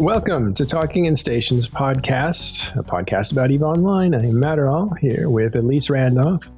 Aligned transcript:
Welcome 0.00 0.54
to 0.54 0.64
Talking 0.64 1.04
in 1.04 1.14
Stations 1.14 1.68
podcast, 1.68 2.74
a 2.74 2.82
podcast 2.82 3.32
about 3.32 3.50
EVE 3.50 3.62
Online. 3.62 4.14
I'm 4.14 4.32
Matterall 4.32 4.98
here 4.98 5.28
with 5.28 5.56
Elise 5.56 5.90
Randolph. 5.90 6.50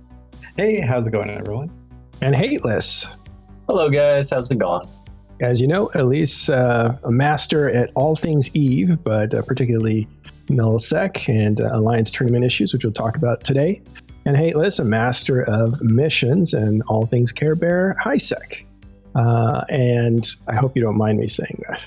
Hey, 0.57 0.79
how's 0.79 1.09
it 1.09 1.11
going, 1.11 1.29
everyone? 1.29 1.69
And 2.21 2.37
Hateless. 2.37 3.05
Hello, 3.67 3.91
guys. 3.91 4.31
How's 4.31 4.49
it 4.49 4.59
going? 4.59 4.87
As 5.41 5.61
you 5.61 5.67
know, 5.67 5.91
Elise, 5.97 6.51
uh, 6.51 6.97
a 7.03 7.11
master 7.11 7.69
at 7.69 7.91
all 7.97 8.15
things 8.15 8.49
Eve, 8.55 9.03
but 9.03 9.35
uh, 9.35 9.43
particularly 9.43 10.07
nullsec 10.47 11.29
and 11.29 11.61
uh, 11.61 11.71
alliance 11.73 12.13
tournament 12.13 12.45
issues, 12.45 12.73
which 12.73 12.85
we'll 12.85 12.93
talk 12.93 13.17
about 13.17 13.43
today. 13.43 13.83
And 14.25 14.37
Hateless, 14.37 14.79
a 14.79 14.85
master 14.85 15.43
of 15.51 15.83
missions 15.83 16.55
and 16.55 16.81
all 16.87 17.07
things 17.07 17.33
Care 17.33 17.57
Bear 17.57 17.97
HiSec. 18.05 18.65
Uh, 19.17 19.65
and 19.69 20.29
I 20.47 20.55
hope 20.55 20.77
you 20.77 20.83
don't 20.83 20.97
mind 20.97 21.19
me 21.19 21.27
saying 21.27 21.61
that. 21.69 21.85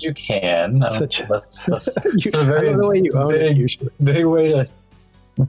You 0.00 0.12
can. 0.12 0.84
Such 0.88 1.20
a, 1.20 1.26
that's, 1.26 1.62
that's, 1.62 1.88
you, 2.16 2.30
a 2.34 2.44
very 2.44 2.68
I 2.68 2.72
don't 2.72 2.80
know 2.80 2.88
way 2.88 3.02
you 3.04 3.12
own 3.12 3.32
big, 3.32 3.42
it 3.42 3.56
usually. 3.56 3.90
Big 4.02 4.24
way 4.24 4.52
to 4.52 4.68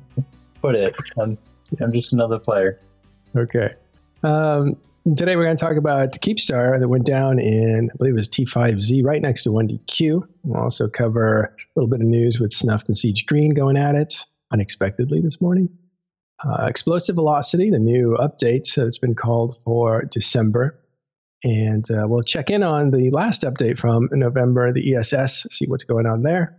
put 0.62 0.76
it. 0.76 0.95
I'm, 1.18 1.38
I'm 1.81 1.91
just 1.91 2.13
another 2.13 2.40
player. 2.40 2.80
Okay. 3.35 3.70
Um, 4.23 4.76
today 5.16 5.35
we're 5.35 5.45
going 5.45 5.58
to 5.58 5.63
talk 5.63 5.77
about 5.77 6.12
Keepstar 6.13 6.80
that 6.80 6.88
went 6.88 7.05
down 7.05 7.40
in, 7.40 7.90
I 7.94 7.98
believe 7.98 8.13
it 8.13 8.18
was 8.18 8.30
T5Z, 8.30 9.04
right 9.04 9.21
next 9.21 9.44
to 9.44 9.49
1DQ. 9.49 10.27
We'll 10.44 10.62
also 10.62 10.88
cover 10.88 11.55
a 11.57 11.68
little 11.76 11.90
bit 11.90 12.02
of 12.02 12.07
news 12.07 12.40
with 12.40 12.54
Snuff 12.54 12.85
and 12.87 12.98
Siege 12.98 13.26
Green 13.26 13.54
going 13.54 13.77
at 13.77 13.96
it 13.96 14.26
unexpectedly 14.52 15.21
this 15.21 15.41
morning. 15.41 15.70
Uh, 16.43 16.65
Explosive 16.65 17.15
Velocity, 17.15 17.70
the 17.70 17.80
new 17.80 18.18
update 18.20 18.74
that's 18.76 18.98
been 18.98 19.15
called 19.15 19.57
for 19.63 20.04
December. 20.05 20.80
And 21.46 21.85
uh, 21.91 22.07
we'll 22.07 22.24
check 22.24 22.49
in 22.49 22.63
on 22.63 22.90
the 22.90 23.12
last 23.12 23.43
update 23.43 23.77
from 23.77 24.10
November, 24.12 24.74
the 24.74 24.96
ESS, 24.96 25.46
see 25.52 25.68
what's 25.68 25.84
going 25.84 26.07
on 26.07 26.24
there. 26.24 26.57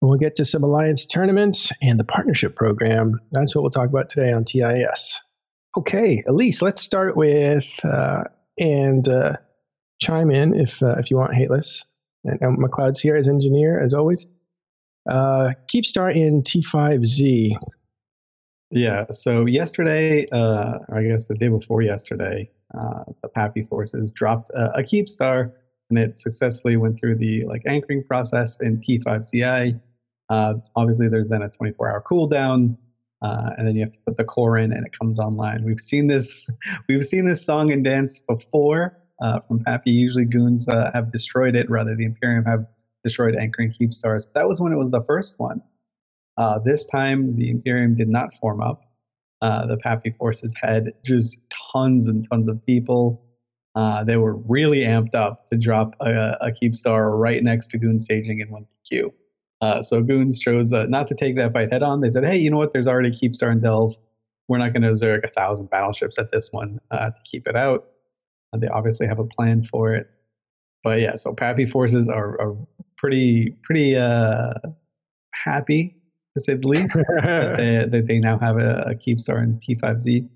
And 0.00 0.08
we'll 0.08 0.16
get 0.16 0.36
to 0.36 0.44
some 0.44 0.62
alliance 0.62 1.04
tournaments 1.04 1.72
and 1.82 1.98
the 1.98 2.04
partnership 2.04 2.54
program. 2.54 3.18
That's 3.32 3.52
what 3.52 3.62
we'll 3.62 3.72
talk 3.72 3.88
about 3.88 4.08
today 4.08 4.30
on 4.32 4.44
TIS. 4.44 5.20
Okay, 5.76 6.22
Elise, 6.28 6.62
let's 6.62 6.80
start 6.80 7.16
with 7.16 7.84
uh, 7.84 8.22
and 8.60 9.08
uh, 9.08 9.38
chime 10.00 10.30
in 10.30 10.54
if 10.54 10.80
uh, 10.84 10.94
if 10.98 11.10
you 11.10 11.16
want, 11.16 11.34
Hateless. 11.34 11.84
And, 12.22 12.40
and 12.40 12.58
McLeod's 12.58 13.00
here 13.00 13.16
as 13.16 13.26
engineer, 13.26 13.80
as 13.80 13.92
always. 13.92 14.28
Uh, 15.10 15.50
Keepstar 15.66 16.14
in 16.14 16.42
T5Z. 16.42 17.56
Yeah, 18.70 19.06
so 19.10 19.46
yesterday, 19.46 20.26
uh, 20.30 20.78
or 20.88 20.98
I 20.98 21.02
guess 21.02 21.26
the 21.26 21.34
day 21.34 21.48
before 21.48 21.82
yesterday, 21.82 22.50
uh, 22.78 23.04
the 23.22 23.28
PAPI 23.28 23.68
forces 23.68 24.12
dropped 24.12 24.50
a, 24.50 24.78
a 24.78 24.82
Keepstar, 24.82 25.52
and 25.90 25.98
it 25.98 26.18
successfully 26.18 26.76
went 26.76 26.98
through 26.98 27.16
the 27.16 27.44
like 27.46 27.62
anchoring 27.66 28.04
process 28.04 28.60
in 28.60 28.78
T5CI. 28.78 29.80
Uh, 30.28 30.54
obviously, 30.76 31.08
there's 31.08 31.28
then 31.28 31.42
a 31.42 31.50
24-hour 31.50 32.04
cooldown, 32.10 32.78
uh, 33.20 33.50
and 33.56 33.66
then 33.66 33.76
you 33.76 33.82
have 33.82 33.92
to 33.92 33.98
put 34.06 34.16
the 34.16 34.24
core 34.24 34.56
in, 34.56 34.72
and 34.72 34.86
it 34.86 34.98
comes 34.98 35.18
online. 35.18 35.64
We've 35.64 35.80
seen 35.80 36.06
this, 36.06 36.50
we've 36.88 37.04
seen 37.04 37.26
this 37.26 37.44
song 37.44 37.70
and 37.70 37.84
dance 37.84 38.20
before 38.20 38.96
uh, 39.20 39.40
from 39.40 39.60
PAPI. 39.64 39.86
Usually, 39.86 40.24
goons 40.24 40.68
uh, 40.68 40.90
have 40.94 41.12
destroyed 41.12 41.54
it, 41.54 41.68
rather 41.68 41.94
the 41.94 42.04
Imperium 42.04 42.44
have 42.44 42.66
destroyed 43.04 43.34
anchoring 43.36 43.70
Keepstars. 43.70 44.24
But 44.24 44.34
that 44.34 44.48
was 44.48 44.60
when 44.60 44.72
it 44.72 44.76
was 44.76 44.90
the 44.90 45.02
first 45.02 45.38
one. 45.38 45.62
Uh, 46.36 46.58
this 46.58 46.86
time, 46.86 47.36
the 47.36 47.50
Imperium 47.50 47.94
did 47.94 48.08
not 48.08 48.32
form 48.32 48.62
up. 48.62 48.82
Uh, 49.42 49.66
the 49.66 49.76
PAPI 49.76 50.16
forces 50.16 50.54
had 50.56 50.92
just 51.04 51.40
tons 51.50 52.06
and 52.06 52.26
tons 52.30 52.46
of 52.46 52.64
people. 52.64 53.20
Uh, 53.74 54.04
they 54.04 54.16
were 54.16 54.36
really 54.36 54.80
amped 54.80 55.14
up 55.14 55.50
to 55.50 55.58
drop 55.58 55.96
a, 56.00 56.36
a 56.40 56.52
keep 56.52 56.76
star 56.76 57.16
right 57.16 57.42
next 57.42 57.68
to 57.68 57.78
Goon 57.78 57.98
staging 57.98 58.38
in 58.40 58.48
1DQ. 58.48 59.12
Uh, 59.60 59.82
so 59.82 60.00
Goons 60.02 60.38
chose 60.38 60.70
not 60.70 61.08
to 61.08 61.14
take 61.14 61.36
that 61.36 61.52
fight 61.52 61.72
head 61.72 61.82
on. 61.82 62.00
They 62.00 62.08
said, 62.08 62.24
hey, 62.24 62.36
you 62.36 62.50
know 62.50 62.56
what? 62.56 62.72
There's 62.72 62.86
already 62.86 63.10
keep 63.10 63.34
star 63.34 63.50
in 63.50 63.60
Delve. 63.60 63.96
We're 64.48 64.58
not 64.58 64.72
going 64.72 64.82
to 64.82 64.90
zerg 64.90 65.24
a 65.24 65.28
thousand 65.28 65.70
battleships 65.70 66.18
at 66.18 66.30
this 66.30 66.52
one 66.52 66.80
uh, 66.90 67.10
to 67.10 67.20
keep 67.24 67.48
it 67.48 67.56
out. 67.56 67.88
they 68.56 68.68
obviously 68.68 69.08
have 69.08 69.18
a 69.18 69.24
plan 69.24 69.62
for 69.62 69.94
it. 69.94 70.08
But 70.84 71.00
yeah, 71.00 71.16
so 71.16 71.34
PAPI 71.34 71.68
forces 71.68 72.08
are, 72.08 72.40
are 72.40 72.56
pretty 72.96 73.56
pretty 73.62 73.96
uh, 73.96 74.54
happy 75.32 75.96
to 76.34 76.40
say 76.40 76.54
the 76.54 76.68
least, 76.68 76.94
that, 77.22 77.90
they, 77.90 78.00
they 78.00 78.18
now 78.18 78.38
have 78.38 78.58
a, 78.58 78.82
a 78.82 78.94
Keepstar 78.94 79.42
in 79.42 79.58
T5Z. 79.60 80.28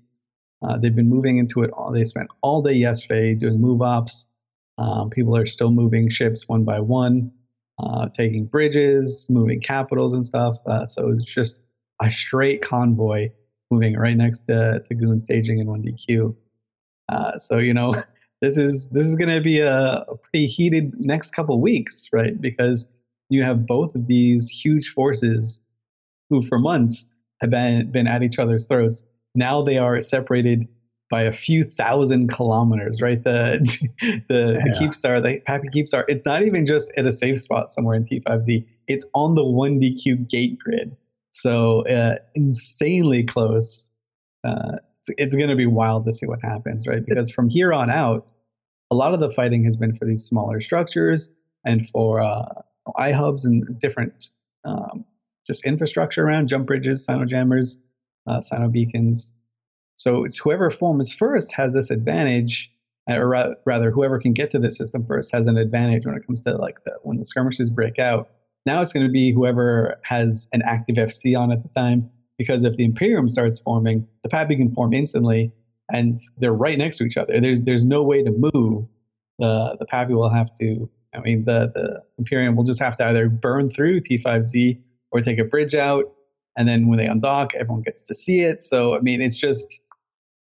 Uh, 0.61 0.77
they've 0.77 0.95
been 0.95 1.09
moving 1.09 1.37
into 1.37 1.61
it 1.61 1.71
all. 1.71 1.91
They 1.91 2.03
spent 2.03 2.29
all 2.41 2.61
day 2.61 2.73
yesterday 2.73 3.35
doing 3.35 3.61
move 3.61 3.81
ops. 3.81 4.31
Um, 4.77 5.09
people 5.09 5.35
are 5.35 5.45
still 5.45 5.71
moving 5.71 6.09
ships 6.09 6.47
one 6.47 6.63
by 6.63 6.79
one, 6.79 7.31
uh, 7.79 8.09
taking 8.09 8.45
bridges, 8.45 9.27
moving 9.29 9.59
capitals 9.59 10.13
and 10.13 10.25
stuff. 10.25 10.57
Uh, 10.65 10.85
so 10.85 11.09
it's 11.09 11.25
just 11.25 11.61
a 12.01 12.09
straight 12.09 12.61
convoy 12.61 13.29
moving 13.69 13.97
right 13.97 14.15
next 14.15 14.43
to, 14.43 14.81
to 14.87 14.95
Goon 14.95 15.19
staging 15.19 15.59
in 15.59 15.67
1DQ. 15.67 16.35
Uh, 17.09 17.37
so 17.37 17.57
you 17.57 17.73
know 17.73 17.93
this 18.41 18.57
is 18.57 18.89
this 18.89 19.05
is 19.05 19.15
going 19.15 19.33
to 19.33 19.41
be 19.41 19.59
a, 19.59 20.05
a, 20.09 20.15
pretty 20.17 20.47
heated 20.47 20.93
next 20.99 21.31
couple 21.31 21.59
weeks, 21.61 22.09
right? 22.11 22.39
Because 22.39 22.91
you 23.29 23.43
have 23.43 23.65
both 23.65 23.95
of 23.95 24.07
these 24.07 24.49
huge 24.49 24.89
forces 24.89 25.59
who 26.29 26.41
for 26.41 26.59
months 26.59 27.11
have 27.41 27.49
been, 27.49 27.91
been 27.91 28.07
at 28.07 28.23
each 28.23 28.39
other's 28.39 28.67
throats. 28.67 29.07
Now 29.35 29.61
they 29.61 29.77
are 29.77 30.01
separated 30.01 30.67
by 31.09 31.23
a 31.23 31.31
few 31.31 31.63
thousand 31.63 32.29
kilometers, 32.29 33.01
right? 33.01 33.23
The 33.23 33.59
the, 34.27 34.53
yeah. 34.57 34.63
the 34.63 34.77
Keepstar, 34.79 35.21
the 35.21 35.39
PAPI 35.47 35.73
Keepstar, 35.73 36.03
it's 36.07 36.25
not 36.25 36.43
even 36.43 36.65
just 36.65 36.91
at 36.97 37.05
a 37.05 37.11
safe 37.11 37.39
spot 37.39 37.71
somewhere 37.71 37.95
in 37.95 38.05
T5Z. 38.05 38.65
It's 38.87 39.07
on 39.13 39.35
the 39.35 39.43
1DQ 39.43 40.29
gate 40.29 40.59
grid. 40.59 40.95
So 41.31 41.87
uh, 41.87 42.15
insanely 42.35 43.23
close. 43.23 43.91
Uh, 44.43 44.77
it's, 44.99 45.09
it's 45.17 45.35
going 45.35 45.49
to 45.49 45.55
be 45.55 45.65
wild 45.65 46.05
to 46.05 46.13
see 46.13 46.25
what 46.25 46.39
happens, 46.41 46.87
right? 46.87 47.05
Because 47.05 47.31
from 47.31 47.49
here 47.49 47.73
on 47.73 47.89
out, 47.89 48.27
a 48.89 48.95
lot 48.95 49.13
of 49.13 49.19
the 49.19 49.29
fighting 49.29 49.63
has 49.65 49.77
been 49.77 49.95
for 49.95 50.05
these 50.05 50.25
smaller 50.25 50.61
structures 50.61 51.31
and 51.65 51.87
for 51.89 52.21
uh, 52.21 52.45
iHubs 52.97 53.45
and 53.45 53.79
different 53.79 54.27
um, 54.65 55.05
just 55.47 55.65
infrastructure 55.65 56.25
around 56.25 56.47
jump 56.47 56.67
bridges, 56.67 57.07
cyno 57.07 57.25
jammers, 57.25 57.81
uh, 58.27 58.39
cyno 58.39 58.71
beacons. 58.71 59.33
So 59.95 60.25
it's 60.25 60.37
whoever 60.37 60.69
forms 60.69 61.11
first 61.11 61.53
has 61.53 61.73
this 61.73 61.89
advantage, 61.89 62.71
uh, 63.09 63.15
or 63.15 63.29
ra- 63.29 63.53
rather, 63.65 63.89
whoever 63.89 64.19
can 64.19 64.33
get 64.33 64.51
to 64.51 64.59
the 64.59 64.69
system 64.69 65.05
first 65.05 65.31
has 65.33 65.47
an 65.47 65.57
advantage 65.57 66.05
when 66.05 66.15
it 66.15 66.25
comes 66.25 66.43
to 66.43 66.55
like 66.57 66.83
the, 66.83 66.93
when 67.01 67.17
the 67.17 67.25
skirmishes 67.25 67.71
break 67.71 67.97
out. 67.97 68.29
Now 68.65 68.81
it's 68.81 68.91
going 68.91 69.05
to 69.05 69.11
be 69.11 69.33
whoever 69.33 69.97
has 70.03 70.49
an 70.51 70.61
active 70.63 70.97
FC 70.97 71.39
on 71.39 71.51
at 71.51 71.63
the 71.63 71.69
time, 71.69 72.09
because 72.37 72.65
if 72.65 72.75
the 72.75 72.83
Imperium 72.83 73.29
starts 73.29 73.57
forming, 73.57 74.05
the 74.23 74.29
PAPI 74.29 74.57
can 74.57 74.71
form 74.73 74.93
instantly, 74.93 75.53
and 75.91 76.19
they're 76.37 76.53
right 76.53 76.77
next 76.77 76.97
to 76.97 77.05
each 77.05 77.17
other. 77.17 77.39
There's 77.39 77.63
there's 77.63 77.85
no 77.85 78.03
way 78.03 78.23
to 78.23 78.31
move. 78.31 78.89
The 79.39 79.77
the 79.79 79.85
PAPI 79.85 80.09
will 80.09 80.29
have 80.29 80.53
to. 80.59 80.89
I 81.15 81.21
mean, 81.21 81.45
the 81.45 81.71
the 81.73 82.03
Imperium 82.19 82.57
will 82.57 82.65
just 82.65 82.81
have 82.81 82.97
to 82.97 83.05
either 83.05 83.29
burn 83.29 83.69
through 83.69 84.01
T5Z 84.01 84.79
or 85.11 85.21
take 85.21 85.39
a 85.39 85.43
bridge 85.43 85.75
out. 85.75 86.05
And 86.57 86.67
then 86.67 86.87
when 86.87 86.97
they 86.97 87.05
undock, 87.05 87.53
everyone 87.55 87.81
gets 87.81 88.03
to 88.03 88.13
see 88.13 88.41
it. 88.41 88.63
So, 88.63 88.95
I 88.95 88.99
mean, 88.99 89.21
it's 89.21 89.37
just, 89.37 89.81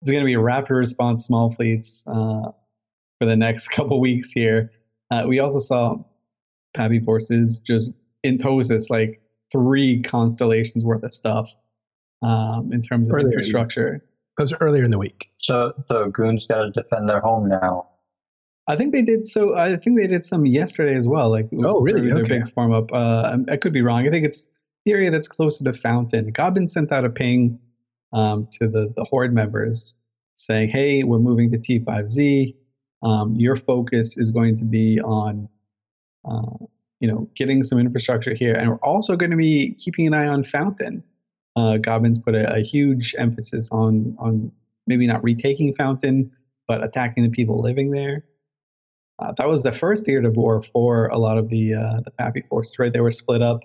it's 0.01 0.11
going 0.11 0.23
to 0.23 0.27
be 0.27 0.35
a 0.35 0.41
rapid 0.41 0.75
response 0.75 1.25
small 1.25 1.51
fleets 1.51 2.05
uh, 2.09 2.51
for 3.19 3.27
the 3.27 3.37
next 3.37 3.69
couple 3.73 4.01
weeks 4.01 4.33
here. 4.33 4.71
Uh, 5.11 5.25
we 5.27 5.39
also 5.39 5.59
saw 5.59 5.97
PAPI 6.77 7.05
forces 7.05 7.61
just 7.61 7.91
entosis, 8.25 8.91
like 8.91 9.21
three 9.51 10.03
constellations 10.03 10.85
worth 10.85 11.03
of 11.03 11.13
stuff 11.13 11.55
um, 12.23 12.71
in 12.73 12.83
terms 12.83 13.09
of 13.09 13.15
earlier 13.15 13.29
infrastructure. 13.29 14.05
Those 14.39 14.55
earlier 14.61 14.85
in 14.85 14.91
the 14.91 14.99
week. 14.99 15.31
So, 15.39 15.75
so 15.85 16.09
Goon's 16.09 16.47
got 16.47 16.63
to 16.63 16.71
defend 16.71 17.09
their 17.09 17.21
home 17.21 17.49
now. 17.49 17.89
I 18.71 18.77
think 18.77 18.93
they 18.93 19.03
did. 19.03 19.27
So 19.27 19.57
I 19.57 19.77
think 19.77 19.99
they 19.99 20.07
did 20.07 20.23
some 20.23 20.47
yesterday 20.47 20.95
as 20.95 21.09
well. 21.09 21.31
Like 21.31 21.49
oh, 21.65 21.81
really? 21.81 22.07
Their 22.07 22.19
okay. 22.19 22.39
big 22.39 22.49
form 22.49 22.73
up. 22.73 22.93
Uh, 22.93 23.39
I 23.49 23.57
could 23.57 23.73
be 23.73 23.83
wrong. 23.83 24.07
I 24.07 24.11
think 24.11 24.25
it's 24.25 24.51
the 24.85 24.93
area 24.93 25.11
that's 25.11 25.29
closer 25.29 25.65
to 25.65 25.73
Fountain. 25.73 26.31
Goblin 26.31 26.69
sent 26.69 26.93
out 26.93 27.05
a 27.05 27.11
ping 27.11 27.59
um, 28.13 28.47
to 28.53 28.69
the 28.69 28.93
the 28.97 29.05
Horde 29.05 29.35
members 29.35 29.99
saying, 30.37 30.71
"Hey, 30.71 31.03
we're 31.03 31.19
moving 31.19 31.51
to 31.51 31.59
T5Z. 31.59 32.55
Um, 33.03 33.35
your 33.35 33.57
focus 33.57 34.17
is 34.17 34.31
going 34.31 34.57
to 34.59 34.65
be 34.65 35.01
on, 35.01 35.49
uh, 36.31 36.65
you 37.01 37.09
know, 37.09 37.29
getting 37.35 37.65
some 37.65 37.79
infrastructure 37.79 38.35
here, 38.35 38.55
and 38.55 38.71
we're 38.71 38.77
also 38.77 39.17
going 39.17 39.31
to 39.31 39.37
be 39.37 39.75
keeping 39.79 40.07
an 40.07 40.15
eye 40.15 40.29
on 40.29 40.45
Fountain." 40.45 41.03
Uh, 41.57 41.77
Gobbins 41.79 42.21
put 42.21 42.37
a, 42.37 42.55
a 42.55 42.61
huge 42.61 43.17
emphasis 43.19 43.71
on 43.73 44.17
on 44.21 44.53
maybe 44.87 45.07
not 45.07 45.25
retaking 45.25 45.73
Fountain, 45.73 46.31
but 46.69 46.85
attacking 46.85 47.25
the 47.25 47.31
people 47.31 47.61
living 47.61 47.91
there. 47.91 48.25
Uh, 49.21 49.33
that 49.33 49.49
was 49.49 49.63
the 49.63 49.73
first 49.73 50.07
theater 50.07 50.29
of 50.29 50.37
war 50.37 50.63
for 50.63 51.07
a 51.09 51.19
lot 51.19 51.37
of 51.37 51.51
the 51.51 51.75
uh, 51.75 52.01
the 52.05 52.11
PAPI 52.19 52.47
forces. 52.49 52.79
Right, 52.79 52.93
they 52.93 53.01
were 53.01 53.11
split 53.11 53.43
up. 53.43 53.61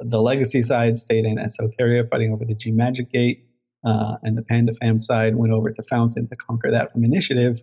The 0.00 0.20
legacy 0.20 0.62
side 0.62 0.98
stayed 0.98 1.24
in 1.24 1.36
Esoteria, 1.36 2.08
fighting 2.08 2.32
over 2.32 2.44
the 2.44 2.54
G 2.54 2.70
Magic 2.72 3.10
Gate, 3.10 3.46
uh, 3.84 4.16
and 4.22 4.36
the 4.36 4.42
Panda 4.42 4.72
Fam 4.74 5.00
side 5.00 5.36
went 5.36 5.52
over 5.52 5.70
to 5.70 5.82
Fountain 5.82 6.26
to 6.28 6.36
conquer 6.36 6.70
that 6.70 6.92
from 6.92 7.04
Initiative. 7.04 7.62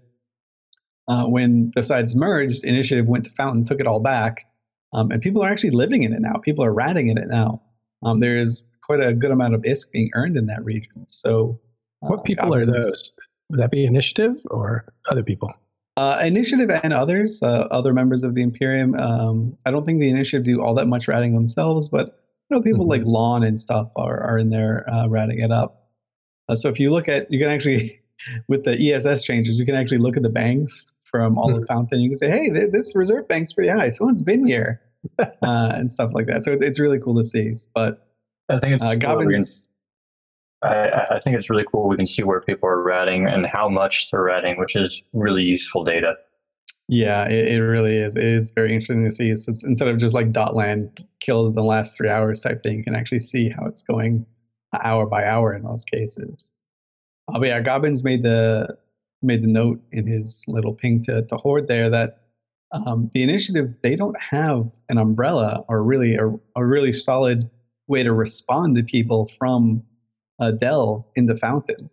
Uh, 1.08 1.26
when 1.26 1.72
the 1.76 1.84
sides 1.84 2.16
merged, 2.16 2.64
Initiative 2.64 3.10
went 3.10 3.26
to 3.26 3.32
Fountain, 3.32 3.66
took 3.66 3.82
it 3.82 3.88
all 3.88 4.00
back, 4.00 4.46
um, 4.94 5.12
and 5.12 5.22
people 5.22 5.44
are 5.44 5.50
actually 5.50 5.72
living 5.72 6.04
in 6.04 6.14
it 6.14 6.22
now. 6.22 6.36
People 6.42 6.64
are 6.64 6.74
ratting 6.74 7.10
in 7.10 7.18
it 7.18 7.28
now. 7.28 7.62
Um, 8.04 8.22
there's 8.22 8.70
quite 8.84 9.02
a 9.02 9.14
good 9.14 9.32
amount 9.32 9.54
of 9.54 9.62
ISK 9.62 9.92
being 9.92 10.10
earned 10.14 10.38
in 10.38 10.46
that 10.46 10.64
region. 10.64 11.06
So, 11.08 11.60
uh, 12.02 12.08
what 12.08 12.24
people 12.24 12.54
are 12.56 12.66
those? 12.66 13.12
Would 13.50 13.60
that 13.60 13.72
be 13.72 13.86
initiative 13.86 14.38
or 14.50 14.86
other 15.10 15.24
people? 15.24 15.54
Uh, 15.96 16.20
initiative 16.24 16.72
and 16.84 16.92
others, 16.92 17.44
uh, 17.44 17.68
other 17.70 17.94
members 17.94 18.24
of 18.24 18.34
the 18.34 18.42
Imperium. 18.42 18.96
Um, 18.96 19.56
I 19.64 19.70
don't 19.70 19.86
think 19.86 20.00
the 20.00 20.10
initiative 20.10 20.44
do 20.44 20.62
all 20.62 20.74
that 20.74 20.88
much 20.88 21.08
ratting 21.08 21.36
themselves, 21.36 21.88
but 21.88 22.20
you 22.50 22.58
know, 22.58 22.64
people 22.64 22.82
mm-hmm. 22.82 22.90
like 22.90 23.06
Lawn 23.06 23.44
and 23.44 23.60
stuff 23.60 23.92
are, 23.96 24.20
are 24.22 24.40
in 24.40 24.50
there 24.50 24.90
uh, 24.92 25.08
ratting 25.08 25.40
it 25.40 25.52
up. 25.52 25.90
Uh, 26.50 26.56
so 26.56 26.68
if 26.70 26.80
you 26.80 26.90
look 26.90 27.08
at, 27.08 27.32
you 27.32 27.40
can 27.40 27.48
actually, 27.50 28.02
with 28.48 28.64
the 28.64 28.92
ESS 28.92 29.24
changes, 29.24 29.60
you 29.60 29.66
can 29.66 29.76
actually 29.76 30.00
look 30.00 30.18
at 30.18 30.24
the 30.24 30.30
banks 30.30 30.96
from 31.04 31.38
all 31.38 31.52
mm-hmm. 31.52 31.64
Fountain. 31.66 32.00
You 32.00 32.10
can 32.10 32.16
say, 32.16 32.30
hey, 32.30 32.50
th- 32.50 32.72
this 32.72 32.96
reserve 32.96 33.28
bank's 33.28 33.54
pretty 33.54 33.70
high. 33.70 33.90
Someone's 33.90 34.24
been 34.24 34.48
here 34.48 34.82
uh, 35.20 35.28
and 35.42 35.92
stuff 35.92 36.12
like 36.14 36.26
that. 36.26 36.44
So 36.44 36.58
it's 36.60 36.80
really 36.80 37.00
cool 37.00 37.16
to 37.18 37.24
see. 37.24 37.54
But 37.76 38.08
I 38.50 38.60
think 38.60 38.82
it's 38.82 38.92
uh, 38.92 38.96
Gobbins. 38.96 39.68
I, 40.64 41.16
I, 41.16 41.20
think 41.20 41.36
it's 41.36 41.50
really 41.50 41.66
cool. 41.72 41.88
We 41.88 41.98
can 41.98 42.06
see 42.06 42.24
where 42.24 42.42
people 42.42 42.70
are 42.70 42.82
ratting 42.82 43.28
and 43.28 43.46
how 43.46 43.68
much 43.70 44.10
they're 44.12 44.24
ratting, 44.24 44.58
which 44.58 44.76
is 44.76 45.04
really 45.14 45.44
useful 45.44 45.84
data. 45.84 46.16
Yeah, 46.88 47.28
it, 47.28 47.48
it 47.50 47.62
really 47.62 47.98
is. 47.98 48.16
It 48.16 48.26
is 48.26 48.52
very 48.52 48.74
interesting 48.74 49.04
to 49.04 49.12
see. 49.12 49.36
So 49.36 49.52
instead 49.68 49.88
of 49.88 49.98
just 49.98 50.14
like 50.14 50.32
Dotlan 50.32 50.90
kills 51.20 51.50
in 51.50 51.56
the 51.56 51.64
last 51.64 51.98
three 51.98 52.10
hours 52.10 52.42
type 52.42 52.62
thing, 52.62 52.78
you 52.78 52.84
can 52.84 52.96
actually 52.96 53.22
see 53.22 53.50
how 53.50 53.66
it's 53.66 53.84
going 53.84 54.26
hour 54.82 55.06
by 55.06 55.26
hour 55.26 55.54
in 55.54 55.64
most 55.64 55.90
cases. 55.90 56.54
Uh, 57.28 57.40
but 57.40 57.48
yeah, 57.48 57.62
Gobbins 57.62 58.04
made 58.04 58.24
the 58.24 58.78
made 59.22 59.44
the 59.44 59.48
note 59.48 59.82
in 59.92 60.06
his 60.06 60.44
little 60.48 60.74
ping 60.74 61.02
to, 61.04 61.22
to 61.24 61.38
Horde 61.38 61.68
there 61.68 61.90
that 61.90 62.24
um, 62.74 63.10
the 63.14 63.24
initiative 63.24 63.78
they 63.82 63.96
don't 63.96 64.20
have 64.20 64.70
an 64.90 64.98
umbrella 64.98 65.64
or 65.70 65.82
really 65.84 66.16
a, 66.16 66.28
a 66.58 66.66
really 66.66 66.92
solid 66.92 67.50
way 67.88 68.04
to 68.04 68.12
respond 68.12 68.76
to 68.76 68.84
people 68.84 69.28
from 69.28 69.84
uh, 70.40 70.52
Delve 70.52 71.06
the 71.16 71.36
Fountain, 71.36 71.90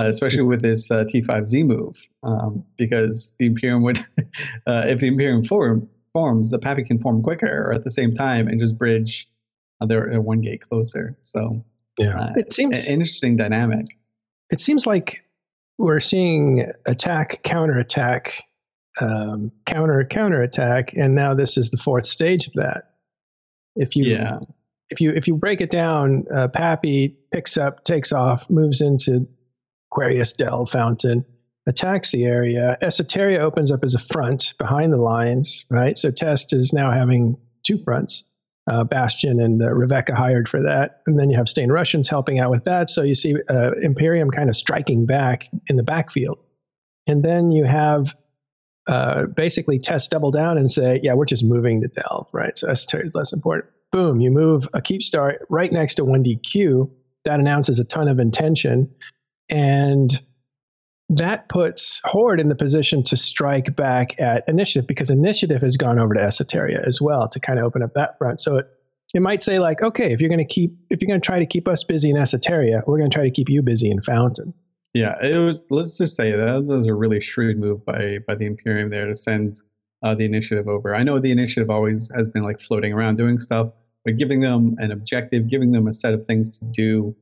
uh, 0.00 0.06
especially 0.06 0.42
with 0.42 0.62
this 0.62 0.90
uh, 0.90 1.04
T5Z 1.04 1.64
move, 1.66 2.08
um, 2.22 2.64
because 2.76 3.34
the 3.38 3.46
Imperium 3.46 3.82
would, 3.82 3.98
uh, 4.66 4.84
if 4.86 5.00
the 5.00 5.08
Imperium 5.08 5.44
form, 5.44 5.88
forms, 6.12 6.50
the 6.50 6.58
PAPI 6.58 6.86
can 6.86 6.98
form 6.98 7.22
quicker 7.22 7.66
or 7.68 7.72
at 7.72 7.84
the 7.84 7.90
same 7.90 8.14
time 8.14 8.48
and 8.48 8.60
just 8.60 8.78
bridge 8.78 9.28
uh, 9.80 9.86
their, 9.86 10.20
one 10.20 10.40
gate 10.40 10.62
closer. 10.62 11.16
So 11.22 11.64
yeah, 11.98 12.18
uh, 12.18 12.32
it 12.36 12.52
seems 12.52 12.86
an 12.86 12.92
interesting 12.92 13.36
dynamic. 13.36 13.86
It 14.50 14.60
seems 14.60 14.86
like 14.86 15.16
we're 15.78 16.00
seeing 16.00 16.70
attack, 16.86 17.42
counter 17.42 17.78
attack, 17.78 18.44
um, 19.00 19.50
counter 19.66 20.04
counter 20.04 20.42
attack, 20.42 20.92
and 20.94 21.14
now 21.14 21.34
this 21.34 21.56
is 21.56 21.70
the 21.70 21.76
fourth 21.76 22.06
stage 22.06 22.46
of 22.46 22.52
that. 22.54 22.90
If 23.74 23.96
you 23.96 24.04
yeah 24.04 24.38
if 24.90 25.00
you 25.00 25.10
if 25.10 25.26
you 25.26 25.36
break 25.36 25.60
it 25.60 25.70
down, 25.70 26.24
uh, 26.32 26.48
PAPI 26.48 27.16
picks 27.32 27.56
up, 27.56 27.84
takes 27.84 28.12
off, 28.12 28.48
moves 28.50 28.80
into 28.80 29.26
Aquarius 29.90 30.32
Dell 30.32 30.66
Fountain, 30.66 31.24
attacks 31.66 32.12
the 32.12 32.24
area. 32.24 32.76
Esoteria 32.82 33.38
opens 33.38 33.70
up 33.70 33.84
as 33.84 33.94
a 33.94 33.98
front 33.98 34.54
behind 34.58 34.92
the 34.92 34.98
lines, 34.98 35.64
right? 35.70 35.96
So 35.96 36.10
Test 36.10 36.52
is 36.52 36.72
now 36.72 36.90
having 36.90 37.36
two 37.66 37.78
fronts. 37.78 38.24
Uh, 38.66 38.82
Bastion 38.82 39.40
and 39.40 39.62
uh, 39.62 39.70
Rebecca 39.74 40.14
hired 40.14 40.48
for 40.48 40.62
that. 40.62 41.02
And 41.06 41.18
then 41.18 41.28
you 41.28 41.36
have 41.36 41.50
Stain 41.50 41.70
Russians 41.70 42.08
helping 42.08 42.38
out 42.38 42.50
with 42.50 42.64
that. 42.64 42.88
So 42.88 43.02
you 43.02 43.14
see 43.14 43.34
uh, 43.50 43.72
Imperium 43.82 44.30
kind 44.30 44.48
of 44.48 44.56
striking 44.56 45.04
back 45.04 45.50
in 45.68 45.76
the 45.76 45.82
backfield. 45.82 46.38
And 47.06 47.22
then 47.22 47.52
you 47.52 47.64
have 47.66 48.16
uh, 48.86 49.26
basically 49.26 49.78
Test 49.78 50.10
double 50.10 50.30
down 50.30 50.56
and 50.56 50.70
say, 50.70 50.98
yeah, 51.02 51.12
we're 51.12 51.26
just 51.26 51.44
moving 51.44 51.82
to 51.82 51.88
Delve, 51.88 52.26
right? 52.32 52.56
So 52.56 52.68
Esoteria 52.68 53.04
is 53.04 53.14
less 53.14 53.34
important 53.34 53.73
boom, 53.94 54.20
you 54.20 54.28
move 54.28 54.68
a 54.74 54.82
keep 54.82 55.04
star 55.04 55.38
right 55.48 55.70
next 55.70 55.94
to 55.94 56.02
1DQ. 56.02 56.90
That 57.24 57.38
announces 57.38 57.78
a 57.78 57.84
ton 57.84 58.08
of 58.08 58.18
intention. 58.18 58.92
And 59.48 60.20
that 61.08 61.48
puts 61.48 62.00
Horde 62.04 62.40
in 62.40 62.48
the 62.48 62.56
position 62.56 63.04
to 63.04 63.16
strike 63.16 63.76
back 63.76 64.18
at 64.18 64.42
Initiative 64.48 64.88
because 64.88 65.10
Initiative 65.10 65.62
has 65.62 65.76
gone 65.76 66.00
over 66.00 66.12
to 66.12 66.20
Esoteria 66.20 66.84
as 66.84 67.00
well 67.00 67.28
to 67.28 67.38
kind 67.38 67.60
of 67.60 67.64
open 67.64 67.84
up 67.84 67.94
that 67.94 68.18
front. 68.18 68.40
So 68.40 68.56
it, 68.56 68.66
it 69.14 69.22
might 69.22 69.42
say 69.42 69.60
like, 69.60 69.80
okay, 69.80 70.12
if 70.12 70.20
you're 70.20 70.28
going 70.28 70.44
to 70.44 70.44
keep, 70.44 70.76
if 70.90 71.00
you're 71.00 71.08
going 71.08 71.20
to 71.20 71.24
try 71.24 71.38
to 71.38 71.46
keep 71.46 71.68
us 71.68 71.84
busy 71.84 72.10
in 72.10 72.16
Esoteria, 72.16 72.82
we're 72.88 72.98
going 72.98 73.10
to 73.10 73.14
try 73.14 73.22
to 73.22 73.30
keep 73.30 73.48
you 73.48 73.62
busy 73.62 73.90
in 73.90 74.00
Fountain. 74.02 74.54
Yeah, 74.92 75.14
it 75.22 75.38
was. 75.38 75.68
Let's 75.70 75.96
just 75.98 76.16
say 76.16 76.32
that 76.32 76.64
was 76.64 76.88
a 76.88 76.94
really 76.94 77.20
shrewd 77.20 77.58
move 77.58 77.84
by 77.84 78.18
by 78.26 78.34
the 78.34 78.46
Imperium 78.46 78.90
there 78.90 79.06
to 79.06 79.14
send 79.14 79.60
uh, 80.04 80.14
the 80.14 80.24
initiative 80.24 80.68
over. 80.68 80.94
I 80.94 81.02
know 81.02 81.18
the 81.18 81.32
initiative 81.32 81.70
always 81.70 82.10
has 82.14 82.28
been 82.28 82.42
like 82.42 82.60
floating 82.60 82.92
around 82.92 83.16
doing 83.16 83.38
stuff, 83.38 83.70
but 84.04 84.16
giving 84.16 84.40
them 84.40 84.76
an 84.78 84.92
objective, 84.92 85.48
giving 85.48 85.72
them 85.72 85.86
a 85.86 85.92
set 85.92 86.14
of 86.14 86.24
things 86.24 86.56
to 86.58 86.64
do, 86.64 87.16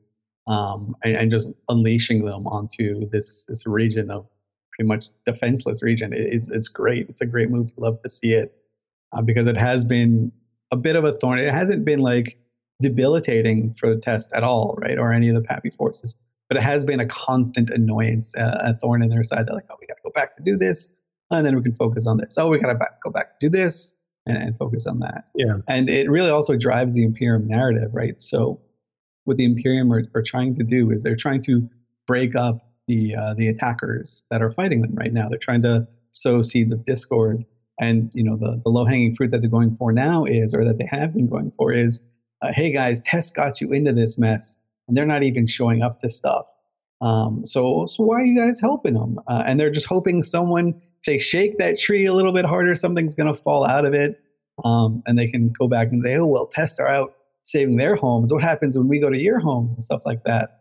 um, 0.47 0.97
and, 1.05 1.17
and, 1.17 1.31
just 1.31 1.53
unleashing 1.69 2.25
them 2.25 2.47
onto 2.49 3.09
this 3.11 3.45
this 3.45 3.65
region 3.65 4.11
of 4.11 4.27
pretty 4.73 4.89
much 4.89 5.07
defenseless 5.25 5.83
region. 5.83 6.13
It, 6.13 6.33
it's 6.33 6.51
it's 6.51 6.69
great. 6.69 7.09
It's 7.09 7.21
a 7.21 7.27
great 7.27 7.49
move. 7.49 7.71
Love 7.77 8.03
to 8.03 8.09
see 8.09 8.35
it 8.35 8.53
uh, 9.13 9.23
because 9.23 9.47
it 9.47 9.57
has 9.57 9.85
been 9.85 10.33
a 10.73 10.77
bit 10.77 10.97
of 10.97 11.05
a 11.05 11.13
thorn. 11.13 11.39
It 11.39 11.53
hasn't 11.53 11.85
been 11.85 12.01
like 12.01 12.39
debilitating 12.81 13.73
for 13.75 13.95
the 13.95 14.01
test 14.01 14.33
at 14.33 14.43
all, 14.43 14.77
right, 14.79 14.99
or 14.99 15.13
any 15.13 15.29
of 15.29 15.41
the 15.41 15.49
PAPI 15.49 15.75
forces. 15.75 16.17
But 16.49 16.57
it 16.59 16.65
has 16.65 16.85
been 16.85 17.01
a 17.01 17.07
constant 17.07 17.71
annoyance, 17.71 18.37
uh, 18.37 18.59
a 18.61 18.75
thorn 18.75 19.03
in 19.03 19.09
their 19.09 19.23
side. 19.23 19.47
They're 19.47 19.55
like, 19.55 19.67
oh, 19.71 19.77
we 19.81 19.87
got 19.87 19.95
to 19.95 20.03
go 20.03 20.11
back 20.15 20.37
to 20.37 20.43
do 20.43 20.57
this, 20.57 20.93
and 21.31 21.47
then 21.47 21.57
we 21.57 21.63
can 21.63 21.75
focus 21.75 22.07
on 22.07 22.19
this. 22.19 22.37
Oh, 22.37 22.49
we 22.49 22.59
got 22.59 22.73
to 22.73 22.89
go 23.03 23.11
back 23.11 23.39
to 23.39 23.47
do 23.47 23.49
this, 23.49 23.97
and, 24.27 24.37
and 24.37 24.57
focus 24.57 24.87
on 24.87 25.01
that. 25.01 25.29
Yeah. 25.35 25.59
And 25.69 25.89
it 25.89 26.11
really 26.11 26.31
also 26.31 26.57
drives 26.57 26.95
the 26.95 27.05
Imperium 27.05 27.47
narrative, 27.47 27.91
right? 27.93 28.21
So 28.21 28.61
what 29.25 29.37
the 29.37 29.45
Imperium 29.45 29.93
are, 29.93 30.05
are 30.15 30.23
trying 30.23 30.55
to 30.55 30.65
do 30.65 30.91
is 30.91 31.03
they're 31.03 31.17
trying 31.17 31.43
to 31.43 31.69
break 32.07 32.35
up 32.35 32.69
the 32.89 33.15
uh, 33.15 33.35
the 33.35 33.49
attackers 33.49 34.27
that 34.31 34.43
are 34.43 34.51
fighting 34.51 34.83
them 34.83 34.95
right 34.95 35.13
now. 35.13 35.29
They're 35.29 35.39
trying 35.39 35.63
to 35.63 35.87
sow 36.11 36.43
seeds 36.43 36.73
of 36.73 36.85
discord. 36.85 37.45
And 37.81 38.11
you 38.13 38.23
know 38.23 38.37
the, 38.37 38.61
the 38.63 38.69
low 38.69 38.85
hanging 38.85 39.15
fruit 39.15 39.31
that 39.31 39.41
they're 39.41 39.51
going 39.51 39.77
for 39.77 39.93
now 39.93 40.25
is, 40.25 40.55
or 40.55 40.65
that 40.65 40.79
they 40.79 40.87
have 40.91 41.15
been 41.15 41.29
going 41.29 41.53
for, 41.53 41.73
is, 41.73 42.05
uh, 42.43 42.53
hey 42.53 42.73
guys, 42.73 43.01
Test 43.01 43.35
got 43.35 43.61
you 43.61 43.73
into 43.73 43.93
this 43.93 44.19
mess, 44.19 44.61
and 44.87 44.97
they're 44.97 45.07
not 45.07 45.23
even 45.23 45.47
showing 45.47 45.83
up 45.83 46.01
to 46.01 46.11
stuff. 46.11 46.47
Um, 47.01 47.45
so 47.45 47.87
so 47.87 48.05
why 48.05 48.17
are 48.17 48.25
you 48.25 48.37
guys 48.37 48.61
helping 48.61 48.95
them? 48.95 49.19
Uh, 49.27 49.43
and 49.47 49.59
they're 49.59 49.71
just 49.71 49.87
hoping 49.87 50.23
someone 50.23 50.81
if 51.03 51.07
they 51.07 51.19
shake 51.19 51.59
that 51.59 51.79
tree 51.79 52.07
a 52.07 52.15
little 52.15 52.33
bit 52.33 52.45
harder, 52.45 52.75
something's 52.77 53.15
going 53.15 53.27
to 53.27 53.35
fall 53.35 53.67
out 53.67 53.85
of 53.85 53.93
it. 53.93 54.21
Um, 54.65 55.03
and 55.07 55.19
they 55.19 55.27
can 55.27 55.49
go 55.49 55.67
back 55.67 55.89
and 55.89 56.01
say, 56.01 56.17
oh, 56.17 56.27
well, 56.27 56.47
Test 56.47 56.79
are 56.79 56.87
out 56.87 57.15
saving 57.43 57.77
their 57.77 57.97
homes. 57.97 58.33
What 58.33 58.43
happens 58.43 58.79
when 58.79 58.87
we 58.87 59.01
go 59.01 59.11
to 59.11 59.21
your 59.21 59.41
homes 59.41 59.75
and 59.75 59.83
stuff 59.83 60.07
like 60.07 60.23
that? 60.25 60.61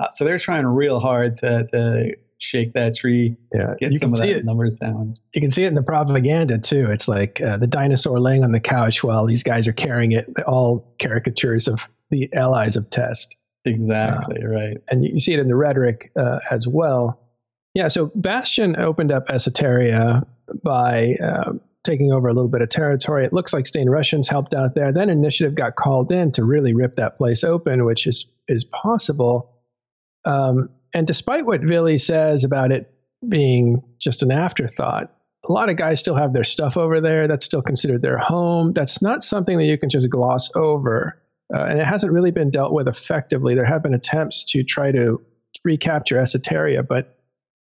Uh, 0.00 0.08
so 0.10 0.24
they're 0.24 0.38
trying 0.38 0.64
real 0.64 1.00
hard 1.00 1.36
to, 1.38 1.66
to 1.72 2.14
shake 2.38 2.72
that 2.74 2.94
tree, 2.94 3.36
yeah, 3.52 3.74
get 3.80 3.98
some 3.98 4.12
of 4.12 4.18
that 4.18 4.28
it. 4.28 4.44
numbers 4.44 4.78
down. 4.78 5.14
You 5.34 5.40
can 5.40 5.50
see 5.50 5.64
it 5.64 5.68
in 5.68 5.74
the 5.74 5.82
propaganda 5.82 6.58
too. 6.58 6.90
It's 6.90 7.08
like 7.08 7.40
uh, 7.40 7.56
the 7.56 7.66
dinosaur 7.66 8.20
laying 8.20 8.44
on 8.44 8.52
the 8.52 8.60
couch 8.60 9.02
while 9.02 9.26
these 9.26 9.42
guys 9.42 9.66
are 9.66 9.72
carrying 9.72 10.12
it. 10.12 10.26
All 10.46 10.94
caricatures 11.00 11.68
of 11.68 11.88
the 12.10 12.32
allies 12.32 12.76
of 12.76 12.88
Test. 12.90 13.36
Exactly 13.64 14.42
uh, 14.42 14.46
right, 14.46 14.76
and 14.88 15.04
you 15.04 15.20
see 15.20 15.34
it 15.34 15.38
in 15.38 15.48
the 15.48 15.56
rhetoric 15.56 16.12
uh, 16.16 16.38
as 16.50 16.66
well. 16.66 17.19
Yeah, 17.74 17.88
so 17.88 18.10
Bastion 18.14 18.76
opened 18.76 19.12
up 19.12 19.26
Esoteria 19.28 20.22
by 20.64 21.14
um, 21.22 21.60
taking 21.84 22.12
over 22.12 22.28
a 22.28 22.32
little 22.32 22.50
bit 22.50 22.62
of 22.62 22.68
territory. 22.68 23.24
It 23.24 23.32
looks 23.32 23.52
like 23.52 23.66
Stained 23.66 23.90
Russians 23.90 24.28
helped 24.28 24.54
out 24.54 24.74
there. 24.74 24.92
Then 24.92 25.08
Initiative 25.08 25.54
got 25.54 25.76
called 25.76 26.10
in 26.10 26.32
to 26.32 26.44
really 26.44 26.74
rip 26.74 26.96
that 26.96 27.16
place 27.16 27.44
open, 27.44 27.84
which 27.84 28.06
is 28.06 28.26
is 28.48 28.64
possible. 28.64 29.54
Um, 30.24 30.68
and 30.94 31.06
despite 31.06 31.46
what 31.46 31.62
Vily 31.62 31.98
says 31.98 32.42
about 32.42 32.72
it 32.72 32.92
being 33.28 33.82
just 34.00 34.22
an 34.22 34.32
afterthought, 34.32 35.12
a 35.48 35.52
lot 35.52 35.70
of 35.70 35.76
guys 35.76 36.00
still 36.00 36.16
have 36.16 36.32
their 36.32 36.44
stuff 36.44 36.76
over 36.76 37.00
there. 37.00 37.28
That's 37.28 37.44
still 37.44 37.62
considered 37.62 38.02
their 38.02 38.18
home. 38.18 38.72
That's 38.72 39.00
not 39.00 39.22
something 39.22 39.56
that 39.58 39.66
you 39.66 39.78
can 39.78 39.88
just 39.88 40.10
gloss 40.10 40.50
over. 40.56 41.22
Uh, 41.54 41.62
and 41.64 41.78
it 41.78 41.86
hasn't 41.86 42.12
really 42.12 42.30
been 42.30 42.50
dealt 42.50 42.72
with 42.72 42.88
effectively. 42.88 43.54
There 43.54 43.64
have 43.64 43.82
been 43.82 43.94
attempts 43.94 44.44
to 44.52 44.62
try 44.62 44.92
to 44.92 45.24
recapture 45.64 46.16
Esoteria, 46.16 46.86
but 46.86 47.19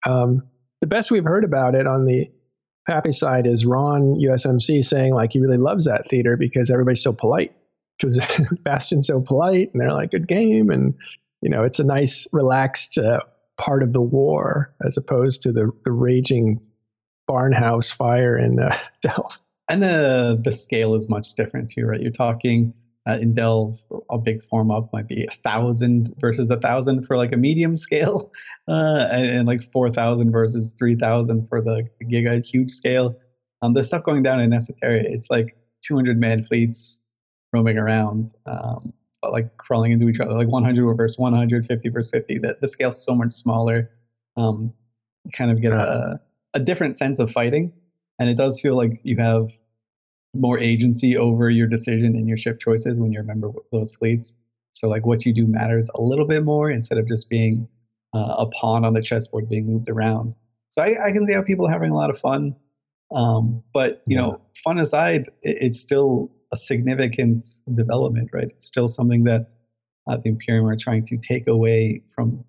um, 0.07 0.43
the 0.81 0.87
best 0.87 1.11
we've 1.11 1.25
heard 1.25 1.45
about 1.45 1.75
it 1.75 1.87
on 1.87 2.05
the 2.05 2.31
PAPI 2.89 3.15
side 3.15 3.47
is 3.47 3.65
Ron 3.65 4.21
USMC 4.21 4.85
saying 4.85 5.15
like 5.15 5.33
he 5.33 5.41
really 5.41 5.57
loves 5.57 5.87
that 5.87 6.07
theater 6.09 6.37
because 6.37 6.71
everybody's 6.71 7.03
so 7.03 7.13
polite. 7.13 7.55
Because 7.99 8.19
Bastion's 8.65 9.07
so 9.07 9.21
polite 9.21 9.71
and 9.73 9.81
they're 9.81 9.93
like 9.93 10.11
good 10.11 10.27
game 10.27 10.69
and 10.69 10.95
you 11.41 11.49
know 11.49 11.63
it's 11.63 11.79
a 11.79 11.85
nice 11.85 12.27
relaxed 12.33 12.99
uh, 12.99 13.21
part 13.57 13.83
of 13.83 13.93
the 13.93 14.03
war 14.03 14.75
as 14.85 14.97
opposed 14.97 15.43
to 15.43 15.53
the, 15.53 15.71
the 15.85 15.93
raging 15.93 16.61
barnhouse 17.31 17.93
fire 17.93 18.37
in 18.37 18.61
uh, 18.61 18.77
Delve. 19.03 19.41
And 19.69 19.83
the 19.83 20.39
the 20.43 20.53
scale 20.53 20.95
is 20.95 21.09
much 21.09 21.35
different 21.35 21.71
too, 21.71 21.87
right? 21.87 22.01
You're 22.01 22.11
talking 22.11 22.75
uh, 23.07 23.19
in 23.21 23.35
Delve, 23.35 23.79
a 24.11 24.19
big 24.19 24.43
form 24.43 24.71
up 24.71 24.91
might 24.93 25.09
be 25.09 25.25
a 25.25 25.35
thousand 25.35 26.15
versus 26.19 26.49
a 26.51 26.59
thousand 26.59 27.03
for 27.03 27.17
like 27.17 27.33
a 27.33 27.37
medium 27.37 27.77
scale, 27.87 28.33
uh, 28.69 29.09
and, 29.11 29.27
and, 29.27 29.47
like 29.47 29.63
four 29.73 29.91
thousand 29.91 30.33
versus 30.33 30.75
three 30.79 30.97
thousand 30.97 31.47
for 31.47 31.61
the 31.61 31.89
giga 32.03 32.45
huge 32.45 32.71
scale. 32.71 33.17
Um, 33.63 33.75
the 33.75 33.83
stuff 33.83 34.05
going 34.05 34.23
down 34.23 34.41
in 34.41 34.51
Esoteria, 34.51 35.05
it's 35.05 35.31
like 35.31 35.57
200 35.85 36.19
man 36.19 36.43
fleets 36.43 37.03
roaming 37.53 37.79
around, 37.79 38.33
um, 38.47 38.93
like 39.23 39.57
crawling 39.57 39.93
into 39.93 40.09
each 40.09 40.21
other, 40.21 40.33
like 40.33 40.49
100 40.49 40.95
versus 40.95 41.19
100, 41.19 41.65
50 41.65 41.89
versus 41.89 42.11
50. 42.11 42.39
The, 42.39 42.59
the 42.61 42.69
scale's 42.69 43.03
so 43.03 43.15
much 43.15 43.33
smaller. 43.33 43.91
Um, 44.37 44.75
kind 45.33 45.51
of 45.51 45.63
get 45.63 45.73
a, 45.73 46.21
a 46.53 46.61
different 46.61 46.97
sense 46.97 47.19
of 47.19 47.31
fighting. 47.31 47.73
And 48.19 48.29
it 48.29 48.37
does 48.37 48.61
feel 48.61 48.77
like 48.77 49.01
you 49.03 49.17
have 49.17 49.57
more 50.35 50.59
agency 50.59 51.17
over 51.17 51.51
your 51.51 51.67
decision 51.67 52.17
and 52.17 52.29
your 52.29 52.37
ship 52.37 52.59
choices 52.61 53.01
when 53.01 53.13
you're 53.13 53.23
a 53.23 53.27
member 53.27 53.49
of 53.49 53.57
those 53.73 53.95
fleets. 53.95 54.37
So, 54.73 54.89
like, 54.89 55.07
what 55.07 55.25
you 55.25 55.33
do 55.33 55.47
matters 55.47 55.91
a 55.95 56.03
little 56.03 56.27
bit 56.27 56.45
more 56.45 56.71
instead 56.71 56.99
of 56.99 57.07
just 57.07 57.31
being 57.31 57.69
uh, 58.15 58.35
a 58.39 58.47
pawn 58.47 58.85
on 58.85 58.95
the 58.95 59.03
chessboard 59.03 59.49
being 59.49 59.67
moved 59.67 59.89
around. 59.89 60.35
So, 60.71 60.83
I, 60.83 61.09
I, 61.09 61.13
can 61.13 61.27
see 61.27 61.33
how 61.33 61.43
people 61.43 61.67
are 61.67 61.73
having 61.73 61.91
a 61.91 61.97
lot 61.97 62.11
of 62.11 62.19
fun. 62.19 62.57
Um, 63.15 63.63
but, 63.73 64.03
you 64.07 64.17
know, 64.17 64.41
fun 64.65 64.79
aside, 64.79 65.29
it, 65.43 65.59
it's 65.61 65.81
still 65.81 66.33
a 66.53 66.57
significant 66.57 67.45
development, 67.73 68.31
right? 68.33 68.49
It's 68.51 68.67
still 68.67 68.89
something 68.89 69.25
that 69.25 69.49
uh, 70.07 70.17
the 70.17 70.31
Imperium 70.31 70.67
are 70.67 70.77
trying 70.77 71.05
to 71.07 71.17
take 71.17 71.47
away 71.47 72.03
from 72.15 72.45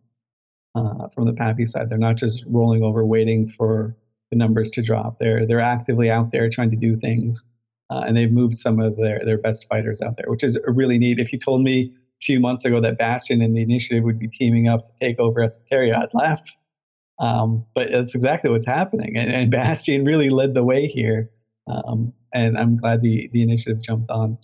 uh, 0.75 1.07
from 1.09 1.25
the 1.25 1.31
PAPI 1.31 1.67
side. 1.67 1.89
They're 1.89 1.97
not 1.97 2.17
just 2.17 2.43
rolling 2.47 2.83
over, 2.83 3.05
waiting 3.05 3.47
for 3.47 3.95
the 4.29 4.37
numbers 4.37 4.71
to 4.71 4.81
drop. 4.81 5.19
They're 5.19 5.45
they're 5.45 5.61
actively 5.61 6.09
out 6.09 6.31
there 6.31 6.49
trying 6.49 6.71
to 6.71 6.77
do 6.77 6.95
things, 6.95 7.45
uh, 7.89 8.03
and 8.07 8.15
they've 8.15 8.31
moved 8.31 8.55
some 8.55 8.79
of 8.79 8.97
their 8.97 9.21
their 9.23 9.37
best 9.37 9.67
fighters 9.67 10.01
out 10.01 10.17
there, 10.17 10.25
which 10.29 10.43
is 10.43 10.59
really 10.67 10.97
neat. 10.97 11.19
If 11.19 11.31
you 11.31 11.39
told 11.39 11.63
me 11.63 11.91
a 11.93 12.23
few 12.23 12.39
months 12.39 12.65
ago 12.65 12.79
that 12.81 12.97
Bastion 12.97 13.41
and 13.41 13.55
the 13.55 13.61
Initiative 13.61 14.03
would 14.03 14.19
be 14.19 14.27
teaming 14.27 14.67
up 14.67 14.85
to 14.85 14.91
take 14.99 15.19
over 15.19 15.41
Esoteria, 15.41 15.95
I'd 15.95 16.13
laugh. 16.13 16.41
Um, 17.19 17.65
but 17.73 17.89
that's 17.91 18.15
exactly 18.15 18.49
what's 18.49 18.65
happening, 18.65 19.15
and, 19.17 19.31
and 19.31 19.51
Bastion 19.51 20.05
really 20.05 20.29
led 20.29 20.53
the 20.53 20.63
way 20.63 20.87
here. 20.87 21.29
Um, 21.67 22.13
and 22.33 22.57
I'm 22.57 22.77
glad 22.77 23.01
the 23.01 23.29
the 23.31 23.41
Initiative 23.41 23.81
jumped 23.81 24.09
on 24.09 24.37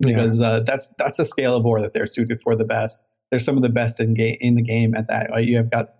because 0.00 0.40
yeah. 0.40 0.48
uh, 0.48 0.60
that's 0.60 0.94
that's 0.98 1.18
a 1.18 1.24
scale 1.24 1.56
of 1.56 1.64
war 1.64 1.80
that 1.80 1.92
they're 1.92 2.06
suited 2.06 2.40
for 2.40 2.56
the 2.56 2.64
best 2.64 3.04
they're 3.30 3.38
some 3.38 3.56
of 3.56 3.62
the 3.62 3.68
best 3.68 4.00
in 4.00 4.14
game 4.14 4.36
in 4.40 4.56
the 4.56 4.62
game 4.62 4.94
at 4.94 5.08
that. 5.08 5.44
You 5.44 5.56
have 5.56 5.70
got 5.70 5.94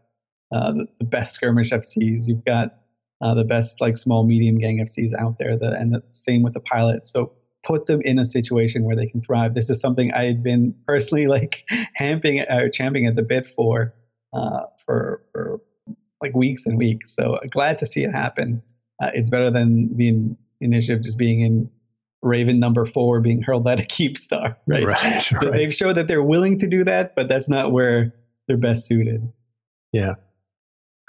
uh, 0.52 0.72
the, 0.72 0.86
the, 0.98 1.04
best 1.04 1.34
skirmish 1.34 1.70
FCs. 1.70 2.26
You've 2.26 2.44
got 2.44 2.74
uh, 3.20 3.34
the 3.34 3.44
best 3.44 3.80
like 3.80 3.96
small 3.96 4.24
medium 4.26 4.58
gang 4.58 4.78
FCs 4.78 5.12
out 5.18 5.38
there. 5.38 5.56
The, 5.56 5.72
and 5.72 5.92
the 5.92 6.02
same 6.06 6.42
with 6.42 6.54
the 6.54 6.60
pilots. 6.60 7.12
So 7.12 7.32
put 7.62 7.86
them 7.86 8.00
in 8.02 8.18
a 8.18 8.24
situation 8.24 8.84
where 8.84 8.96
they 8.96 9.06
can 9.06 9.20
thrive. 9.20 9.54
This 9.54 9.70
is 9.70 9.80
something 9.80 10.12
I 10.12 10.24
had 10.24 10.42
been 10.42 10.74
personally 10.86 11.26
like 11.26 11.64
hamping 11.94 12.40
or 12.40 12.66
uh, 12.66 12.68
champing 12.72 13.06
at 13.06 13.16
the 13.16 13.22
bit 13.22 13.46
for 13.46 13.94
uh, 14.32 14.62
for 14.84 15.22
for 15.32 15.60
like 16.22 16.34
weeks 16.34 16.66
and 16.66 16.78
weeks. 16.78 17.14
So 17.14 17.38
glad 17.50 17.78
to 17.78 17.86
see 17.86 18.04
it 18.04 18.12
happen. 18.12 18.62
Uh, 19.02 19.10
it's 19.14 19.30
better 19.30 19.50
than 19.50 19.96
the 19.96 20.36
initiative 20.60 21.02
just 21.02 21.18
being 21.18 21.40
in 21.40 21.70
Raven 22.22 22.58
number 22.58 22.84
four 22.84 23.20
being 23.20 23.42
hurled 23.42 23.66
at 23.66 23.80
a 23.80 23.84
keep 23.88 24.18
star, 24.18 24.58
right? 24.66 24.84
right, 24.84 25.32
right. 25.32 25.52
They've 25.52 25.72
shown 25.72 25.94
that 25.94 26.06
they're 26.08 26.22
willing 26.22 26.58
to 26.58 26.68
do 26.68 26.84
that, 26.84 27.14
but 27.14 27.28
that's 27.28 27.48
not 27.48 27.72
where 27.72 28.14
they're 28.46 28.58
best 28.58 28.86
suited. 28.86 29.32
Yeah. 29.92 30.14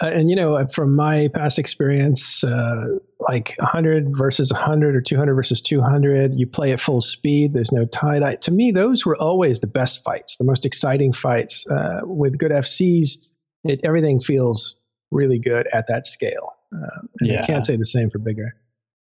Uh, 0.02 0.08
and, 0.08 0.30
you 0.30 0.36
know, 0.36 0.66
from 0.68 0.96
my 0.96 1.30
past 1.34 1.60
experience, 1.60 2.44
uh, 2.44 2.86
like 3.20 3.54
100 3.60 4.18
versus 4.18 4.52
100 4.52 4.96
or 4.96 5.02
200 5.02 5.36
versus 5.36 5.62
200, 5.62 6.34
you 6.34 6.48
play 6.48 6.72
at 6.72 6.80
full 6.80 7.02
speed, 7.02 7.54
there's 7.54 7.72
no 7.72 7.86
TiDi. 7.86 8.40
To 8.42 8.52
me, 8.52 8.72
those 8.72 9.06
were 9.06 9.16
always 9.18 9.60
the 9.60 9.68
best 9.68 10.04
fights, 10.04 10.38
the 10.38 10.44
most 10.44 10.66
exciting 10.66 11.14
fights. 11.14 11.70
Uh, 11.70 12.02
with 12.04 12.38
good 12.38 12.52
FCs, 12.52 13.18
it, 13.64 13.80
everything 13.84 14.20
feels 14.20 14.76
really 15.12 15.38
good 15.38 15.68
at 15.72 15.86
that 15.88 16.08
scale. 16.08 16.54
Uh, 16.74 17.02
yeah. 17.22 17.42
You 17.42 17.46
can't 17.46 17.66
say 17.66 17.76
the 17.76 17.86
same 17.86 18.10
for 18.10 18.18
bigger. 18.18 18.56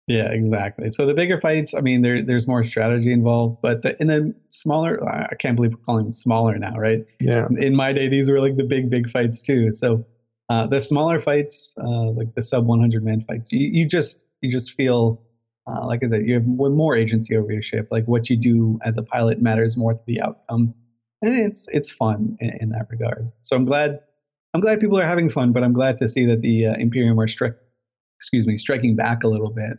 Yeah, 0.08 0.32
exactly. 0.32 0.90
So 0.90 1.06
the 1.06 1.14
bigger 1.14 1.40
fights, 1.40 1.76
I 1.76 1.82
mean, 1.82 2.02
there, 2.02 2.24
there's 2.24 2.48
more 2.48 2.64
strategy 2.64 3.12
involved, 3.12 3.62
but 3.62 3.84
the, 3.84 3.96
in 4.02 4.08
the 4.08 4.34
smaller, 4.48 5.08
I 5.08 5.36
can't 5.36 5.56
believe 5.56 5.74
we're 5.74 5.84
calling 5.86 6.06
them 6.06 6.14
smaller 6.14 6.58
now, 6.58 6.76
right? 6.78 7.06
Yeah. 7.20 7.48
In 7.60 7.76
my 7.76 7.94
day, 7.94 8.08
these 8.08 8.32
were 8.32 8.42
like 8.42 8.58
the 8.58 8.64
big, 8.64 8.90
big 8.90 9.08
fights 9.08 9.44
too. 9.44 9.72
So 9.72 10.04
uh, 10.50 10.68
the 10.68 10.80
smaller 10.80 11.20
fights, 11.20 11.76
uh, 11.82 12.12
like 12.12 12.34
the 12.36 12.42
sub 12.42 12.66
100 12.66 13.04
man 13.04 13.22
fights, 13.22 13.52
you, 13.52 13.68
you 13.72 13.88
just 13.88 14.26
you 14.42 14.52
just 14.52 14.74
feel 14.74 15.22
uh, 15.68 15.86
like 15.86 16.04
I 16.04 16.08
said, 16.08 16.28
you 16.28 16.34
have 16.34 16.48
more 16.48 16.96
agency 16.96 17.36
over 17.38 17.52
your 17.52 17.62
ship. 17.62 17.90
Like 17.92 18.06
what 18.06 18.30
you 18.30 18.38
do 18.38 18.80
as 18.84 18.98
a 18.98 19.04
pilot 19.04 19.42
matters 19.42 19.78
more 19.78 19.94
to 19.94 20.02
the 20.08 20.22
outcome, 20.22 20.74
and 21.22 21.38
it's 21.38 21.68
it's 21.70 21.92
fun 21.92 22.38
in, 22.40 22.50
in 22.62 22.70
that 22.70 22.88
regard. 22.90 23.32
So 23.42 23.56
I'm 23.56 23.66
glad 23.66 24.00
I'm 24.54 24.62
glad 24.62 24.80
people 24.80 24.98
are 24.98 25.06
having 25.06 25.30
fun, 25.30 25.52
but 25.52 25.64
I'm 25.64 25.74
glad 25.74 26.00
to 26.00 26.08
see 26.08 26.26
that 26.26 26.42
the 26.42 26.68
uh, 26.68 26.74
Imperium 26.76 27.20
are 27.20 27.28
stri- 27.28 27.56
excuse 28.18 28.48
me 28.48 28.58
striking 28.58 28.96
back 28.96 29.24
a 29.24 29.28
little 29.28 29.52
bit 29.52 29.78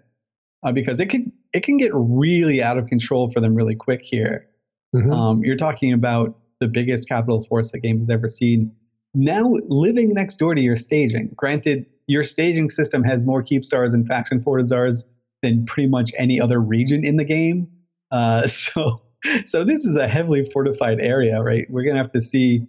uh, 0.62 0.72
because 0.72 1.00
it 1.00 1.06
can 1.06 1.32
it 1.52 1.62
can 1.62 1.76
get 1.76 1.90
really 1.94 2.62
out 2.62 2.78
of 2.78 2.86
control 2.86 3.28
for 3.28 3.40
them 3.40 3.54
really 3.54 3.74
quick 3.74 4.02
here. 4.02 4.46
Mm-hmm. 4.94 5.12
Um, 5.12 5.42
you're 5.44 5.56
talking 5.56 5.92
about 5.92 6.36
the 6.60 6.68
biggest 6.68 7.08
capital 7.08 7.42
force 7.42 7.72
the 7.72 7.80
game 7.80 7.98
has 7.98 8.10
ever 8.10 8.28
seen. 8.28 8.74
Now 9.14 9.52
living 9.66 10.14
next 10.14 10.36
door 10.36 10.54
to 10.54 10.60
your 10.60 10.76
staging. 10.76 11.32
Granted, 11.36 11.86
your 12.06 12.24
staging 12.24 12.70
system 12.70 13.02
has 13.04 13.26
more 13.26 13.42
keep 13.42 13.64
stars 13.64 13.94
and 13.94 14.06
faction 14.06 14.40
fortizars 14.40 15.04
than 15.42 15.64
pretty 15.64 15.88
much 15.88 16.12
any 16.16 16.40
other 16.40 16.60
region 16.60 17.04
in 17.04 17.16
the 17.16 17.24
game. 17.24 17.68
Uh, 18.10 18.46
so 18.46 19.02
so 19.44 19.64
this 19.64 19.84
is 19.84 19.96
a 19.96 20.08
heavily 20.08 20.44
fortified 20.44 21.00
area, 21.00 21.42
right? 21.42 21.66
We're 21.68 21.84
gonna 21.84 21.98
have 21.98 22.12
to 22.12 22.22
see. 22.22 22.66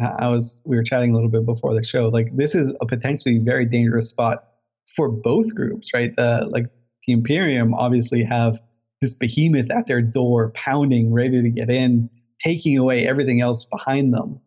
I 0.00 0.28
was 0.28 0.62
we 0.64 0.76
were 0.76 0.82
chatting 0.82 1.10
a 1.10 1.14
little 1.14 1.28
bit 1.28 1.44
before 1.44 1.74
the 1.74 1.84
show. 1.84 2.08
Like 2.08 2.34
this 2.34 2.54
is 2.54 2.74
a 2.80 2.86
potentially 2.86 3.38
very 3.38 3.66
dangerous 3.66 4.08
spot 4.08 4.44
for 4.94 5.10
both 5.10 5.54
groups, 5.54 5.92
right? 5.92 6.14
The 6.16 6.48
like 6.50 6.66
the 7.06 7.12
Imperium 7.12 7.74
obviously 7.74 8.24
have 8.24 8.60
this 9.00 9.14
behemoth 9.14 9.70
at 9.70 9.86
their 9.86 10.02
door, 10.02 10.50
pounding, 10.50 11.12
ready 11.12 11.42
to 11.42 11.50
get 11.50 11.70
in, 11.70 12.10
taking 12.42 12.76
away 12.78 13.06
everything 13.06 13.40
else 13.40 13.64
behind 13.64 14.12
them, 14.12 14.40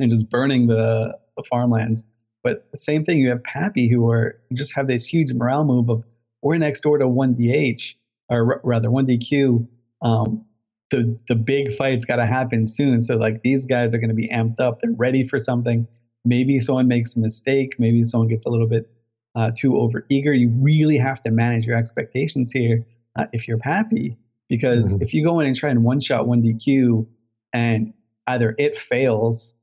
and 0.00 0.10
just 0.10 0.30
burning 0.30 0.66
the, 0.66 1.18
the 1.36 1.42
farmlands. 1.42 2.06
But 2.42 2.70
the 2.72 2.78
same 2.78 3.04
thing, 3.04 3.18
you 3.18 3.28
have 3.28 3.42
PAPI, 3.42 3.90
who 3.90 4.10
are 4.10 4.40
just 4.54 4.74
have 4.74 4.88
this 4.88 5.04
huge 5.04 5.32
morale 5.32 5.64
move 5.64 5.90
of 5.90 6.04
we're 6.42 6.56
next 6.56 6.80
door 6.80 6.98
to 6.98 7.06
one 7.06 7.34
DH, 7.34 7.96
or 8.28 8.54
r- 8.54 8.60
rather 8.64 8.90
one 8.90 9.06
DQ. 9.06 9.66
Um, 10.02 10.44
the 10.90 11.18
the 11.28 11.36
big 11.36 11.70
fight's 11.72 12.04
got 12.04 12.16
to 12.16 12.26
happen 12.26 12.66
soon. 12.66 13.00
So 13.00 13.16
like 13.16 13.42
these 13.42 13.66
guys 13.66 13.94
are 13.94 13.98
going 13.98 14.08
to 14.08 14.14
be 14.14 14.28
amped 14.28 14.60
up. 14.60 14.80
They're 14.80 14.92
ready 14.92 15.26
for 15.26 15.38
something. 15.38 15.86
Maybe 16.24 16.60
someone 16.60 16.88
makes 16.88 17.16
a 17.16 17.20
mistake. 17.20 17.76
Maybe 17.78 18.04
someone 18.04 18.28
gets 18.28 18.44
a 18.44 18.50
little 18.50 18.66
bit 18.66 18.90
uh, 19.34 19.52
too 19.56 19.78
over 19.78 20.06
eager. 20.08 20.32
You 20.32 20.50
really 20.60 20.96
have 20.98 21.22
to 21.22 21.30
manage 21.30 21.66
your 21.66 21.76
expectations 21.76 22.52
here 22.52 22.84
uh, 23.16 23.26
if 23.32 23.46
you're 23.46 23.58
PAPI, 23.58 24.16
Because 24.48 24.94
mm-hmm. 24.94 25.02
if 25.02 25.14
you 25.14 25.24
go 25.24 25.40
in 25.40 25.46
and 25.46 25.56
try 25.56 25.70
and 25.70 25.84
one 25.84 26.00
shot 26.00 26.26
one 26.26 26.42
DQ 26.42 27.06
and 27.52 27.92
either 28.26 28.54
it 28.58 28.78
fails 28.78 29.54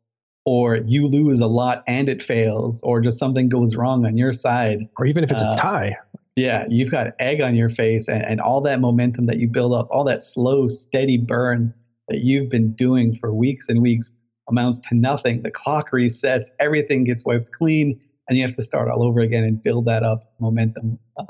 or 0.48 0.78
you 0.78 1.06
lose 1.06 1.42
a 1.42 1.46
lot 1.46 1.84
and 1.88 2.08
it 2.08 2.24
fails 2.24 2.80
or 2.82 3.02
just 3.02 3.20
something 3.20 3.50
goes 3.50 3.76
wrong 3.76 4.06
on 4.06 4.16
your 4.16 4.32
side. 4.32 4.80
Or 4.98 5.06
even 5.06 5.26
if 5.26 5.30
it's 5.30 5.44
uh, 5.44 5.52
a 5.54 5.58
tie. 5.58 5.98
Yeah, 6.38 6.64
you've 6.70 6.90
got 6.90 7.08
egg 7.20 7.42
on 7.42 7.54
your 7.54 7.70
face 7.70 8.08
and, 8.08 8.24
and 8.24 8.40
all 8.40 8.62
that 8.62 8.80
momentum 8.80 9.26
that 9.26 9.40
you 9.40 9.50
build 9.50 9.74
up, 9.74 9.90
all 9.92 10.06
that 10.06 10.22
slow, 10.22 10.68
steady 10.68 11.18
burn 11.18 11.74
that 12.08 12.20
you've 12.20 12.50
been 12.50 12.72
doing 12.72 13.14
for 13.14 13.34
weeks 13.34 13.68
and 13.68 13.82
weeks 13.82 14.16
amounts 14.48 14.80
to 14.88 14.96
nothing. 14.96 15.42
The 15.42 15.52
clock 15.52 15.92
resets, 15.92 16.46
everything 16.62 17.04
gets 17.04 17.26
wiped 17.26 17.52
clean 17.52 18.00
and 18.30 18.38
you 18.38 18.44
have 18.46 18.56
to 18.56 18.62
start 18.62 18.88
all 18.90 19.04
over 19.04 19.20
again 19.20 19.44
and 19.44 19.62
build 19.62 19.84
that 19.88 20.04
up 20.04 20.32
momentum, 20.40 20.98
uh, 21.18 21.26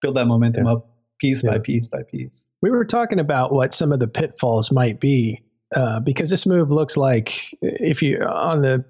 build 0.00 0.14
that 0.14 0.26
momentum 0.26 0.66
yeah. 0.66 0.74
up 0.74 0.88
piece 1.18 1.42
yeah. 1.42 1.50
by 1.50 1.58
piece 1.58 1.88
by 1.88 2.04
piece. 2.04 2.48
We 2.62 2.70
were 2.70 2.84
talking 2.84 3.18
about 3.18 3.52
what 3.52 3.74
some 3.74 3.90
of 3.90 3.98
the 3.98 4.06
pitfalls 4.06 4.70
might 4.70 5.00
be 5.00 5.40
uh, 5.74 6.00
because 6.00 6.30
this 6.30 6.46
move 6.46 6.70
looks 6.70 6.96
like 6.96 7.54
if 7.62 8.02
you 8.02 8.18
on 8.22 8.62
the 8.62 8.84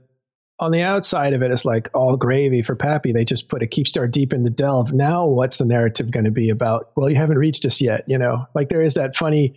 on 0.60 0.72
the 0.72 0.82
outside 0.82 1.32
of 1.32 1.42
it, 1.42 1.50
it's 1.50 1.64
like 1.64 1.88
all 1.94 2.16
gravy 2.16 2.60
for 2.60 2.76
PAPI. 2.76 3.14
They 3.14 3.25
just 3.25 3.49
put 3.49 3.62
a 3.62 3.66
keepstar 3.66 4.10
deep 4.10 4.32
in 4.32 4.42
the 4.42 4.50
delve. 4.50 4.92
Now, 4.92 5.25
what's 5.26 5.56
the 5.56 5.64
narrative 5.64 6.10
going 6.10 6.25
to 6.25 6.30
be 6.30 6.50
about? 6.50 6.87
Well, 6.96 7.08
you 7.08 7.16
haven't 7.16 7.38
reached 7.38 7.64
us 7.64 7.80
yet. 7.80 8.04
You 8.06 8.18
know, 8.18 8.46
like 8.54 8.68
there 8.68 8.82
is 8.82 8.94
that 8.94 9.16
funny. 9.16 9.56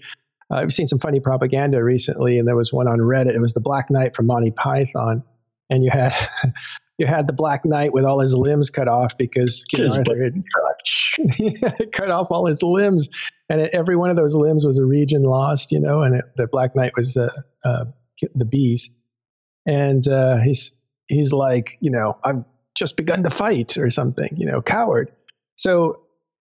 Uh, 0.49 0.55
I've 0.55 0.73
seen 0.73 0.87
some 0.87 0.99
funny 0.99 1.19
propaganda 1.19 1.83
recently, 1.83 2.39
and 2.39 2.47
there 2.47 2.55
was 2.55 2.71
one 2.71 2.87
on 2.87 2.99
Reddit. 2.99 3.35
It 3.35 3.41
was 3.41 3.53
the 3.53 3.59
Black 3.61 3.89
Knight 3.91 4.15
from 4.15 4.27
Monty 4.27 4.51
Python, 4.51 5.23
and 5.69 5.83
you 5.83 5.91
had 5.91 6.15
you 6.97 7.05
had 7.05 7.27
the 7.27 7.33
Black 7.33 7.65
Knight 7.65 7.93
with 7.93 8.05
all 8.05 8.19
his 8.19 8.33
limbs 8.33 8.69
cut 8.69 8.87
off 8.87 9.17
because 9.17 9.65
King 9.65 9.91
Arthur 9.91 10.23
had 10.23 10.43
cut 11.91 12.10
off 12.10 12.27
all 12.32 12.46
his 12.46 12.63
limbs, 12.63 13.10
and 13.50 13.62
it, 13.62 13.74
every 13.74 13.96
one 13.96 14.10
of 14.10 14.15
those 14.15 14.36
limbs 14.36 14.65
was 14.65 14.77
a 14.77 14.86
region 14.86 15.24
lost, 15.24 15.72
you 15.72 15.79
know. 15.79 16.01
And 16.01 16.15
it, 16.15 16.25
the 16.36 16.48
Black 16.48 16.75
Knight 16.75 16.93
was 16.96 17.17
uh, 17.17 17.29
uh, 17.63 17.86
the 18.36 18.46
bees, 18.46 18.89
and 19.65 20.08
uh, 20.08 20.38
he's 20.38 20.75
he's 21.08 21.34
like, 21.34 21.77
you 21.82 21.91
know, 21.91 22.17
I've 22.24 22.43
just 22.75 22.98
begun 22.98 23.24
to 23.24 23.29
fight 23.29 23.77
or 23.77 23.89
something, 23.89 24.29
you 24.36 24.46
know, 24.46 24.62
coward. 24.62 25.12
So 25.55 26.01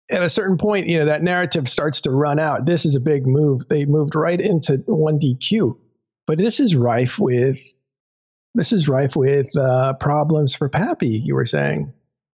at 0.09 0.23
a 0.23 0.29
certain 0.29 0.57
point, 0.57 0.87
you 0.87 0.99
know, 0.99 1.05
that 1.05 1.23
narrative 1.23 1.69
starts 1.69 2.01
to 2.01 2.11
run 2.11 2.39
out. 2.39 2.65
This 2.65 2.85
is 2.85 2.95
a 2.95 2.99
big 2.99 3.25
move. 3.25 3.67
They 3.67 3.85
moved 3.85 4.15
right 4.15 4.39
into 4.39 4.77
one 4.85 5.19
DQ, 5.19 5.77
but 6.27 6.37
this 6.37 6.59
is 6.59 6.75
rife 6.75 7.19
with 7.19 7.59
this 8.55 8.71
is 8.71 8.87
rife 8.87 9.15
with 9.15 9.55
uh, 9.57 9.93
problems 9.93 10.53
for 10.53 10.69
PAPI. 10.69 11.21
You 11.23 11.33
were 11.35 11.45
saying, 11.45 11.91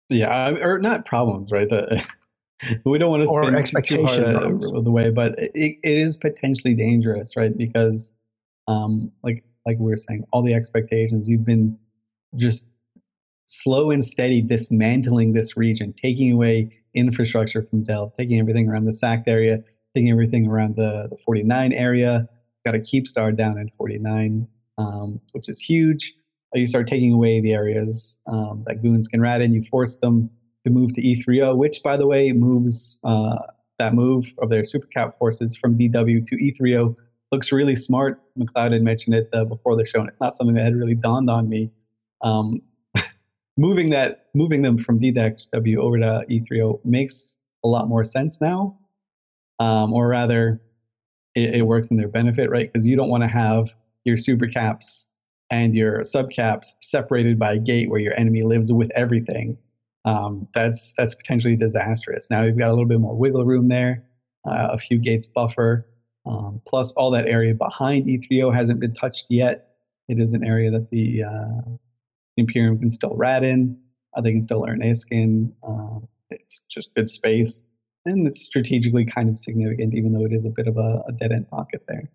yeah, 0.08 0.50
or 0.50 0.78
not 0.78 1.04
problems, 1.04 1.50
right? 1.52 1.68
The 1.68 2.04
we 2.84 2.98
don't 2.98 3.10
want 3.10 3.22
to 3.22 3.28
or 3.28 3.54
expectation 3.54 4.06
too 4.06 4.38
hard 4.38 4.62
of 4.74 4.84
the 4.84 4.90
way, 4.90 5.10
but 5.10 5.38
it, 5.38 5.52
it 5.54 5.78
is 5.82 6.16
potentially 6.16 6.74
dangerous, 6.74 7.36
right? 7.36 7.56
Because, 7.56 8.16
um, 8.68 9.12
like 9.22 9.44
like 9.66 9.76
we 9.78 9.90
were 9.90 9.96
saying, 9.96 10.24
all 10.32 10.42
the 10.42 10.54
expectations 10.54 11.28
you've 11.28 11.44
been 11.44 11.78
just 12.36 12.68
slow 13.46 13.90
and 13.90 14.04
steady 14.04 14.40
dismantling 14.40 15.32
this 15.32 15.56
region, 15.56 15.92
taking 15.92 16.32
away 16.32 16.70
infrastructure 16.94 17.62
from 17.62 17.82
Delve, 17.82 18.12
taking 18.16 18.38
everything 18.38 18.68
around 18.68 18.84
the 18.84 18.92
sacked 18.92 19.28
area, 19.28 19.58
taking 19.94 20.10
everything 20.10 20.46
around 20.46 20.76
the, 20.76 21.08
the 21.10 21.16
49 21.16 21.72
area. 21.72 22.28
Got 22.64 22.74
a 22.74 22.80
keep 22.80 23.06
star 23.06 23.32
down 23.32 23.58
in 23.58 23.70
49, 23.76 24.46
um, 24.78 25.20
which 25.32 25.48
is 25.48 25.60
huge. 25.60 26.14
You 26.54 26.66
start 26.66 26.86
taking 26.86 27.12
away 27.12 27.40
the 27.40 27.52
areas 27.52 28.20
um, 28.26 28.62
that 28.66 28.82
goons 28.82 29.08
can 29.08 29.20
rat 29.20 29.40
in. 29.40 29.52
You 29.52 29.62
force 29.62 29.98
them 29.98 30.30
to 30.64 30.70
move 30.70 30.92
to 30.94 31.02
E3O, 31.02 31.56
which, 31.56 31.82
by 31.82 31.96
the 31.96 32.06
way, 32.06 32.32
moves 32.32 33.00
uh, 33.04 33.38
that 33.78 33.94
move 33.94 34.32
of 34.38 34.50
their 34.50 34.64
super 34.64 34.86
cap 34.86 35.18
forces 35.18 35.56
from 35.56 35.78
DW 35.78 36.24
to 36.26 36.36
E3O. 36.36 36.96
Looks 37.32 37.52
really 37.52 37.74
smart. 37.74 38.22
McLeod 38.38 38.72
had 38.72 38.82
mentioned 38.82 39.16
it 39.16 39.28
uh, 39.32 39.44
before 39.44 39.76
the 39.76 39.84
show, 39.84 40.00
and 40.00 40.08
it's 40.08 40.20
not 40.20 40.32
something 40.32 40.54
that 40.54 40.64
had 40.64 40.76
really 40.76 40.94
dawned 40.94 41.28
on 41.28 41.48
me. 41.48 41.70
Um, 42.22 42.60
moving 43.56 43.90
that, 43.90 44.26
moving 44.34 44.62
them 44.62 44.78
from 44.78 45.00
DW 45.00 45.76
over 45.76 45.98
to 45.98 46.24
E3O 46.30 46.84
makes 46.84 47.38
a 47.64 47.68
lot 47.68 47.88
more 47.88 48.04
sense 48.04 48.40
now, 48.40 48.78
um, 49.58 49.92
or 49.92 50.08
rather, 50.08 50.60
it, 51.34 51.56
it 51.56 51.62
works 51.62 51.90
in 51.90 51.96
their 51.96 52.08
benefit, 52.08 52.48
right? 52.48 52.72
Because 52.72 52.86
you 52.86 52.96
don't 52.96 53.08
want 53.08 53.22
to 53.22 53.28
have 53.28 53.74
your 54.04 54.16
super 54.16 54.46
caps 54.46 55.10
and 55.54 55.74
your 55.76 56.00
subcaps 56.00 56.74
separated 56.80 57.38
by 57.38 57.52
a 57.52 57.58
gate 57.58 57.88
where 57.88 58.00
your 58.00 58.18
enemy 58.18 58.42
lives 58.42 58.72
with 58.72 58.90
everything 58.96 59.56
um, 60.04 60.48
that's 60.52 60.94
that's 60.94 61.14
potentially 61.14 61.56
disastrous. 61.56 62.30
Now 62.30 62.42
you've 62.42 62.58
got 62.58 62.68
a 62.68 62.72
little 62.72 62.88
bit 62.88 63.00
more 63.00 63.16
wiggle 63.16 63.44
room 63.44 63.66
there, 63.66 64.04
uh, 64.44 64.68
a 64.72 64.78
few 64.78 64.98
gates 64.98 65.28
buffer, 65.28 65.86
um, 66.26 66.60
plus 66.66 66.92
all 66.92 67.10
that 67.12 67.26
area 67.26 67.54
behind 67.54 68.06
E3O 68.06 68.54
hasn't 68.54 68.80
been 68.80 68.92
touched 68.92 69.26
yet. 69.30 69.68
It 70.08 70.18
is 70.18 70.34
an 70.34 70.44
area 70.44 70.70
that 70.72 70.90
the 70.90 71.22
uh, 71.22 71.70
Imperium 72.36 72.78
can 72.78 72.90
still 72.90 73.14
rat 73.14 73.44
in. 73.44 73.78
Uh, 74.14 74.20
they 74.20 74.32
can 74.32 74.42
still 74.42 74.64
earn 74.68 74.80
ISK 74.80 75.06
in. 75.12 75.54
Uh, 75.66 76.00
it's 76.30 76.60
just 76.62 76.94
good 76.94 77.08
space, 77.08 77.68
and 78.04 78.26
it's 78.26 78.42
strategically 78.42 79.06
kind 79.06 79.30
of 79.30 79.38
significant, 79.38 79.94
even 79.94 80.12
though 80.12 80.26
it 80.26 80.32
is 80.32 80.44
a 80.44 80.50
bit 80.50 80.66
of 80.66 80.76
a, 80.76 81.02
a 81.08 81.12
dead 81.12 81.32
end 81.32 81.48
pocket 81.48 81.84
there. 81.88 82.10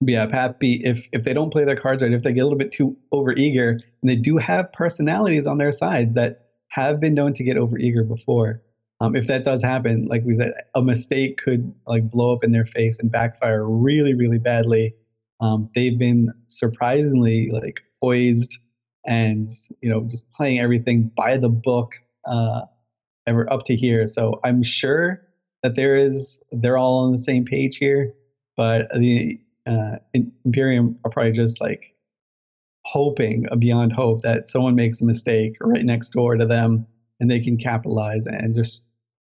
Yeah, 0.00 0.26
PAPI, 0.26 0.80
if 0.84 1.08
if 1.12 1.24
they 1.24 1.34
don't 1.34 1.50
play 1.50 1.64
their 1.64 1.76
cards 1.76 2.02
right, 2.02 2.12
if 2.12 2.22
they 2.22 2.32
get 2.32 2.42
a 2.42 2.44
little 2.44 2.58
bit 2.58 2.70
too 2.70 2.96
over 3.10 3.32
eager, 3.32 3.70
and 3.70 4.08
they 4.08 4.14
do 4.14 4.36
have 4.36 4.72
personalities 4.72 5.46
on 5.46 5.58
their 5.58 5.72
sides 5.72 6.14
that 6.14 6.46
have 6.68 7.00
been 7.00 7.14
known 7.14 7.32
to 7.34 7.42
get 7.42 7.56
overeager 7.56 8.06
before. 8.06 8.62
Um, 9.00 9.16
if 9.16 9.26
that 9.26 9.44
does 9.44 9.62
happen, 9.62 10.06
like 10.06 10.22
we 10.24 10.34
said, 10.34 10.52
a 10.74 10.82
mistake 10.82 11.38
could 11.38 11.72
like 11.86 12.10
blow 12.10 12.32
up 12.34 12.44
in 12.44 12.52
their 12.52 12.64
face 12.64 12.98
and 12.98 13.10
backfire 13.10 13.64
really, 13.64 14.14
really 14.14 14.38
badly. 14.38 14.94
Um, 15.40 15.70
they've 15.74 15.98
been 15.98 16.32
surprisingly 16.48 17.50
like 17.52 17.80
poised 18.00 18.58
and 19.06 19.50
you 19.80 19.88
know 19.88 20.02
just 20.02 20.30
playing 20.32 20.60
everything 20.60 21.10
by 21.16 21.36
the 21.36 21.48
book 21.48 21.94
uh, 22.24 22.62
ever 23.26 23.52
up 23.52 23.64
to 23.64 23.74
here. 23.74 24.06
So 24.06 24.40
I'm 24.44 24.62
sure 24.62 25.22
that 25.62 25.74
there 25.74 25.96
is 25.96 26.44
they're 26.52 26.78
all 26.78 27.04
on 27.04 27.12
the 27.12 27.18
same 27.18 27.44
page 27.44 27.78
here, 27.78 28.14
but 28.56 28.88
the 28.96 29.40
uh, 29.68 29.98
Imperium 30.44 30.98
are 31.04 31.10
probably 31.10 31.32
just 31.32 31.60
like 31.60 31.94
hoping 32.84 33.46
beyond 33.58 33.92
hope 33.92 34.22
that 34.22 34.48
someone 34.48 34.74
makes 34.74 35.00
a 35.00 35.04
mistake 35.04 35.56
right 35.60 35.84
next 35.84 36.10
door 36.10 36.36
to 36.36 36.46
them 36.46 36.86
and 37.20 37.30
they 37.30 37.40
can 37.40 37.56
capitalize 37.56 38.26
and 38.26 38.54
just 38.54 38.88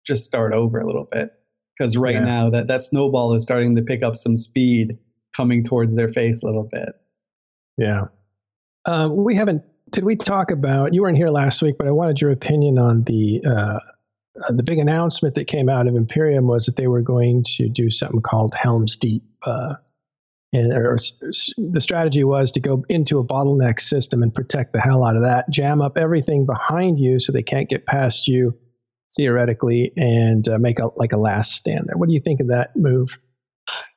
just 0.04 0.24
start 0.24 0.52
over 0.52 0.80
a 0.80 0.86
little 0.86 1.08
bit. 1.12 1.30
Because 1.76 1.96
right 1.96 2.14
yeah. 2.14 2.24
now 2.24 2.50
that 2.50 2.68
that 2.68 2.82
snowball 2.82 3.34
is 3.34 3.44
starting 3.44 3.76
to 3.76 3.82
pick 3.82 4.02
up 4.02 4.16
some 4.16 4.36
speed 4.36 4.98
coming 5.36 5.62
towards 5.62 5.96
their 5.96 6.08
face 6.08 6.42
a 6.42 6.46
little 6.46 6.68
bit. 6.70 6.90
Yeah. 7.76 8.06
Um, 8.84 9.22
we 9.22 9.34
haven't 9.34 9.62
did 9.90 10.04
we 10.04 10.16
talk 10.16 10.50
about 10.50 10.92
you 10.94 11.02
weren't 11.02 11.16
here 11.16 11.30
last 11.30 11.60
week 11.62 11.76
but 11.78 11.86
i 11.86 11.90
wanted 11.90 12.20
your 12.20 12.30
opinion 12.30 12.78
on 12.78 13.02
the 13.04 13.42
uh, 13.46 13.78
uh, 14.40 14.52
the 14.52 14.62
big 14.62 14.78
announcement 14.78 15.34
that 15.34 15.46
came 15.46 15.68
out 15.68 15.86
of 15.86 15.94
imperium 15.94 16.46
was 16.46 16.66
that 16.66 16.76
they 16.76 16.86
were 16.86 17.02
going 17.02 17.44
to 17.44 17.68
do 17.68 17.90
something 17.90 18.22
called 18.22 18.54
helms 18.54 18.96
deep 18.96 19.22
uh, 19.44 19.74
and 20.52 20.72
or, 20.72 20.96
the 21.56 21.80
strategy 21.80 22.24
was 22.24 22.52
to 22.52 22.60
go 22.60 22.84
into 22.88 23.18
a 23.18 23.24
bottleneck 23.24 23.80
system 23.80 24.22
and 24.22 24.34
protect 24.34 24.72
the 24.72 24.80
hell 24.80 25.04
out 25.04 25.16
of 25.16 25.22
that, 25.22 25.50
jam 25.50 25.80
up 25.80 25.96
everything 25.96 26.44
behind 26.44 26.98
you 26.98 27.18
so 27.18 27.32
they 27.32 27.42
can't 27.42 27.68
get 27.68 27.86
past 27.86 28.28
you 28.28 28.58
theoretically, 29.16 29.92
and 29.96 30.48
uh, 30.48 30.58
make 30.58 30.78
a 30.78 30.90
like 30.96 31.12
a 31.12 31.16
last 31.16 31.52
stand 31.52 31.84
there. 31.86 31.96
What 31.96 32.08
do 32.08 32.14
you 32.14 32.20
think 32.20 32.40
of 32.40 32.48
that 32.48 32.76
move? 32.76 33.18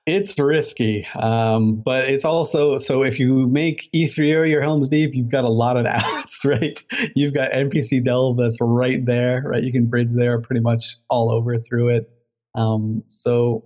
It's 0.06 0.38
risky, 0.38 1.08
um, 1.20 1.78
but 1.78 2.06
it's 2.06 2.24
also 2.24 2.78
so 2.78 3.04
if 3.04 3.20
you 3.20 3.48
make 3.48 3.89
E3O 3.94 4.48
your 4.48 4.62
Helms 4.62 4.88
Deep, 4.88 5.15
you've 5.15 5.32
got 5.32 5.44
a 5.44 5.50
lot 5.50 5.78
of 5.78 5.86
outs, 5.89 6.46
right? 6.46 6.82
You've 7.15 7.34
got 7.34 7.52
NPC 7.52 8.04
Delve 8.04 8.38
that's 8.38 8.60
right 8.62 9.04
there, 9.04 9.41
right? 9.46 9.63
You 9.63 9.72
can 9.72 9.88
bridge 9.88 10.13
there 10.13 10.39
pretty 10.39 10.62
much 10.62 10.96
all 11.10 11.32
over 11.32 11.58
through 11.58 11.89
it. 11.89 12.10
Um, 12.54 13.04
so 13.08 13.65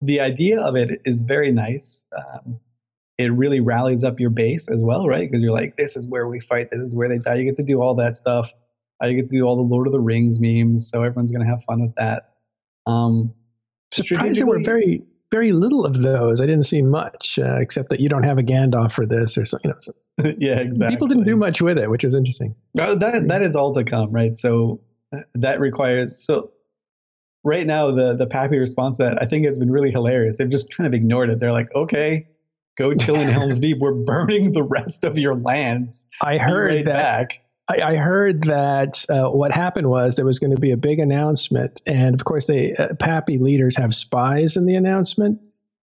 the 0.00 0.20
idea 0.20 0.60
of 0.60 0.76
it 0.76 1.00
is 1.04 1.22
very 1.22 1.52
nice. 1.52 2.06
Um, 2.16 2.60
it 3.18 3.32
really 3.32 3.60
rallies 3.60 4.02
up 4.02 4.18
your 4.18 4.30
base 4.30 4.70
as 4.70 4.82
well, 4.82 5.06
right? 5.06 5.30
Because 5.30 5.42
you're 5.42 5.52
like, 5.52 5.76
this 5.76 5.94
is 5.96 6.08
where 6.08 6.26
we 6.26 6.40
fight, 6.40 6.70
this 6.70 6.80
is 6.80 6.96
where 6.96 7.08
they 7.08 7.18
die. 7.18 7.34
You 7.34 7.44
get 7.44 7.56
to 7.58 7.62
do 7.62 7.82
all 7.82 7.94
that 7.96 8.16
stuff. 8.16 8.52
Uh, 9.02 9.08
you 9.08 9.16
get 9.16 9.28
to 9.28 9.36
do 9.36 9.44
all 9.44 9.56
the 9.56 9.62
Lord 9.62 9.86
of 9.86 9.92
the 9.92 10.00
Rings 10.00 10.40
memes, 10.40 10.88
so 10.88 11.02
everyone's 11.02 11.32
going 11.32 11.44
to 11.44 11.50
have 11.50 11.62
fun 11.64 11.82
with 11.82 11.94
that. 11.96 12.34
Um, 12.86 13.34
Surprised 13.92 14.38
there 14.38 14.46
were 14.46 14.60
very, 14.60 15.02
very 15.30 15.52
little 15.52 15.84
of 15.84 15.98
those. 15.98 16.40
I 16.40 16.46
didn't 16.46 16.64
see 16.64 16.82
much, 16.82 17.38
uh, 17.38 17.56
except 17.56 17.90
that 17.90 18.00
you 18.00 18.08
don't 18.08 18.22
have 18.22 18.38
a 18.38 18.42
Gandalf 18.42 18.92
for 18.92 19.04
this 19.04 19.36
or 19.36 19.44
something. 19.44 19.70
You 19.70 19.74
know, 19.74 19.80
so 19.80 20.34
yeah, 20.38 20.60
exactly. 20.60 20.96
People 20.96 21.08
didn't 21.08 21.24
do 21.24 21.36
much 21.36 21.60
with 21.60 21.78
it, 21.78 21.90
which 21.90 22.04
is 22.04 22.14
interesting. 22.14 22.54
Oh, 22.78 22.94
that 22.94 23.28
that 23.28 23.42
is 23.42 23.56
all 23.56 23.74
to 23.74 23.84
come, 23.84 24.12
right? 24.12 24.36
So 24.36 24.80
uh, 25.14 25.20
that 25.34 25.60
requires 25.60 26.16
so 26.16 26.52
right 27.44 27.66
now 27.66 27.90
the 27.90 28.14
the 28.14 28.26
PAPI 28.26 28.58
response 28.58 28.98
that 28.98 29.20
I 29.22 29.26
think 29.26 29.44
has 29.44 29.58
been 29.58 29.70
really 29.70 29.90
hilarious. 29.90 30.38
They've 30.38 30.50
just 30.50 30.74
kind 30.74 30.86
of 30.86 30.94
ignored 30.94 31.30
it. 31.30 31.40
They're 31.40 31.52
like, 31.52 31.72
okay, 31.74 32.26
go 32.78 32.94
chill 32.94 33.16
in 33.16 33.28
Helm's 33.28 33.60
Deep. 33.60 33.78
We're 33.78 33.94
burning 33.94 34.52
the 34.52 34.62
rest 34.62 35.04
of 35.04 35.18
your 35.18 35.34
lands. 35.34 36.08
I 36.22 36.38
heard 36.38 36.70
right 36.70 36.84
that. 36.86 37.28
Back. 37.28 37.40
I, 37.68 37.92
I 37.92 37.96
heard 37.96 38.44
that 38.44 39.04
uh, 39.08 39.30
what 39.30 39.52
happened 39.52 39.88
was 39.88 40.16
there 40.16 40.24
was 40.24 40.38
going 40.38 40.54
to 40.54 40.60
be 40.60 40.72
a 40.72 40.76
big 40.76 40.98
announcement, 40.98 41.80
and 41.86 42.14
of 42.14 42.24
course, 42.24 42.46
they 42.46 42.74
uh, 42.74 42.88
PAPI 42.94 43.40
leaders 43.40 43.76
have 43.76 43.94
spies 43.94 44.56
in 44.56 44.66
the 44.66 44.74
announcement. 44.74 45.40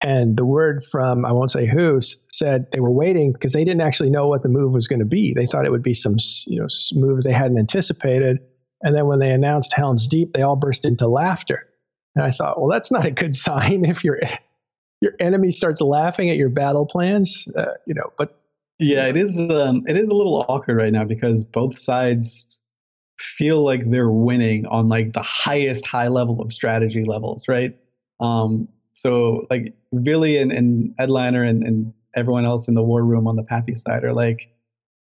And 0.04 0.36
the 0.36 0.46
word 0.46 0.84
from 0.84 1.26
I 1.26 1.32
won't 1.32 1.52
say 1.52 1.68
who 1.68 2.02
said 2.32 2.66
they 2.72 2.80
were 2.80 2.92
waiting 2.92 3.34
because 3.34 3.54
they 3.54 3.64
didn't 3.64 3.82
actually 3.82 4.10
know 4.10 4.28
what 4.28 4.42
the 4.42 4.50
move 4.50 4.74
was 4.74 4.88
going 4.88 5.00
to 5.00 5.06
be. 5.06 5.32
They 5.32 5.46
thought 5.46 5.66
it 5.66 5.72
would 5.72 5.84
be 5.84 5.94
some 5.94 6.18
you 6.48 6.60
know 6.60 6.68
move 6.94 7.22
they 7.22 7.34
hadn't 7.34 7.60
anticipated 7.60 8.40
and 8.84 8.96
then 8.96 9.08
when 9.08 9.20
they 9.20 9.32
announced 9.32 9.74
Helm's 9.74 10.08
Deep, 10.08 10.34
they 10.34 10.42
all 10.42 10.56
burst 10.56 10.86
into 10.86 11.08
laughter. 11.08 11.68
And 12.16 12.26
I 12.26 12.32
thought, 12.32 12.60
well, 12.60 12.70
that's 12.70 12.92
not 12.92 13.06
a 13.06 13.12
good 13.12 13.36
sign 13.48 13.86
if 13.86 14.04
your 14.04 14.20
your 15.02 15.14
enemy 15.20 15.52
starts 15.52 15.82
laughing 15.82 16.30
at 16.30 16.38
your 16.38 16.50
battle 16.50 16.86
plans, 16.86 17.48
uh, 17.56 17.74
you 17.86 17.94
know. 17.94 18.14
But 18.18 18.38
yeah, 18.80 19.08
it 19.08 19.18
is 19.18 19.38
um, 19.50 19.82
it 19.88 19.98
is 19.98 20.10
a 20.10 20.16
little 20.16 20.46
awkward 20.48 20.78
right 20.78 20.94
now 20.94 21.04
because 21.04 21.44
both 21.44 21.78
sides 21.78 22.62
feel 23.18 23.64
like 23.64 23.90
they're 23.90 24.10
winning 24.10 24.66
on 24.66 24.88
like 24.88 25.14
the 25.14 25.22
highest 25.22 25.86
high 25.86 26.08
level 26.08 26.42
of 26.42 26.52
strategy 26.52 27.04
levels, 27.04 27.48
right? 27.48 27.78
Um, 28.20 28.68
so 28.94 29.46
like 29.50 29.74
Vily 29.94 30.38
and, 30.38 30.52
and 30.52 30.94
Headliner 30.98 31.44
and, 31.44 31.64
and 31.64 31.94
everyone 32.16 32.46
else 32.46 32.68
in 32.68 32.74
the 32.74 32.84
war 32.84 33.04
room 33.04 33.28
on 33.28 33.36
the 33.36 33.44
PAPI 33.44 33.78
side 33.78 34.04
are 34.04 34.14
like, 34.14 34.52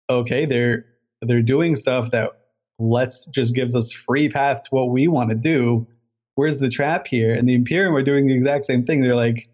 okay, 0.10 0.46
they're 0.46 0.86
they're 1.22 1.42
doing 1.42 1.76
stuff 1.76 2.12
that 2.12 2.32
let's 2.80 3.28
just 3.28 3.56
gives 3.56 3.76
us 3.76 3.92
free 3.92 4.30
path 4.30 4.64
to 4.64 4.70
what 4.72 4.90
we 4.90 5.08
want 5.08 5.30
to 5.30 5.36
do. 5.36 5.88
Where's 6.36 6.60
the 6.60 6.70
trap 6.70 7.08
here? 7.08 7.34
And 7.34 7.48
the 7.48 7.54
Imperium 7.54 7.96
are 7.96 8.04
doing 8.04 8.28
the 8.28 8.36
exact 8.36 8.66
same 8.66 8.84
thing. 8.84 9.02
They're 9.02 9.16
like, 9.16 9.50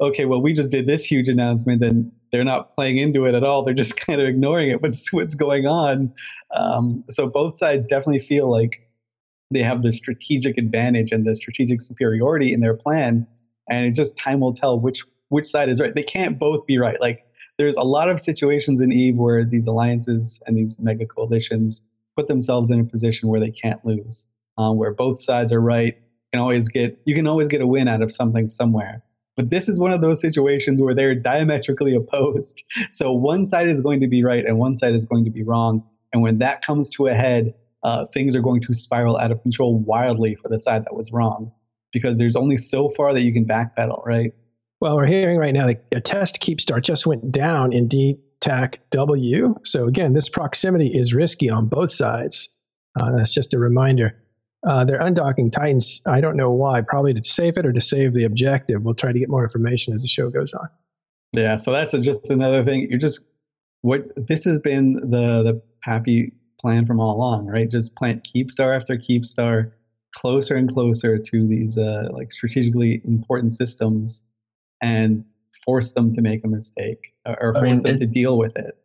okay, 0.00 0.26
well, 0.26 0.42
we 0.42 0.52
just 0.52 0.70
did 0.70 0.86
this 0.86 1.04
huge 1.04 1.28
announcement 1.28 1.82
and 1.82 2.12
they're 2.30 2.44
not 2.44 2.74
playing 2.74 2.98
into 2.98 3.24
it 3.24 3.34
at 3.34 3.42
all. 3.42 3.62
They're 3.62 3.74
just 3.74 3.98
kind 4.06 4.20
of 4.20 4.28
ignoring 4.28 4.70
it. 4.70 4.82
What's 4.82 5.12
what's 5.12 5.34
going 5.34 5.66
on? 5.66 6.12
Um, 6.54 7.04
so 7.08 7.28
both 7.28 7.58
sides 7.58 7.86
definitely 7.86 8.20
feel 8.20 8.50
like 8.50 8.82
they 9.50 9.62
have 9.62 9.82
the 9.82 9.92
strategic 9.92 10.58
advantage 10.58 11.12
and 11.12 11.24
the 11.24 11.34
strategic 11.34 11.80
superiority 11.80 12.52
in 12.52 12.60
their 12.60 12.74
plan. 12.74 13.26
And 13.70 13.86
it 13.86 13.94
just 13.94 14.18
time 14.18 14.40
will 14.40 14.52
tell 14.52 14.78
which 14.78 15.02
which 15.28 15.46
side 15.46 15.68
is 15.68 15.80
right. 15.80 15.94
They 15.94 16.02
can't 16.02 16.38
both 16.38 16.66
be 16.66 16.78
right. 16.78 17.00
Like 17.00 17.24
there's 17.58 17.76
a 17.76 17.82
lot 17.82 18.10
of 18.10 18.20
situations 18.20 18.80
in 18.80 18.92
Eve 18.92 19.16
where 19.16 19.44
these 19.44 19.66
alliances 19.66 20.42
and 20.46 20.56
these 20.56 20.78
mega 20.80 21.06
coalitions 21.06 21.84
put 22.16 22.28
themselves 22.28 22.70
in 22.70 22.80
a 22.80 22.84
position 22.84 23.28
where 23.28 23.40
they 23.40 23.50
can't 23.50 23.84
lose, 23.84 24.28
um, 24.58 24.78
where 24.78 24.92
both 24.92 25.20
sides 25.20 25.52
are 25.52 25.60
right. 25.60 25.98
Can 26.32 26.40
always 26.40 26.68
get 26.68 26.98
you 27.04 27.14
can 27.14 27.26
always 27.26 27.48
get 27.48 27.60
a 27.60 27.66
win 27.66 27.88
out 27.88 28.02
of 28.02 28.12
something 28.12 28.48
somewhere. 28.48 29.02
But 29.36 29.50
this 29.50 29.68
is 29.68 29.78
one 29.78 29.92
of 29.92 30.00
those 30.00 30.20
situations 30.20 30.80
where 30.82 30.94
they're 30.94 31.14
diametrically 31.14 31.94
opposed. 31.96 32.64
So 32.90 33.12
one 33.12 33.44
side 33.44 33.68
is 33.68 33.80
going 33.80 34.00
to 34.00 34.08
be 34.08 34.24
right 34.24 34.44
and 34.44 34.58
one 34.58 34.74
side 34.74 34.94
is 34.94 35.04
going 35.04 35.24
to 35.24 35.30
be 35.30 35.42
wrong. 35.42 35.84
And 36.12 36.22
when 36.22 36.38
that 36.38 36.62
comes 36.62 36.90
to 36.90 37.06
a 37.06 37.14
head, 37.14 37.54
uh, 37.82 38.06
things 38.06 38.34
are 38.34 38.40
going 38.40 38.62
to 38.62 38.74
spiral 38.74 39.16
out 39.18 39.30
of 39.30 39.42
control 39.42 39.78
wildly 39.78 40.34
for 40.34 40.48
the 40.48 40.58
side 40.58 40.84
that 40.84 40.94
was 40.94 41.12
wrong 41.12 41.52
because 41.92 42.18
there's 42.18 42.36
only 42.36 42.56
so 42.56 42.88
far 42.88 43.14
that 43.14 43.20
you 43.20 43.32
can 43.32 43.44
backpedal, 43.44 44.04
right? 44.04 44.32
Well, 44.80 44.96
we're 44.96 45.06
hearing 45.06 45.38
right 45.38 45.54
now 45.54 45.66
that 45.66 45.84
a 45.92 46.00
test 46.00 46.40
keep 46.40 46.60
start 46.60 46.84
just 46.84 47.06
went 47.06 47.30
down 47.30 47.72
in 47.72 47.88
DTAC 48.40 48.78
W. 48.90 49.54
So 49.64 49.86
again, 49.86 50.12
this 50.12 50.28
proximity 50.28 50.88
is 50.88 51.14
risky 51.14 51.50
on 51.50 51.66
both 51.66 51.90
sides. 51.90 52.48
Uh, 52.98 53.12
that's 53.12 53.32
just 53.32 53.54
a 53.54 53.58
reminder. 53.58 54.16
Uh, 54.66 54.84
they're 54.84 55.00
undocking 55.00 55.52
Titans. 55.52 56.02
I 56.06 56.20
don't 56.20 56.36
know 56.36 56.50
why. 56.50 56.80
Probably 56.80 57.14
to 57.14 57.22
save 57.22 57.56
it 57.56 57.66
or 57.66 57.72
to 57.72 57.80
save 57.80 58.14
the 58.14 58.24
objective. 58.24 58.82
We'll 58.82 58.94
try 58.94 59.12
to 59.12 59.18
get 59.18 59.28
more 59.28 59.44
information 59.44 59.94
as 59.94 60.02
the 60.02 60.08
show 60.08 60.30
goes 60.30 60.54
on. 60.54 60.68
Yeah, 61.32 61.56
so 61.56 61.72
that's 61.72 61.92
just 61.92 62.30
another 62.30 62.64
thing. 62.64 62.88
You're 62.88 62.98
just 62.98 63.24
what 63.82 64.08
this 64.16 64.44
has 64.44 64.58
been 64.58 64.94
the 64.94 65.42
the 65.42 65.62
PAPI 65.86 66.32
plan 66.58 66.86
from 66.86 66.98
all 66.98 67.14
along, 67.14 67.46
right? 67.46 67.70
Just 67.70 67.94
plant 67.96 68.24
keep 68.24 68.50
star 68.50 68.72
after 68.72 68.96
keep 68.96 69.26
star 69.26 69.72
closer 70.14 70.56
and 70.56 70.72
closer 70.72 71.18
to 71.18 71.46
these 71.46 71.76
uh, 71.76 72.08
like 72.10 72.32
strategically 72.32 73.02
important 73.04 73.52
systems 73.52 74.26
and 74.80 75.24
force 75.64 75.92
them 75.92 76.14
to 76.14 76.22
make 76.22 76.44
a 76.44 76.48
mistake 76.48 77.12
Uh, 77.26 77.34
or 77.40 77.54
force 77.54 77.84
I 77.84 77.90
mean, 77.90 77.98
them 77.98 77.98
to 78.00 78.06
deal 78.06 78.38
with 78.38 78.56
it. 78.56 78.76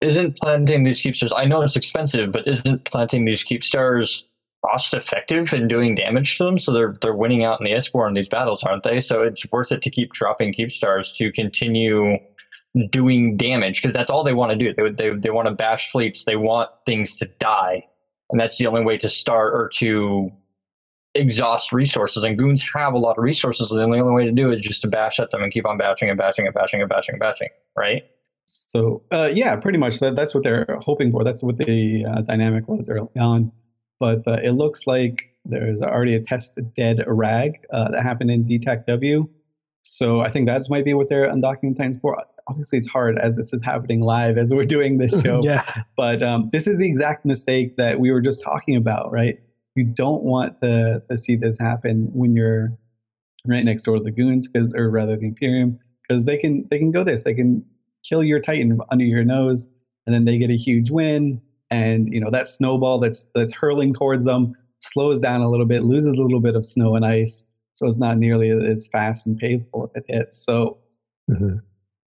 Isn't 0.00 0.36
planting 0.38 0.84
these 0.84 1.00
keep 1.00 1.14
stars? 1.14 1.32
I 1.36 1.44
know 1.44 1.62
it's 1.62 1.76
expensive, 1.76 2.32
but 2.32 2.48
isn't 2.48 2.84
planting 2.84 3.26
these 3.26 3.42
keep 3.44 3.62
stars 3.62 4.24
cost 4.64 4.94
effective 4.94 5.52
in 5.52 5.68
doing 5.68 5.94
damage 5.94 6.38
to 6.38 6.44
them? 6.44 6.58
So 6.58 6.72
they're 6.72 6.96
they're 7.02 7.14
winning 7.14 7.44
out 7.44 7.60
in 7.60 7.64
the 7.64 7.72
S 7.72 7.92
war 7.92 8.08
in 8.08 8.14
these 8.14 8.28
battles, 8.28 8.62
aren't 8.62 8.82
they? 8.82 9.00
So 9.00 9.22
it's 9.22 9.50
worth 9.52 9.72
it 9.72 9.82
to 9.82 9.90
keep 9.90 10.12
dropping 10.12 10.52
keep 10.52 10.72
stars 10.72 11.12
to 11.12 11.30
continue 11.32 12.18
doing 12.90 13.36
damage 13.36 13.82
because 13.82 13.94
that's 13.94 14.10
all 14.10 14.24
they 14.24 14.32
want 14.32 14.50
to 14.52 14.56
do. 14.56 14.72
They, 14.72 14.90
they, 14.90 15.16
they 15.16 15.30
want 15.30 15.48
to 15.48 15.54
bash 15.54 15.90
fleets. 15.90 16.24
They 16.24 16.36
want 16.36 16.70
things 16.86 17.16
to 17.18 17.26
die. 17.38 17.84
And 18.30 18.40
that's 18.40 18.58
the 18.58 18.66
only 18.66 18.82
way 18.82 18.96
to 18.98 19.08
start 19.08 19.54
or 19.54 19.68
to 19.74 20.30
exhaust 21.14 21.72
resources. 21.72 22.22
And 22.22 22.38
goons 22.38 22.64
have 22.74 22.94
a 22.94 22.98
lot 22.98 23.18
of 23.18 23.24
resources. 23.24 23.70
And 23.70 23.80
the 23.80 23.98
only 23.98 24.12
way 24.12 24.24
to 24.24 24.32
do 24.32 24.50
it 24.50 24.54
is 24.54 24.60
just 24.60 24.82
to 24.82 24.88
bash 24.88 25.18
at 25.18 25.30
them 25.30 25.42
and 25.42 25.52
keep 25.52 25.66
on 25.66 25.78
bashing 25.78 26.08
and 26.08 26.18
bashing 26.18 26.46
and 26.46 26.54
bashing 26.54 26.80
and 26.80 26.88
bashing 26.88 27.14
and 27.14 27.20
bashing, 27.20 27.48
right? 27.76 28.02
So, 28.46 29.02
uh, 29.12 29.30
yeah, 29.32 29.56
pretty 29.56 29.78
much 29.78 30.00
that, 30.00 30.16
that's 30.16 30.34
what 30.34 30.42
they're 30.42 30.78
hoping 30.84 31.12
for. 31.12 31.22
That's 31.22 31.42
what 31.42 31.56
the 31.56 32.04
uh, 32.04 32.22
dynamic 32.22 32.68
was 32.68 32.88
early 32.88 33.08
on. 33.18 33.52
But 33.98 34.26
uh, 34.26 34.38
it 34.42 34.52
looks 34.52 34.86
like 34.86 35.34
there's 35.44 35.82
already 35.82 36.14
a 36.14 36.20
test 36.20 36.58
dead 36.76 37.04
rag 37.06 37.64
uh, 37.72 37.90
that 37.90 38.02
happened 38.02 38.30
in 38.30 38.44
DTAC 38.44 38.86
W. 38.86 39.28
So 39.82 40.20
I 40.20 40.30
think 40.30 40.46
that's 40.46 40.68
might 40.68 40.84
be 40.84 40.94
what 40.94 41.08
they're 41.08 41.28
undocking 41.28 41.76
times 41.76 41.98
for 41.98 42.22
obviously 42.50 42.78
it's 42.78 42.88
hard 42.88 43.18
as 43.18 43.36
this 43.36 43.52
is 43.52 43.62
happening 43.64 44.00
live 44.00 44.36
as 44.36 44.52
we're 44.52 44.64
doing 44.64 44.98
this 44.98 45.18
show. 45.22 45.40
yeah. 45.42 45.84
But 45.96 46.22
um, 46.22 46.48
this 46.50 46.66
is 46.66 46.78
the 46.78 46.86
exact 46.86 47.24
mistake 47.24 47.76
that 47.76 48.00
we 48.00 48.10
were 48.10 48.20
just 48.20 48.42
talking 48.42 48.76
about, 48.76 49.12
right? 49.12 49.38
You 49.80 49.86
don't 49.86 50.22
want 50.22 50.60
to, 50.60 51.02
to 51.08 51.18
see 51.18 51.36
this 51.36 51.58
happen 51.58 52.10
when 52.12 52.34
you're 52.36 52.76
right 53.46 53.64
next 53.64 53.84
door 53.84 53.96
to 53.96 54.02
the 54.02 54.10
goons, 54.10 54.48
because 54.48 54.74
or 54.74 54.90
rather 54.90 55.16
the 55.16 55.26
Imperium, 55.26 55.78
because 56.06 56.24
they 56.24 56.36
can 56.36 56.66
they 56.70 56.78
can 56.78 56.90
go 56.90 57.02
this, 57.04 57.24
they 57.24 57.34
can 57.34 57.64
kill 58.04 58.22
your 58.22 58.40
Titan 58.40 58.78
under 58.90 59.04
your 59.04 59.24
nose, 59.24 59.70
and 60.06 60.14
then 60.14 60.24
they 60.24 60.38
get 60.38 60.50
a 60.50 60.56
huge 60.56 60.90
win, 60.90 61.40
and 61.70 62.12
you 62.12 62.20
know 62.20 62.30
that 62.30 62.48
snowball 62.48 62.98
that's 62.98 63.30
that's 63.34 63.54
hurling 63.54 63.94
towards 63.94 64.24
them 64.24 64.54
slows 64.80 65.20
down 65.20 65.40
a 65.40 65.50
little 65.50 65.66
bit, 65.66 65.84
loses 65.84 66.18
a 66.18 66.22
little 66.22 66.40
bit 66.40 66.56
of 66.56 66.64
snow 66.64 66.96
and 66.96 67.04
ice, 67.04 67.46
so 67.72 67.86
it's 67.86 68.00
not 68.00 68.18
nearly 68.18 68.50
as 68.50 68.88
fast 68.88 69.26
and 69.26 69.38
painful 69.38 69.90
if 69.94 70.02
it 70.02 70.14
hits. 70.14 70.44
So. 70.44 70.78
Mm-hmm 71.30 71.58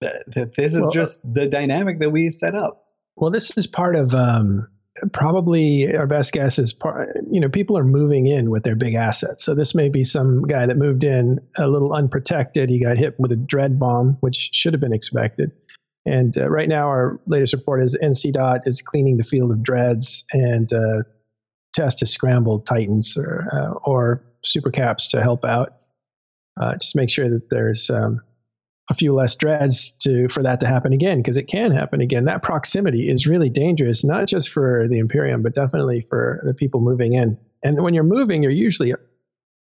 that 0.00 0.54
this 0.56 0.74
is 0.74 0.80
well, 0.80 0.90
just 0.90 1.35
the 1.35 1.46
dynamic 1.46 1.98
that 2.00 2.11
we 2.11 2.30
set 2.30 2.54
up. 2.54 2.87
Well, 3.16 3.30
this 3.30 3.56
is 3.56 3.66
part 3.66 3.96
of 3.96 4.14
um, 4.14 4.68
probably 5.13 5.95
our 5.95 6.07
best 6.07 6.33
guess 6.33 6.59
is 6.59 6.73
part. 6.73 7.17
You 7.31 7.41
know, 7.41 7.49
people 7.49 7.77
are 7.77 7.85
moving 7.85 8.27
in 8.27 8.51
with 8.51 8.63
their 8.63 8.77
big 8.77 8.95
assets. 8.95 9.45
So 9.45 9.55
this 9.55 9.75
may 9.75 9.89
be 9.89 10.05
some 10.05 10.43
guy 10.43 10.67
that 10.67 10.77
moved 10.77 11.05
in 11.05 11.39
a 11.57 11.69
little 11.69 11.93
unprotected. 11.93 12.71
He 12.71 12.83
got 12.83 12.97
hit 12.97 13.19
with 13.19 13.33
a 13.33 13.37
dread 13.37 13.79
bomb, 13.79 14.17
which 14.21 14.51
should 14.53 14.73
have 14.73 14.81
been 14.81 14.93
expected. 14.93 15.53
And 16.07 16.37
uh, 16.39 16.49
right 16.49 16.69
now, 16.69 16.87
our 16.87 17.21
latest 17.27 17.53
report 17.53 17.83
is 17.83 17.97
NC 18.03 18.33
Dot 18.33 18.63
is 18.67 18.81
cleaning 18.81 19.17
the 19.17 19.25
field 19.25 19.53
of 19.53 19.63
dreads 19.63 20.25
and 20.33 20.73
uh, 20.73 21.03
test 21.73 21.99
to 21.99 22.07
scramble 22.07 22.61
titans 22.61 23.17
or 23.17 23.49
uh, 23.53 23.79
or 23.89 24.25
super 24.45 24.71
caps 24.71 25.09
to 25.09 25.23
help 25.23 25.45
out. 25.45 25.77
Uh, 26.61 26.75
just 26.77 26.97
make 26.97 27.11
sure 27.11 27.29
that 27.29 27.51
there's 27.51 27.91
um, 27.91 28.21
a 28.90 28.94
few 28.94 29.14
less 29.14 29.37
dreads 29.37 29.92
to 29.92 30.29
for 30.29 30.42
that 30.42 30.59
to 30.61 30.66
happen 30.66 30.92
again 30.92 31.18
because 31.18 31.37
it 31.37 31.44
can 31.44 31.70
happen 31.70 32.00
again. 32.00 32.24
That 32.24 32.42
proximity 32.42 33.09
is 33.09 33.26
really 33.26 33.48
dangerous, 33.48 34.05
not 34.05 34.26
just 34.26 34.50
for 34.50 34.87
the 34.88 34.98
Imperium, 34.98 35.42
but 35.42 35.55
definitely 35.55 36.03
for 36.03 36.40
the 36.44 36.53
people 36.53 36.81
moving 36.81 37.14
in. 37.14 37.38
And 37.62 37.83
when 37.83 37.94
you're 37.94 38.03
moving, 38.03 38.42
you're 38.42 38.53
usually 38.53 38.92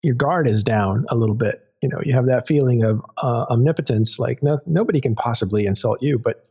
your 0.03 0.15
guard 0.15 0.47
is 0.47 0.63
down 0.63 1.05
a 1.09 1.15
little 1.15 1.35
bit. 1.35 1.63
You 1.81 1.89
know, 1.89 1.99
you 2.03 2.13
have 2.13 2.27
that 2.27 2.47
feeling 2.47 2.83
of 2.83 3.01
uh, 3.21 3.45
omnipotence, 3.49 4.19
like 4.19 4.41
no, 4.43 4.59
nobody 4.67 5.01
can 5.01 5.15
possibly 5.15 5.65
insult 5.65 6.01
you. 6.01 6.19
But 6.19 6.47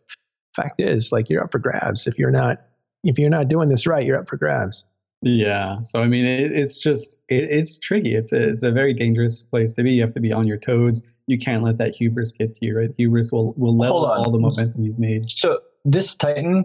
fact 0.54 0.80
is, 0.80 1.12
like 1.12 1.30
you're 1.30 1.44
up 1.44 1.52
for 1.52 1.60
grabs 1.60 2.06
if 2.06 2.18
you're 2.18 2.32
not 2.32 2.62
if 3.04 3.16
you're 3.18 3.30
not 3.30 3.46
doing 3.46 3.68
this 3.68 3.86
right. 3.86 4.04
You're 4.04 4.18
up 4.18 4.28
for 4.28 4.36
grabs. 4.36 4.84
Yeah. 5.22 5.80
So 5.82 6.02
I 6.02 6.08
mean, 6.08 6.24
it, 6.24 6.50
it's 6.50 6.78
just 6.78 7.16
it, 7.28 7.44
it's 7.44 7.78
tricky. 7.78 8.16
It's 8.16 8.32
a 8.32 8.50
it's 8.50 8.64
a 8.64 8.72
very 8.72 8.92
dangerous 8.92 9.42
place 9.42 9.72
to 9.74 9.84
be. 9.84 9.92
You 9.92 10.02
have 10.02 10.12
to 10.14 10.20
be 10.20 10.32
on 10.32 10.48
your 10.48 10.58
toes 10.58 11.06
you 11.26 11.38
can't 11.38 11.62
let 11.62 11.78
that 11.78 11.94
hubris 11.94 12.32
get 12.32 12.54
to 12.56 12.66
you, 12.66 12.78
right? 12.78 12.90
Hubris 12.96 13.32
will 13.32 13.52
will 13.54 13.76
level 13.76 14.06
all 14.06 14.30
the 14.30 14.38
momentum 14.38 14.84
you've 14.84 14.98
made. 14.98 15.30
So 15.30 15.60
this 15.84 16.16
Titan, 16.16 16.64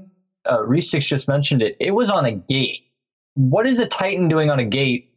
uh, 0.49 0.63
Reese 0.63 0.91
just 0.91 1.27
mentioned 1.27 1.61
it. 1.61 1.75
It 1.79 1.91
was 1.91 2.09
on 2.09 2.25
a 2.25 2.31
gate. 2.31 2.85
What 3.35 3.65
is 3.65 3.79
a 3.79 3.85
Titan 3.85 4.27
doing 4.27 4.49
on 4.49 4.59
a 4.59 4.65
gate 4.65 5.13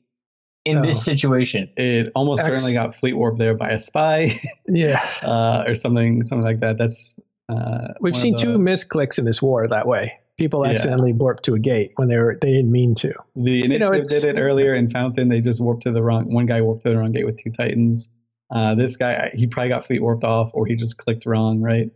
in 0.65 0.79
oh, 0.79 0.83
this 0.83 1.05
situation? 1.05 1.69
It 1.77 2.11
almost 2.15 2.41
X. 2.41 2.49
certainly 2.49 2.73
got 2.73 2.95
fleet 2.95 3.15
warp 3.15 3.39
there 3.39 3.55
by 3.55 3.71
a 3.71 3.79
spy. 3.79 4.41
yeah, 4.67 5.07
uh, 5.23 5.65
or 5.67 5.75
something 5.75 6.25
something 6.25 6.45
like 6.45 6.61
that. 6.61 6.79
That's 6.79 7.19
uh, 7.49 7.89
we've 8.01 8.17
seen 8.17 8.33
the, 8.33 8.39
two 8.39 8.59
misclicks 8.59 9.19
in 9.19 9.25
this 9.25 9.43
war 9.43 9.67
that 9.67 9.87
way. 9.87 10.19
People 10.37 10.67
accidentally 10.67 11.11
yeah. 11.11 11.19
warped 11.19 11.45
to 11.45 11.55
a 11.55 11.61
gate 11.61 11.93
when 11.97 12.09
they 12.09 12.17
were 12.17 12.39
they 12.41 12.51
didn't 12.51 12.73
mean 12.73 12.95
to. 12.97 13.13
The 13.37 13.65
initiative 13.65 13.93
you 13.93 14.01
know, 14.01 14.09
did 14.09 14.25
it 14.25 14.41
earlier 14.41 14.75
in 14.75 14.91
Fountain. 14.91 15.29
They 15.29 15.41
just 15.41 15.61
warped 15.61 15.83
to 15.85 15.93
the 15.93 16.03
wrong. 16.03 16.33
One 16.33 16.47
guy 16.47 16.61
warped 16.63 16.83
to 16.85 16.89
the 16.89 16.97
wrong 16.97 17.13
gate 17.13 17.27
with 17.27 17.37
two 17.37 17.51
Titans. 17.51 18.13
Uh, 18.55 18.75
this 18.75 18.97
guy, 18.97 19.31
he 19.35 19.47
probably 19.47 19.69
got 19.69 19.85
fleet 19.85 20.01
warped 20.01 20.25
off 20.25 20.53
or 20.55 20.65
he 20.65 20.77
just 20.77 20.97
clicked 20.97 21.27
wrong, 21.27 21.61
right? 21.61 21.91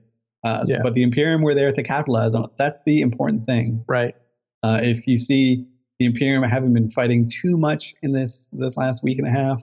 Uh, 0.44 0.64
so, 0.64 0.74
yeah. 0.74 0.82
But 0.82 0.94
the 0.94 1.02
Imperium 1.02 1.42
were 1.42 1.54
there 1.54 1.72
to 1.72 1.82
capitalize 1.82 2.34
on 2.34 2.44
it. 2.44 2.50
That's 2.58 2.82
the 2.82 3.00
important 3.00 3.44
thing. 3.44 3.84
Right. 3.86 4.14
Uh, 4.62 4.80
if 4.82 5.06
you 5.06 5.18
see 5.18 5.66
the 5.98 6.06
Imperium 6.06 6.42
haven't 6.42 6.74
been 6.74 6.88
fighting 6.88 7.28
too 7.28 7.56
much 7.56 7.94
in 8.02 8.12
this 8.12 8.48
this 8.52 8.76
last 8.76 9.04
week 9.04 9.18
and 9.18 9.26
a 9.26 9.30
half, 9.30 9.62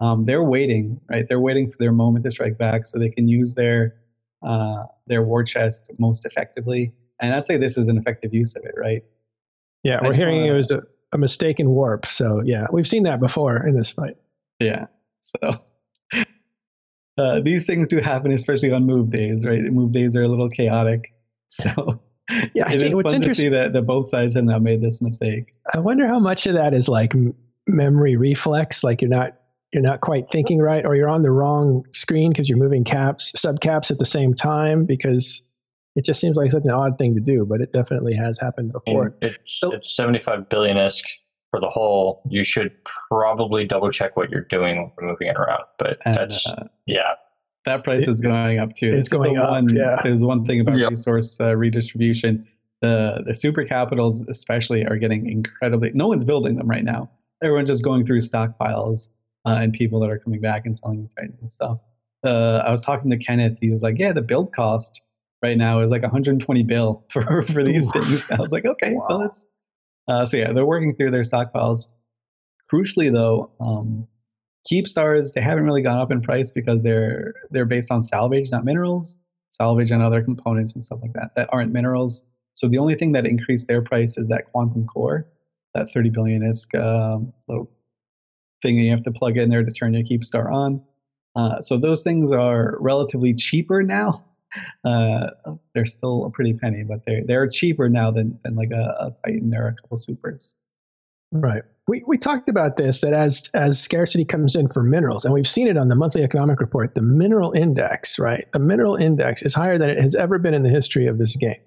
um, 0.00 0.24
they're 0.24 0.44
waiting, 0.44 1.00
right? 1.08 1.26
They're 1.28 1.40
waiting 1.40 1.70
for 1.70 1.76
their 1.78 1.92
moment 1.92 2.24
to 2.24 2.30
strike 2.30 2.58
back 2.58 2.86
so 2.86 2.98
they 2.98 3.10
can 3.10 3.28
use 3.28 3.54
their 3.54 3.94
uh, 4.44 4.84
their 5.06 5.22
war 5.22 5.44
chest 5.44 5.90
most 5.98 6.26
effectively. 6.26 6.92
And 7.20 7.34
I'd 7.34 7.46
say 7.46 7.56
this 7.56 7.78
is 7.78 7.86
an 7.86 7.98
effective 7.98 8.34
use 8.34 8.56
of 8.56 8.64
it, 8.64 8.74
right? 8.76 9.04
Yeah, 9.84 10.00
I 10.02 10.06
we're 10.06 10.14
hearing 10.14 10.40
wanna, 10.40 10.54
it 10.54 10.56
was 10.56 10.70
a, 10.72 10.82
a 11.12 11.18
mistaken 11.18 11.70
warp. 11.70 12.06
So 12.06 12.42
yeah, 12.44 12.66
we've 12.72 12.88
seen 12.88 13.04
that 13.04 13.20
before 13.20 13.64
in 13.64 13.76
this 13.76 13.90
fight. 13.90 14.16
Yeah. 14.58 14.86
So 15.20 15.38
uh, 17.18 17.40
these 17.40 17.66
things 17.66 17.88
do 17.88 17.98
happen, 18.00 18.32
especially 18.32 18.72
on 18.72 18.84
move 18.86 19.10
days, 19.10 19.44
right? 19.44 19.62
Move 19.62 19.92
days 19.92 20.16
are 20.16 20.22
a 20.22 20.28
little 20.28 20.48
chaotic. 20.48 21.12
So 21.54 22.00
yeah, 22.54 22.72
it 22.72 22.80
is 22.80 22.98
fun 23.02 23.20
to 23.20 23.34
see 23.34 23.50
that, 23.50 23.74
that 23.74 23.82
both 23.82 24.08
sides 24.08 24.36
have 24.36 24.44
now 24.44 24.58
made 24.58 24.80
this 24.80 25.02
mistake. 25.02 25.54
I 25.74 25.80
wonder 25.80 26.06
how 26.06 26.18
much 26.18 26.46
of 26.46 26.54
that 26.54 26.72
is 26.72 26.88
like 26.88 27.12
memory 27.66 28.16
reflex, 28.16 28.82
like 28.82 29.02
you're 29.02 29.10
not 29.10 29.34
you're 29.70 29.82
not 29.82 30.00
quite 30.00 30.30
thinking 30.30 30.60
right, 30.60 30.86
or 30.86 30.96
you're 30.96 31.10
on 31.10 31.20
the 31.22 31.30
wrong 31.30 31.84
screen 31.92 32.30
because 32.30 32.48
you're 32.48 32.56
moving 32.56 32.84
caps, 32.84 33.32
subcaps 33.32 33.90
at 33.90 33.98
the 33.98 34.06
same 34.06 34.32
time 34.32 34.86
because 34.86 35.42
it 35.94 36.06
just 36.06 36.20
seems 36.20 36.38
like 36.38 36.50
such 36.50 36.64
an 36.64 36.70
odd 36.70 36.96
thing 36.96 37.14
to 37.14 37.20
do, 37.20 37.44
but 37.44 37.60
it 37.60 37.70
definitely 37.72 38.14
has 38.14 38.38
happened 38.38 38.72
before. 38.72 39.14
It's, 39.20 39.60
it's 39.62 39.94
75 39.94 40.48
billion 40.48 40.78
ISK 40.78 41.04
for 41.52 41.60
the 41.60 41.68
whole, 41.68 42.22
you 42.28 42.42
should 42.42 42.72
probably 43.10 43.66
double 43.66 43.90
check 43.90 44.16
what 44.16 44.30
you're 44.30 44.46
doing 44.48 44.90
when 44.94 45.06
moving 45.06 45.28
it 45.28 45.36
around. 45.36 45.64
But 45.78 45.98
and, 46.06 46.16
that's 46.16 46.46
uh, 46.48 46.66
yeah, 46.86 47.14
that 47.66 47.84
price 47.84 48.04
it, 48.04 48.08
is 48.08 48.22
going 48.22 48.58
up 48.58 48.72
too. 48.72 48.88
It's 48.88 49.10
going 49.10 49.36
up. 49.36 49.50
One, 49.50 49.68
yeah. 49.68 50.00
There's 50.02 50.22
one 50.22 50.46
thing 50.46 50.60
about 50.60 50.78
yep. 50.78 50.90
resource 50.90 51.38
uh, 51.40 51.54
redistribution. 51.54 52.48
The 52.80 53.22
the 53.26 53.34
super 53.34 53.64
capitals 53.64 54.26
especially 54.28 54.84
are 54.86 54.96
getting 54.96 55.28
incredibly. 55.28 55.92
No 55.92 56.08
one's 56.08 56.24
building 56.24 56.56
them 56.56 56.68
right 56.68 56.84
now. 56.84 57.10
Everyone's 57.44 57.68
just 57.68 57.84
going 57.84 58.06
through 58.06 58.20
stockpiles 58.20 59.10
uh, 59.46 59.50
and 59.50 59.74
people 59.74 60.00
that 60.00 60.10
are 60.10 60.18
coming 60.18 60.40
back 60.40 60.64
and 60.64 60.74
selling 60.74 61.10
titans 61.16 61.38
and 61.42 61.52
stuff. 61.52 61.82
Uh, 62.24 62.62
I 62.64 62.70
was 62.70 62.82
talking 62.82 63.10
to 63.10 63.18
Kenneth. 63.18 63.58
He 63.60 63.68
was 63.68 63.82
like, 63.82 63.98
"Yeah, 63.98 64.12
the 64.12 64.22
build 64.22 64.54
cost 64.54 65.02
right 65.42 65.58
now 65.58 65.80
is 65.80 65.90
like 65.90 66.02
120 66.02 66.62
bill 66.62 67.04
for 67.10 67.42
for 67.42 67.62
these 67.62 67.88
Ooh. 67.88 68.00
things." 68.00 68.30
I 68.30 68.40
was 68.40 68.52
like, 68.52 68.64
"Okay, 68.64 68.94
wow. 68.94 69.06
well, 69.06 69.18
that's 69.18 69.46
uh, 70.08 70.24
so 70.26 70.36
yeah, 70.36 70.52
they're 70.52 70.66
working 70.66 70.94
through 70.94 71.10
their 71.10 71.22
stockpiles. 71.22 71.86
Crucially, 72.72 73.12
though, 73.12 73.52
um, 73.60 74.08
keep 74.66 74.88
stars 74.88 75.32
they 75.32 75.40
haven't 75.40 75.64
really 75.64 75.82
gone 75.82 75.98
up 75.98 76.10
in 76.10 76.20
price 76.20 76.50
because 76.50 76.82
they're 76.82 77.34
they're 77.50 77.66
based 77.66 77.90
on 77.90 78.00
salvage, 78.00 78.50
not 78.50 78.64
minerals. 78.64 79.18
Salvage 79.50 79.90
and 79.90 80.02
other 80.02 80.22
components 80.22 80.72
and 80.72 80.82
stuff 80.82 81.00
like 81.02 81.12
that 81.12 81.34
that 81.36 81.48
aren't 81.52 81.72
minerals. 81.72 82.26
So 82.54 82.68
the 82.68 82.78
only 82.78 82.94
thing 82.94 83.12
that 83.12 83.26
increased 83.26 83.68
their 83.68 83.82
price 83.82 84.16
is 84.16 84.28
that 84.28 84.50
quantum 84.50 84.86
core. 84.86 85.26
that 85.74 85.90
30 85.90 86.10
billion 86.10 86.42
ISK 86.42 86.74
um, 86.80 87.32
little 87.48 87.70
thing 88.62 88.76
that 88.76 88.82
you 88.82 88.90
have 88.90 89.02
to 89.02 89.10
plug 89.10 89.36
in 89.36 89.50
there 89.50 89.64
to 89.64 89.70
turn 89.70 89.94
your 89.94 90.04
keep 90.04 90.24
star 90.24 90.50
on. 90.50 90.82
Uh, 91.34 91.60
so 91.60 91.76
those 91.78 92.02
things 92.02 92.30
are 92.32 92.76
relatively 92.80 93.34
cheaper 93.34 93.82
now. 93.82 94.24
Uh, 94.84 95.30
they're 95.74 95.86
still 95.86 96.24
a 96.26 96.30
pretty 96.30 96.52
penny, 96.52 96.82
but 96.82 97.00
they're 97.06 97.22
they're 97.24 97.48
cheaper 97.48 97.88
now 97.88 98.10
than 98.10 98.38
than 98.42 98.56
like 98.56 98.70
a, 98.72 99.06
a 99.06 99.14
Titan 99.24 99.54
or 99.54 99.68
a 99.68 99.74
couple 99.74 99.96
supers. 99.96 100.56
Right. 101.32 101.62
We, 101.88 102.04
we 102.06 102.18
talked 102.18 102.48
about 102.48 102.76
this 102.76 103.00
that 103.00 103.12
as 103.12 103.48
as 103.54 103.80
scarcity 103.80 104.24
comes 104.24 104.54
in 104.54 104.68
for 104.68 104.82
minerals, 104.82 105.24
and 105.24 105.32
we've 105.32 105.48
seen 105.48 105.66
it 105.66 105.76
on 105.76 105.88
the 105.88 105.94
monthly 105.94 106.22
economic 106.22 106.60
report, 106.60 106.94
the 106.94 107.00
mineral 107.00 107.52
index, 107.52 108.18
right? 108.18 108.44
The 108.52 108.58
mineral 108.58 108.96
index 108.96 109.42
is 109.42 109.54
higher 109.54 109.78
than 109.78 109.88
it 109.88 109.98
has 109.98 110.14
ever 110.14 110.38
been 110.38 110.54
in 110.54 110.62
the 110.62 110.68
history 110.68 111.06
of 111.06 111.18
this 111.18 111.36
game. 111.36 111.60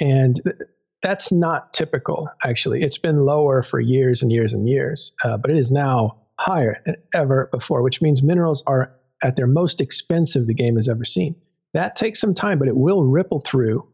And 0.00 0.40
that's 1.02 1.32
not 1.32 1.72
typical, 1.72 2.28
actually. 2.44 2.82
It's 2.82 2.98
been 2.98 3.24
lower 3.24 3.62
for 3.62 3.80
years 3.80 4.22
and 4.22 4.30
years 4.30 4.52
and 4.52 4.68
years, 4.68 5.12
uh, 5.24 5.36
but 5.36 5.50
it 5.50 5.56
is 5.56 5.70
now 5.70 6.18
higher 6.38 6.80
than 6.86 6.96
ever 7.14 7.48
before, 7.52 7.82
which 7.82 8.00
means 8.00 8.22
minerals 8.22 8.62
are 8.66 8.92
at 9.22 9.36
their 9.36 9.46
most 9.46 9.80
expensive 9.80 10.46
the 10.46 10.54
game 10.54 10.76
has 10.76 10.88
ever 10.88 11.04
seen. 11.04 11.34
That 11.74 11.96
takes 11.96 12.20
some 12.20 12.34
time, 12.34 12.58
but 12.58 12.68
it 12.68 12.76
will 12.76 13.04
ripple 13.04 13.40
through 13.40 13.86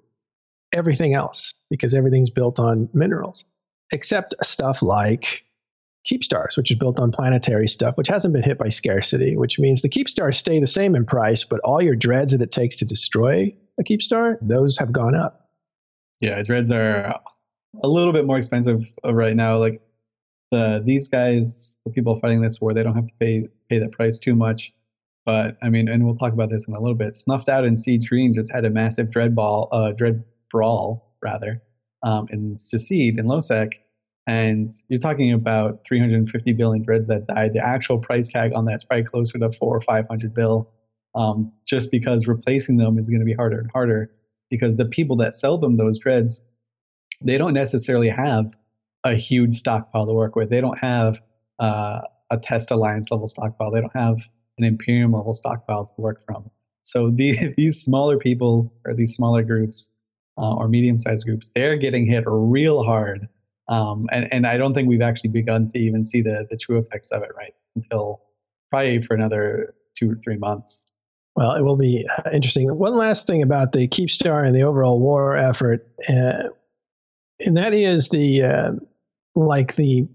everything 0.72 1.14
else 1.14 1.54
because 1.70 1.94
everything's 1.94 2.30
built 2.30 2.58
on 2.58 2.88
minerals, 2.92 3.44
except 3.92 4.34
stuff 4.42 4.82
like 4.82 5.44
keep 6.04 6.24
stars, 6.24 6.56
which 6.56 6.70
is 6.70 6.78
built 6.78 6.98
on 6.98 7.12
planetary 7.12 7.68
stuff, 7.68 7.96
which 7.96 8.08
hasn't 8.08 8.32
been 8.32 8.42
hit 8.42 8.58
by 8.58 8.68
scarcity, 8.68 9.36
which 9.36 9.58
means 9.58 9.82
the 9.82 9.88
keep 9.88 10.08
stars 10.08 10.36
stay 10.36 10.58
the 10.58 10.66
same 10.66 10.94
in 10.94 11.04
price, 11.04 11.44
but 11.44 11.60
all 11.60 11.80
your 11.80 11.94
dreads 11.94 12.32
that 12.32 12.42
it 12.42 12.50
takes 12.50 12.76
to 12.76 12.84
destroy 12.84 13.54
a 13.78 13.82
keep 13.82 14.02
star, 14.02 14.38
those 14.42 14.76
have 14.78 14.92
gone 14.92 15.14
up. 15.14 15.48
Yeah, 16.20 16.42
dreads 16.42 16.70
are 16.70 17.18
a 17.82 17.88
little 17.88 18.12
bit 18.12 18.26
more 18.26 18.38
expensive 18.38 18.92
right 19.04 19.34
now. 19.34 19.58
Like 19.58 19.80
the 20.50 20.82
these 20.84 21.08
guys, 21.08 21.80
the 21.84 21.90
people 21.90 22.16
fighting 22.16 22.42
this 22.42 22.60
war, 22.60 22.74
they 22.74 22.82
don't 22.82 22.94
have 22.94 23.06
to 23.06 23.14
pay 23.18 23.48
pay 23.68 23.78
the 23.78 23.88
price 23.88 24.18
too 24.18 24.34
much. 24.34 24.72
But 25.24 25.56
I 25.62 25.68
mean, 25.68 25.88
and 25.88 26.04
we'll 26.04 26.16
talk 26.16 26.32
about 26.32 26.50
this 26.50 26.66
in 26.66 26.74
a 26.74 26.80
little 26.80 26.96
bit. 26.96 27.16
Snuffed 27.16 27.48
out 27.48 27.64
and 27.64 27.78
Siege 27.78 28.08
Green 28.08 28.34
just 28.34 28.52
had 28.52 28.64
a 28.64 28.70
massive 28.70 29.10
dread 29.10 29.34
ball, 29.34 29.68
uh, 29.70 29.92
dread 29.92 30.24
brawl 30.50 31.14
rather, 31.22 31.62
um, 32.02 32.26
in 32.30 32.58
Secede 32.58 33.18
in 33.18 33.26
Lowsec, 33.26 33.74
and 34.26 34.70
you're 34.88 35.00
talking 35.00 35.32
about 35.32 35.84
350 35.86 36.52
billion 36.52 36.82
dreads 36.82 37.08
that 37.08 37.26
died. 37.26 37.52
The 37.54 37.64
actual 37.64 37.98
price 37.98 38.28
tag 38.28 38.52
on 38.54 38.64
that's 38.64 38.84
probably 38.84 39.04
closer 39.04 39.38
to 39.38 39.50
four 39.50 39.76
or 39.76 39.80
500 39.80 40.34
bill, 40.34 40.70
um, 41.14 41.52
just 41.66 41.90
because 41.90 42.26
replacing 42.26 42.76
them 42.76 42.98
is 42.98 43.08
going 43.08 43.20
to 43.20 43.26
be 43.26 43.34
harder 43.34 43.60
and 43.60 43.70
harder 43.72 44.10
because 44.50 44.76
the 44.76 44.84
people 44.84 45.16
that 45.16 45.34
sell 45.34 45.58
them 45.58 45.76
those 45.76 45.98
dreads, 45.98 46.44
they 47.20 47.38
don't 47.38 47.54
necessarily 47.54 48.10
have 48.10 48.54
a 49.02 49.14
huge 49.14 49.54
stockpile 49.54 50.06
to 50.06 50.12
work 50.12 50.36
with. 50.36 50.50
They 50.50 50.60
don't 50.60 50.78
have 50.78 51.20
uh, 51.58 52.02
a 52.30 52.36
test 52.36 52.70
alliance 52.70 53.10
level 53.10 53.26
stockpile. 53.26 53.70
They 53.70 53.80
don't 53.80 53.96
have 53.96 54.28
an 54.58 54.64
Imperium 54.64 55.12
level 55.12 55.34
stockpile 55.34 55.86
to 55.86 55.92
work 55.98 56.24
from. 56.26 56.50
So 56.82 57.10
the, 57.10 57.54
these 57.56 57.80
smaller 57.80 58.18
people 58.18 58.72
or 58.84 58.94
these 58.94 59.14
smaller 59.14 59.42
groups 59.42 59.94
uh, 60.38 60.54
or 60.54 60.68
medium 60.68 60.98
sized 60.98 61.26
groups, 61.26 61.50
they're 61.54 61.76
getting 61.76 62.06
hit 62.06 62.24
real 62.26 62.82
hard. 62.82 63.28
Um, 63.68 64.06
and, 64.10 64.28
and 64.32 64.46
I 64.46 64.56
don't 64.56 64.74
think 64.74 64.88
we've 64.88 65.02
actually 65.02 65.30
begun 65.30 65.68
to 65.70 65.78
even 65.78 66.04
see 66.04 66.20
the, 66.20 66.46
the 66.50 66.56
true 66.56 66.78
effects 66.78 67.10
of 67.10 67.22
it, 67.22 67.30
right? 67.36 67.54
Until 67.76 68.20
probably 68.70 69.02
for 69.02 69.14
another 69.14 69.74
two 69.94 70.10
or 70.10 70.16
three 70.16 70.36
months. 70.36 70.88
Well, 71.36 71.54
it 71.54 71.62
will 71.62 71.76
be 71.76 72.06
uh, 72.18 72.30
interesting. 72.32 72.68
One 72.76 72.96
last 72.96 73.26
thing 73.26 73.42
about 73.42 73.72
the 73.72 73.88
Keepstar 73.88 74.46
and 74.46 74.54
the 74.54 74.62
overall 74.62 75.00
war 75.00 75.36
effort, 75.36 75.86
uh, 76.08 76.48
and 77.40 77.56
that 77.56 77.72
is 77.72 78.10
the 78.10 78.42
uh, 78.42 78.72
like 79.34 79.76
the 79.76 80.06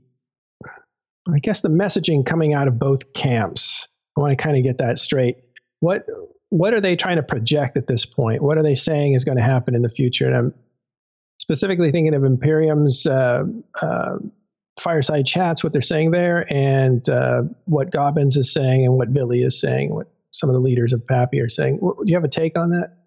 I 1.33 1.39
guess 1.39 1.61
the 1.61 1.69
messaging 1.69 2.25
coming 2.25 2.53
out 2.53 2.67
of 2.67 2.77
both 2.77 3.13
camps. 3.13 3.86
I 4.17 4.19
want 4.19 4.31
to 4.31 4.43
kind 4.43 4.57
of 4.57 4.63
get 4.63 4.79
that 4.79 4.97
straight. 4.97 5.37
What 5.79 6.05
what 6.49 6.73
are 6.73 6.81
they 6.81 6.95
trying 6.95 7.17
to 7.17 7.23
project 7.23 7.77
at 7.77 7.87
this 7.87 8.05
point? 8.05 8.41
What 8.41 8.57
are 8.57 8.63
they 8.63 8.75
saying 8.75 9.13
is 9.13 9.23
going 9.23 9.37
to 9.37 9.43
happen 9.43 9.75
in 9.75 9.81
the 9.81 9.89
future? 9.89 10.25
And 10.27 10.35
I'm 10.35 10.53
specifically 11.39 11.91
thinking 11.91 12.13
of 12.13 12.23
Imperium's 12.23 13.05
uh, 13.05 13.43
uh, 13.81 14.17
fireside 14.79 15.27
chats, 15.27 15.63
what 15.63 15.73
they're 15.73 15.81
saying 15.81 16.11
there, 16.11 16.51
and 16.51 17.07
uh, 17.09 17.43
what 17.65 17.91
Gobbins 17.91 18.37
is 18.37 18.51
saying, 18.51 18.85
and 18.85 18.95
what 18.95 19.09
Vily 19.09 19.43
is 19.43 19.59
saying, 19.59 19.93
what 19.93 20.07
some 20.31 20.49
of 20.49 20.53
the 20.53 20.61
leaders 20.61 20.93
of 20.93 21.01
PAPI 21.01 21.43
are 21.43 21.49
saying. 21.49 21.79
Do 21.79 21.95
you 22.05 22.15
have 22.15 22.23
a 22.23 22.29
take 22.29 22.57
on 22.57 22.69
that? 22.71 22.97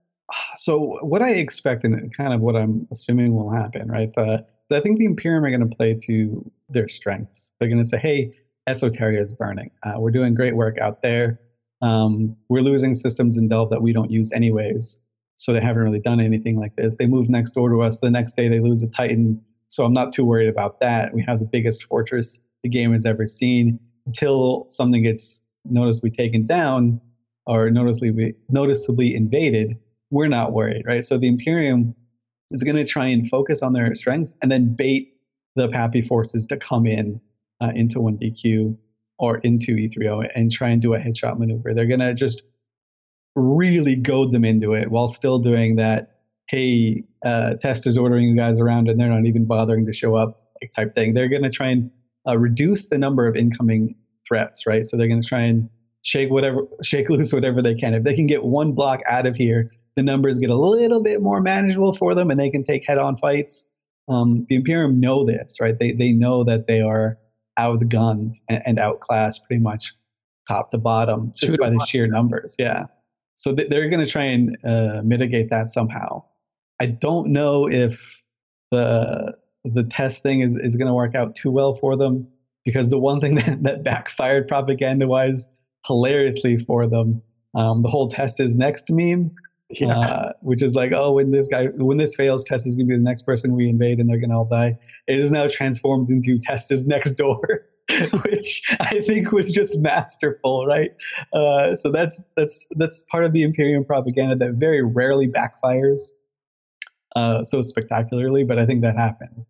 So, 0.57 0.99
what 1.01 1.23
I 1.23 1.31
expect 1.31 1.83
and 1.83 2.15
kind 2.17 2.33
of 2.33 2.41
what 2.41 2.55
I'm 2.55 2.87
assuming 2.93 3.35
will 3.35 3.51
happen, 3.51 3.89
right? 3.89 4.13
I 4.17 4.81
think 4.81 4.99
the 4.99 5.05
Imperium 5.07 5.45
are 5.45 5.51
going 5.51 5.69
to 5.69 5.77
play 5.77 5.99
to 6.07 6.51
their 6.69 6.87
strengths. 6.87 7.53
They're 7.59 7.69
going 7.69 7.83
to 7.83 7.89
say, 7.89 7.99
hey, 7.99 8.33
Esoteria 8.71 9.21
is 9.21 9.33
burning. 9.33 9.71
Uh, 9.83 9.95
we're 9.99 10.11
doing 10.11 10.35
great 10.35 10.57
work 10.57 10.79
out 10.79 11.03
there. 11.03 11.41
Um, 11.83 12.37
we're 12.49 12.61
losing 12.61 12.95
systems 12.95 13.37
in 13.39 13.49
Delve 13.49 13.71
that 13.71 13.83
we 13.83 13.93
don't 13.93 14.11
use 14.11 14.33
anyways. 14.33 15.03
So 15.37 15.53
they 15.53 15.61
haven't 15.61 15.83
really 15.83 16.01
done 16.01 16.21
anything 16.21 16.59
like 16.59 16.77
this. 16.77 16.97
They 16.97 17.07
move 17.07 17.29
next 17.31 17.53
door 17.53 17.71
to 17.71 17.83
us. 17.83 18.01
The 18.01 18.11
next 18.11 18.37
day 18.37 18.49
they 18.49 18.61
lose 18.61 18.83
a 18.83 18.91
Titan. 18.91 19.43
So 19.69 19.85
I'm 19.85 19.95
not 19.95 20.13
too 20.13 20.25
worried 20.25 20.49
about 20.49 20.81
that. 20.81 21.15
We 21.15 21.23
have 21.23 21.39
the 21.39 21.47
biggest 21.47 21.85
fortress 21.85 22.41
the 22.63 22.69
game 22.69 22.93
has 22.93 23.07
ever 23.07 23.27
seen. 23.27 23.81
Until 24.07 24.67
something 24.69 25.03
gets 25.03 25.47
noticeably 25.65 26.11
taken 26.11 26.47
down, 26.47 27.01
or 27.47 27.71
noticeably 27.71 28.35
noticeably 28.49 29.15
invaded, 29.15 29.79
we're 30.11 30.29
not 30.29 30.53
worried, 30.53 30.85
right? 30.87 31.03
So 31.03 31.19
the 31.19 31.29
Imperium 31.29 31.95
is 32.51 32.63
going 32.63 32.77
to 32.77 32.85
try 32.85 33.07
and 33.07 33.29
focus 33.29 33.63
on 33.63 33.73
their 33.73 33.95
strengths 33.95 34.37
and 34.43 34.51
then 34.51 34.75
bait 34.75 35.15
the 35.57 35.69
PAPI 35.69 36.07
forces 36.07 36.47
to 36.47 36.57
come 36.57 36.87
in 36.87 37.21
uh, 37.61 37.73
into 37.75 37.99
1DQ 37.99 38.77
or 39.19 39.39
into 39.39 39.77
E3O 39.77 40.29
and 40.35 40.51
try 40.51 40.71
and 40.71 40.81
do 40.81 40.95
a 40.95 40.99
headshot 40.99 41.39
maneuver. 41.39 41.75
They're 41.75 41.87
going 41.87 42.01
to 42.01 42.15
just 42.15 42.43
really 43.37 43.97
goad 43.97 44.33
them 44.33 44.45
into 44.45 44.75
it 44.75 44.91
while 44.91 45.09
still 45.09 45.39
doing 45.39 45.77
that, 45.77 46.21
hey, 46.49 47.05
uh, 47.25 47.55
test 47.61 47.87
is 47.87 47.99
ordering 47.99 48.29
you 48.29 48.37
guys 48.37 48.59
around 48.59 48.89
and 48.89 48.99
they're 48.99 49.09
not 49.09 49.27
even 49.27 49.45
bothering 49.47 49.87
to 49.87 49.93
show 49.93 50.17
up 50.17 50.51
like 50.61 50.73
type 50.75 50.95
thing. 50.95 51.15
They're 51.15 51.29
going 51.29 51.43
to 51.43 51.51
try 51.51 51.69
and 51.69 51.91
uh, 52.27 52.39
reduce 52.39 52.89
the 52.89 52.99
number 52.99 53.27
of 53.27 53.37
incoming 53.37 53.95
threats, 54.27 54.67
right? 54.67 54.85
So 54.85 54.97
they're 54.97 55.09
going 55.09 55.23
to 55.23 55.29
try 55.29 55.41
and 55.41 55.69
shake 56.03 56.31
whatever, 56.31 56.67
shake 56.83 57.11
loose 57.11 57.33
whatever 57.33 57.63
they 57.63 57.75
can. 57.75 57.95
If 57.95 58.05
they 58.05 58.15
can 58.15 58.27
get 58.27 58.45
one 58.45 58.73
block 58.73 59.01
out 59.07 59.27
of 59.27 59.37
here, 59.37 59.71
the 59.97 60.03
numbers 60.03 60.39
get 60.39 60.51
a 60.51 60.57
little 60.57 61.03
bit 61.03 61.21
more 61.21 61.41
manageable 61.41 61.93
for 61.93 62.15
them, 62.15 62.31
and 62.31 62.39
they 62.39 62.51
can 62.51 62.65
take 62.65 62.87
head-on 62.87 63.17
fights. 63.17 63.69
Um, 64.09 64.47
the 64.49 64.55
Imperium 64.57 65.01
know 65.01 65.25
this, 65.25 65.59
right? 65.61 65.79
They 65.79 65.93
they 65.93 66.13
know 66.13 66.45
that 66.45 66.67
they 66.67 66.81
are 66.81 67.19
outgunned 67.59 68.37
and, 68.49 68.63
and 68.67 68.79
outclassed 68.79 69.45
pretty 69.47 69.63
much 69.63 69.93
top 70.49 70.71
to 70.71 70.79
bottom 70.79 71.33
just 71.37 71.59
by 71.59 71.71
the 71.71 71.85
sheer 71.87 72.07
numbers. 72.07 72.57
Yeah, 72.59 72.85
so 73.37 73.53
they're 73.53 73.89
going 73.89 74.05
to 74.05 74.11
try 74.11 74.25
and 74.25 74.57
uh, 74.65 75.01
mitigate 75.03 75.49
that 75.51 75.71
somehow. 75.71 76.23
I 76.81 76.87
don't 76.87 77.29
know 77.29 77.69
if 77.69 78.21
the 78.71 79.35
the 79.65 79.85
test 79.85 80.23
thing 80.23 80.41
is, 80.41 80.57
is 80.57 80.77
going 80.77 80.89
to 80.89 80.95
work 80.95 81.15
out 81.15 81.35
too 81.35 81.51
well 81.51 81.75
for 81.75 81.97
them 81.97 82.29
because 82.65 82.91
the 82.91 82.99
one 82.99 83.21
thing 83.21 83.35
that, 83.37 83.63
that 83.63 83.83
backfired 83.83 84.49
propaganda 84.49 85.07
wise 85.07 85.51
hilariously 85.87 86.59
for 86.59 86.87
them. 86.87 87.23
Um, 87.55 87.83
the 87.83 87.89
whole 87.89 88.09
test 88.09 88.41
is 88.41 88.57
next 88.57 88.91
meme, 88.91 89.35
yeah. 89.81 89.99
uh, 89.99 90.33
which 90.43 90.63
is 90.63 90.75
like, 90.75 90.93
oh, 90.93 91.13
when 91.13 91.31
this 91.31 91.49
guy, 91.49 91.67
when 91.77 91.99
this 91.99 92.15
fails, 92.15 92.45
test 92.45 92.67
is 92.67 92.75
going 92.75 92.87
to 92.87 92.91
be 92.91 92.97
the 92.97 93.03
next 93.03 93.23
person 93.23 93.55
we 93.55 93.69
invade 93.69 93.99
and 93.99 94.09
they're 94.09 94.19
going 94.19 94.31
to 94.31 94.37
all 94.37 94.45
die. 94.45 94.79
It 95.07 95.19
is 95.19 95.31
now 95.31 95.47
transformed 95.49 96.11
into 96.11 96.39
test 96.39 96.73
is 96.73 96.87
next 96.87 97.15
door. 97.15 97.41
which 98.25 98.63
I 98.79 99.01
think 99.01 99.33
was 99.33 99.51
just 99.51 99.77
masterful, 99.79 100.65
right? 100.65 100.91
Uh, 101.33 101.75
so 101.75 101.91
that's 101.91 102.29
that's 102.37 102.69
that's 102.77 103.05
part 103.11 103.25
of 103.25 103.33
the 103.33 103.43
Imperium 103.43 103.85
propaganda 103.85 104.37
that 104.37 104.55
very 104.55 104.81
rarely 104.81 105.27
backfires 105.27 106.11
uh, 107.17 107.43
so 107.43 107.63
spectacularly, 107.63 108.45
but 108.45 108.59
I 108.59 108.67
think 108.67 108.83
that 108.83 108.97
happened. 108.97 109.45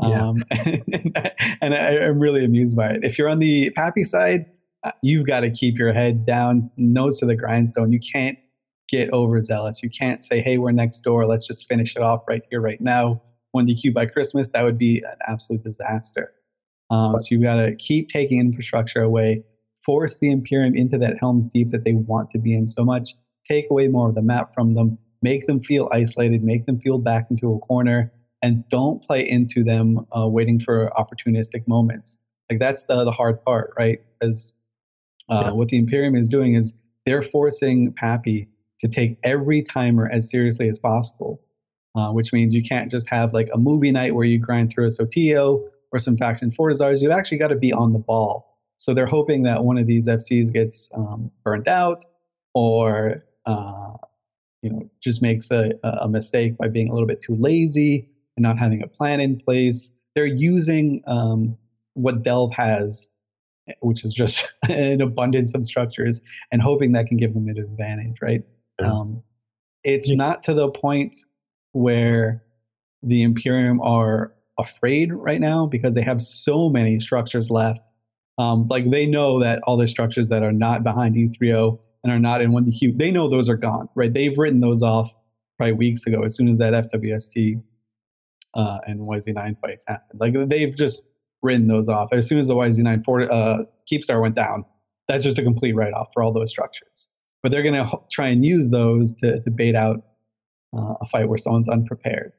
Yeah. 0.00 0.28
Um, 0.28 0.42
and, 0.50 1.18
and 1.60 1.74
I, 1.74 1.94
am 2.06 2.20
really 2.20 2.44
amused 2.44 2.76
by 2.76 2.90
it. 2.90 3.04
If 3.04 3.18
you're 3.18 3.28
on 3.28 3.38
the 3.38 3.70
PAPI 3.70 4.04
side, 4.04 4.46
uh, 4.84 4.92
you've 5.02 5.26
got 5.26 5.40
to 5.40 5.50
keep 5.50 5.78
your 5.78 5.92
head 5.92 6.24
down, 6.24 6.70
nose 6.76 7.18
to 7.18 7.26
the 7.26 7.34
grindstone. 7.34 7.92
You 7.92 8.00
can't 8.00 8.38
get 8.90 9.12
overzealous. 9.12 9.82
You 9.82 9.90
can't 9.90 10.24
say, 10.24 10.40
hey, 10.40 10.58
we're 10.58 10.72
next 10.72 11.00
door. 11.00 11.26
Let's 11.26 11.46
just 11.46 11.68
finish 11.68 11.96
it 11.96 12.02
off 12.02 12.22
right 12.28 12.42
here, 12.50 12.60
right 12.60 12.80
now. 12.80 13.22
1DQ 13.54 13.92
by 13.92 14.06
Christmas, 14.06 14.50
that 14.50 14.64
would 14.64 14.78
be 14.78 14.98
an 14.98 15.16
absolute 15.26 15.62
disaster. 15.62 16.32
Um, 16.90 17.20
so 17.20 17.28
you've 17.30 17.42
got 17.42 17.56
to 17.56 17.74
keep 17.76 18.08
taking 18.08 18.40
infrastructure 18.40 19.02
away, 19.02 19.44
force 19.84 20.18
the 20.18 20.30
Imperium 20.30 20.74
into 20.74 20.98
that 20.98 21.16
Helm's 21.20 21.48
Deep 21.48 21.70
that 21.70 21.84
they 21.84 21.94
want 21.94 22.30
to 22.30 22.38
be 22.38 22.54
in 22.54 22.66
so 22.66 22.84
much, 22.84 23.14
take 23.44 23.66
away 23.70 23.88
more 23.88 24.08
of 24.08 24.14
the 24.14 24.22
map 24.22 24.52
from 24.54 24.70
them, 24.70 24.98
make 25.22 25.46
them 25.46 25.60
feel 25.60 25.88
isolated, 25.92 26.42
make 26.42 26.66
them 26.66 26.80
feel 26.80 26.98
back 26.98 27.26
into 27.30 27.52
a 27.52 27.58
corner, 27.58 28.12
and 28.42 28.68
don't 28.68 29.02
play 29.02 29.28
into 29.28 29.62
them 29.62 30.06
uh, 30.16 30.26
waiting 30.26 30.58
for 30.58 30.90
opportunistic 30.96 31.66
moments. 31.68 32.20
Like 32.50 32.58
that's 32.58 32.86
the, 32.86 33.04
the 33.04 33.12
hard 33.12 33.44
part, 33.44 33.72
right? 33.78 34.00
As 34.20 34.54
uh, 35.28 35.42
yeah. 35.44 35.50
What 35.52 35.68
the 35.68 35.78
Imperium 35.78 36.16
is 36.16 36.28
doing 36.28 36.54
is 36.54 36.78
they're 37.06 37.22
forcing 37.22 37.92
PAPI 37.92 38.48
to 38.80 38.88
take 38.88 39.18
every 39.22 39.62
timer 39.62 40.08
as 40.10 40.30
seriously 40.30 40.68
as 40.68 40.78
possible, 40.78 41.40
uh, 41.94 42.10
which 42.10 42.32
means 42.32 42.54
you 42.54 42.62
can't 42.62 42.90
just 42.90 43.08
have 43.08 43.32
like 43.32 43.48
a 43.52 43.58
movie 43.58 43.92
night 43.92 44.14
where 44.14 44.24
you 44.24 44.38
grind 44.38 44.72
through 44.72 44.86
a 44.86 44.90
Sotiyo 44.90 45.66
or 45.92 45.98
some 45.98 46.16
faction 46.16 46.50
Fortizars, 46.50 47.02
You've 47.02 47.12
actually 47.12 47.38
got 47.38 47.48
to 47.48 47.56
be 47.56 47.72
on 47.72 47.92
the 47.92 47.98
ball. 47.98 48.58
So 48.76 48.94
they're 48.94 49.06
hoping 49.06 49.42
that 49.42 49.64
one 49.64 49.76
of 49.76 49.86
these 49.86 50.08
FCs 50.08 50.52
gets 50.52 50.90
um, 50.94 51.30
burned 51.44 51.68
out 51.68 52.04
or 52.54 53.24
uh, 53.46 53.92
you 54.62 54.70
know 54.70 54.90
just 55.02 55.22
makes 55.22 55.50
a, 55.50 55.72
a 55.82 56.08
mistake 56.08 56.56
by 56.56 56.68
being 56.68 56.88
a 56.88 56.92
little 56.92 57.06
bit 57.06 57.20
too 57.20 57.34
lazy 57.34 58.08
and 58.36 58.42
not 58.42 58.58
having 58.58 58.82
a 58.82 58.86
plan 58.86 59.20
in 59.20 59.36
place. 59.36 59.96
They're 60.14 60.26
using 60.26 61.02
um, 61.06 61.56
what 61.94 62.22
Delve 62.22 62.54
has, 62.54 63.10
which 63.80 64.04
is 64.04 64.14
just 64.14 64.52
an 64.68 65.00
abundance 65.00 65.54
of 65.54 65.66
structures, 65.66 66.22
and 66.50 66.62
hoping 66.62 66.92
that 66.92 67.06
can 67.06 67.16
give 67.16 67.34
them 67.34 67.48
an 67.48 67.58
advantage, 67.58 68.16
right? 68.22 68.42
Yeah. 68.80 68.92
Um, 68.92 69.22
it's 69.84 70.10
yeah. 70.10 70.16
not 70.16 70.42
to 70.44 70.54
the 70.54 70.68
point 70.68 71.16
where 71.72 72.42
the 73.02 73.22
Imperium 73.22 73.80
are 73.80 74.32
afraid 74.58 75.12
right 75.12 75.40
now 75.40 75.66
because 75.66 75.94
they 75.94 76.02
have 76.02 76.20
so 76.20 76.68
many 76.68 77.00
structures 77.00 77.50
left. 77.50 77.80
Um, 78.38 78.66
like 78.68 78.88
they 78.88 79.06
know 79.06 79.40
that 79.40 79.60
all 79.64 79.76
the 79.76 79.86
structures 79.86 80.28
that 80.28 80.42
are 80.42 80.52
not 80.52 80.82
behind 80.82 81.14
E3O 81.14 81.78
and 82.04 82.12
are 82.12 82.18
not 82.18 82.40
in 82.40 82.52
1DQ, 82.52 82.98
they 82.98 83.10
know 83.10 83.28
those 83.28 83.48
are 83.48 83.56
gone, 83.56 83.88
right? 83.94 84.12
They've 84.12 84.36
written 84.36 84.60
those 84.60 84.82
off 84.82 85.14
probably 85.58 85.74
weeks 85.74 86.06
ago 86.06 86.22
as 86.22 86.36
soon 86.36 86.48
as 86.48 86.58
that 86.58 86.72
FWST 86.90 87.62
uh, 88.54 88.78
and 88.86 89.00
YZ9 89.00 89.58
fights 89.58 89.84
happened. 89.86 90.20
Like 90.20 90.34
they've 90.48 90.74
just 90.74 91.08
written 91.42 91.68
those 91.68 91.88
off. 91.88 92.12
As 92.12 92.26
soon 92.28 92.38
as 92.38 92.48
the 92.48 92.54
YZ9 92.54 93.04
for, 93.04 93.30
uh, 93.30 93.64
Keepstar 93.90 94.20
went 94.20 94.34
down, 94.34 94.64
that's 95.08 95.24
just 95.24 95.38
a 95.38 95.42
complete 95.42 95.74
write 95.74 95.92
off 95.92 96.08
for 96.12 96.22
all 96.22 96.32
those 96.32 96.50
structures. 96.50 97.10
But 97.42 97.52
they're 97.52 97.62
going 97.62 97.74
to 97.74 98.00
try 98.10 98.28
and 98.28 98.44
use 98.44 98.70
those 98.70 99.14
to, 99.16 99.40
to 99.40 99.50
bait 99.50 99.74
out 99.74 100.04
uh, 100.76 100.94
a 101.00 101.06
fight 101.06 101.28
where 101.28 101.38
someone's 101.38 101.68
unprepared. 101.68 102.32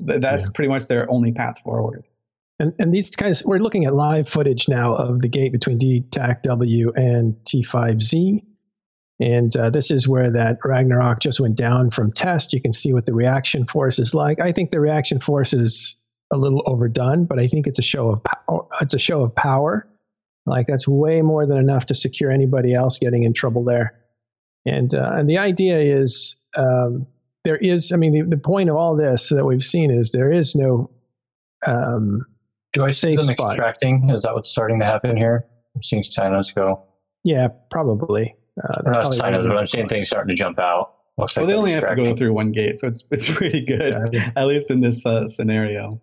That's 0.00 0.46
yeah. 0.46 0.52
pretty 0.54 0.68
much 0.68 0.86
their 0.86 1.10
only 1.10 1.32
path 1.32 1.58
forward. 1.60 2.04
And, 2.60 2.72
and 2.78 2.92
these 2.92 3.14
guys, 3.14 3.44
we're 3.44 3.58
looking 3.58 3.84
at 3.84 3.94
live 3.94 4.28
footage 4.28 4.68
now 4.68 4.94
of 4.94 5.20
the 5.20 5.28
gate 5.28 5.52
between 5.52 5.78
DTAC-W 5.78 6.92
and 6.96 7.34
T5Z. 7.44 8.40
And 9.20 9.56
uh, 9.56 9.70
this 9.70 9.90
is 9.90 10.08
where 10.08 10.30
that 10.30 10.58
Ragnarok 10.64 11.20
just 11.20 11.40
went 11.40 11.56
down 11.56 11.90
from 11.90 12.12
test. 12.12 12.52
You 12.52 12.60
can 12.60 12.72
see 12.72 12.92
what 12.92 13.06
the 13.06 13.14
reaction 13.14 13.66
force 13.66 13.98
is 13.98 14.14
like. 14.14 14.40
I 14.40 14.52
think 14.52 14.70
the 14.70 14.80
reaction 14.80 15.18
force 15.18 15.52
is 15.52 15.96
a 16.32 16.36
little 16.36 16.62
overdone, 16.66 17.24
but 17.24 17.38
I 17.38 17.48
think 17.48 17.66
it's 17.66 17.78
a 17.78 17.82
show 17.82 18.10
of 18.10 18.22
power. 18.22 18.66
It's 18.80 18.94
a 18.94 18.98
show 18.98 19.22
of 19.22 19.34
power. 19.34 19.88
Like 20.46 20.66
that's 20.66 20.86
way 20.86 21.20
more 21.22 21.46
than 21.46 21.58
enough 21.58 21.86
to 21.86 21.94
secure 21.94 22.30
anybody 22.30 22.74
else 22.74 22.98
getting 22.98 23.22
in 23.22 23.34
trouble 23.34 23.64
there. 23.64 23.97
And 24.68 24.94
uh, 24.94 25.12
and 25.14 25.28
the 25.28 25.38
idea 25.38 25.78
is 25.78 26.36
um, 26.56 27.06
there 27.44 27.56
is. 27.56 27.92
I 27.92 27.96
mean, 27.96 28.12
the, 28.12 28.22
the 28.22 28.36
point 28.36 28.70
of 28.70 28.76
all 28.76 28.96
this 28.96 29.28
that 29.30 29.44
we've 29.44 29.64
seen 29.64 29.90
is 29.90 30.12
there 30.12 30.32
is 30.32 30.54
no. 30.54 30.90
Um, 31.66 32.24
Do 32.72 32.84
I 32.84 32.92
see 32.92 33.16
them 33.16 33.26
spot. 33.26 33.52
extracting? 33.52 34.10
Is 34.10 34.22
that 34.22 34.34
what's 34.34 34.48
starting 34.48 34.78
to 34.80 34.84
happen 34.84 35.16
here? 35.16 35.46
I'm 35.74 35.82
seeing 35.82 36.02
cynos 36.02 36.54
go. 36.54 36.82
Yeah, 37.24 37.48
probably. 37.70 38.36
Uh, 38.62 38.82
not 38.84 39.06
cynos, 39.06 39.46
but 39.46 39.56
I'm 39.56 39.66
seeing 39.66 39.88
things 39.88 40.08
starting 40.08 40.28
to 40.28 40.34
jump 40.34 40.58
out. 40.58 40.94
Looks 41.16 41.36
well, 41.36 41.46
like 41.46 41.52
they 41.52 41.58
only 41.58 41.72
have 41.72 41.88
to 41.88 41.96
go 41.96 42.14
through 42.14 42.32
one 42.32 42.52
gate, 42.52 42.78
so 42.78 42.86
it's 42.86 43.04
it's 43.10 43.30
pretty 43.34 43.64
good, 43.64 44.10
yeah. 44.12 44.30
at 44.36 44.46
least 44.46 44.70
in 44.70 44.80
this 44.80 45.04
uh, 45.04 45.26
scenario. 45.26 46.00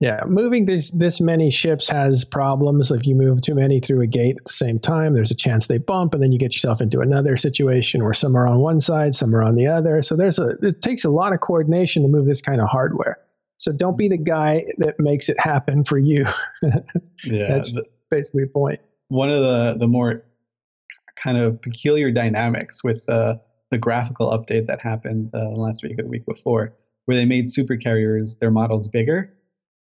Yeah, 0.00 0.20
moving 0.26 0.66
this 0.66 0.90
this 0.90 1.22
many 1.22 1.50
ships 1.50 1.88
has 1.88 2.22
problems. 2.22 2.90
If 2.90 3.06
you 3.06 3.14
move 3.14 3.40
too 3.40 3.54
many 3.54 3.80
through 3.80 4.02
a 4.02 4.06
gate 4.06 4.36
at 4.36 4.44
the 4.44 4.52
same 4.52 4.78
time, 4.78 5.14
there's 5.14 5.30
a 5.30 5.34
chance 5.34 5.68
they 5.68 5.78
bump, 5.78 6.12
and 6.12 6.22
then 6.22 6.32
you 6.32 6.38
get 6.38 6.52
yourself 6.52 6.82
into 6.82 7.00
another 7.00 7.38
situation 7.38 8.04
where 8.04 8.12
some 8.12 8.36
are 8.36 8.46
on 8.46 8.58
one 8.58 8.78
side, 8.78 9.14
some 9.14 9.34
are 9.34 9.42
on 9.42 9.54
the 9.54 9.66
other. 9.66 10.02
So 10.02 10.14
there's 10.14 10.38
a 10.38 10.50
it 10.60 10.82
takes 10.82 11.04
a 11.06 11.08
lot 11.08 11.32
of 11.32 11.40
coordination 11.40 12.02
to 12.02 12.08
move 12.08 12.26
this 12.26 12.42
kind 12.42 12.60
of 12.60 12.68
hardware. 12.68 13.18
So 13.56 13.72
don't 13.72 13.96
be 13.96 14.06
the 14.06 14.18
guy 14.18 14.66
that 14.78 15.00
makes 15.00 15.30
it 15.30 15.40
happen 15.40 15.82
for 15.82 15.96
you. 15.96 16.26
yeah, 17.24 17.48
that's 17.48 17.72
the, 17.72 17.82
basically 18.10 18.44
the 18.44 18.50
point. 18.50 18.80
One 19.08 19.30
of 19.30 19.40
the 19.40 19.78
the 19.78 19.88
more 19.88 20.22
kind 21.16 21.38
of 21.38 21.62
peculiar 21.62 22.10
dynamics 22.10 22.84
with 22.84 23.08
uh, 23.08 23.36
the 23.70 23.78
graphical 23.78 24.30
update 24.30 24.66
that 24.66 24.82
happened 24.82 25.30
uh, 25.32 25.52
last 25.52 25.82
week 25.82 25.98
or 25.98 26.02
the 26.02 26.10
week 26.10 26.26
before, 26.26 26.74
where 27.06 27.16
they 27.16 27.24
made 27.24 27.48
super 27.48 27.78
carriers 27.78 28.36
their 28.40 28.50
models 28.50 28.88
bigger 28.88 29.32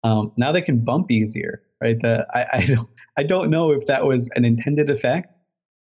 um, 0.03 0.31
now 0.37 0.51
they 0.51 0.61
can 0.61 0.83
bump 0.83 1.11
easier, 1.11 1.61
right? 1.81 1.99
The, 1.99 2.27
I, 2.33 2.57
I, 2.57 2.65
don't, 2.67 2.89
I 3.17 3.23
don't 3.23 3.49
know 3.49 3.71
if 3.71 3.85
that 3.85 4.05
was 4.05 4.29
an 4.35 4.45
intended 4.45 4.89
effect 4.89 5.33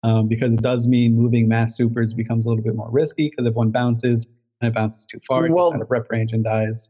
um, 0.03 0.27
because 0.27 0.53
it 0.53 0.61
does 0.61 0.87
mean 0.87 1.15
moving 1.15 1.47
mass 1.47 1.75
supers 1.75 2.13
becomes 2.13 2.45
a 2.45 2.49
little 2.49 2.63
bit 2.63 2.75
more 2.75 2.89
risky 2.91 3.29
because 3.29 3.45
if 3.45 3.55
one 3.55 3.71
bounces 3.71 4.31
and 4.61 4.69
it 4.69 4.73
bounces 4.73 5.05
too 5.05 5.19
far, 5.19 5.45
it 5.45 5.51
well, 5.51 5.67
gets 5.67 5.75
out 5.75 5.81
of 5.81 5.91
rep 5.91 6.09
range 6.09 6.31
and 6.31 6.43
dies. 6.43 6.89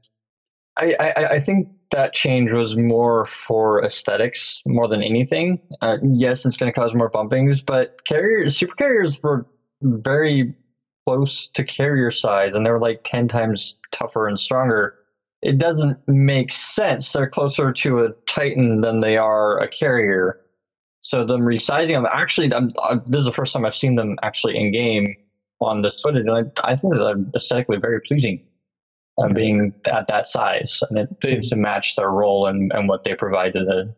I, 0.77 0.95
I, 0.99 1.25
I, 1.31 1.39
think 1.39 1.69
that 1.91 2.13
change 2.13 2.51
was 2.51 2.75
more 2.75 3.25
for 3.25 3.81
aesthetics 3.81 4.61
more 4.65 4.89
than 4.89 5.01
anything. 5.01 5.61
Uh, 5.81 5.97
yes, 6.03 6.45
it's 6.45 6.57
going 6.57 6.71
to 6.71 6.77
cause 6.77 6.93
more 6.93 7.09
bumpings, 7.09 7.65
but 7.65 8.03
carriers, 8.05 8.57
super 8.57 8.75
carriers 8.75 9.23
were 9.23 9.47
very 9.81 10.53
close 11.07 11.47
to 11.47 11.63
carrier 11.63 12.11
size 12.11 12.53
and 12.53 12.65
they 12.65 12.71
were 12.71 12.79
like 12.79 13.01
10 13.05 13.29
times 13.29 13.77
tougher 13.91 14.27
and 14.27 14.37
stronger 14.37 14.95
it 15.45 15.59
doesn't 15.59 15.99
make 16.07 16.51
sense. 16.51 17.13
They're 17.13 17.29
closer 17.29 17.71
to 17.71 18.05
a 18.05 18.09
Titan 18.27 18.81
than 18.81 18.99
they 18.99 19.15
are 19.15 19.59
a 19.59 19.67
carrier. 19.67 20.41
So 21.01 21.23
them 21.23 21.41
resizing 21.41 21.93
them, 21.93 22.07
actually, 22.11 22.51
I'm, 22.51 22.71
I'm, 22.83 23.03
this 23.05 23.19
is 23.19 23.25
the 23.25 23.31
first 23.31 23.53
time 23.53 23.63
I've 23.63 23.75
seen 23.75 23.93
them 23.93 24.17
actually 24.23 24.57
in 24.57 24.71
game 24.71 25.15
on 25.61 25.83
this 25.83 26.01
footage, 26.01 26.25
and 26.25 26.31
I, 26.31 26.71
I 26.71 26.75
think 26.75 26.95
they're 26.95 27.15
aesthetically 27.35 27.77
very 27.77 28.01
pleasing. 28.01 28.43
Um, 29.23 29.29
being 29.29 29.73
at 29.89 30.07
that 30.07 30.27
size, 30.27 30.83
and 30.89 30.99
it 30.99 31.21
they, 31.21 31.29
seems 31.29 31.49
to 31.51 31.55
match 31.55 31.95
their 31.95 32.09
role 32.09 32.47
and, 32.47 32.69
and 32.73 32.89
what 32.89 33.05
they 33.05 33.15
provide 33.15 33.53
to 33.53 33.63
the 33.63 33.89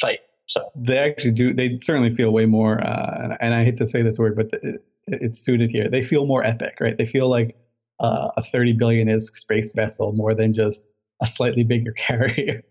fight. 0.00 0.18
So 0.46 0.68
they 0.74 0.98
actually 0.98 1.30
do. 1.30 1.54
They 1.54 1.78
certainly 1.80 2.10
feel 2.10 2.32
way 2.32 2.46
more. 2.46 2.84
Uh, 2.84 3.36
and 3.38 3.54
I 3.54 3.62
hate 3.62 3.76
to 3.76 3.86
say 3.86 4.02
this 4.02 4.18
word, 4.18 4.34
but 4.34 4.48
it, 4.64 4.84
it's 5.06 5.38
suited 5.38 5.70
here. 5.70 5.88
They 5.88 6.02
feel 6.02 6.26
more 6.26 6.42
epic, 6.42 6.78
right? 6.80 6.98
They 6.98 7.04
feel 7.04 7.28
like 7.28 7.56
uh, 8.00 8.30
a 8.36 8.42
30 8.42 8.72
billion 8.72 9.08
is 9.08 9.28
space 9.28 9.72
vessel 9.74 10.12
more 10.12 10.34
than 10.34 10.52
just 10.52 10.88
a 11.22 11.26
slightly 11.26 11.64
bigger 11.64 11.92
carrier, 11.96 12.62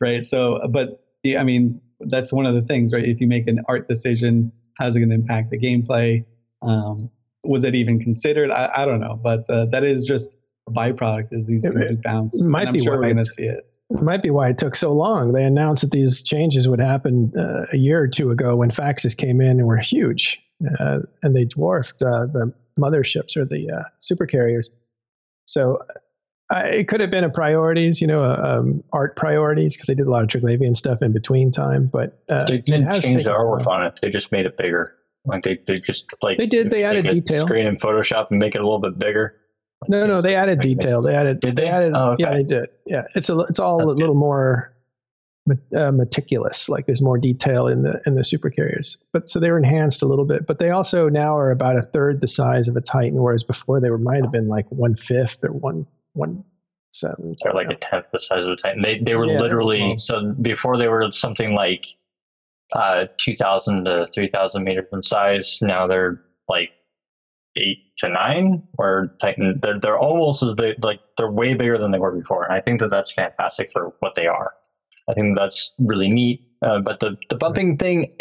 right? 0.00 0.24
So, 0.24 0.60
but 0.70 1.04
I 1.36 1.42
mean, 1.42 1.80
that's 2.00 2.32
one 2.32 2.46
of 2.46 2.54
the 2.54 2.62
things, 2.62 2.92
right? 2.92 3.04
If 3.04 3.20
you 3.20 3.26
make 3.26 3.48
an 3.48 3.60
art 3.68 3.88
decision, 3.88 4.52
how's 4.78 4.96
it 4.96 5.00
going 5.00 5.10
to 5.10 5.14
impact 5.14 5.50
the 5.50 5.58
gameplay? 5.58 6.24
Um, 6.62 7.10
was 7.44 7.64
it 7.64 7.74
even 7.74 7.98
considered? 7.98 8.50
I, 8.50 8.70
I 8.76 8.84
don't 8.84 9.00
know, 9.00 9.18
but 9.22 9.48
uh, 9.50 9.66
that 9.66 9.84
is 9.84 10.04
just 10.04 10.36
a 10.68 10.72
byproduct. 10.72 11.28
Is 11.32 11.46
these 11.46 11.64
things 11.64 11.88
do 11.88 11.96
bounce? 12.02 12.42
Might 12.44 12.72
be 12.72 12.80
sure 12.80 12.96
we're 12.96 13.04
going 13.04 13.16
to 13.16 13.24
see 13.24 13.44
it. 13.44 13.64
It 13.90 14.02
might 14.02 14.22
be 14.22 14.30
why 14.30 14.50
it 14.50 14.58
took 14.58 14.76
so 14.76 14.92
long. 14.92 15.32
They 15.32 15.44
announced 15.44 15.82
that 15.82 15.92
these 15.92 16.22
changes 16.22 16.68
would 16.68 16.80
happen 16.80 17.32
uh, 17.36 17.64
a 17.72 17.76
year 17.78 18.00
or 18.00 18.08
two 18.08 18.30
ago 18.30 18.56
when 18.56 18.70
faxes 18.70 19.16
came 19.16 19.40
in 19.40 19.58
and 19.58 19.66
were 19.66 19.78
huge, 19.78 20.40
uh, 20.78 20.98
and 21.22 21.34
they 21.34 21.46
dwarfed 21.46 22.02
uh, 22.02 22.26
the 22.26 22.52
motherships 22.78 23.36
or 23.36 23.44
the 23.46 23.70
uh, 23.70 23.82
super 23.98 24.26
carriers. 24.26 24.70
So 25.46 25.78
uh, 26.50 26.62
it 26.64 26.88
could 26.88 27.00
have 27.00 27.10
been 27.10 27.24
a 27.24 27.30
priorities, 27.30 28.00
you 28.00 28.06
know, 28.06 28.22
uh, 28.22 28.58
um, 28.60 28.82
art 28.92 29.16
priorities 29.16 29.76
because 29.76 29.86
they 29.86 29.94
did 29.94 30.06
a 30.06 30.10
lot 30.10 30.22
of 30.22 30.28
Triglavian 30.28 30.74
stuff 30.74 31.02
in 31.02 31.12
between 31.12 31.50
time. 31.50 31.86
But 31.92 32.22
uh, 32.28 32.46
they 32.46 32.58
didn't 32.58 33.00
change 33.02 33.24
the 33.24 33.30
artwork 33.30 33.66
on 33.66 33.84
it; 33.84 33.98
they 34.00 34.08
just 34.08 34.32
made 34.32 34.46
it 34.46 34.56
bigger. 34.56 34.94
Like 35.24 35.44
they, 35.44 35.58
they 35.66 35.78
just 35.78 36.10
like 36.22 36.38
they 36.38 36.46
did. 36.46 36.70
They 36.70 36.84
added 36.84 37.08
detail. 37.08 37.44
Screen 37.44 37.66
in 37.66 37.76
Photoshop 37.76 38.30
and 38.30 38.38
make 38.38 38.54
it 38.54 38.60
a 38.60 38.64
little 38.64 38.80
bit 38.80 38.98
bigger. 38.98 39.36
No, 39.88 40.06
no, 40.06 40.20
they 40.20 40.34
added 40.34 40.60
detail. 40.60 41.02
They 41.02 41.14
added. 41.14 41.40
Did 41.40 41.54
they? 41.54 41.62
they 41.62 41.68
added, 41.68 41.92
oh, 41.94 42.12
okay. 42.12 42.24
Yeah, 42.24 42.34
they 42.34 42.42
did. 42.42 42.68
Yeah, 42.86 43.02
it's 43.14 43.28
a 43.28 43.38
it's 43.40 43.58
all 43.58 43.78
That's 43.78 43.92
a 43.92 43.94
little 43.94 44.14
good. 44.14 44.20
more 44.20 44.74
uh, 45.76 45.92
meticulous. 45.92 46.68
Like 46.68 46.86
there's 46.86 47.02
more 47.02 47.18
detail 47.18 47.66
in 47.68 47.82
the 47.82 48.00
in 48.06 48.14
the 48.14 48.24
super 48.24 48.50
carriers. 48.50 48.98
But 49.12 49.28
so 49.28 49.38
they 49.38 49.50
were 49.50 49.58
enhanced 49.58 50.02
a 50.02 50.06
little 50.06 50.24
bit. 50.24 50.46
But 50.46 50.58
they 50.58 50.70
also 50.70 51.08
now 51.08 51.36
are 51.36 51.50
about 51.50 51.76
a 51.76 51.82
third 51.82 52.20
the 52.20 52.26
size 52.26 52.68
of 52.68 52.76
a 52.76 52.80
Titan, 52.80 53.22
whereas 53.22 53.44
before 53.44 53.80
they 53.80 53.90
were 53.90 53.98
might 53.98 54.22
have 54.22 54.32
been 54.32 54.48
like 54.48 54.66
one 54.70 54.94
fifth 54.94 55.44
or 55.44 55.52
one 55.52 55.86
one 56.14 56.44
seven. 56.92 57.34
They're 57.42 57.52
like 57.52 57.68
a 57.70 57.76
tenth 57.76 58.06
the 58.12 58.18
size 58.18 58.44
of 58.44 58.50
a 58.50 58.56
Titan. 58.56 58.82
They 58.82 58.98
they 58.98 59.14
were 59.14 59.26
yeah, 59.26 59.38
literally 59.38 59.96
so 59.98 60.32
before 60.40 60.76
they 60.76 60.88
were 60.88 61.10
something 61.12 61.54
like 61.54 61.86
uh, 62.72 63.06
two 63.18 63.36
thousand 63.36 63.84
to 63.84 64.06
three 64.14 64.28
thousand 64.28 64.64
meters 64.64 64.86
in 64.92 65.02
size. 65.02 65.58
Now 65.62 65.86
they're 65.86 66.20
like 66.48 66.70
eight 67.56 67.78
to 67.98 68.08
nine. 68.08 68.62
or 68.78 69.14
Titan 69.20 69.58
they're 69.62 69.80
they're 69.80 69.98
almost 69.98 70.42
as 70.42 70.54
big, 70.54 70.82
like 70.84 71.00
they're 71.16 71.30
way 71.30 71.54
bigger 71.54 71.78
than 71.78 71.90
they 71.90 71.98
were 71.98 72.12
before. 72.12 72.44
And 72.44 72.52
I 72.52 72.60
think 72.60 72.80
that 72.80 72.90
that's 72.90 73.12
fantastic 73.12 73.72
for 73.72 73.94
what 74.00 74.14
they 74.14 74.26
are. 74.26 74.52
I 75.08 75.14
think 75.14 75.36
that's 75.36 75.74
really 75.78 76.08
neat. 76.08 76.42
Uh, 76.62 76.80
but 76.80 77.00
the 77.00 77.16
the 77.28 77.36
bumping 77.36 77.76
thing, 77.76 78.12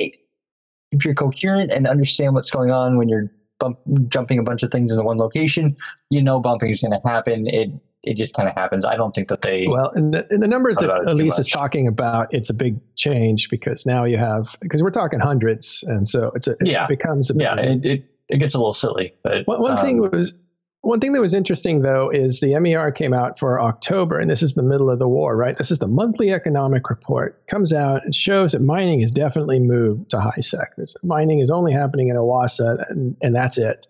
if 0.91 1.03
you're 1.03 1.15
coherent 1.15 1.72
and 1.72 1.88
understand 1.88 2.34
what's 2.34 2.51
going 2.51 2.72
on 2.72 2.97
when 2.97 3.09
you're 3.09 3.32
bump, 3.59 3.80
jumping 4.09 4.39
a 4.39 4.43
bunch 4.43 4.63
of 4.63 4.72
things 4.72 4.91
into 4.91 5.03
one 5.03 5.18
location, 5.18 5.76
you 6.09 6.22
know 6.22 6.39
bumping 6.39 6.70
is 6.70 6.82
going 6.82 6.99
to 6.99 7.07
happen. 7.07 7.47
It 7.47 7.70
it 8.04 8.16
just 8.16 8.34
kind 8.36 8.48
of 8.48 8.56
happens. 8.56 8.86
I 8.86 8.95
don't 8.95 9.14
think 9.14 9.28
that 9.28 9.41
they. 9.41 9.66
Well, 9.68 9.89
in 9.89 10.12
the, 10.12 10.28
in 10.32 10.39
the 10.39 10.48
numbers 10.48 10.78
that 10.78 10.89
Elise 11.08 11.39
is 11.39 11.48
talking 11.48 11.88
about, 11.88 12.28
it's 12.32 12.50
a 12.50 12.54
big 12.54 12.80
change 12.95 13.50
because 13.50 13.86
now 13.86 14.04
you 14.06 14.18
have 14.18 14.56
because 14.62 14.82
we're 14.84 14.91
talking 14.91 15.20
hundreds, 15.20 15.84
and 15.88 16.08
so 16.08 16.32
it's 16.36 16.48
a, 16.48 16.52
it 16.52 16.68
yeah. 16.68 16.88
becomes 16.88 17.30
a 17.30 17.34
yeah. 17.36 17.56
It, 17.60 17.86
it, 17.86 18.06
it 18.30 18.38
gets 18.38 18.54
a 18.54 18.58
little 18.58 18.74
silly. 18.74 19.14
But 19.24 19.45
one, 19.45 19.62
one 19.62 19.72
um, 19.72 19.78
thing 19.78 20.00
was 20.00 20.41
One 20.82 21.00
thing 21.02 21.12
that 21.14 21.22
was 21.22 21.34
interesting, 21.34 21.82
though, 21.82 22.10
is 22.10 22.39
the 22.39 22.58
MER 22.60 22.91
came 22.91 23.14
out 23.14 23.38
for 23.38 23.60
October, 23.60 24.20
and 24.20 24.30
this 24.30 24.41
is 24.41 24.54
the 24.54 24.64
middle 24.64 24.89
of 24.89 25.00
the 25.00 25.08
war, 25.08 25.36
right? 25.36 25.58
This 25.58 25.72
is 25.72 25.80
the 25.80 25.88
monthly 25.88 26.32
economic 26.32 26.89
report. 26.89 27.45
Comes 27.48 27.74
out 27.74 28.06
and 28.06 28.16
shows 28.16 28.54
that 28.54 28.62
mining 28.62 29.02
has 29.02 29.12
definitely 29.12 29.60
moved 29.60 30.12
to 30.12 30.22
high 30.22 30.39
sec. 30.39 30.76
This 30.78 30.95
mining 31.04 31.39
is 31.39 31.50
only 31.50 31.74
happening 31.74 32.08
in 32.08 32.16
Owasso, 32.16 32.89
and, 32.89 33.18
and 33.22 33.36
that's 33.36 33.58
it. 33.58 33.86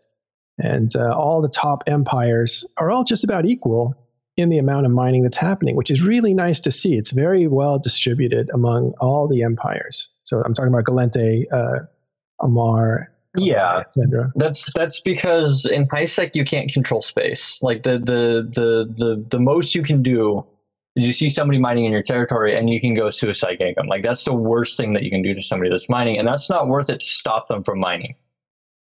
And 0.60 0.96
uh, 0.96 1.16
all 1.16 1.42
the 1.42 1.50
top 1.50 1.84
empires 1.88 2.66
are 2.78 2.90
all 2.90 3.04
just 3.04 3.24
about 3.24 3.46
equal 3.46 3.96
in 4.38 4.50
the 4.50 4.58
amount 4.58 4.86
of 4.86 4.92
mining 4.92 5.24
that's 5.24 5.38
happening, 5.38 5.76
which 5.76 5.90
is 5.92 6.02
really 6.02 6.34
nice 6.34 6.60
to 6.62 6.72
see. 6.72 6.96
It's 6.96 7.12
very 7.12 7.48
well 7.48 7.80
distributed 7.80 8.50
among 8.54 8.94
all 9.00 9.28
the 9.28 9.44
empires. 9.44 10.10
So 10.24 10.42
I'm 10.44 10.54
talking 10.54 10.74
about 10.74 10.86
Gallente, 10.86 11.44
uh, 11.52 11.86
Amarr, 12.42 13.08
yeah, 13.38 13.84
that's 14.36 14.72
that's 14.74 15.00
because 15.00 15.66
in 15.66 15.88
HiSec 15.88 16.36
you 16.36 16.44
can't 16.44 16.72
control 16.72 17.02
space. 17.02 17.62
Like 17.62 17.84
the 17.84 18.00
the 18.00 18.50
the 18.52 18.94
the 18.94 19.26
the 19.30 19.40
most 19.40 19.76
you 19.76 19.84
can 19.84 20.02
do 20.02 20.44
is 20.96 21.06
you 21.06 21.14
see 21.14 21.30
somebody 21.30 21.60
mining 21.60 21.86
in 21.86 21.92
your 21.92 22.02
territory 22.02 22.58
and 22.58 22.70
you 22.70 22.82
can 22.82 22.96
go 22.96 23.12
suicide 23.12 23.58
gank 23.60 23.76
them. 23.76 23.88
Like 23.88 24.02
that's 24.02 24.24
the 24.24 24.34
worst 24.34 24.76
thing 24.76 24.94
that 24.94 25.04
you 25.04 25.12
can 25.12 25.22
do 25.22 25.36
to 25.36 25.42
somebody 25.42 25.70
that's 25.70 25.88
mining, 25.88 26.18
and 26.18 26.28
that's 26.28 26.50
not 26.50 26.68
worth 26.68 26.90
it 26.90 27.02
to 27.02 27.06
stop 27.06 27.48
them 27.48 27.64
from 27.64 27.80
mining. 27.80 28.16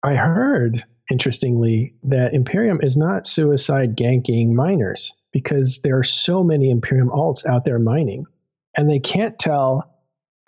I 0.03 0.15
heard, 0.15 0.83
interestingly, 1.11 1.93
that 2.03 2.33
Imperium 2.33 2.79
is 2.81 2.97
not 2.97 3.27
suicide 3.27 3.95
ganking 3.95 4.53
miners 4.53 5.13
because 5.31 5.79
there 5.83 5.97
are 5.97 6.03
so 6.03 6.43
many 6.43 6.71
Imperium 6.71 7.09
alts 7.09 7.45
out 7.45 7.65
there 7.65 7.79
mining, 7.79 8.25
and 8.75 8.89
they 8.89 8.99
can't 8.99 9.37
tell 9.37 9.95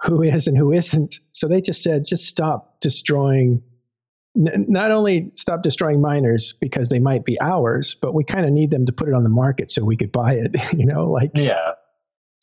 who 0.01 0.22
is 0.22 0.47
and 0.47 0.57
who 0.57 0.72
isn't. 0.72 1.20
So 1.32 1.47
they 1.47 1.62
just 1.62 1.84
said, 1.84 2.05
just 2.05 2.26
stop 2.26 2.80
destroying 2.82 3.62
n- 4.36 4.66
not 4.68 4.91
only 4.91 5.30
stop 5.34 5.64
destroying 5.64 6.01
miners 6.01 6.53
because 6.59 6.89
they 6.89 6.99
might 6.99 7.26
be 7.26 7.39
ours, 7.41 7.95
but 8.01 8.14
we 8.14 8.24
kind 8.24 8.45
of 8.45 8.51
need 8.51 8.72
them 8.72 8.86
to 8.86 8.91
put 8.91 9.07
it 9.07 9.14
on 9.14 9.24
the 9.24 9.30
market 9.30 9.70
so 9.70 9.84
we 9.84 9.97
could 9.97 10.12
buy 10.12 10.34
it. 10.34 10.55
you 10.74 10.86
know, 10.86 11.09
like 11.09 11.32
yeah. 11.36 11.74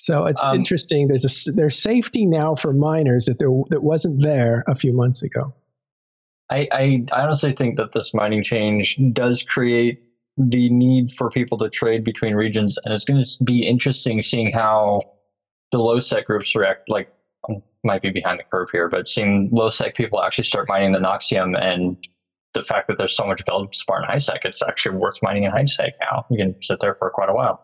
So 0.01 0.27
it's 0.27 0.43
um, 0.43 0.55
interesting. 0.55 1.09
There's 1.09 1.49
a 1.49 1.53
there's 1.53 1.81
safety 1.81 2.25
now 2.25 2.55
for 2.55 2.73
miners 2.73 3.25
that 3.25 3.39
there 3.39 3.51
that 3.71 3.83
wasn't 3.83 4.23
there 4.23 4.65
a 4.69 4.75
few 4.75 4.93
months 4.93 5.23
ago. 5.23 5.55
I, 6.51 6.69
I, 6.73 7.05
I 7.13 7.23
honestly 7.23 7.53
think 7.53 7.77
that 7.77 7.93
this 7.93 8.15
mining 8.15 8.43
change 8.43 8.99
does 9.13 9.43
create 9.43 10.03
the 10.37 10.71
need 10.71 11.11
for 11.11 11.31
people 11.31 11.59
to 11.59 11.69
trade 11.69 12.05
between 12.05 12.35
regions, 12.35 12.79
and 12.85 12.95
it's 12.95 13.05
going 13.05 13.23
to 13.23 13.45
be 13.45 13.67
interesting 13.67 14.23
seeing 14.23 14.53
how 14.53 15.03
the 15.73 15.79
low 15.79 15.99
sec 15.99 16.27
groups 16.27 16.55
react. 16.55 16.89
Like 16.89 17.13
might 17.85 18.03
be 18.03 18.11
behind 18.11 18.41
the 18.41 18.45
curve 18.45 18.69
here, 18.71 18.89
but 18.89 19.09
seeing 19.09 19.49
low 19.53 19.71
sec 19.71 19.95
people 19.95 20.23
actually 20.23 20.45
start 20.45 20.69
mining 20.69 20.93
the 20.93 20.99
Nocxium 20.99 21.59
and 21.61 21.97
the 22.55 22.63
fact 22.63 22.89
that 22.89 22.99
there's 22.99 23.17
so 23.17 23.27
much 23.27 23.43
Feldspar 23.47 24.01
in 24.01 24.05
high 24.05 24.19
sec, 24.19 24.45
it's 24.45 24.63
actually 24.63 24.97
worth 24.97 25.17
mining 25.23 25.45
in 25.45 25.51
high 25.51 25.65
sec 25.65 25.95
now. 26.01 26.27
You 26.31 26.39
can 26.39 26.63
sit 26.63 26.81
there 26.81 26.95
for 26.95 27.11
quite 27.11 27.29
a 27.29 27.35
while. 27.35 27.63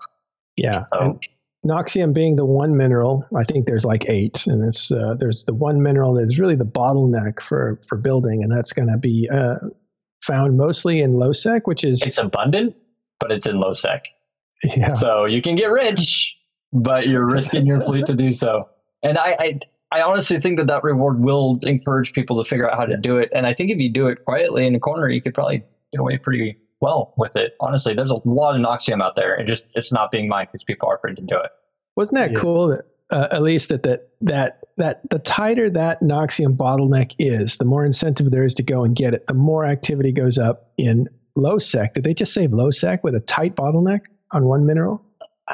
Yeah. 0.57 0.85
So, 0.93 1.19
Nocxium 1.65 2.13
being 2.13 2.37
the 2.37 2.45
one 2.45 2.77
mineral, 2.77 3.27
I 3.37 3.45
think 3.45 3.67
there's 3.67 3.85
like 3.85 4.09
eight, 4.09 4.47
and 4.47 4.65
it's 4.65 4.93
uh, 4.93 5.15
there's 5.19 5.45
the 5.45 5.55
one 5.55 5.83
mineral 5.83 6.15
that 6.15 6.25
is 6.25 6.39
really 6.39 6.57
the 6.57 6.65
bottleneck 6.65 7.41
for 7.41 7.81
for 7.87 7.97
building, 7.97 8.43
and 8.43 8.53
that's 8.53 8.73
going 8.73 8.89
to 8.89 8.99
be 8.99 9.29
uh, 9.33 9.57
found 10.23 10.57
mostly 10.57 11.01
in 11.01 11.15
low 11.15 11.33
sec, 11.33 11.67
which 11.67 11.85
is 11.85 12.03
it's 12.03 12.19
abundant, 12.19 12.77
but 13.19 13.33
it's 13.33 13.47
in 13.47 13.61
low 13.61 13.73
sec. 13.73 14.07
Yeah. 14.63 14.95
So 14.95 15.25
you 15.25 15.43
can 15.43 15.57
get 15.57 15.71
rich, 15.71 16.37
but 16.73 17.07
you're 17.07 17.27
risking 17.27 17.67
your 17.67 17.81
fleet 17.81 18.07
to 18.07 18.15
do 18.15 18.33
so. 18.33 18.69
And 19.03 19.19
I, 19.19 19.37
I 19.39 19.61
I 19.93 20.03
honestly 20.03 20.41
think 20.41 20.59
that 20.59 20.67
that 20.67 20.83
reward 20.83 21.21
will 21.21 21.59
encourage 21.63 22.13
people 22.13 22.43
to 22.43 22.49
figure 22.49 22.71
out 22.71 22.77
how 22.77 22.85
to 22.85 22.97
do 22.97 23.19
it. 23.19 23.31
And 23.33 23.47
I 23.47 23.55
think 23.55 23.71
if 23.71 23.79
you 23.79 23.93
do 23.93 24.09
it 24.09 24.25
quietly 24.25 24.67
in 24.67 24.75
a 24.75 24.81
corner, 24.81 25.09
you 25.09 25.23
could 25.23 25.35
probably 25.35 25.63
get 25.93 26.01
away 26.01 26.19
pretty 26.19 26.57
well 26.85 27.15
with 27.17 27.35
it. 27.35 27.55
Honestly, 27.61 27.95
there's 27.95 28.11
a 28.11 28.29
lot 28.29 28.55
of 28.55 28.61
Nocxium 28.61 29.03
out 29.03 29.17
there, 29.17 29.35
and 29.35 29.49
just 29.49 29.65
it's 29.75 29.91
not 29.91 30.11
being 30.11 30.29
mined 30.29 30.49
because 30.49 30.65
people 30.65 30.89
are 30.89 30.97
afraid 30.97 31.17
to 31.17 31.23
do 31.23 31.37
it. 31.37 31.51
Wasn't 31.97 32.15
that 32.15 32.33
yeah. 32.33 32.39
cool? 32.39 32.69
That, 32.69 32.85
uh, 33.11 33.29
at 33.33 33.43
least 33.43 33.71
that 33.71 33.83
that 33.85 34.11
that 34.21 34.61
that 34.77 35.01
the 35.11 35.19
tighter 35.19 35.71
that 35.71 36.01
Nocxium 36.03 36.57
bottleneck 36.57 37.15
is, 37.19 37.57
the 37.57 37.65
more 37.65 37.85
incentive 37.85 38.31
there 38.31 38.45
is 38.45 38.55
to 38.55 38.63
go 38.63 38.85
and 38.85 38.95
get 38.95 39.15
it. 39.15 39.27
The 39.27 39.35
more 39.35 39.65
activity 39.65 40.13
goes 40.13 40.39
up 40.39 40.73
in 40.77 41.07
low 41.37 41.59
sec. 41.59 41.95
Did 41.95 42.05
they 42.05 42.15
just 42.15 42.35
save 42.35 42.53
low 42.53 42.71
sec 42.71 43.03
with 43.03 43.15
a 43.15 43.21
tight 43.21 43.57
bottleneck 43.57 44.07
on 44.33 44.45
one 44.45 44.67
mineral? 44.67 45.03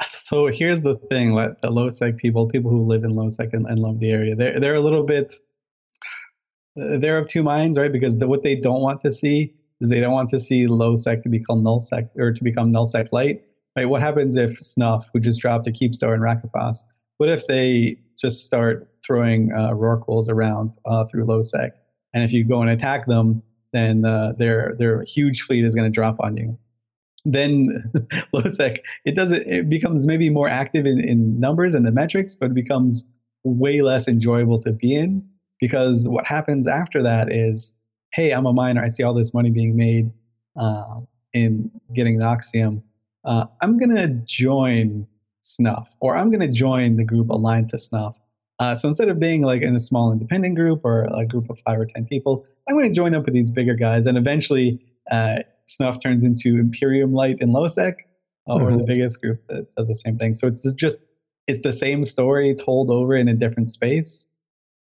So 0.07 0.47
here's 0.47 0.83
the 0.83 0.97
thing: 1.11 1.35
what 1.35 1.63
the 1.63 1.71
low 1.71 1.91
sec 1.91 2.17
people, 2.17 2.49
people 2.49 2.71
who 2.71 2.83
live 2.83 3.05
in 3.05 3.11
low 3.11 3.29
sec 3.29 3.53
and, 3.53 3.67
and 3.67 3.79
love 3.79 4.01
the 4.01 4.11
area, 4.11 4.35
they're 4.35 4.61
they're 4.61 4.75
a 4.75 4.81
little 4.81 5.05
bit 5.05 5.33
they're 6.77 7.19
of 7.19 7.27
two 7.27 7.43
minds, 7.43 7.79
right? 7.79 7.93
Because 7.93 8.19
the, 8.19 8.29
what 8.29 8.43
they 8.43 8.55
don't 8.55 8.81
want 8.81 9.01
to 9.03 9.11
see 9.11 9.55
is 9.81 9.89
they 9.89 10.01
don't 10.01 10.13
want 10.13 10.29
to 10.31 10.39
see 10.39 10.67
low 10.67 10.97
sec 10.97 11.23
to 11.23 11.29
become 11.29 11.63
null 11.63 11.81
sec 11.81 12.11
or 12.17 12.33
to 12.33 12.45
become 12.45 12.71
null 12.71 12.87
sec 12.87 13.13
light. 13.13 13.43
Right? 13.77 13.87
What 13.87 14.03
happens 14.03 14.37
if 14.37 14.59
Snuff, 14.59 15.09
who 15.13 15.21
just 15.21 15.41
dropped 15.41 15.67
a 15.67 15.71
Keepstar 15.71 16.15
in 16.15 16.21
Rakapas, 16.21 16.79
what 17.19 17.29
if 17.29 17.47
they 17.47 17.99
just 18.19 18.45
start 18.45 18.89
throwing 19.05 19.53
uh, 19.53 19.71
Rorquals 19.71 20.29
around 20.29 20.75
uh, 20.85 21.05
through 21.05 21.25
low 21.25 21.43
sec? 21.43 21.73
And 22.13 22.25
if 22.25 22.33
you 22.33 22.45
go 22.45 22.61
and 22.61 22.71
attack 22.71 23.07
them, 23.07 23.43
then 23.73 24.05
uh, 24.05 24.33
their 24.37 24.75
their 24.79 25.03
huge 25.05 25.43
fleet 25.43 25.65
is 25.65 25.75
going 25.75 25.91
to 25.91 25.95
drop 25.95 26.17
on 26.21 26.37
you 26.37 26.59
then 27.25 27.93
low 28.33 28.43
sec 28.49 28.79
it 29.05 29.15
doesn't, 29.15 29.47
it 29.47 29.69
becomes 29.69 30.07
maybe 30.07 30.31
more 30.31 30.49
active 30.49 30.87
in, 30.87 30.99
in 31.01 31.39
numbers 31.39 31.75
and 31.75 31.87
the 31.87 31.93
metrics, 31.93 32.35
but 32.35 32.47
it 32.47 32.55
becomes 32.55 33.09
way 33.45 33.83
less 33.83 34.09
enjoyable 34.09 34.59
to 34.61 34.73
be 34.73 34.95
in 34.95 35.27
because 35.59 36.09
what 36.09 36.27
happens 36.27 36.67
after 36.67 37.03
that 37.03 37.33
is, 37.33 37.77
hey, 38.13 38.33
I'm 38.33 38.47
a 38.47 38.53
miner. 38.53 38.83
I 38.83 38.89
see 38.89 39.03
all 39.03 39.15
this 39.15 39.33
money 39.33 39.51
being 39.51 39.77
made 39.77 40.11
uh, 40.57 41.01
in 41.33 41.71
getting 41.95 42.21
Nocxium. 42.21 42.83
Uh, 43.25 43.47
I'm 43.61 43.79
going 43.79 43.95
to 43.95 44.09
join 44.25 45.07
Snuff 45.43 45.95
or 46.01 46.17
I'm 46.17 46.31
going 46.31 46.41
to 46.41 46.49
join 46.49 46.97
the 46.97 47.05
group 47.05 47.31
aligned 47.31 47.69
to 47.71 47.79
Snuff. 47.79 48.19
Uh, 48.59 48.75
so 48.77 48.89
instead 48.89 49.09
of 49.09 49.19
being 49.19 49.43
like 49.43 49.63
in 49.63 49.75
a 49.75 49.81
small 49.81 50.13
independent 50.13 50.55
group 50.55 50.83
or 50.85 51.05
a 51.15 51.25
group 51.25 51.49
of 51.49 51.59
five 51.61 51.79
or 51.79 51.87
10 51.87 52.05
people, 52.07 52.45
I'm 52.69 52.77
going 52.77 52.91
to 52.91 52.95
join 52.95 53.15
up 53.15 53.25
with 53.25 53.35
these 53.35 53.51
bigger 53.51 53.75
guys. 53.75 54.07
And 54.07 54.19
eventually, 54.19 54.85
uh, 55.11 55.39
Snuff 55.67 56.03
turns 56.03 56.25
into 56.25 56.59
Imperium 56.59 57.13
Light 57.13 57.37
in 57.41 57.51
Lowsec, 57.51 57.95
uh, 58.49 58.55
mm-hmm. 58.55 58.65
or 58.65 58.71
the 58.73 58.79
mm-hmm. 58.79 58.87
biggest 58.87 59.23
group 59.23 59.43
that 59.49 59.75
does 59.77 59.89
the 59.89 59.95
same 59.95 60.17
thing. 60.17 60.35
So 60.35 60.47
it's 60.47 60.75
just 60.75 61.01
it's 61.47 61.63
the 61.63 61.73
same 61.73 62.05
story 62.05 62.55
told 62.55 62.91
over 62.91 63.17
in 63.17 63.29
a 63.29 63.35
different 63.35 63.71
space. 63.71 64.29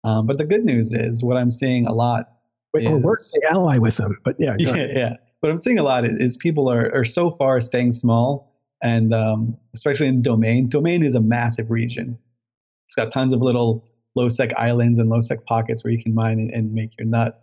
Um, 0.04 0.28
but 0.28 0.38
the 0.38 0.46
good 0.46 0.66
news 0.66 0.94
is 0.94 1.24
what 1.24 1.38
I'm 1.38 1.52
seeing 1.52 1.88
a 1.88 1.94
lot. 1.94 2.30
Wait, 2.74 2.86
is, 2.86 3.04
work 3.04 3.20
the 3.34 3.48
ally 3.52 3.78
with 3.78 3.98
them, 3.98 4.18
but 4.24 4.36
yeah, 4.40 4.56
yeah, 4.58 4.76
yeah. 4.76 5.14
What 5.40 5.52
I'm 5.52 5.60
seeing 5.60 5.78
a 5.78 5.84
lot 5.84 6.06
is, 6.06 6.20
is 6.20 6.38
people 6.38 6.70
are 6.70 6.94
are 6.94 7.06
so 7.06 7.32
far 7.32 7.60
staying 7.62 7.94
small, 7.94 8.52
and 8.82 9.14
um, 9.14 9.58
especially 9.74 10.08
in 10.08 10.22
domain. 10.22 10.70
Domain 10.70 11.04
is 11.04 11.16
a 11.16 11.22
massive 11.22 11.70
region. 11.70 12.18
It's 12.88 12.96
got 12.96 13.12
tons 13.12 13.34
of 13.34 13.42
little 13.42 13.86
low 14.16 14.30
sec 14.30 14.54
islands 14.58 15.00
and 15.00 15.10
low 15.10 15.22
sec 15.22 15.46
pockets 15.46 15.84
where 15.84 15.92
you 15.92 16.02
can 16.02 16.14
mine 16.14 16.40
and, 16.40 16.52
and 16.52 16.74
make 16.74 16.98
your 16.98 17.08
nut. 17.08 17.40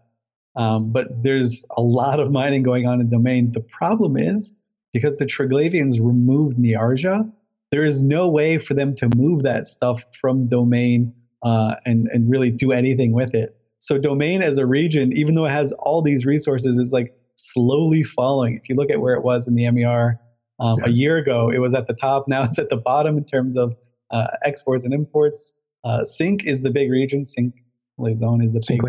Um, 0.56 0.92
but 0.92 1.22
there's 1.22 1.64
a 1.76 1.82
lot 1.82 2.20
of 2.20 2.32
mining 2.32 2.62
going 2.62 2.86
on 2.86 3.00
in 3.00 3.08
domain. 3.08 3.52
The 3.52 3.60
problem 3.60 4.16
is 4.16 4.56
because 4.92 5.18
the 5.18 5.24
Triglavians 5.24 6.00
removed 6.00 6.58
Niarja, 6.58 7.30
there 7.70 7.84
is 7.84 8.02
no 8.02 8.28
way 8.28 8.58
for 8.58 8.74
them 8.74 8.94
to 8.96 9.08
move 9.16 9.42
that 9.44 9.66
stuff 9.66 10.04
from 10.12 10.48
domain 10.48 11.14
uh, 11.42 11.76
and 11.86 12.08
and 12.08 12.30
really 12.30 12.50
do 12.50 12.72
anything 12.72 13.12
with 13.12 13.34
it. 13.34 13.56
So 13.80 13.98
domain 13.98 14.42
as 14.42 14.58
a 14.58 14.66
region, 14.66 15.12
even 15.12 15.34
though 15.34 15.46
it 15.46 15.50
has 15.50 15.72
all 15.72 16.02
these 16.02 16.24
resources, 16.24 16.78
is 16.78 16.92
like 16.92 17.14
slowly 17.36 18.02
falling. 18.02 18.56
If 18.56 18.68
you 18.68 18.76
look 18.76 18.90
at 18.90 19.00
where 19.00 19.14
it 19.14 19.24
was 19.24 19.48
in 19.48 19.54
the 19.54 19.68
MER 19.70 20.20
um, 20.60 20.78
yeah. 20.78 20.86
a 20.86 20.90
year 20.90 21.16
ago, 21.16 21.50
it 21.50 21.58
was 21.58 21.74
at 21.74 21.86
the 21.86 21.94
top. 21.94 22.28
Now 22.28 22.42
it's 22.44 22.58
at 22.58 22.68
the 22.68 22.76
bottom 22.76 23.16
in 23.16 23.24
terms 23.24 23.56
of 23.56 23.74
uh, 24.10 24.26
exports 24.44 24.84
and 24.84 24.92
imports. 24.92 25.58
Uh, 25.82 26.00
Sinq 26.00 26.44
is 26.44 26.62
the 26.62 26.70
big 26.70 26.90
region. 26.90 27.24
Sinq 27.24 27.52
Laison 27.98 28.42
is 28.42 28.52
the 28.52 28.64
big 28.68 28.82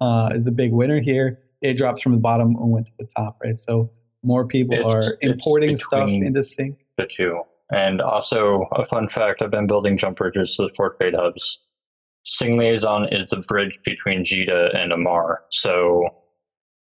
uh, 0.00 0.30
is 0.34 0.44
the 0.44 0.52
big 0.52 0.72
winner 0.72 1.00
here. 1.00 1.38
It 1.60 1.74
drops 1.74 2.02
from 2.02 2.12
the 2.12 2.18
bottom 2.18 2.56
and 2.56 2.70
went 2.70 2.86
to 2.86 2.92
the 2.98 3.08
top, 3.16 3.38
right? 3.42 3.58
So 3.58 3.90
more 4.22 4.46
people 4.46 4.76
it's, 4.76 5.06
are 5.06 5.16
importing 5.20 5.76
stuff 5.76 6.08
into 6.08 6.40
Sinq. 6.40 6.76
The 6.96 7.06
two. 7.06 7.42
And 7.72 8.00
also 8.00 8.68
a 8.72 8.84
fun 8.84 9.08
fact: 9.08 9.42
I've 9.42 9.50
been 9.50 9.66
building 9.66 9.96
jump 9.96 10.18
bridges 10.18 10.56
to 10.56 10.62
the 10.62 10.68
Fort 10.70 10.98
Bait 10.98 11.14
hubs. 11.14 11.64
Sinq 12.26 12.56
Laison 12.56 13.06
is 13.10 13.30
the 13.30 13.38
bridge 13.38 13.78
between 13.84 14.24
Jita 14.24 14.76
and 14.76 14.92
Amarr. 14.92 15.38
So 15.50 16.08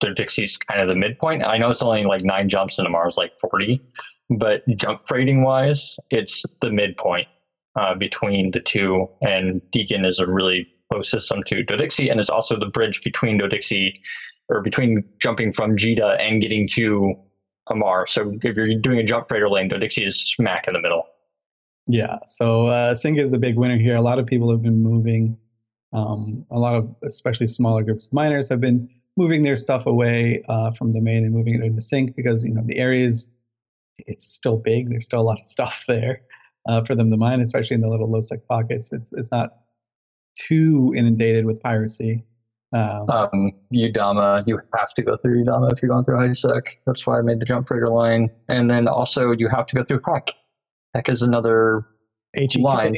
the 0.01 0.09
Dixie's 0.09 0.57
kind 0.57 0.81
of 0.81 0.87
the 0.87 0.95
midpoint. 0.95 1.43
I 1.43 1.57
know 1.57 1.69
it's 1.69 1.81
only 1.81 2.03
like 2.03 2.23
nine 2.23 2.49
jumps 2.49 2.79
and 2.79 2.87
Amarr's 2.87 3.17
like 3.17 3.37
40, 3.39 3.81
but 4.29 4.63
jump 4.75 5.01
freighting 5.07 5.43
wise, 5.43 5.97
it's 6.09 6.43
the 6.61 6.71
midpoint 6.71 7.27
uh, 7.75 7.95
between 7.95 8.51
the 8.51 8.59
two. 8.59 9.07
And 9.21 9.61
Deacon 9.71 10.05
is 10.05 10.19
a 10.19 10.27
really 10.27 10.67
close 10.91 11.09
system 11.09 11.43
to 11.47 11.63
Dodixie, 11.63 12.11
and 12.11 12.19
it's 12.19 12.29
also 12.29 12.59
the 12.59 12.65
bridge 12.65 13.03
between 13.03 13.39
Dodixie 13.39 13.93
or 14.49 14.61
between 14.61 15.03
jumping 15.19 15.51
from 15.51 15.77
Jita 15.77 16.19
and 16.19 16.41
getting 16.41 16.67
to 16.69 17.15
Amarr. 17.69 18.07
So 18.07 18.33
if 18.43 18.55
you're 18.55 18.79
doing 18.79 18.99
a 18.99 19.03
jump 19.03 19.27
freighter 19.29 19.49
lane, 19.49 19.69
Dodixie 19.69 20.07
is 20.07 20.19
smack 20.19 20.67
in 20.67 20.73
the 20.73 20.81
middle. 20.81 21.05
Yeah, 21.87 22.19
so 22.25 22.67
uh, 22.67 22.93
Sinq 22.93 23.19
is 23.19 23.31
the 23.31 23.39
big 23.39 23.57
winner 23.57 23.77
here. 23.77 23.95
A 23.95 24.01
lot 24.01 24.19
of 24.19 24.25
people 24.25 24.49
have 24.51 24.61
been 24.61 24.81
moving. 24.83 25.37
Um, 25.93 26.45
a 26.49 26.57
lot 26.57 26.75
of, 26.75 26.95
especially 27.03 27.47
smaller 27.47 27.83
groups 27.83 28.07
of 28.07 28.13
miners, 28.13 28.47
have 28.49 28.61
been 28.61 28.87
moving 29.17 29.43
their 29.43 29.55
stuff 29.55 29.85
away 29.85 30.43
uh, 30.47 30.71
from 30.71 30.93
domain 30.93 31.25
and 31.25 31.33
moving 31.33 31.55
it 31.55 31.63
into 31.63 31.81
Sinq 31.81 32.15
because 32.15 32.43
you 32.43 32.53
know 32.53 32.61
the 32.63 32.77
areas 32.77 33.33
it's 33.97 34.25
still 34.25 34.57
big. 34.57 34.89
There's 34.89 35.05
still 35.05 35.21
a 35.21 35.23
lot 35.23 35.39
of 35.39 35.45
stuff 35.55 35.85
there 35.87 36.21
uh, 36.67 36.83
for 36.83 36.95
them 36.95 37.11
to 37.11 37.17
mine, 37.17 37.41
especially 37.41 37.75
in 37.75 37.81
the 37.81 37.89
little 37.89 38.09
low 38.09 38.21
sec 38.21 38.47
pockets. 38.47 38.93
It's 38.93 39.11
it's 39.13 39.31
not 39.31 39.57
too 40.35 40.93
inundated 40.95 41.45
with 41.45 41.61
piracy. 41.61 42.23
Um, 42.73 43.09
um, 43.09 43.51
Uedama, 43.73 44.47
you 44.47 44.59
have 44.77 44.93
to 44.93 45.01
go 45.01 45.17
through 45.17 45.43
Uedama 45.43 45.73
if 45.73 45.81
you're 45.81 45.89
going 45.89 46.05
through 46.05 46.17
HiSec. 46.17 46.61
That's 46.85 47.05
why 47.05 47.19
I 47.19 47.21
made 47.21 47.41
the 47.41 47.45
jump 47.45 47.67
freighter 47.67 47.89
line. 47.89 48.29
And 48.47 48.69
then 48.69 48.87
also 48.87 49.31
you 49.31 49.49
have 49.49 49.65
to 49.67 49.75
go 49.75 49.83
through 49.83 50.01
Hek. 50.07 50.33
Hek 50.93 51.09
is 51.09 51.21
another 51.21 51.85
H-E-K. 52.35 52.61
line. 52.61 52.95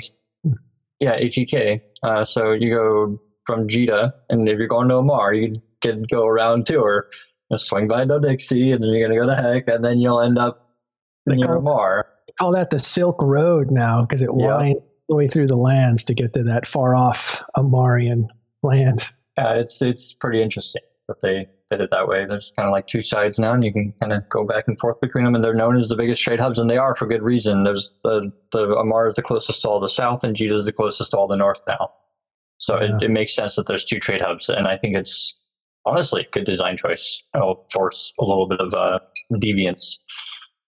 Yeah, 0.99 1.17
HEK. 1.19 1.81
Uh, 2.01 2.23
so 2.23 2.51
you 2.51 2.73
go 2.73 3.19
from 3.45 3.67
JITA, 3.67 4.11
and 4.29 4.47
if 4.47 4.57
you're 4.57 4.67
going 4.67 4.89
to 4.89 4.95
Amarr, 4.95 5.33
you 5.33 5.61
can 5.81 6.03
go 6.03 6.25
around 6.25 6.65
too, 6.67 6.79
or 6.79 7.09
swing 7.55 7.87
by 7.87 8.05
Dodixie, 8.05 8.73
and 8.73 8.81
then 8.83 8.89
you're 8.89 9.07
going 9.07 9.17
to 9.19 9.25
go 9.25 9.35
to 9.35 9.41
Hek, 9.41 9.67
and 9.67 9.83
then 9.83 9.99
you'll 9.99 10.21
end 10.21 10.37
up 10.37 10.75
near 11.25 11.47
Amarr. 11.47 12.03
They 12.27 12.33
call 12.39 12.51
that 12.53 12.69
the 12.69 12.79
Silk 12.79 13.21
Road 13.21 13.69
now 13.69 14.01
because 14.01 14.21
it 14.21 14.29
yeah. 14.37 14.57
winds 14.57 14.81
the 15.09 15.15
way 15.15 15.27
through 15.27 15.47
the 15.47 15.57
lands 15.57 16.03
to 16.05 16.13
get 16.13 16.33
to 16.33 16.43
that 16.43 16.65
far 16.65 16.95
off 16.95 17.43
Amarrian 17.55 18.27
land. 18.61 19.09
Yeah, 19.37 19.55
it's 19.55 19.81
it's 19.81 20.13
pretty 20.13 20.41
interesting 20.41 20.81
that 21.07 21.21
they 21.21 21.47
did 21.73 21.83
it 21.83 21.89
that 21.91 22.07
way. 22.07 22.25
There's 22.25 22.51
kind 22.55 22.67
of 22.67 22.71
like 22.71 22.87
two 22.87 23.01
sides 23.01 23.39
now, 23.39 23.53
and 23.53 23.63
you 23.63 23.73
can 23.73 23.93
kind 23.99 24.13
of 24.13 24.27
go 24.29 24.45
back 24.45 24.65
and 24.67 24.79
forth 24.79 24.99
between 25.01 25.25
them. 25.25 25.35
And 25.35 25.43
they're 25.43 25.53
known 25.53 25.77
as 25.77 25.89
the 25.89 25.95
biggest 25.95 26.21
trade 26.21 26.39
hubs, 26.39 26.59
and 26.59 26.69
they 26.69 26.77
are 26.77 26.95
for 26.95 27.07
good 27.07 27.21
reason. 27.21 27.63
There's 27.63 27.89
the 28.03 28.31
the 28.51 28.67
Amarr 28.67 29.09
is 29.09 29.15
the 29.15 29.21
closest 29.21 29.61
to 29.63 29.69
all 29.69 29.79
the 29.79 29.87
south, 29.87 30.23
and 30.23 30.35
JITA 30.35 30.59
is 30.59 30.65
the 30.65 30.71
closest 30.71 31.11
to 31.11 31.17
all 31.17 31.27
the 31.27 31.35
north 31.35 31.59
now. 31.67 31.91
So 32.59 32.79
yeah. 32.79 32.95
it, 32.95 33.03
it 33.03 33.11
makes 33.11 33.35
sense 33.35 33.55
that 33.55 33.67
there's 33.67 33.85
two 33.85 33.99
trade 33.99 34.21
hubs, 34.21 34.49
and 34.49 34.67
I 34.67 34.77
think 34.77 34.95
it's 34.95 35.37
honestly 35.85 36.21
a 36.21 36.29
good 36.31 36.45
design 36.45 36.77
choice. 36.77 37.23
It'll 37.35 37.65
force 37.71 38.13
a 38.19 38.23
little 38.23 38.47
bit 38.47 38.59
of 38.61 38.73
uh, 38.73 38.99
deviance 39.33 39.97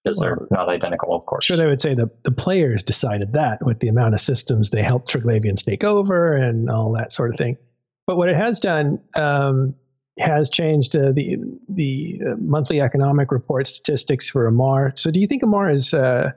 because 0.03 0.19
they're 0.19 0.47
not 0.51 0.69
identical, 0.69 1.15
of 1.15 1.25
course. 1.25 1.45
Sure, 1.45 1.57
they 1.57 1.65
would 1.65 1.81
say 1.81 1.93
the, 1.93 2.09
the 2.23 2.31
players 2.31 2.83
decided 2.83 3.33
that 3.33 3.59
with 3.61 3.79
the 3.79 3.87
amount 3.87 4.13
of 4.13 4.19
systems 4.19 4.69
they 4.69 4.83
helped 4.83 5.11
Triglavians 5.11 5.63
take 5.63 5.83
over 5.83 6.35
and 6.35 6.69
all 6.69 6.91
that 6.91 7.11
sort 7.11 7.31
of 7.31 7.37
thing. 7.37 7.57
But 8.05 8.17
what 8.17 8.29
it 8.29 8.35
has 8.35 8.59
done 8.59 8.99
um, 9.15 9.73
has 10.20 10.49
changed 10.49 10.95
uh, 10.95 11.11
the 11.11 11.38
the 11.68 12.22
uh, 12.26 12.36
monthly 12.38 12.82
economic 12.82 13.32
report 13.32 13.68
statistics 13.68 14.30
for 14.30 14.49
Amarr. 14.49 14.97
So, 14.97 15.11
do 15.11 15.20
you 15.20 15.28
think 15.28 15.43
Amarr 15.43 15.72
is 15.72 15.93
uh, 15.93 16.32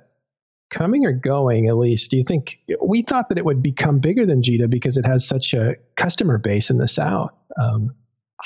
coming 0.71 1.07
or 1.07 1.13
going? 1.13 1.69
At 1.69 1.77
least, 1.77 2.11
do 2.11 2.17
you 2.17 2.25
think 2.25 2.57
we 2.85 3.03
thought 3.03 3.29
that 3.29 3.39
it 3.39 3.45
would 3.45 3.63
become 3.63 3.99
bigger 3.99 4.27
than 4.27 4.43
JITA 4.43 4.69
because 4.69 4.97
it 4.97 5.07
has 5.07 5.27
such 5.27 5.55
a 5.55 5.77
customer 5.97 6.39
base 6.39 6.71
in 6.71 6.79
the 6.79 6.89
south? 6.89 7.31
Um, 7.61 7.95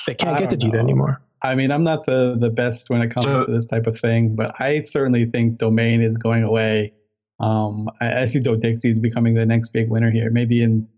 they 0.06 0.14
can't 0.14 0.38
get 0.38 0.50
to 0.50 0.56
JITA 0.56 0.78
anymore. 0.78 1.22
I 1.42 1.54
mean, 1.54 1.70
I'm 1.70 1.82
not 1.82 2.04
the 2.06 2.36
the 2.38 2.50
best 2.50 2.90
when 2.90 3.02
it 3.02 3.10
comes 3.10 3.26
so, 3.26 3.46
to 3.46 3.52
this 3.52 3.66
type 3.66 3.86
of 3.86 3.98
thing, 3.98 4.36
but 4.36 4.60
I 4.60 4.82
certainly 4.82 5.26
think 5.26 5.58
domain 5.58 6.02
is 6.02 6.16
going 6.16 6.44
away. 6.44 6.92
Um, 7.40 7.88
I, 8.00 8.22
I 8.22 8.24
see 8.26 8.38
Dodixie 8.38 8.90
is 8.90 9.00
becoming 9.00 9.34
the 9.34 9.46
next 9.46 9.70
big 9.70 9.90
winner 9.90 10.10
here. 10.10 10.30
Maybe 10.30 10.62
in 10.62 10.88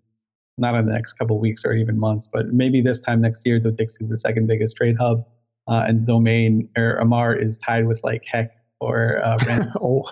not 0.58 0.74
in 0.74 0.86
the 0.86 0.92
next 0.92 1.14
couple 1.14 1.38
weeks 1.38 1.64
or 1.64 1.72
even 1.72 1.98
months, 1.98 2.28
but 2.32 2.46
maybe 2.52 2.80
this 2.80 3.00
time 3.00 3.20
next 3.20 3.44
year, 3.46 3.60
Dodixie 3.60 4.00
is 4.00 4.10
the 4.10 4.16
second 4.16 4.46
biggest 4.46 4.76
trade 4.76 4.96
hub, 4.98 5.24
uh, 5.68 5.84
and 5.86 6.06
domain 6.06 6.68
or 6.76 6.98
Amarr 7.00 7.34
is 7.34 7.58
tied 7.58 7.86
with 7.86 8.00
like 8.04 8.24
Hek 8.26 8.52
or 8.80 9.24
uh, 9.24 9.38
oh. 9.80 10.04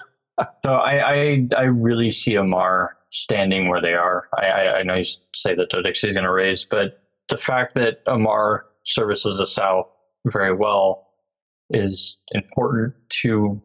so 0.64 0.72
I, 0.72 1.12
I 1.12 1.49
I 1.57 1.62
really 1.62 2.11
see 2.11 2.32
Amarr 2.32 2.90
standing 3.11 3.68
where 3.68 3.80
they 3.80 3.93
are. 3.93 4.28
I, 4.38 4.47
I, 4.47 4.78
I 4.78 4.82
know 4.82 4.95
you 4.95 5.05
say 5.34 5.55
that 5.55 5.70
Dodixie 5.70 6.09
is 6.09 6.14
going 6.14 6.24
to 6.24 6.32
raise, 6.32 6.64
but 6.68 7.03
the 7.28 7.36
fact 7.36 7.74
that 7.74 8.05
Amarr 8.07 8.62
services 8.84 9.38
the 9.38 9.47
South 9.47 9.86
very 10.26 10.55
well 10.55 11.09
is 11.70 12.18
important 12.32 12.95
to 13.09 13.61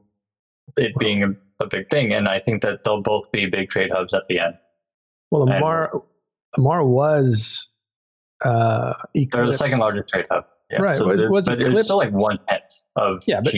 it 0.76 0.94
being 1.00 1.24
a, 1.24 1.64
a, 1.64 1.68
big 1.68 1.90
thing. 1.90 2.14
And 2.14 2.28
I 2.28 2.40
think 2.40 2.62
that 2.62 2.84
they'll 2.84 3.02
both 3.02 3.32
be 3.32 3.46
big 3.46 3.70
trade 3.70 3.92
hubs 3.92 4.14
at 4.14 4.24
the 4.30 4.40
end. 4.40 4.56
Well, 5.32 5.48
Amarr. 5.48 5.90
and, 5.94 6.02
Amarr 6.58 6.86
was 6.86 7.70
uh, 8.44 8.94
the 9.14 9.54
second 9.54 9.80
largest 9.80 10.10
trade 10.10 10.26
hub. 10.30 10.46
Yeah, 10.72 10.82
right. 10.82 10.98
So 10.98 11.08
was, 11.08 11.24
was 11.24 11.48
but 11.48 11.62
it's 11.62 11.84
still 11.84 11.98
like 11.98 12.12
one 12.12 12.40
tenth 12.48 12.86
of 12.96 13.24
yeah, 13.26 13.42
but. 13.44 13.54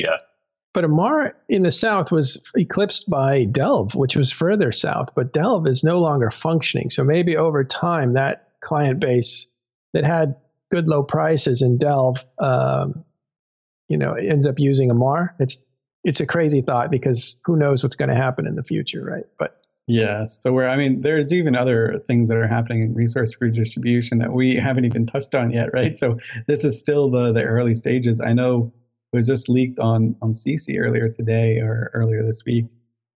But 0.72 0.84
Amarr 0.84 1.34
in 1.50 1.64
the 1.64 1.72
south 1.72 2.12
was 2.12 2.42
eclipsed 2.56 3.10
by 3.10 3.46
Delve, 3.46 3.96
which 3.96 4.16
was 4.16 4.32
further 4.32 4.72
south. 4.72 5.10
But 5.16 5.34
Delve 5.34 5.68
is 5.68 5.84
no 5.84 5.98
longer 5.98 6.30
functioning. 6.30 6.92
So 6.92 7.04
maybe 7.04 7.36
over 7.36 7.64
time, 7.64 8.14
that 8.14 8.50
client 8.62 9.00
base 9.00 9.48
that 9.94 10.04
had 10.04 10.36
good 10.70 10.88
low 10.88 11.02
prices 11.02 11.64
in 11.64 11.80
Delve, 11.80 12.24
um, 12.38 13.04
you 13.88 13.98
know, 13.98 14.14
ends 14.14 14.46
up 14.46 14.60
using 14.60 14.90
Amarr. 14.92 15.34
It's 15.40 15.64
it's 16.04 16.20
a 16.20 16.26
crazy 16.26 16.62
thought 16.62 16.92
because 16.92 17.38
who 17.46 17.58
knows 17.58 17.84
what's 17.84 17.96
going 17.96 18.10
to 18.10 18.16
happen 18.16 18.48
in 18.48 18.56
the 18.56 18.64
future, 18.64 19.04
right? 19.04 19.26
But 19.38 19.60
yeah, 19.90 20.26
so 20.26 20.54
where 20.54 20.70
I 20.70 20.76
mean, 20.76 21.02
there's 21.02 21.34
even 21.34 21.56
other 21.56 22.00
things 22.08 22.28
that 22.28 22.38
are 22.38 22.48
happening 22.48 22.84
in 22.84 22.94
resource 22.94 23.36
redistribution 23.42 24.20
that 24.20 24.34
we 24.34 24.56
haven't 24.56 24.86
even 24.86 25.08
touched 25.08 25.34
on 25.34 25.52
yet, 25.52 25.74
right? 25.74 25.98
So 25.98 26.20
this 26.46 26.64
is 26.64 26.80
still 26.80 27.10
the 27.10 27.34
the 27.34 27.42
early 27.44 27.74
stages. 27.74 28.22
I 28.22 28.34
know 28.34 28.72
it 29.12 29.18
was 29.18 29.26
just 29.26 29.50
leaked 29.50 29.80
on 29.80 30.16
on 30.22 30.30
SiSi 30.30 30.80
earlier 30.80 31.10
today 31.10 31.58
or 31.58 31.90
earlier 31.96 32.24
this 32.24 32.44
week 32.46 32.66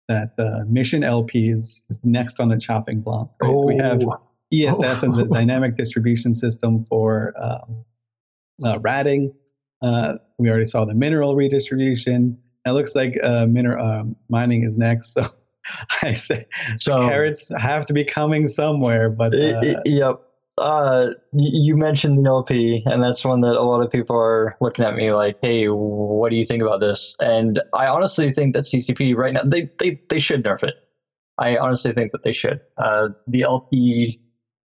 that 0.08 0.38
the 0.38 0.64
mission 0.66 1.04
LP 1.04 1.50
is, 1.50 1.84
is 1.90 2.00
next 2.04 2.40
on 2.40 2.48
the 2.48 2.56
chopping 2.56 3.02
block. 3.02 3.30
Right? 3.42 3.50
Oh. 3.52 3.60
So 3.60 3.66
we 3.66 3.76
have 3.76 4.02
oh. 4.02 4.18
ESS 4.50 5.02
and 5.02 5.14
the 5.14 5.24
dynamic 5.30 5.76
distribution 5.76 6.32
system 6.32 6.86
for 6.86 7.34
um, 7.38 7.84
uh, 8.64 8.78
ratting. 8.78 9.34
Uh, 9.82 10.14
we 10.38 10.48
already 10.48 10.64
saw 10.64 10.86
the 10.86 10.94
mineral 10.94 11.36
redistribution. 11.36 12.38
It 12.64 12.70
looks 12.70 12.94
like 12.94 13.18
uh, 13.22 13.44
mineral 13.44 13.86
um, 13.86 14.16
mining 14.30 14.62
is 14.62 14.78
next. 14.78 15.18
So 15.22 15.34
I 16.02 16.12
say 16.12 16.46
so, 16.78 17.08
carrots 17.08 17.50
have 17.58 17.86
to 17.86 17.92
be 17.92 18.04
coming 18.04 18.46
somewhere. 18.46 19.10
But 19.10 19.34
uh, 19.34 19.80
yep. 19.84 20.20
Uh, 20.58 21.12
you 21.32 21.78
mentioned 21.78 22.18
the 22.18 22.28
LP, 22.28 22.82
and 22.84 23.02
that's 23.02 23.24
one 23.24 23.40
that 23.40 23.54
a 23.54 23.62
lot 23.62 23.80
of 23.80 23.90
people 23.90 24.14
are 24.14 24.54
looking 24.60 24.84
at 24.84 24.94
me 24.94 25.12
like, 25.12 25.38
"Hey, 25.40 25.66
what 25.66 26.30
do 26.30 26.36
you 26.36 26.44
think 26.44 26.62
about 26.62 26.80
this?" 26.80 27.16
And 27.20 27.60
I 27.72 27.86
honestly 27.86 28.32
think 28.32 28.54
that 28.54 28.64
CCP 28.64 29.16
right 29.16 29.32
now 29.32 29.42
they 29.44 29.70
they 29.78 30.00
they 30.10 30.18
should 30.18 30.44
nerf 30.44 30.62
it. 30.62 30.74
I 31.38 31.56
honestly 31.56 31.92
think 31.92 32.12
that 32.12 32.22
they 32.22 32.32
should. 32.32 32.60
Uh, 32.76 33.08
the 33.26 33.42
LP 33.42 34.20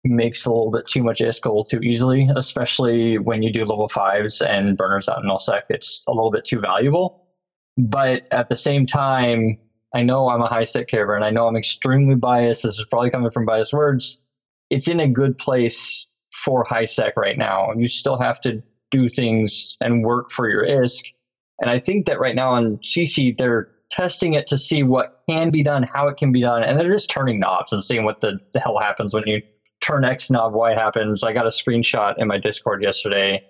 makes 0.04 0.46
a 0.46 0.52
little 0.52 0.72
bit 0.72 0.88
too 0.88 1.02
much 1.02 1.20
ISK 1.20 1.70
too 1.70 1.80
easily, 1.80 2.30
especially 2.36 3.18
when 3.18 3.42
you 3.42 3.52
do 3.52 3.64
level 3.64 3.88
fives 3.88 4.42
and 4.42 4.78
burners 4.78 5.10
out 5.10 5.24
in 5.24 5.30
nullsec. 5.30 5.62
It's 5.70 6.04
a 6.08 6.12
little 6.12 6.32
bit 6.32 6.46
too 6.46 6.60
valuable. 6.60 7.26
But 7.78 8.24
at 8.32 8.50
the 8.50 8.56
same 8.56 8.86
time, 8.86 9.58
I 9.94 10.02
know 10.02 10.30
I'm 10.30 10.42
a 10.42 10.48
high 10.48 10.64
HiSec 10.64 10.88
carer 10.88 11.16
and 11.16 11.24
I 11.24 11.30
know 11.30 11.48
I'm 11.48 11.56
extremely 11.56 12.16
biased. 12.16 12.64
This 12.64 12.80
is 12.80 12.86
probably 12.86 13.12
coming 13.12 13.32
from 13.32 13.46
biased 13.46 13.74
words. 13.74 14.20
It's 14.70 14.88
in 14.88 15.00
a 15.00 15.08
good 15.08 15.38
place 15.38 16.08
for 16.44 16.64
HiSec 16.66 17.12
right 17.16 17.38
now. 17.38 17.70
And 17.70 17.80
You 17.80 17.88
still 17.88 18.18
have 18.18 18.42
to 18.42 18.64
do 18.92 19.08
things 19.10 19.78
and 19.82 20.04
work 20.04 20.32
for 20.32 20.50
your 20.50 20.66
ISK. 20.66 21.14
And 21.60 21.70
I 21.70 21.80
think 21.80 22.06
that 22.08 22.20
right 22.20 22.36
now 22.36 22.50
on 22.50 22.78
SiSi, 22.78 23.38
they're 23.38 23.70
testing 23.92 24.34
it 24.34 24.48
to 24.48 24.58
see 24.58 24.82
what 24.82 25.22
can 25.30 25.52
be 25.52 25.62
done, 25.62 25.84
how 25.84 26.08
it 26.08 26.18
can 26.18 26.32
be 26.32 26.42
done, 26.42 26.64
and 26.64 26.80
they're 26.80 26.92
just 26.92 27.12
turning 27.12 27.40
knobs 27.40 27.72
and 27.72 27.84
seeing 27.84 28.04
what 28.04 28.22
the, 28.22 28.40
the 28.52 28.60
hell 28.60 28.80
happens 28.80 29.14
when 29.14 29.24
you 29.28 29.42
turn 29.82 30.04
X 30.04 30.32
knob 30.32 30.54
Y 30.54 30.74
happens. 30.74 31.24
I 31.24 31.32
got 31.32 31.46
a 31.46 31.50
screenshot 31.50 32.16
in 32.18 32.28
my 32.28 32.40
Discord 32.40 32.82
yesterday 32.82 33.44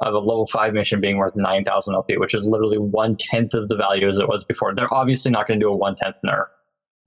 of 0.00 0.14
a 0.14 0.18
level 0.18 0.46
five 0.46 0.74
mission 0.74 1.00
being 1.00 1.16
worth 1.16 1.34
9,000 1.34 1.94
LP, 1.94 2.16
which 2.18 2.34
is 2.34 2.44
literally 2.44 2.78
one 2.78 3.16
tenth 3.16 3.54
of 3.54 3.68
the 3.68 3.76
value 3.76 4.08
as 4.08 4.18
it 4.18 4.28
was 4.28 4.44
before. 4.44 4.74
They're 4.74 4.92
obviously 4.92 5.30
not 5.30 5.48
going 5.48 5.58
to 5.58 5.64
do 5.64 5.70
a 5.70 5.76
one 5.76 5.96
tenth 5.96 6.16
nerf. 6.24 6.46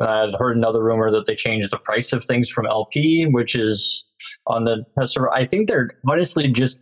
I 0.02 0.26
had 0.26 0.36
heard 0.36 0.58
another 0.58 0.84
rumor 0.84 1.12
that 1.12 1.26
they 1.26 1.36
changed 1.36 1.72
the 1.72 1.78
price 1.78 2.12
of 2.12 2.26
things 2.26 2.50
from 2.50 2.66
LP, 2.66 3.28
which 3.28 3.56
is 3.56 4.06
on 4.48 4.66
the 4.66 4.84
server. 5.06 5.32
I 5.32 5.46
think 5.46 5.68
they're 5.68 5.92
honestly 6.08 6.48
just 6.48 6.82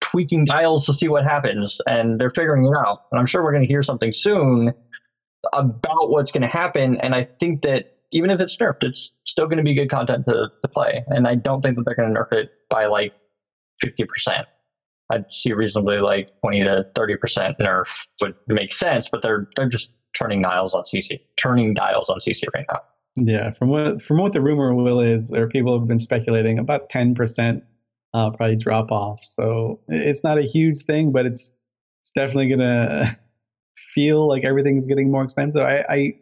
tweaking 0.00 0.44
dials 0.44 0.84
to 0.86 0.94
see 0.94 1.08
what 1.08 1.24
happens, 1.24 1.80
and 1.86 2.20
they're 2.20 2.30
figuring 2.30 2.66
it 2.66 2.76
out. 2.76 3.02
And 3.10 3.20
I'm 3.20 3.26
sure 3.26 3.42
we're 3.42 3.52
going 3.52 3.62
to 3.62 3.68
hear 3.68 3.82
something 3.82 4.12
soon 4.12 4.74
about 5.52 6.10
what's 6.10 6.32
going 6.32 6.42
to 6.42 6.48
happen. 6.48 6.96
And 7.00 7.14
I 7.14 7.24
think 7.24 7.62
that 7.62 7.96
even 8.12 8.30
if 8.30 8.40
it's 8.40 8.56
nerfed, 8.56 8.84
it's 8.84 9.12
still 9.24 9.46
going 9.46 9.56
to 9.58 9.62
be 9.62 9.74
good 9.74 9.88
content 9.88 10.26
to, 10.26 10.50
to 10.60 10.68
play. 10.68 11.04
And 11.08 11.26
I 11.26 11.34
don't 11.34 11.62
think 11.62 11.76
that 11.76 11.84
they're 11.84 11.94
going 11.94 12.12
to 12.12 12.20
nerf 12.20 12.32
it 12.32 12.50
by 12.68 12.86
like 12.86 13.12
50%. 13.82 14.44
I'd 15.12 15.30
see 15.30 15.52
reasonably 15.52 15.98
like 15.98 16.30
20 16.40 16.64
to 16.64 16.86
30% 16.94 17.58
nerf 17.58 18.06
would 18.20 18.34
make 18.48 18.72
sense, 18.72 19.08
but 19.10 19.22
they're 19.22 19.48
they're 19.56 19.68
just 19.68 19.92
turning 20.16 20.42
dials 20.42 20.74
on 20.74 20.84
SiSi, 20.84 21.20
turning 21.36 21.74
dials 21.74 22.08
on 22.08 22.18
SiSi 22.18 22.44
right 22.54 22.66
now. 22.72 22.80
Yeah, 23.16 23.50
from 23.50 23.68
what 23.68 24.00
from 24.00 24.18
what 24.18 24.32
the 24.32 24.40
rumor 24.40 24.74
will 24.74 25.00
is, 25.00 25.32
or 25.32 25.48
people 25.48 25.78
have 25.78 25.86
been 25.86 25.98
speculating 25.98 26.58
about 26.58 26.88
10% 26.88 27.62
uh, 28.14 28.30
probably 28.30 28.56
drop 28.56 28.90
off. 28.90 29.22
So 29.22 29.80
it's 29.88 30.24
not 30.24 30.38
a 30.38 30.42
huge 30.42 30.84
thing, 30.84 31.12
but 31.12 31.26
it's 31.26 31.54
it's 32.00 32.12
definitely 32.12 32.48
gonna 32.48 33.18
feel 33.76 34.26
like 34.26 34.44
everything's 34.44 34.86
getting 34.86 35.10
more 35.10 35.24
expensive. 35.24 35.62
I, 35.62 35.84
I 35.88 36.14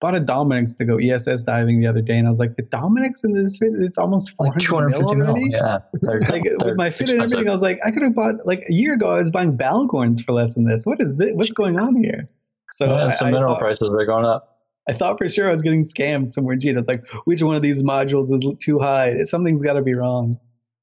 bought 0.00 0.14
a 0.16 0.20
Dominix 0.20 0.76
to 0.78 0.84
go 0.84 0.96
ESS 0.98 1.42
diving 1.44 1.80
the 1.80 1.86
other 1.86 2.00
day, 2.02 2.16
and 2.16 2.26
I 2.26 2.30
was 2.30 2.38
like, 2.38 2.56
the 2.56 2.62
Dominix 2.62 3.24
in 3.24 3.32
this 3.32 3.58
fit, 3.58 3.70
it's 3.78 3.98
almost 3.98 4.30
four 4.36 4.46
Like 4.46 4.62
hundred 4.62 4.94
two 4.94 5.06
hundred 5.06 5.16
mil 5.18 5.28
already. 5.30 5.50
Yeah, 5.50 5.78
They're- 5.94 6.20
Like 6.20 6.42
they're 6.44 6.68
with 6.70 6.76
my 6.76 6.90
fit 6.90 7.10
and 7.10 7.22
everything, 7.22 7.48
I 7.48 7.52
was 7.52 7.62
like, 7.62 7.78
I 7.84 7.90
could 7.90 8.02
have 8.02 8.14
bought 8.14 8.46
like 8.46 8.64
a 8.68 8.72
year 8.72 8.94
ago. 8.94 9.10
I 9.10 9.18
was 9.18 9.30
buying 9.30 9.56
Bhaalgorns 9.56 10.22
for 10.24 10.32
less 10.32 10.54
than 10.54 10.64
this. 10.64 10.86
What 10.86 11.00
is 11.00 11.16
this? 11.16 11.30
What's 11.34 11.52
going 11.52 11.78
on 11.78 11.96
here? 12.02 12.26
So 12.70 12.86
yeah, 12.86 13.06
I, 13.06 13.10
some 13.10 13.28
I 13.28 13.30
mineral 13.32 13.54
thought, 13.54 13.60
prices 13.60 13.90
are 13.90 14.06
going 14.06 14.24
up. 14.24 14.54
I 14.88 14.92
thought 14.92 15.18
for 15.18 15.28
sure 15.28 15.48
I 15.48 15.52
was 15.52 15.62
getting 15.62 15.82
scammed 15.82 16.30
somewhere. 16.30 16.56
Gee, 16.56 16.70
I 16.70 16.74
was 16.74 16.88
like, 16.88 17.04
which 17.24 17.42
one 17.42 17.56
of 17.56 17.62
these 17.62 17.82
modules 17.82 18.32
is 18.32 18.46
too 18.60 18.78
high? 18.78 19.22
Something's 19.24 19.62
got 19.62 19.74
to 19.74 19.82
be 19.82 19.94
wrong. 19.94 20.38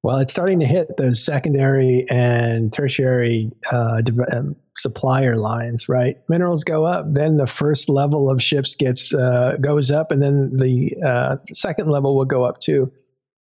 Well, 0.05 0.19
it's 0.19 0.31
starting 0.31 0.59
to 0.59 0.67
hit 0.67 0.97
those 0.97 1.25
secondary 1.25 2.05
and 2.11 2.71
tertiary 2.71 3.49
uh, 3.71 4.03
um, 4.31 4.55
supplier 4.77 5.35
lines, 5.35 5.89
right? 5.89 6.17
Minerals 6.29 6.63
go 6.63 6.85
up, 6.85 7.07
then 7.09 7.37
the 7.37 7.47
first 7.47 7.89
level 7.89 8.29
of 8.29 8.39
ships 8.39 8.75
gets 8.75 9.15
uh, 9.15 9.57
goes 9.59 9.89
up, 9.89 10.11
and 10.11 10.21
then 10.21 10.57
the 10.57 10.95
uh, 11.03 11.37
second 11.53 11.89
level 11.89 12.15
will 12.15 12.25
go 12.25 12.43
up 12.43 12.59
too. 12.59 12.91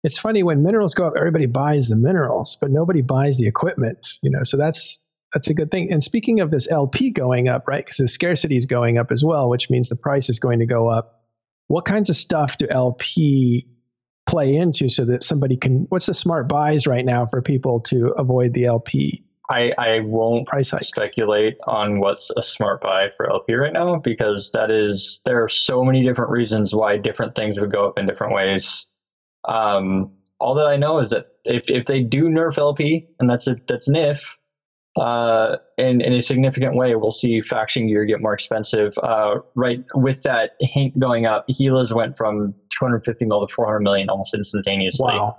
It's 0.03 0.17
funny 0.17 0.41
when 0.41 0.63
minerals 0.63 0.95
go 0.95 1.05
up, 1.05 1.13
everybody 1.15 1.45
buys 1.45 1.89
the 1.89 1.97
minerals, 1.97 2.57
but 2.59 2.71
nobody 2.71 3.03
buys 3.03 3.37
the 3.37 3.45
equipment. 3.45 4.17
You 4.23 4.31
know, 4.31 4.41
so 4.41 4.57
that's 4.57 4.99
that's 5.35 5.47
a 5.47 5.53
good 5.53 5.69
thing. 5.69 5.91
And 5.91 6.03
speaking 6.03 6.39
of 6.39 6.49
this 6.49 6.67
LP 6.71 7.11
going 7.11 7.47
up, 7.47 7.67
right? 7.67 7.85
Because 7.85 7.97
the 7.97 8.07
scarcity 8.07 8.57
is 8.57 8.65
going 8.65 8.97
up 8.97 9.11
as 9.11 9.23
well, 9.23 9.49
which 9.49 9.69
means 9.69 9.89
the 9.89 9.95
price 9.95 10.31
is 10.31 10.39
going 10.39 10.57
to 10.57 10.65
go 10.65 10.87
up. 10.87 11.25
What 11.67 11.85
kinds 11.85 12.09
of 12.09 12.15
stuff 12.15 12.57
do 12.57 12.67
LP 12.71 13.69
play 14.25 14.55
into 14.55 14.89
so 14.89 15.05
that 15.05 15.23
somebody 15.23 15.55
can 15.55 15.85
what's 15.89 16.07
the 16.07 16.13
smart 16.13 16.47
buys 16.47 16.87
right 16.87 17.05
now 17.05 17.25
for 17.25 17.41
people 17.41 17.79
to 17.79 18.07
avoid 18.17 18.53
the 18.53 18.65
LP 18.65 19.23
I, 19.49 19.73
I 19.77 19.99
won't 19.99 20.47
price 20.47 20.71
hikes? 20.71 20.87
speculate 20.87 21.57
on 21.67 21.99
what's 21.99 22.31
a 22.35 22.41
smart 22.41 22.81
buy 22.81 23.09
for 23.15 23.29
LP 23.29 23.53
right 23.53 23.73
now 23.73 23.97
because 23.97 24.51
that 24.51 24.71
is 24.71 25.21
there 25.25 25.43
are 25.43 25.49
so 25.49 25.83
many 25.83 26.03
different 26.03 26.31
reasons 26.31 26.73
why 26.73 26.97
different 26.97 27.35
things 27.35 27.59
would 27.59 27.71
go 27.71 27.87
up 27.87 27.99
in 27.99 28.05
different 28.05 28.33
ways. 28.33 28.87
Um, 29.47 30.11
all 30.39 30.55
that 30.55 30.65
I 30.65 30.77
know 30.77 30.99
is 30.99 31.11
that 31.11 31.27
if, 31.43 31.69
if 31.69 31.85
they 31.85 32.01
do 32.01 32.23
nerf 32.25 32.57
LP, 32.57 33.07
and 33.19 33.29
that's 33.29 33.47
a 33.47 33.55
that's 33.67 33.87
an 33.87 33.95
if, 33.95 34.37
uh, 34.97 35.57
in 35.77 36.01
in 36.01 36.13
a 36.13 36.21
significant 36.21 36.75
way, 36.75 36.95
we'll 36.95 37.11
see 37.11 37.41
faction 37.41 37.87
gear 37.87 38.05
get 38.05 38.21
more 38.21 38.33
expensive. 38.33 38.97
Uh, 39.03 39.39
right 39.55 39.83
with 39.93 40.23
that 40.23 40.51
hint 40.59 40.97
going 40.99 41.25
up, 41.25 41.45
Gilas 41.49 41.93
went 41.93 42.15
from 42.15 42.53
250 42.77 43.25
mil 43.25 43.45
to 43.45 43.53
400 43.53 43.81
million 43.81 44.09
almost 44.09 44.33
instantaneously. 44.33 45.13
Wow. 45.13 45.37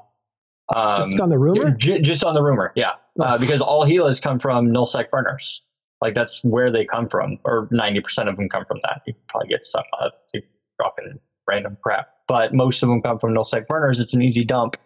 Um, 0.75 0.97
Just 0.97 1.21
on 1.21 1.29
the 1.29 1.39
rumor? 1.39 1.71
J- 1.71 2.01
just 2.01 2.25
on 2.25 2.35
the 2.35 2.43
rumor, 2.43 2.73
yeah. 2.75 2.93
Uh, 3.21 3.39
because 3.39 3.61
all 3.61 3.87
Gilas 3.87 4.21
come 4.21 4.39
from 4.39 4.69
nullsec 4.69 5.11
burners. 5.11 5.63
Like 6.01 6.15
that's 6.15 6.43
where 6.45 6.71
they 6.71 6.85
come 6.85 7.09
from, 7.09 7.39
or 7.45 7.69
90% 7.69 8.29
of 8.29 8.37
them 8.37 8.49
come 8.49 8.65
from 8.67 8.79
that. 8.83 9.01
You 9.07 9.15
can 9.15 9.23
probably 9.29 9.49
get 9.49 9.65
some 9.65 9.85
uh, 10.01 10.11
to 10.35 10.43
drop 10.79 10.97
in 10.99 11.19
random 11.49 11.79
crap. 11.83 12.09
But 12.29 12.53
most 12.53 12.83
of 12.83 12.89
them 12.89 13.01
come 13.01 13.19
from 13.19 13.33
nullsec 13.33 13.69
burners. 13.69 14.01
It's 14.01 14.13
an 14.13 14.21
easy 14.21 14.45
dump. 14.45 14.77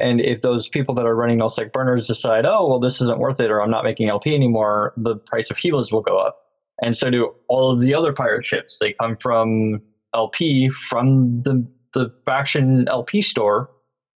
And 0.00 0.20
if 0.20 0.40
those 0.40 0.68
people 0.68 0.94
that 0.96 1.06
are 1.06 1.14
running 1.14 1.38
nullsec 1.38 1.72
burners 1.72 2.06
decide, 2.06 2.46
oh, 2.46 2.66
well, 2.68 2.80
this 2.80 3.00
isn't 3.00 3.18
worth 3.18 3.40
it, 3.40 3.50
or 3.50 3.60
I'm 3.60 3.70
not 3.70 3.84
making 3.84 4.08
LP 4.08 4.34
anymore, 4.34 4.92
the 4.96 5.16
price 5.16 5.50
of 5.50 5.56
Gilas 5.56 5.92
will 5.92 6.02
go 6.02 6.18
up. 6.18 6.38
And 6.82 6.96
so 6.96 7.10
do 7.10 7.34
all 7.48 7.70
of 7.70 7.80
the 7.80 7.94
other 7.94 8.12
pirate 8.12 8.46
ships. 8.46 8.78
They 8.78 8.94
come 9.00 9.16
from 9.16 9.80
LP 10.14 10.68
from 10.68 11.42
the, 11.42 11.66
the 11.94 12.12
faction 12.24 12.86
LP 12.88 13.22
store. 13.22 13.70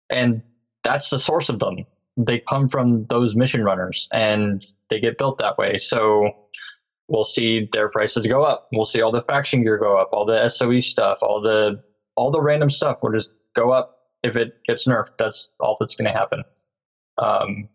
And 0.10 0.42
that's 0.84 1.10
the 1.10 1.20
source 1.20 1.50
of 1.50 1.60
them. 1.60 1.86
They 2.18 2.44
come 2.48 2.68
from 2.68 3.06
those 3.06 3.36
mission 3.36 3.64
runners 3.64 4.08
and 4.12 4.66
they 4.90 5.00
get 5.00 5.18
built 5.18 5.38
that 5.40 5.58
way. 5.58 5.78
So 5.78 6.32
we'll 7.08 7.24
see 7.24 7.68
their 7.72 7.90
prices 7.90 8.28
go 8.28 8.44
up. 8.44 8.68
We'll 8.72 8.86
see 8.86 9.02
all 9.02 9.12
the 9.12 9.22
faction 9.22 9.64
gear 9.64 9.78
go 9.78 9.98
up, 9.98 10.10
all 10.12 10.26
the 10.26 10.48
SOE 10.50 10.80
stuff, 10.80 11.20
all 11.22 11.42
the 11.42 11.82
all 12.16 12.30
the 12.30 12.42
random 12.42 12.70
stuff 12.70 12.98
will 13.02 13.12
just 13.12 13.32
go 13.56 13.72
up 13.72 14.01
if 14.24 14.36
it 14.36 14.54
gets 14.66 14.88
nerfed. 14.88 15.18
That's 15.18 15.52
all 15.60 15.76
that's 15.80 15.96
going 15.96 16.12
to 16.12 16.18
happen. 16.18 16.44
Um, 17.18 17.70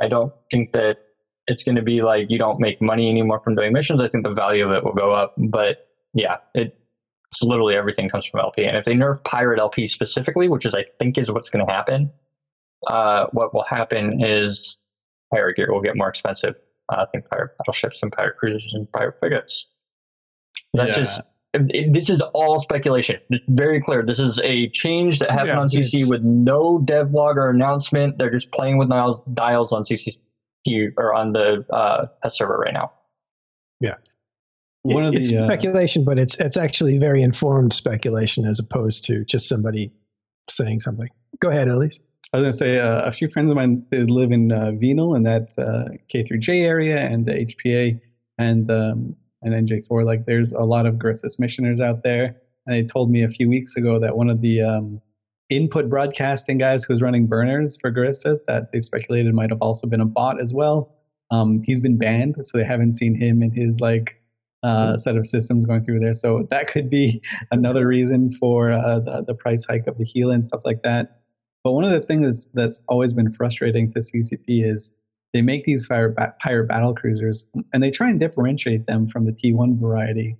I 0.00 0.08
don't 0.08 0.32
think 0.50 0.72
that 0.72 0.98
it's 1.46 1.62
going 1.62 1.76
to 1.76 1.82
be 1.82 2.02
like 2.02 2.26
you 2.30 2.38
don't 2.38 2.58
make 2.60 2.80
money 2.80 3.08
anymore 3.08 3.40
from 3.40 3.54
doing 3.54 3.72
missions. 3.72 4.00
I 4.00 4.08
think 4.08 4.24
the 4.24 4.32
value 4.34 4.64
of 4.64 4.72
it 4.72 4.84
will 4.84 4.92
go 4.94 5.12
up. 5.12 5.34
But 5.36 5.88
yeah, 6.14 6.36
it 6.54 6.78
it's 7.30 7.42
literally 7.42 7.74
everything 7.74 8.08
comes 8.08 8.24
from 8.26 8.40
LP. 8.40 8.64
And 8.64 8.76
if 8.76 8.84
they 8.84 8.94
nerf 8.94 9.22
pirate 9.24 9.58
LP 9.58 9.86
specifically, 9.86 10.48
which 10.48 10.64
is 10.64 10.74
I 10.74 10.84
think 10.98 11.18
is 11.18 11.30
what's 11.32 11.50
going 11.50 11.66
to 11.66 11.72
happen, 11.72 12.12
uh, 12.86 13.26
what 13.32 13.52
will 13.52 13.64
happen 13.64 14.22
is 14.24 14.78
pirate 15.32 15.56
gear 15.56 15.72
will 15.72 15.80
get 15.82 15.96
more 15.96 16.08
expensive. 16.08 16.54
Uh, 16.92 17.02
I 17.02 17.06
think 17.10 17.28
pirate 17.28 17.50
battleships 17.58 18.02
and 18.02 18.12
pirate 18.12 18.36
cruisers 18.36 18.72
and 18.74 18.90
pirate 18.92 19.16
frigates. 19.18 19.66
That's 20.74 20.90
Yeah. 20.90 21.02
just 21.02 21.20
it- 21.54 21.70
it- 21.74 21.92
this 21.92 22.10
is 22.10 22.20
all 22.34 22.60
speculation. 22.60 23.16
It's 23.30 23.44
very 23.48 23.80
clear. 23.80 24.02
This 24.04 24.20
is 24.20 24.40
a 24.44 24.68
change 24.70 25.20
that 25.20 25.30
happened 25.30 25.48
Yeah, 25.48 25.60
on 25.60 25.68
SiSi 25.68 25.94
it's- 25.94 26.10
with 26.10 26.22
no 26.22 26.78
devlog 26.78 27.36
or 27.36 27.48
announcement. 27.50 28.18
They're 28.18 28.30
just 28.30 28.50
playing 28.52 28.78
with 28.78 28.88
dials, 28.90 29.22
dials 29.32 29.72
on 29.72 29.84
CCP 29.84 30.18
or 30.98 31.14
on 31.14 31.32
the 31.32 31.64
uh, 31.72 32.06
test 32.22 32.36
server 32.38 32.58
right 32.58 32.74
now. 32.74 32.92
One 34.86 35.04
of 35.04 35.14
it's 35.14 35.32
uh, 35.32 35.46
speculation, 35.46 36.04
but 36.04 36.18
it's 36.18 36.38
it's 36.38 36.58
actually 36.58 36.98
very 36.98 37.22
informed 37.22 37.72
speculation 37.72 38.44
as 38.44 38.58
opposed 38.58 39.02
to 39.06 39.24
just 39.24 39.48
somebody 39.48 39.90
saying 40.50 40.80
something. 40.80 41.08
Go 41.40 41.48
ahead, 41.48 41.68
Elise. 41.68 42.00
I 42.34 42.36
was 42.36 42.42
going 42.42 42.50
to 42.52 42.56
say 42.58 42.78
uh, 42.80 43.00
a 43.00 43.10
few 43.10 43.28
friends 43.28 43.50
of 43.50 43.56
mine 43.56 43.86
they 43.90 44.02
live 44.02 44.30
in 44.30 44.52
uh, 44.52 44.72
Venal 44.72 45.14
in 45.14 45.22
that 45.22 45.48
uh, 45.56 45.84
K 46.08 46.22
through 46.24 46.40
J 46.40 46.60
area 46.66 46.98
and 46.98 47.24
the 47.24 47.32
HPA 47.32 47.98
and 48.36 48.70
um, 48.70 49.16
and 49.44 49.68
NJ4. 49.68 50.04
Like 50.04 50.26
there's 50.26 50.52
a 50.52 50.62
lot 50.62 50.86
of 50.86 50.94
Guristas 50.94 51.38
missioners 51.38 51.80
out 51.80 52.02
there. 52.02 52.36
And 52.66 52.74
they 52.74 52.82
told 52.82 53.10
me 53.10 53.22
a 53.22 53.28
few 53.28 53.48
weeks 53.48 53.76
ago 53.76 53.98
that 54.00 54.16
one 54.16 54.30
of 54.30 54.40
the 54.40 54.62
um, 54.62 55.00
input 55.50 55.88
broadcasting 55.88 56.58
guys 56.58 56.84
who 56.84 56.92
was 56.92 57.02
running 57.02 57.26
burners 57.26 57.76
for 57.80 57.92
Guristas 57.92 58.40
that 58.46 58.72
they 58.72 58.80
speculated 58.80 59.34
might 59.34 59.50
have 59.50 59.60
also 59.60 59.86
been 59.86 60.00
a 60.00 60.06
bot 60.06 60.40
as 60.40 60.54
well. 60.54 60.94
Um, 61.30 61.62
he's 61.62 61.80
been 61.80 61.98
banned, 61.98 62.36
so 62.42 62.58
they 62.58 62.64
haven't 62.64 62.92
seen 62.92 63.14
him 63.14 63.42
in 63.42 63.50
his 63.50 63.80
like 63.80 64.20
uh, 64.62 64.96
set 64.96 65.16
of 65.16 65.26
systems 65.26 65.66
going 65.66 65.84
through 65.84 66.00
there. 66.00 66.14
So 66.14 66.46
that 66.50 66.68
could 66.68 66.88
be 66.88 67.22
another 67.50 67.86
reason 67.86 68.32
for 68.32 68.72
uh, 68.72 69.00
the, 69.00 69.24
the 69.26 69.34
price 69.34 69.66
hike 69.66 69.86
of 69.86 69.98
the 69.98 70.04
heel 70.04 70.30
and 70.30 70.44
stuff 70.44 70.62
like 70.64 70.82
that. 70.82 71.20
But 71.62 71.72
one 71.72 71.84
of 71.84 71.92
the 71.92 72.00
things 72.00 72.50
that's 72.50 72.82
always 72.88 73.14
been 73.14 73.32
frustrating 73.32 73.90
to 73.92 73.98
CCP 74.00 74.70
is 74.70 74.94
they 75.34 75.42
make 75.42 75.64
these 75.64 75.84
fire 75.84 76.08
ba- 76.08 76.34
pirate 76.40 76.68
battle 76.68 76.94
cruisers 76.94 77.46
and 77.74 77.82
they 77.82 77.90
try 77.90 78.08
and 78.08 78.18
differentiate 78.18 78.86
them 78.86 79.06
from 79.06 79.26
the 79.26 79.32
T1 79.32 79.78
variety. 79.78 80.38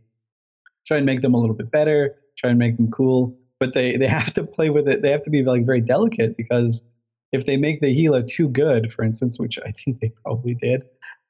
Try 0.87 0.99
and 0.99 1.07
make 1.07 1.21
them 1.21 1.35
a 1.35 1.39
little 1.39 1.57
bit 1.57 1.71
better, 1.71 2.15
try 2.39 2.51
and 2.51 2.59
make 2.59 2.77
them 2.79 2.91
cool, 2.91 3.37
but 3.61 3.75
they, 3.75 3.97
they 3.99 4.07
have 4.19 4.33
to 4.35 4.45
play 4.45 4.71
with 4.71 4.89
it. 4.89 5.03
They 5.03 5.11
have 5.11 5.23
to 5.25 5.31
be 5.31 5.43
like 5.43 5.67
very 5.67 5.81
delicate 5.83 6.37
because 6.37 6.89
if 7.33 7.45
they 7.45 7.57
make 7.57 7.81
the 7.81 7.93
Gila 7.93 8.23
too 8.23 8.49
good, 8.49 8.93
for 8.93 9.03
instance, 9.05 9.39
which 9.39 9.59
I 9.67 9.73
think 9.73 10.01
they 10.01 10.13
probably 10.25 10.55
did, 10.55 10.85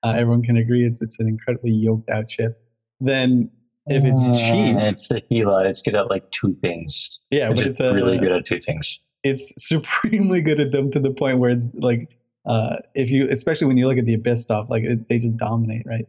uh, 0.05 0.11
everyone 0.17 0.43
can 0.43 0.57
agree 0.59 0.85
it's, 0.87 1.01
it's 1.01 1.19
an 1.19 1.27
incredibly 1.27 1.71
yoked 1.73 2.11
out 2.11 2.29
ship, 2.29 2.59
then 3.01 3.51
if 3.87 4.05
it's 4.05 4.25
cheap, 4.41 4.77
it's 4.77 5.09
the 5.09 5.21
Gila. 5.23 5.67
It's 5.69 5.81
good 5.83 5.95
at 5.95 6.09
like 6.11 6.31
two 6.31 6.55
things. 6.62 7.21
yeah, 7.31 7.51
It's 7.51 7.61
but 7.62 7.71
it's 7.71 7.81
a, 7.81 7.95
really 7.95 8.19
good 8.19 8.33
at 8.33 8.45
two 8.47 8.61
things. 8.61 9.01
it's 9.23 9.53
supremely 9.67 10.43
good 10.43 10.61
at 10.61 10.73
them 10.73 10.91
to 10.91 11.01
the 11.01 11.11
point 11.11 11.39
where 11.39 11.51
it's 11.51 11.67
like 11.75 12.11
uh, 12.47 12.76
if 12.95 13.11
you 13.11 13.28
especially 13.30 13.66
when 13.66 13.76
you 13.76 13.88
look 13.88 13.99
at 13.99 14.05
the 14.05 14.14
abyss 14.14 14.42
stuff 14.42 14.68
like 14.68 14.82
it, 14.82 15.09
they 15.09 15.18
just 15.18 15.38
dominate 15.38 15.82
right 15.86 16.07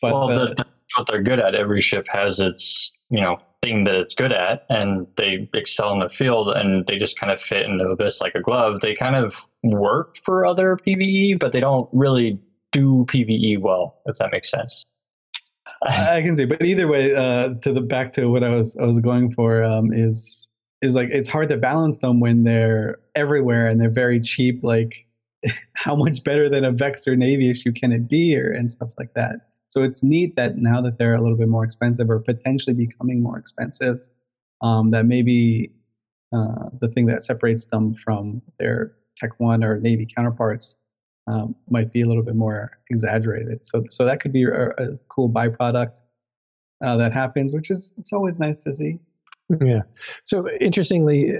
but 0.00 0.12
well, 0.12 0.30
uh, 0.30 0.46
that's 0.46 0.62
what 0.96 1.06
they're 1.08 1.22
good 1.22 1.40
at. 1.40 1.54
Every 1.54 1.80
ship 1.80 2.06
has 2.08 2.40
its 2.40 2.92
you 3.10 3.20
know 3.20 3.38
thing 3.62 3.84
that 3.84 3.94
it's 3.94 4.14
good 4.14 4.32
at, 4.32 4.64
and 4.68 5.06
they 5.16 5.48
excel 5.54 5.92
in 5.92 6.00
the 6.00 6.08
field, 6.08 6.48
and 6.48 6.86
they 6.86 6.98
just 6.98 7.18
kind 7.18 7.32
of 7.32 7.40
fit 7.40 7.66
into 7.66 7.84
abyss 7.84 8.20
like 8.20 8.34
a 8.34 8.40
glove. 8.40 8.80
They 8.80 8.94
kind 8.94 9.16
of 9.16 9.46
work 9.62 10.16
for 10.16 10.46
other 10.46 10.76
PVE, 10.76 11.38
but 11.38 11.52
they 11.52 11.60
don't 11.60 11.88
really 11.92 12.38
do 12.72 13.06
PVE 13.08 13.60
well, 13.60 14.00
if 14.06 14.18
that 14.18 14.30
makes 14.32 14.50
sense. 14.50 14.84
I 15.82 16.16
I 16.16 16.22
can 16.22 16.36
see 16.36 16.44
but 16.44 16.62
either 16.62 16.88
way 16.88 17.14
uh, 17.14 17.54
to 17.62 17.72
the 17.72 17.80
back 17.80 18.12
to 18.12 18.26
what 18.26 18.44
I 18.44 18.50
was 18.50 18.76
I 18.76 18.84
was 18.84 19.00
going 19.00 19.30
for 19.30 19.62
um, 19.62 19.92
is 19.92 20.50
is 20.82 20.94
like 20.94 21.08
it's 21.10 21.28
hard 21.28 21.48
to 21.48 21.56
balance 21.56 21.98
them 21.98 22.20
when 22.20 22.44
they're 22.44 22.98
everywhere 23.14 23.66
and 23.66 23.80
they're 23.80 23.90
very 23.90 24.20
cheap 24.20 24.62
like 24.62 25.05
how 25.74 25.94
much 25.94 26.22
better 26.24 26.48
than 26.48 26.64
a 26.64 26.72
Vex 26.72 27.06
or 27.06 27.16
Navy 27.16 27.50
issue 27.50 27.72
can 27.72 27.92
it 27.92 28.08
be 28.08 28.36
or 28.36 28.50
and 28.50 28.70
stuff 28.70 28.92
like 28.98 29.14
that 29.14 29.36
so 29.68 29.82
it's 29.82 30.02
neat 30.02 30.36
that 30.36 30.56
now 30.56 30.80
that 30.80 30.98
they're 30.98 31.14
a 31.14 31.20
little 31.20 31.36
bit 31.36 31.48
more 31.48 31.64
expensive 31.64 32.08
or 32.08 32.20
potentially 32.20 32.74
becoming 32.74 33.22
more 33.22 33.38
expensive 33.38 34.06
um, 34.62 34.90
that 34.90 35.06
maybe 35.06 35.70
uh, 36.32 36.70
the 36.80 36.88
thing 36.88 37.06
that 37.06 37.22
separates 37.22 37.66
them 37.66 37.94
from 37.94 38.42
their 38.58 38.92
Tech 39.16 39.38
One 39.38 39.64
or 39.64 39.78
Navy 39.78 40.06
counterparts 40.06 40.80
um, 41.26 41.54
might 41.68 41.92
be 41.92 42.02
a 42.02 42.06
little 42.06 42.22
bit 42.22 42.36
more 42.36 42.78
exaggerated. 42.90 43.66
So, 43.66 43.84
so 43.88 44.04
that 44.04 44.20
could 44.20 44.32
be 44.32 44.44
a, 44.44 44.68
a 44.70 44.98
cool 45.08 45.28
byproduct 45.28 45.98
uh, 46.84 46.96
that 46.96 47.12
happens, 47.12 47.54
which 47.54 47.70
is 47.70 47.94
it's 47.98 48.12
always 48.12 48.38
nice 48.38 48.60
to 48.60 48.72
see. 48.72 48.98
Yeah. 49.60 49.82
So 50.24 50.48
interestingly, 50.60 51.32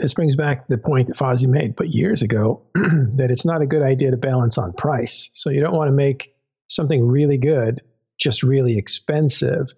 this 0.00 0.14
brings 0.14 0.34
back 0.36 0.66
the 0.66 0.78
point 0.78 1.08
that 1.08 1.16
Fozzie 1.16 1.46
made, 1.48 1.76
but 1.76 1.88
years 1.90 2.22
ago, 2.22 2.60
that 2.74 3.28
it's 3.30 3.44
not 3.44 3.62
a 3.62 3.66
good 3.66 3.82
idea 3.82 4.10
to 4.10 4.16
balance 4.16 4.58
on 4.58 4.72
price. 4.72 5.30
So 5.32 5.50
you 5.50 5.60
don't 5.60 5.74
want 5.74 5.88
to 5.88 5.92
make 5.92 6.34
something 6.68 7.06
really 7.06 7.38
good 7.38 7.80
just 8.18 8.42
really 8.42 8.76
expensive. 8.76 9.72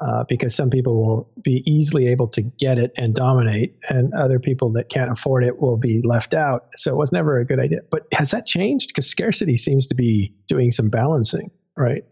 uh, 0.00 0.24
because 0.28 0.54
some 0.54 0.70
people 0.70 0.94
will 1.04 1.30
be 1.42 1.62
easily 1.66 2.08
able 2.08 2.26
to 2.28 2.42
get 2.42 2.78
it 2.78 2.90
and 2.96 3.14
dominate, 3.14 3.76
and 3.88 4.12
other 4.14 4.38
people 4.38 4.70
that 4.72 4.88
can't 4.88 5.10
afford 5.10 5.44
it 5.44 5.60
will 5.60 5.76
be 5.76 6.00
left 6.02 6.34
out. 6.34 6.66
So 6.74 6.92
it 6.92 6.96
was 6.96 7.12
never 7.12 7.38
a 7.38 7.44
good 7.44 7.60
idea. 7.60 7.80
But 7.90 8.06
has 8.12 8.30
that 8.30 8.46
changed? 8.46 8.88
Because 8.88 9.06
scarcity 9.08 9.56
seems 9.56 9.86
to 9.88 9.94
be 9.94 10.34
doing 10.48 10.70
some 10.70 10.88
balancing, 10.90 11.50
right? 11.76 12.04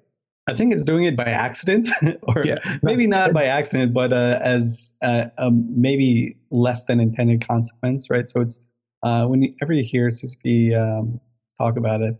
I 0.48 0.54
think 0.54 0.72
it's 0.72 0.84
doing 0.84 1.04
it 1.04 1.16
by 1.16 1.24
accident, 1.24 1.88
or 2.22 2.44
yeah, 2.44 2.58
maybe 2.82 3.06
not, 3.06 3.18
not 3.18 3.32
by 3.34 3.44
accident, 3.44 3.94
but 3.94 4.12
uh, 4.12 4.38
as 4.42 4.96
uh, 5.02 5.26
um, 5.38 5.66
maybe 5.80 6.36
less 6.50 6.84
than 6.84 7.00
intended 7.00 7.46
consequence, 7.46 8.10
right? 8.10 8.28
So 8.28 8.40
it's 8.40 8.60
uh, 9.02 9.26
whenever 9.26 9.72
you 9.72 9.84
hear 9.84 10.08
CCP 10.08 10.76
um, 10.76 11.20
talk 11.58 11.76
about 11.76 12.02
it, 12.02 12.16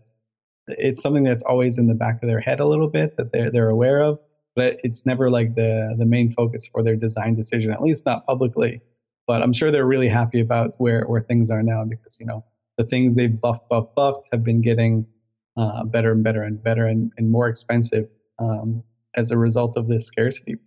it's 0.67 1.01
something 1.01 1.23
that's 1.23 1.43
always 1.43 1.77
in 1.77 1.87
the 1.87 1.93
back 1.93 2.23
of 2.23 2.29
their 2.29 2.39
head 2.39 2.59
a 2.59 2.65
little 2.65 2.87
bit 2.87 3.17
that 3.17 3.33
they're 3.33 3.51
they're 3.51 3.69
aware 3.69 4.01
of, 4.01 4.19
but 4.55 4.77
it's 4.83 5.05
never 5.05 5.29
like 5.29 5.55
the 5.55 5.93
the 5.97 6.05
main 6.05 6.31
focus 6.31 6.65
for 6.65 6.81
their 6.81 6.95
design 6.95 7.35
decision, 7.35 7.73
at 7.73 7.81
least 7.81 8.05
not 8.05 8.25
publicly. 8.25 8.81
But 9.27 9.41
I'm 9.41 9.53
sure 9.53 9.71
they're 9.71 9.85
really 9.85 10.09
happy 10.09 10.39
about 10.39 10.75
where 10.77 11.03
where 11.07 11.21
things 11.21 11.51
are 11.51 11.63
now 11.63 11.83
because 11.83 12.17
you 12.19 12.25
know 12.25 12.45
the 12.77 12.85
things 12.85 13.15
they've 13.15 13.39
buffed, 13.39 13.67
buffed, 13.69 13.95
buffed 13.95 14.27
have 14.31 14.43
been 14.43 14.61
getting 14.61 15.05
uh, 15.57 15.83
better 15.83 16.11
and 16.11 16.23
better 16.23 16.43
and 16.43 16.63
better 16.63 16.85
and, 16.85 17.11
and 17.17 17.29
more 17.29 17.47
expensive 17.47 18.07
um, 18.39 18.83
as 19.15 19.31
a 19.31 19.37
result 19.37 19.77
of 19.77 19.87
this 19.87 20.05
scarcity. 20.05 20.57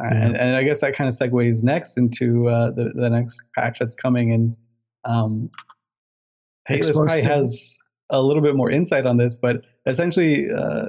Uh, 0.00 0.06
and, 0.06 0.36
and, 0.36 0.56
I 0.56 0.62
guess 0.62 0.80
that 0.80 0.94
kind 0.94 1.06
of 1.06 1.14
segues 1.14 1.62
next 1.62 1.98
into 1.98 2.48
uh, 2.48 2.70
the, 2.70 2.92
the 2.94 3.10
next 3.10 3.42
patch 3.54 3.78
that's 3.78 3.94
coming. 3.94 4.32
And 4.32 4.56
um, 5.04 5.50
Heyless 6.68 6.94
probably 6.94 7.22
has 7.22 7.82
a 8.08 8.22
little 8.22 8.42
bit 8.42 8.56
more 8.56 8.70
insight 8.70 9.04
on 9.04 9.18
this, 9.18 9.36
but 9.36 9.64
essentially, 9.86 10.50
uh, 10.50 10.88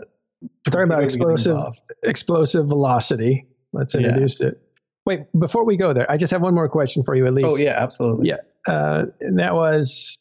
talking 0.65 0.83
about 0.83 1.03
explosive 1.03 1.57
explosive 2.03 2.67
velocity. 2.67 3.45
Let's 3.71 3.95
introduce 3.95 4.39
yeah. 4.39 4.49
it. 4.49 4.61
Wait, 5.05 5.21
before 5.37 5.65
we 5.65 5.75
go 5.75 5.93
there, 5.93 6.09
I 6.09 6.15
just 6.15 6.31
have 6.31 6.41
one 6.41 6.53
more 6.53 6.69
question 6.69 7.03
for 7.03 7.15
you, 7.15 7.25
at 7.27 7.33
least. 7.33 7.49
Oh 7.49 7.57
yeah, 7.57 7.71
absolutely. 7.71 8.29
Yeah, 8.29 8.37
uh, 8.67 9.05
and 9.19 9.39
that 9.39 9.53
was 9.53 10.17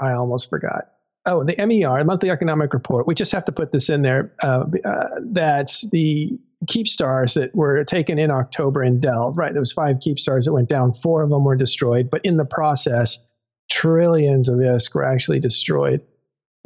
I 0.00 0.12
almost 0.12 0.50
forgot. 0.50 0.93
Oh, 1.26 1.42
the 1.42 1.54
MER, 1.58 2.04
monthly 2.04 2.30
economic 2.30 2.74
report. 2.74 3.06
We 3.06 3.14
just 3.14 3.32
have 3.32 3.46
to 3.46 3.52
put 3.52 3.72
this 3.72 3.88
in 3.88 4.02
there. 4.02 4.32
Uh, 4.42 4.64
uh, 4.84 5.08
that 5.20 5.72
the 5.90 6.38
keep 6.68 6.86
stars 6.86 7.34
that 7.34 7.54
were 7.54 7.82
taken 7.84 8.18
in 8.18 8.30
October 8.30 8.82
in 8.82 9.00
Delve, 9.00 9.36
right? 9.36 9.52
There 9.52 9.60
was 9.60 9.72
five 9.72 10.00
keep 10.00 10.18
stars 10.18 10.44
that 10.44 10.52
went 10.52 10.68
down. 10.68 10.92
Four 10.92 11.22
of 11.22 11.30
them 11.30 11.44
were 11.44 11.56
destroyed, 11.56 12.10
but 12.10 12.22
in 12.24 12.36
the 12.36 12.44
process, 12.44 13.24
trillions 13.70 14.48
of 14.48 14.58
ISK 14.58 14.94
were 14.94 15.04
actually 15.04 15.40
destroyed. 15.40 16.02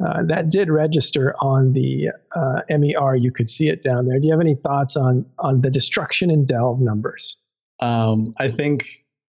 Uh, 0.05 0.23
that 0.23 0.49
did 0.49 0.69
register 0.69 1.35
on 1.41 1.73
the 1.73 2.09
uh, 2.35 2.61
MER. 2.69 3.15
You 3.15 3.31
could 3.31 3.49
see 3.49 3.67
it 3.67 3.81
down 3.81 4.07
there. 4.07 4.19
Do 4.19 4.27
you 4.27 4.33
have 4.33 4.41
any 4.41 4.55
thoughts 4.55 4.95
on 4.95 5.25
on 5.39 5.61
the 5.61 5.69
destruction 5.69 6.29
in 6.29 6.45
Delve 6.45 6.79
numbers? 6.79 7.37
Um, 7.81 8.33
I 8.37 8.49
think 8.49 8.85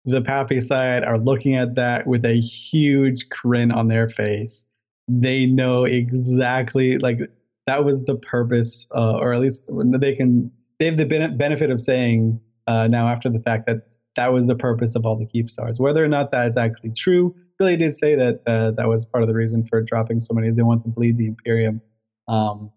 the 0.04 0.20
PAPI 0.20 0.62
side 0.62 1.04
are 1.04 1.18
looking 1.18 1.56
at 1.56 1.76
that 1.76 2.06
with 2.06 2.24
a 2.24 2.34
huge 2.34 3.28
grin 3.28 3.70
on 3.70 3.88
their 3.88 4.08
face 4.08 4.68
they 5.08 5.46
know 5.46 5.84
exactly 5.84 6.98
like 6.98 7.20
that 7.66 7.84
was 7.84 8.04
the 8.04 8.16
purpose, 8.16 8.86
uh, 8.94 9.16
or 9.18 9.32
at 9.32 9.40
least 9.40 9.68
they 9.68 10.14
can 10.14 10.50
they 10.78 10.86
have 10.86 10.96
the 10.96 11.04
benefit 11.04 11.70
of 11.70 11.80
saying 11.80 12.40
uh, 12.66 12.86
now 12.88 13.08
after 13.08 13.28
the 13.28 13.40
fact 13.40 13.66
that 13.66 13.86
that 14.16 14.32
was 14.32 14.46
the 14.46 14.56
purpose 14.56 14.94
of 14.94 15.06
all 15.06 15.16
the 15.16 15.26
keep 15.26 15.48
stars. 15.48 15.80
Whether 15.80 16.04
or 16.04 16.08
not 16.08 16.30
that's 16.30 16.56
actually 16.56 16.92
true, 16.96 17.34
Vily 17.58 17.76
did 17.76 17.94
say 17.94 18.14
that 18.14 18.42
uh, 18.46 18.72
that 18.72 18.88
was 18.88 19.04
part 19.04 19.22
of 19.22 19.28
the 19.28 19.34
reason 19.34 19.64
for 19.64 19.80
dropping 19.82 20.20
so 20.20 20.34
many. 20.34 20.48
Is 20.48 20.56
they 20.56 20.62
want 20.62 20.82
to 20.82 20.88
bleed 20.88 21.18
the 21.18 21.26
Imperium 21.26 21.80
um, 22.28 22.72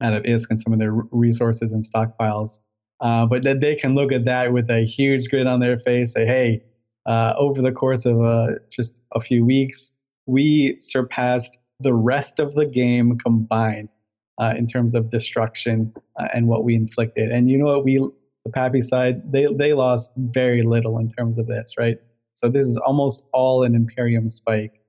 out 0.00 0.14
of 0.14 0.22
ISK 0.22 0.50
and 0.50 0.60
some 0.60 0.72
of 0.72 0.78
their 0.78 0.92
resources 1.10 1.72
and 1.72 1.84
stockpiles. 1.84 2.58
Uh, 3.00 3.24
but 3.24 3.42
that 3.44 3.60
they 3.60 3.74
can 3.74 3.94
look 3.94 4.12
at 4.12 4.26
that 4.26 4.52
with 4.52 4.70
a 4.70 4.84
huge 4.84 5.28
grin 5.30 5.46
on 5.46 5.60
their 5.60 5.78
face, 5.78 6.12
say, 6.12 6.26
"Hey, 6.26 6.62
uh, 7.06 7.34
over 7.38 7.62
the 7.62 7.72
course 7.72 8.04
of 8.04 8.20
uh, 8.22 8.48
just 8.70 9.00
a 9.14 9.20
few 9.20 9.44
weeks, 9.44 9.96
we 10.30 10.76
surpassed 10.78 11.58
the 11.80 11.94
rest 11.94 12.38
of 12.38 12.54
the 12.54 12.66
game 12.66 13.18
combined 13.18 13.88
uh, 14.40 14.54
in 14.56 14.66
terms 14.66 14.94
of 14.94 15.10
destruction 15.10 15.92
uh, 16.18 16.28
and 16.32 16.46
what 16.46 16.64
we 16.64 16.74
inflicted. 16.74 17.30
And 17.30 17.48
you 17.48 17.58
know 17.58 17.66
what? 17.66 17.84
We, 17.84 17.98
the 18.44 18.50
PAPI 18.50 18.82
side, 18.84 19.32
they, 19.32 19.46
they 19.52 19.74
lost 19.74 20.12
very 20.16 20.62
little 20.62 20.98
in 20.98 21.10
terms 21.10 21.38
of 21.38 21.46
this, 21.46 21.74
right? 21.78 21.98
So 22.32 22.48
this 22.48 22.64
is 22.64 22.76
almost 22.78 23.28
all 23.32 23.64
an 23.64 23.74
Imperium 23.74 24.30
spike. 24.30 24.80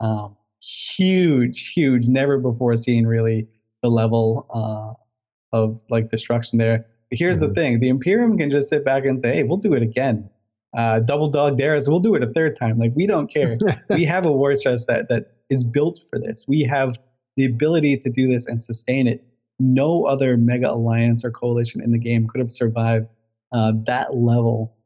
Um, 0.00 0.36
huge, 0.62 1.72
huge, 1.72 2.08
never 2.08 2.38
before 2.38 2.76
seen 2.76 3.06
really 3.06 3.48
the 3.82 3.88
level 3.88 4.46
uh, 4.54 5.56
of 5.56 5.82
like 5.88 6.10
destruction 6.10 6.58
there. 6.58 6.86
But 7.08 7.18
here's 7.18 7.40
mm-hmm. 7.40 7.48
the 7.48 7.54
thing: 7.54 7.80
the 7.80 7.88
Imperium 7.88 8.36
can 8.38 8.50
just 8.50 8.68
sit 8.68 8.84
back 8.84 9.04
and 9.04 9.18
say, 9.18 9.34
"Hey, 9.34 9.42
we'll 9.42 9.58
do 9.58 9.74
it 9.74 9.82
again." 9.82 10.30
Uh, 10.76 11.00
double 11.00 11.28
dog 11.28 11.58
dare 11.58 11.72
dares. 11.72 11.88
We'll 11.88 12.00
do 12.00 12.14
it 12.14 12.22
a 12.22 12.28
third 12.28 12.56
time. 12.58 12.78
Like 12.78 12.92
we 12.94 13.06
don't 13.06 13.32
care. 13.32 13.58
we 13.90 14.04
have 14.04 14.24
a 14.24 14.32
war 14.32 14.54
chest 14.56 14.86
that 14.86 15.08
that 15.08 15.32
is 15.48 15.64
built 15.64 16.00
for 16.08 16.18
this. 16.18 16.46
We 16.48 16.62
have 16.62 16.96
the 17.36 17.44
ability 17.44 17.96
to 17.98 18.10
do 18.10 18.28
this 18.28 18.46
and 18.46 18.62
sustain 18.62 19.06
it. 19.06 19.24
No 19.58 20.04
other 20.04 20.36
mega 20.36 20.70
alliance 20.70 21.24
or 21.24 21.30
coalition 21.30 21.82
in 21.82 21.92
the 21.92 21.98
game 21.98 22.26
could 22.28 22.40
have 22.40 22.50
survived 22.50 23.08
uh, 23.52 23.72
that 23.86 24.14
level 24.14 24.76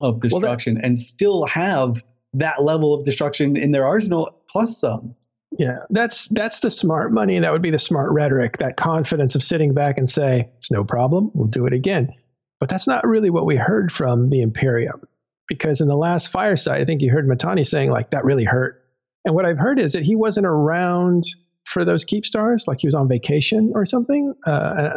of 0.00 0.20
destruction 0.20 0.74
well, 0.74 0.82
that, 0.82 0.86
and 0.86 0.98
still 0.98 1.44
have 1.44 2.04
that 2.32 2.62
level 2.62 2.94
of 2.94 3.04
destruction 3.04 3.56
in 3.56 3.72
their 3.72 3.86
arsenal 3.86 4.30
plus 4.48 4.78
some. 4.78 5.14
Yeah, 5.58 5.78
that's 5.90 6.28
that's 6.28 6.60
the 6.60 6.70
smart 6.70 7.12
money. 7.12 7.38
That 7.38 7.52
would 7.52 7.62
be 7.62 7.70
the 7.70 7.78
smart 7.78 8.10
rhetoric. 8.12 8.58
That 8.58 8.76
confidence 8.76 9.34
of 9.34 9.42
sitting 9.42 9.72
back 9.72 9.96
and 9.96 10.08
say, 10.08 10.48
"It's 10.58 10.70
no 10.70 10.84
problem. 10.84 11.30
We'll 11.34 11.48
do 11.48 11.64
it 11.66 11.72
again." 11.72 12.12
But 12.60 12.68
that's 12.68 12.86
not 12.86 13.06
really 13.06 13.30
what 13.30 13.46
we 13.46 13.56
heard 13.56 13.92
from 13.92 14.30
the 14.30 14.42
Imperium 14.42 15.00
because 15.48 15.80
in 15.80 15.88
the 15.88 15.96
last 15.96 16.28
fireside, 16.28 16.80
I 16.80 16.84
think 16.84 17.02
you 17.02 17.10
heard 17.10 17.26
Mittani 17.26 17.66
saying 17.66 17.90
like 17.90 18.10
that 18.10 18.24
really 18.24 18.44
hurt. 18.44 18.84
And 19.24 19.34
what 19.34 19.44
I've 19.44 19.58
heard 19.58 19.80
is 19.80 19.92
that 19.92 20.04
he 20.04 20.14
wasn't 20.14 20.46
around 20.46 21.24
for 21.64 21.84
those 21.84 22.04
keep 22.04 22.24
stars, 22.24 22.66
like 22.68 22.80
he 22.80 22.86
was 22.86 22.94
on 22.94 23.08
vacation 23.08 23.72
or 23.74 23.84
something. 23.84 24.34
Uh, 24.46 24.90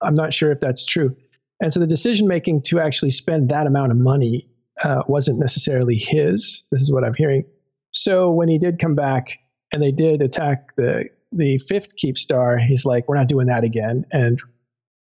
I'm 0.00 0.14
not 0.14 0.32
sure 0.32 0.50
if 0.50 0.60
that's 0.60 0.84
true. 0.84 1.14
And 1.60 1.72
so 1.72 1.78
the 1.78 1.86
decision 1.86 2.26
making 2.26 2.62
to 2.62 2.80
actually 2.80 3.10
spend 3.10 3.48
that 3.50 3.66
amount 3.66 3.92
of 3.92 3.98
money 3.98 4.46
uh, 4.82 5.02
wasn't 5.06 5.38
necessarily 5.38 5.96
his. 5.96 6.62
This 6.70 6.80
is 6.80 6.92
what 6.92 7.04
I'm 7.04 7.14
hearing. 7.14 7.44
So 7.92 8.30
when 8.30 8.48
he 8.48 8.58
did 8.58 8.78
come 8.78 8.94
back 8.94 9.38
and 9.72 9.82
they 9.82 9.92
did 9.92 10.22
attack 10.22 10.74
the 10.76 11.08
the 11.32 11.58
fifth 11.58 11.94
keep 11.96 12.18
star, 12.18 12.58
he's 12.58 12.84
like, 12.84 13.08
"We're 13.08 13.16
not 13.16 13.28
doing 13.28 13.46
that 13.46 13.62
again." 13.62 14.04
And 14.10 14.40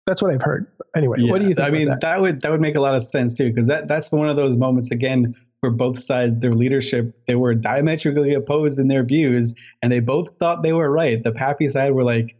that's 0.05 0.21
what 0.21 0.33
I've 0.33 0.41
heard. 0.41 0.67
Anyway, 0.95 1.17
yeah, 1.19 1.31
what 1.31 1.41
do 1.41 1.47
you 1.47 1.55
think? 1.55 1.67
I 1.67 1.71
mean, 1.71 1.89
that? 1.89 2.01
that? 2.01 2.21
would 2.21 2.41
that 2.41 2.51
would 2.51 2.61
make 2.61 2.75
a 2.75 2.81
lot 2.81 2.95
of 2.95 3.03
sense 3.03 3.33
too, 3.33 3.49
because 3.49 3.67
that 3.67 3.87
that's 3.87 4.11
one 4.11 4.29
of 4.29 4.35
those 4.35 4.57
moments 4.57 4.91
again 4.91 5.33
where 5.61 5.71
both 5.71 5.97
sides, 5.99 6.39
their 6.39 6.51
leadership, 6.51 7.15
they 7.25 7.35
were 7.35 7.55
diametrically 7.55 8.33
opposed 8.33 8.77
in 8.77 8.89
their 8.89 9.03
views, 9.03 9.55
and 9.81 9.93
they 9.93 10.01
both 10.01 10.37
thought 10.37 10.61
they 10.61 10.73
were 10.73 10.91
right. 10.91 11.23
The 11.23 11.31
PAPI 11.31 11.71
side 11.71 11.93
were 11.93 12.03
like, 12.03 12.35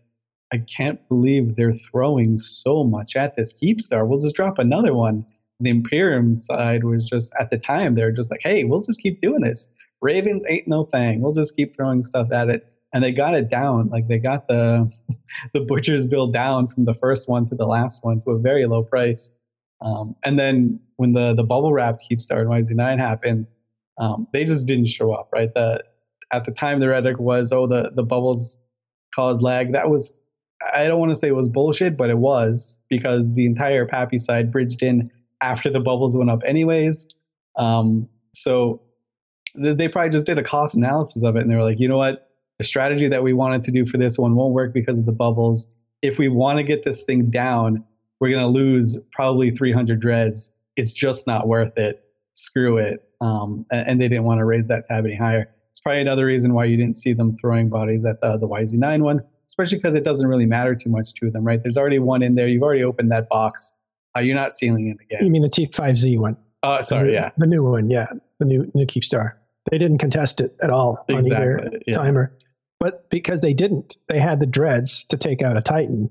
I 0.52 0.58
can't 0.58 1.00
believe 1.08 1.56
they're 1.56 1.72
throwing 1.74 2.38
so 2.38 2.84
much 2.84 3.16
at 3.16 3.38
this 3.38 3.58
Keepstar. 3.58 4.06
We'll 4.06 4.20
just 4.20 4.36
drop 4.36 4.60
another 4.60 4.94
one. 4.94 5.26
The 5.62 5.70
Imperium 5.70 6.36
side 6.36 6.84
was 6.84 7.08
just 7.08 7.34
at 7.40 7.50
the 7.50 7.58
time 7.58 7.96
they're 7.96 8.12
just 8.12 8.30
like, 8.30 8.42
hey, 8.44 8.66
we'll 8.66 8.82
just 8.82 9.00
keep 9.00 9.22
doing 9.22 9.42
this. 9.42 9.74
Ravens 10.02 10.44
ain't 10.50 10.68
no 10.68 10.84
thing. 10.84 11.22
We'll 11.22 11.32
just 11.32 11.56
keep 11.56 11.74
throwing 11.74 12.04
stuff 12.04 12.30
at 12.32 12.50
it 12.50 12.73
and 12.94 13.04
they 13.04 13.12
got 13.12 13.34
it 13.34 13.50
down. 13.50 13.90
Like 13.90 14.08
they 14.08 14.20
got 14.20 14.48
the 14.48 14.90
the 15.54 15.62
butcher's 15.62 16.08
bill 16.08 16.28
down 16.28 16.68
from 16.68 16.86
the 16.86 16.94
first 16.94 17.28
one 17.28 17.48
to 17.50 17.56
the 17.56 17.66
last 17.66 18.04
one 18.04 18.22
to 18.22 18.32
a 18.32 18.40
very 18.40 18.66
low 18.66 18.84
price. 18.84 19.34
Um, 19.82 20.16
and 20.24 20.40
then 20.40 20.80
when 20.98 21.12
the 21.14 21.34
the 21.34 21.44
bubble 21.44 21.74
wrap 21.74 22.00
keep 22.08 22.22
starting 22.22 22.52
YZ9 22.52 23.00
happened, 23.00 23.48
um, 23.98 24.28
they 24.32 24.44
just 24.44 24.68
didn't 24.68 24.86
show 24.88 25.12
up. 25.12 25.30
Right. 25.34 25.54
The 25.54 25.84
at 26.32 26.46
the 26.46 26.52
time 26.52 26.80
the 26.80 26.88
rhetoric 26.88 27.20
was, 27.20 27.52
oh, 27.52 27.68
the 27.68 27.92
the 27.94 28.04
bubbles 28.04 28.62
caused 29.14 29.42
lag. 29.42 29.74
That 29.74 29.90
was 29.90 30.20
I 30.74 30.88
don't 30.88 31.00
want 31.00 31.12
to 31.12 31.16
say 31.16 31.28
it 31.28 31.36
was 31.36 31.50
bullshit, 31.50 31.98
but 31.98 32.10
it 32.10 32.20
was 32.20 32.80
because 32.90 33.36
the 33.36 33.46
entire 33.46 33.86
PAPI 33.86 34.22
side 34.22 34.52
bridged 34.52 34.82
in 34.82 35.10
after 35.42 35.70
the 35.70 35.80
bubbles 35.80 36.16
went 36.16 36.30
up, 36.30 36.40
anyways. 36.46 37.14
Um, 37.58 38.08
so 38.34 38.82
they 39.56 39.88
probably 39.88 40.10
just 40.10 40.26
did 40.26 40.38
a 40.38 40.44
cost 40.44 40.76
analysis 40.76 41.24
of 41.24 41.36
it, 41.36 41.42
and 41.42 41.52
they 41.52 41.56
were 41.56 41.64
like, 41.64 41.80
you 41.80 41.88
know 41.88 41.98
what, 41.98 42.33
the 42.64 42.68
strategy 42.68 43.10
that 43.10 43.24
we 43.24 43.34
wanted 43.34 43.62
to 43.62 43.72
do 43.72 43.86
for 43.86 43.98
this 43.98 44.18
one 44.18 44.36
won't 44.36 44.54
work 44.54 44.74
because 44.74 44.98
of 44.98 45.06
the 45.06 45.12
bubbles. 45.12 45.76
If 46.02 46.18
we 46.18 46.30
want 46.30 46.60
to 46.60 46.64
get 46.64 46.86
this 46.86 47.04
thing 47.04 47.30
down, 47.30 47.84
we're 48.22 48.30
going 48.30 48.42
to 48.42 48.48
lose 48.48 48.98
probably 49.12 49.52
300 49.52 50.00
dreads. 50.00 50.56
It's 50.78 50.94
just 50.94 51.28
not 51.28 51.46
worth 51.46 51.78
it. 51.78 52.06
Screw 52.36 52.78
it. 52.78 53.04
Um, 53.20 53.66
and, 53.70 54.00
they 54.00 54.08
didn't 54.08 54.24
want 54.24 54.40
to 54.40 54.46
raise 54.46 54.70
that 54.70 54.88
tab 54.88 55.06
any 55.06 55.16
higher. 55.16 55.50
It's 55.72 55.82
probably 55.82 56.02
another 56.02 56.26
reason 56.26 56.54
why 56.54 56.66
you 56.66 56.78
didn't 56.78 56.96
see 56.96 57.12
them 57.12 57.36
throwing 57.36 57.70
bodies 57.70 58.06
at 58.06 58.22
the, 58.22 58.38
the 58.38 58.48
YZ9 58.48 59.02
one, 59.02 59.22
especially 59.48 59.78
because 59.78 59.96
it 59.96 60.06
doesn't 60.06 60.28
really 60.28 60.46
matter 60.46 60.74
too 60.74 60.90
much 60.90 61.14
to 61.16 61.30
them, 61.30 61.44
right? 61.44 61.62
There's 61.62 61.78
already 61.78 62.00
one 62.00 62.24
in 62.24 62.36
there. 62.36 62.48
You've 62.48 62.64
already 62.64 62.84
opened 62.84 63.12
that 63.12 63.28
box. 63.28 63.76
Uh, 64.16 64.22
you're 64.22 64.36
not 64.36 64.54
sealing 64.54 64.88
it 64.88 65.04
again. 65.04 65.26
You 65.26 65.32
mean 65.32 65.42
the 65.42 65.50
T5Z 65.50 66.18
one? 66.18 66.38
Oh, 66.64 66.72
uh, 66.72 66.82
sorry, 66.82 67.10
the, 67.10 67.14
yeah. 67.14 67.32
The 67.38 67.48
new 67.48 67.64
one, 67.64 67.90
yeah. 67.90 68.08
The 68.40 68.46
new 68.46 68.72
new 68.74 68.86
Keepstar. 68.86 69.34
They 69.70 69.78
didn't 69.78 69.98
contest 70.00 70.42
it 70.42 70.56
at 70.62 70.70
all 70.70 71.04
exactly, 71.08 71.36
on 71.36 71.42
either 71.42 71.80
yeah. 71.88 71.94
timer 71.94 72.34
but 72.84 73.10
because 73.10 73.40
they 73.40 73.54
didn't, 73.54 73.96
they 74.10 74.20
had 74.20 74.42
the 74.42 74.46
dreads 74.46 75.06
to 75.06 75.16
take 75.16 75.42
out 75.42 75.56
a 75.56 75.62
Titan. 75.62 76.10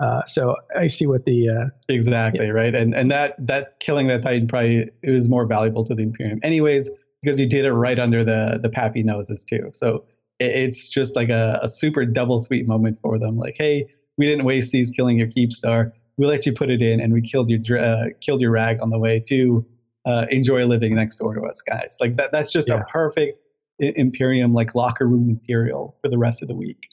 Uh, 0.00 0.22
so 0.24 0.54
I 0.78 0.86
see 0.86 1.04
what 1.04 1.24
the 1.24 1.48
uh, 1.48 1.64
exactly 1.88 2.46
yeah. 2.46 2.52
right, 2.52 2.74
and 2.76 2.94
and 2.94 3.10
that 3.10 3.34
that 3.44 3.80
killing 3.80 4.06
that 4.06 4.22
Titan 4.22 4.46
probably 4.46 4.88
it 5.02 5.10
was 5.10 5.28
more 5.28 5.46
valuable 5.46 5.84
to 5.84 5.96
the 5.96 6.02
Imperium, 6.02 6.38
anyways, 6.44 6.88
because 7.20 7.40
you 7.40 7.48
did 7.48 7.64
it 7.64 7.72
right 7.72 7.98
under 7.98 8.24
the 8.24 8.60
the 8.62 8.68
PAPI 8.68 9.04
noses 9.04 9.44
too. 9.44 9.70
So 9.72 10.04
it, 10.38 10.52
it's 10.54 10.88
just 10.88 11.16
like 11.16 11.28
a, 11.28 11.58
a 11.60 11.68
super 11.68 12.04
double 12.04 12.38
sweet 12.38 12.68
moment 12.68 13.00
for 13.00 13.18
them. 13.18 13.36
Like, 13.36 13.56
hey, 13.58 13.88
we 14.16 14.26
didn't 14.26 14.44
waste 14.44 14.70
these 14.70 14.90
killing 14.90 15.18
your 15.18 15.28
keep 15.28 15.52
star. 15.52 15.92
We 16.18 16.26
let 16.26 16.46
you 16.46 16.52
put 16.52 16.70
it 16.70 16.82
in, 16.82 17.00
and 17.00 17.12
we 17.12 17.20
killed 17.20 17.50
your 17.50 17.78
uh, 17.78 18.10
killed 18.20 18.40
your 18.40 18.52
rag 18.52 18.80
on 18.80 18.90
the 18.90 18.98
way 18.98 19.18
to 19.26 19.66
uh, 20.06 20.26
enjoy 20.30 20.66
living 20.66 20.94
next 20.94 21.16
door 21.16 21.34
to 21.34 21.42
us, 21.42 21.60
guys. 21.62 21.98
Like 22.00 22.14
that. 22.16 22.30
That's 22.30 22.52
just 22.52 22.68
yeah. 22.68 22.80
a 22.80 22.84
perfect 22.84 23.40
Imperium 23.78 24.52
like 24.52 24.74
locker 24.74 25.06
room 25.06 25.26
material 25.26 25.96
for 26.02 26.08
the 26.08 26.18
rest 26.18 26.42
of 26.42 26.48
the 26.48 26.54
week. 26.54 26.88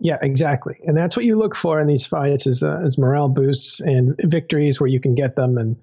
Yeah, 0.00 0.18
exactly, 0.20 0.76
and 0.82 0.96
that's 0.96 1.16
what 1.16 1.24
you 1.24 1.36
look 1.36 1.54
for 1.54 1.80
in 1.80 1.86
these 1.86 2.04
fights 2.04 2.46
is, 2.46 2.62
uh, 2.62 2.80
is 2.84 2.98
morale 2.98 3.28
boosts 3.28 3.80
and 3.80 4.14
victories 4.24 4.80
where 4.80 4.88
you 4.88 5.00
can 5.00 5.14
get 5.14 5.36
them, 5.36 5.56
and 5.56 5.76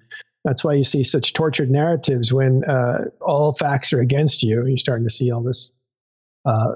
that's 0.44 0.62
why 0.62 0.74
you 0.74 0.84
see 0.84 1.02
such 1.02 1.32
tortured 1.32 1.70
narratives 1.70 2.32
when 2.32 2.62
uh, 2.64 3.06
all 3.20 3.52
facts 3.52 3.92
are 3.92 4.00
against 4.00 4.42
you. 4.42 4.66
You're 4.66 4.78
starting 4.78 5.06
to 5.06 5.12
see 5.12 5.30
all 5.30 5.42
this 5.42 5.72
uh, 6.44 6.74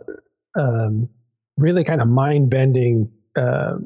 um, 0.56 1.08
really 1.58 1.84
kind 1.84 2.00
of 2.00 2.08
mind 2.08 2.50
bending 2.50 3.12
uh, 3.36 3.76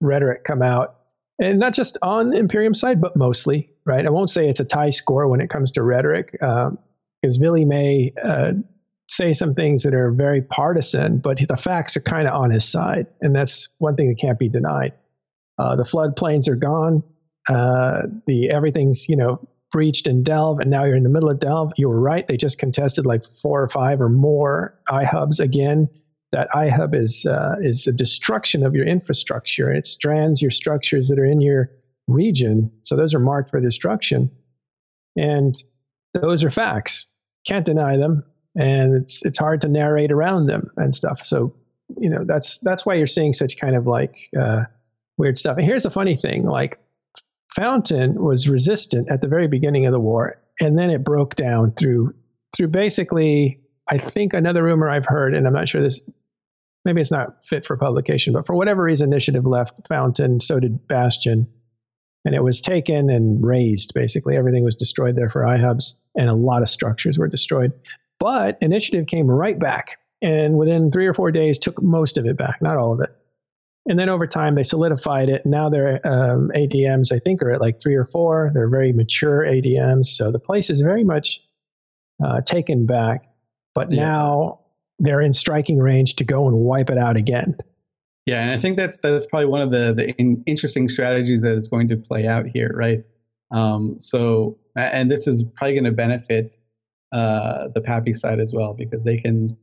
rhetoric 0.00 0.44
come 0.44 0.62
out, 0.62 0.96
and 1.38 1.58
not 1.58 1.74
just 1.74 1.98
on 2.02 2.34
Imperium 2.34 2.74
side, 2.74 3.00
but 3.00 3.16
mostly. 3.16 3.70
Right, 3.86 4.06
I 4.06 4.10
won't 4.10 4.30
say 4.30 4.48
it's 4.48 4.60
a 4.60 4.64
tie 4.64 4.90
score 4.90 5.26
when 5.26 5.40
it 5.40 5.50
comes 5.50 5.72
to 5.72 5.82
rhetoric, 5.82 6.32
because 6.32 6.68
um, 6.68 7.40
Vily 7.40 7.64
may 7.64 8.12
uh, 8.22 8.52
say 9.10 9.32
some 9.32 9.52
things 9.52 9.82
that 9.82 9.92
are 9.92 10.12
very 10.12 10.40
partisan, 10.40 11.18
but 11.18 11.36
the 11.48 11.56
facts 11.56 11.96
are 11.96 12.00
kind 12.00 12.28
of 12.28 12.34
on 12.34 12.50
his 12.50 12.64
side. 12.64 13.08
And 13.20 13.34
that's 13.34 13.68
one 13.78 13.96
thing 13.96 14.08
that 14.08 14.20
can't 14.20 14.38
be 14.38 14.48
denied. 14.48 14.92
Uh, 15.58 15.74
the 15.74 15.82
floodplains 15.82 16.48
are 16.48 16.54
gone. 16.54 17.02
Uh, 17.48 18.02
the 18.28 18.48
everything's, 18.50 19.08
you 19.08 19.16
know, 19.16 19.40
breached 19.72 20.06
in 20.06 20.22
Delve, 20.22 20.60
and 20.60 20.70
now 20.70 20.84
you're 20.84 20.96
in 20.96 21.02
the 21.02 21.10
middle 21.10 21.28
of 21.28 21.40
Delve. 21.40 21.72
You 21.76 21.88
were 21.88 22.00
right. 22.00 22.26
They 22.26 22.36
just 22.36 22.60
contested 22.60 23.04
like 23.04 23.24
four 23.24 23.60
or 23.60 23.68
five 23.68 24.00
or 24.00 24.08
more 24.08 24.78
iHubs 24.88 25.40
again. 25.40 25.88
That 26.30 26.48
iHub 26.50 26.94
is 26.94 27.26
uh, 27.26 27.56
is 27.60 27.88
a 27.88 27.92
destruction 27.92 28.64
of 28.64 28.76
your 28.76 28.86
infrastructure. 28.86 29.72
It 29.72 29.86
strands 29.86 30.40
your 30.40 30.52
structures 30.52 31.08
that 31.08 31.18
are 31.18 31.24
in 31.24 31.40
your 31.40 31.72
region. 32.06 32.70
So 32.82 32.94
those 32.94 33.12
are 33.12 33.18
marked 33.18 33.50
for 33.50 33.60
destruction. 33.60 34.30
And 35.16 35.56
those 36.14 36.44
are 36.44 36.50
facts. 36.50 37.06
Can't 37.44 37.66
deny 37.66 37.96
them 37.96 38.22
and 38.56 38.94
it's 38.94 39.24
it's 39.24 39.38
hard 39.38 39.60
to 39.62 39.68
narrate 39.68 40.12
around 40.12 40.46
them 40.46 40.70
and 40.76 40.94
stuff. 40.94 41.24
So 41.24 41.54
you 41.98 42.10
know 42.10 42.24
that's 42.24 42.58
that's 42.60 42.84
why 42.84 42.94
you're 42.94 43.06
seeing 43.06 43.32
such 43.32 43.58
kind 43.58 43.76
of 43.76 43.86
like 43.86 44.16
uh, 44.38 44.64
weird 45.18 45.38
stuff. 45.38 45.56
And 45.56 45.66
here's 45.66 45.84
the 45.84 45.90
funny 45.90 46.16
thing: 46.16 46.46
like 46.46 46.78
Fountain 47.54 48.22
was 48.22 48.48
resistant 48.48 49.10
at 49.10 49.20
the 49.20 49.28
very 49.28 49.48
beginning 49.48 49.86
of 49.86 49.92
the 49.92 50.00
war, 50.00 50.40
and 50.60 50.78
then 50.78 50.90
it 50.90 51.04
broke 51.04 51.36
down 51.36 51.72
through 51.72 52.14
through 52.56 52.68
basically. 52.68 53.60
I 53.92 53.98
think 53.98 54.34
another 54.34 54.62
rumor 54.62 54.88
I've 54.88 55.06
heard, 55.06 55.34
and 55.34 55.48
I'm 55.48 55.52
not 55.52 55.68
sure 55.68 55.82
this. 55.82 56.00
Maybe 56.84 57.00
it's 57.00 57.10
not 57.10 57.44
fit 57.44 57.64
for 57.64 57.76
publication, 57.76 58.32
but 58.32 58.46
for 58.46 58.54
whatever 58.54 58.82
reason, 58.84 59.12
Initiative 59.12 59.44
left 59.44 59.74
Fountain. 59.88 60.38
So 60.40 60.60
did 60.60 60.86
Bastion, 60.86 61.48
and 62.24 62.34
it 62.34 62.44
was 62.44 62.60
taken 62.60 63.10
and 63.10 63.44
razed. 63.44 63.92
Basically, 63.92 64.36
everything 64.36 64.62
was 64.62 64.76
destroyed 64.76 65.16
there 65.16 65.28
for 65.28 65.42
iHubs, 65.42 65.94
and 66.14 66.28
a 66.28 66.34
lot 66.34 66.62
of 66.62 66.68
structures 66.68 67.18
were 67.18 67.26
destroyed. 67.26 67.72
But 68.20 68.58
initiative 68.60 69.06
came 69.06 69.28
right 69.28 69.58
back 69.58 69.96
and 70.22 70.56
within 70.56 70.90
three 70.90 71.06
or 71.06 71.14
four 71.14 71.32
days 71.32 71.58
took 71.58 71.82
most 71.82 72.18
of 72.18 72.26
it 72.26 72.36
back, 72.36 72.60
not 72.62 72.76
all 72.76 72.92
of 72.92 73.00
it. 73.00 73.10
And 73.86 73.98
then 73.98 74.10
over 74.10 74.26
time, 74.26 74.54
they 74.54 74.62
solidified 74.62 75.30
it. 75.30 75.46
Now 75.46 75.70
their 75.70 76.06
um, 76.06 76.52
ADMs, 76.54 77.12
I 77.12 77.18
think, 77.18 77.42
are 77.42 77.50
at 77.50 77.62
like 77.62 77.80
three 77.80 77.94
or 77.94 78.04
four. 78.04 78.50
They're 78.52 78.68
very 78.68 78.92
mature 78.92 79.40
ADMs. 79.40 80.06
So 80.06 80.30
the 80.30 80.38
place 80.38 80.68
is 80.68 80.82
very 80.82 81.02
much 81.02 81.40
uh, 82.22 82.42
taken 82.42 82.84
back. 82.84 83.26
But 83.74 83.90
yeah. 83.90 84.04
now 84.04 84.60
they're 84.98 85.22
in 85.22 85.32
striking 85.32 85.78
range 85.78 86.16
to 86.16 86.24
go 86.24 86.46
and 86.46 86.58
wipe 86.58 86.90
it 86.90 86.98
out 86.98 87.16
again. 87.16 87.56
Yeah, 88.26 88.42
and 88.42 88.50
I 88.50 88.58
think 88.58 88.76
that's 88.76 88.98
that's 88.98 89.24
probably 89.24 89.46
one 89.46 89.62
of 89.62 89.70
the 89.70 89.94
the 89.94 90.10
in, 90.18 90.42
interesting 90.46 90.88
strategies 90.88 91.42
that 91.42 91.54
is 91.54 91.68
going 91.68 91.88
to 91.88 91.96
play 91.96 92.26
out 92.26 92.46
here, 92.46 92.70
right? 92.76 93.02
Um, 93.50 93.98
so, 93.98 94.58
and 94.76 95.10
this 95.10 95.26
is 95.26 95.42
probably 95.56 95.74
going 95.74 95.84
to 95.84 95.90
benefit 95.90 96.52
uh, 97.12 97.68
the 97.74 97.80
PAPI 97.80 98.16
side 98.16 98.40
as 98.40 98.52
well 98.54 98.74
because 98.74 99.04
they 99.04 99.16
can 99.16 99.56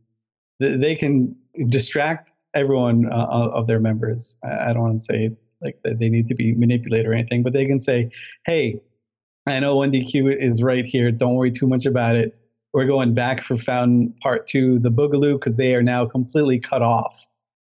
they 0.60 0.96
can 0.96 1.36
distract 1.68 2.32
everyone 2.54 3.12
uh, 3.12 3.28
of 3.54 3.68
their 3.68 3.80
members. 3.80 4.38
I 4.44 4.74
don't 4.74 4.82
want 4.82 5.00
to 5.00 5.04
say 5.04 5.32
like 5.62 5.80
they 5.84 6.10
need 6.10 6.28
to 6.30 6.36
be 6.36 6.54
manipulated 6.54 7.08
or 7.08 7.14
anything, 7.14 7.44
but 7.44 7.54
they 7.54 7.66
can 7.66 7.80
say, 7.80 8.12
"Hey, 8.46 8.82
I 9.48 9.60
know 9.60 9.78
1DQ 9.78 10.36
is 10.42 10.62
right 10.62 10.86
here. 10.86 11.12
Don't 11.12 11.36
worry 11.36 11.52
too 11.52 11.68
much 11.68 11.86
about 11.86 12.16
it. 12.16 12.38
We're 12.74 12.86
going 12.86 13.14
back 13.14 13.42
for 13.42 13.56
Fountain 13.56 14.14
Part 14.22 14.46
Two, 14.48 14.80
the 14.80 14.92
Boogaloo, 14.92 15.34
because 15.34 15.58
they 15.58 15.74
are 15.74 15.84
now 15.84 16.06
completely 16.06 16.60
cut 16.60 16.82
off." 16.82 17.28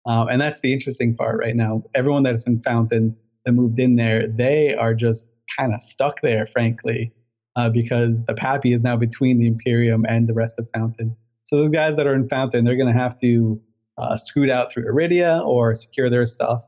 Um, 0.06 0.28
and 0.28 0.40
that's 0.40 0.60
the 0.60 0.72
interesting 0.72 1.16
part 1.16 1.38
right 1.38 1.56
now. 1.56 1.82
Everyone 1.94 2.22
that's 2.22 2.46
in 2.46 2.60
Fountain 2.60 3.16
that 3.44 3.52
moved 3.52 3.78
in 3.78 3.96
there, 3.96 4.28
they 4.28 4.74
are 4.74 4.94
just 4.94 5.32
kind 5.58 5.74
of 5.74 5.82
stuck 5.82 6.20
there, 6.20 6.46
frankly 6.46 7.12
uh, 7.56 7.68
because 7.68 8.24
the 8.26 8.34
PAPI 8.34 8.74
is 8.74 8.82
now 8.82 8.96
between 8.96 9.38
the 9.38 9.46
Imperium 9.46 10.04
and 10.08 10.28
the 10.28 10.34
rest 10.34 10.58
of 10.58 10.68
Fountain. 10.70 11.16
So 11.44 11.56
those 11.56 11.68
guys 11.68 11.96
that 11.96 12.06
are 12.06 12.14
in 12.14 12.28
Fountain, 12.28 12.64
they're 12.64 12.76
going 12.76 12.92
to 12.92 12.98
have 12.98 13.18
to 13.20 13.60
uh, 13.98 14.16
scoot 14.16 14.50
out 14.50 14.72
through 14.72 14.84
Iridia 14.90 15.44
or 15.44 15.74
secure 15.74 16.10
their 16.10 16.24
stuff 16.24 16.64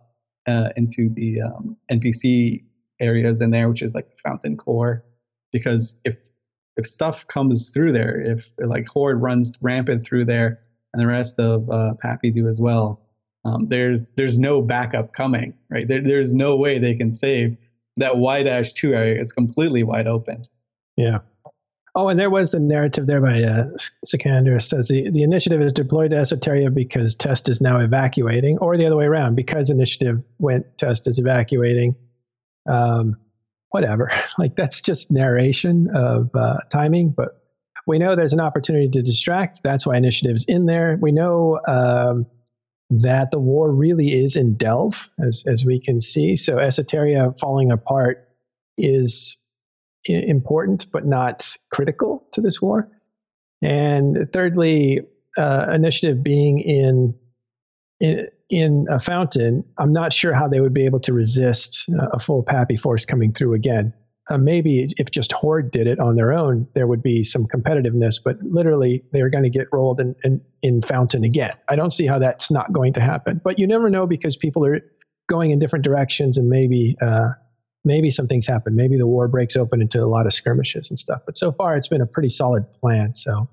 uh, 0.47 0.70
into 0.76 1.09
the 1.09 1.41
um, 1.43 1.76
NPC 1.91 2.62
areas 3.01 3.41
in 3.41 3.51
there, 3.51 3.68
which 3.68 3.82
is 3.82 3.95
like 3.95 4.09
the 4.09 4.16
Fountain 4.22 4.57
core. 4.57 5.05
Because 5.53 5.99
if 6.05 6.16
if 6.76 6.87
stuff 6.87 7.26
comes 7.26 7.70
through 7.70 7.93
there, 7.93 8.20
if 8.20 8.53
like 8.59 8.87
Horde 8.87 9.22
runs 9.22 9.57
rampant 9.62 10.05
through 10.05 10.26
there, 10.26 10.61
and 10.93 11.01
the 11.01 11.07
rest 11.07 11.41
of 11.41 11.70
uh, 11.70 11.95
PAPI 12.05 12.34
do 12.34 12.47
as 12.47 12.61
well, 12.61 13.03
um, 13.45 13.68
there's 13.68 14.12
there's 14.12 14.39
no 14.39 14.61
backup 14.61 15.12
coming, 15.12 15.55
right? 15.70 15.89
There, 15.89 16.03
there's 16.03 16.34
no 16.34 16.57
way 16.57 16.78
they 16.78 16.95
can 16.95 17.12
save 17.12 17.57
that 17.97 18.18
Y 18.18 18.43
dash 18.43 18.72
two 18.72 18.95
area 18.95 19.20
is 19.20 19.32
completely 19.32 19.82
wide 19.82 20.07
open. 20.07 20.43
Yeah. 20.97 21.18
Oh, 21.94 22.09
and 22.09 22.20
there 22.20 22.30
was 22.30 22.51
the 22.51 22.61
narrative 22.61 23.07
there 23.07 23.22
by 23.22 23.42
uh, 23.42 23.68
Sikander 24.05 24.61
says 24.61 24.88
the, 24.88 25.11
the 25.11 25.22
initiative 25.22 25.62
is 25.62 25.72
deployed 25.72 26.11
to 26.11 26.16
Esoteria 26.16 26.72
because 26.72 27.14
Test 27.14 27.49
is 27.49 27.62
now 27.62 27.78
evacuating, 27.78 28.59
or 28.59 28.76
the 28.76 28.84
other 28.84 28.97
way 28.97 29.07
around, 29.07 29.34
because 29.34 29.70
initiative 29.70 30.26
went, 30.38 30.66
Test 30.76 31.07
is 31.07 31.18
evacuating. 31.18 31.97
Um, 32.68 33.16
whatever. 33.70 34.11
like 34.38 34.57
that's 34.57 34.80
just 34.80 35.11
narration 35.11 35.88
of 35.94 36.30
uh, 36.34 36.59
timing, 36.70 37.14
but 37.16 37.42
we 37.86 37.99
know 37.99 38.16
there's 38.16 38.32
an 38.32 38.40
opportunity 38.40 38.88
to 38.90 39.03
distract. 39.03 39.61
That's 39.62 39.86
why 39.86 39.97
initiative's 39.97 40.44
in 40.44 40.66
there. 40.66 40.99
We 41.01 41.12
know 41.12 41.61
um, 41.68 42.26
that 42.90 43.30
the 43.30 43.38
war 43.38 43.70
really 43.70 44.09
is 44.09 44.34
in 44.36 44.57
Delve, 44.57 45.09
as, 45.24 45.44
as 45.47 45.64
we 45.64 45.80
can 45.80 46.01
see. 46.01 46.36
So 46.36 46.57
Esoteria 46.57 47.38
falling 47.38 47.70
apart 47.70 48.28
is 48.76 49.38
important 50.09 50.87
but 50.93 51.07
not 51.07 51.57
critical 51.71 52.27
to 52.33 52.41
this 52.41 52.61
war. 52.61 52.89
And 53.63 54.29
thirdly, 54.33 55.01
uh, 55.37 55.67
initiative 55.73 56.23
being 56.23 56.59
in, 56.59 57.15
in 58.01 58.29
in 58.49 58.87
a 58.89 59.01
fountain, 59.01 59.65
I'm 59.79 59.93
not 59.93 60.13
sure 60.13 60.33
how 60.33 60.47
they 60.47 60.61
would 60.61 60.75
be 60.75 60.85
able 60.85 61.01
to 61.01 61.13
resist 61.13 61.89
a 62.13 62.19
full 62.19 62.45
PAPI 62.45 62.81
force 62.81 63.05
coming 63.05 63.33
through 63.33 63.55
again. 63.55 63.93
Uh, 64.29 64.39
maybe 64.39 64.89
if 64.99 65.11
just 65.11 65.33
Horde 65.33 65.71
did 65.71 65.87
it 65.87 66.01
on 66.01 66.17
their 66.17 66.33
own, 66.33 66.67
there 66.75 66.87
would 66.87 67.03
be 67.03 67.23
some 67.23 67.47
competitiveness, 67.47 68.17
but 68.23 68.37
literally 68.43 69.03
they're 69.13 69.31
going 69.31 69.45
to 69.45 69.51
get 69.51 69.69
rolled 69.73 70.01
in, 70.01 70.17
in, 70.25 70.41
in, 70.63 70.83
Fountain 70.83 71.23
again. 71.23 71.53
I 71.69 71.77
don't 71.77 71.93
see 71.93 72.07
how 72.07 72.19
that's 72.19 72.51
not 72.51 72.73
going 72.73 72.93
to 72.95 73.01
happen. 73.01 73.41
But 73.45 73.59
you 73.59 73.69
never 73.69 73.89
know 73.89 74.05
because 74.05 74.37
people 74.37 74.67
are 74.67 74.81
going 75.29 75.53
in 75.53 75.61
different 75.61 75.85
directions 75.85 76.39
and 76.39 76.49
maybe 76.49 76.97
uh, 77.01 77.31
maybe 77.87 78.11
some 78.11 78.26
things 78.26 78.47
happen. 78.47 78.74
Maybe 78.74 78.99
the 78.99 79.07
war 79.07 79.28
breaks 79.28 79.57
open 79.57 79.80
into 79.80 80.05
a 80.05 80.07
lot 80.07 80.26
of 80.26 80.34
skirmishes 80.34 80.91
and 80.91 80.99
stuff. 80.99 81.22
But 81.24 81.39
so 81.39 81.53
far, 81.53 81.76
it's 81.76 81.89
been 81.89 82.03
a 82.03 82.07
pretty 82.07 82.28
solid 82.28 82.70
plan. 82.80 83.14
So. 83.14 83.49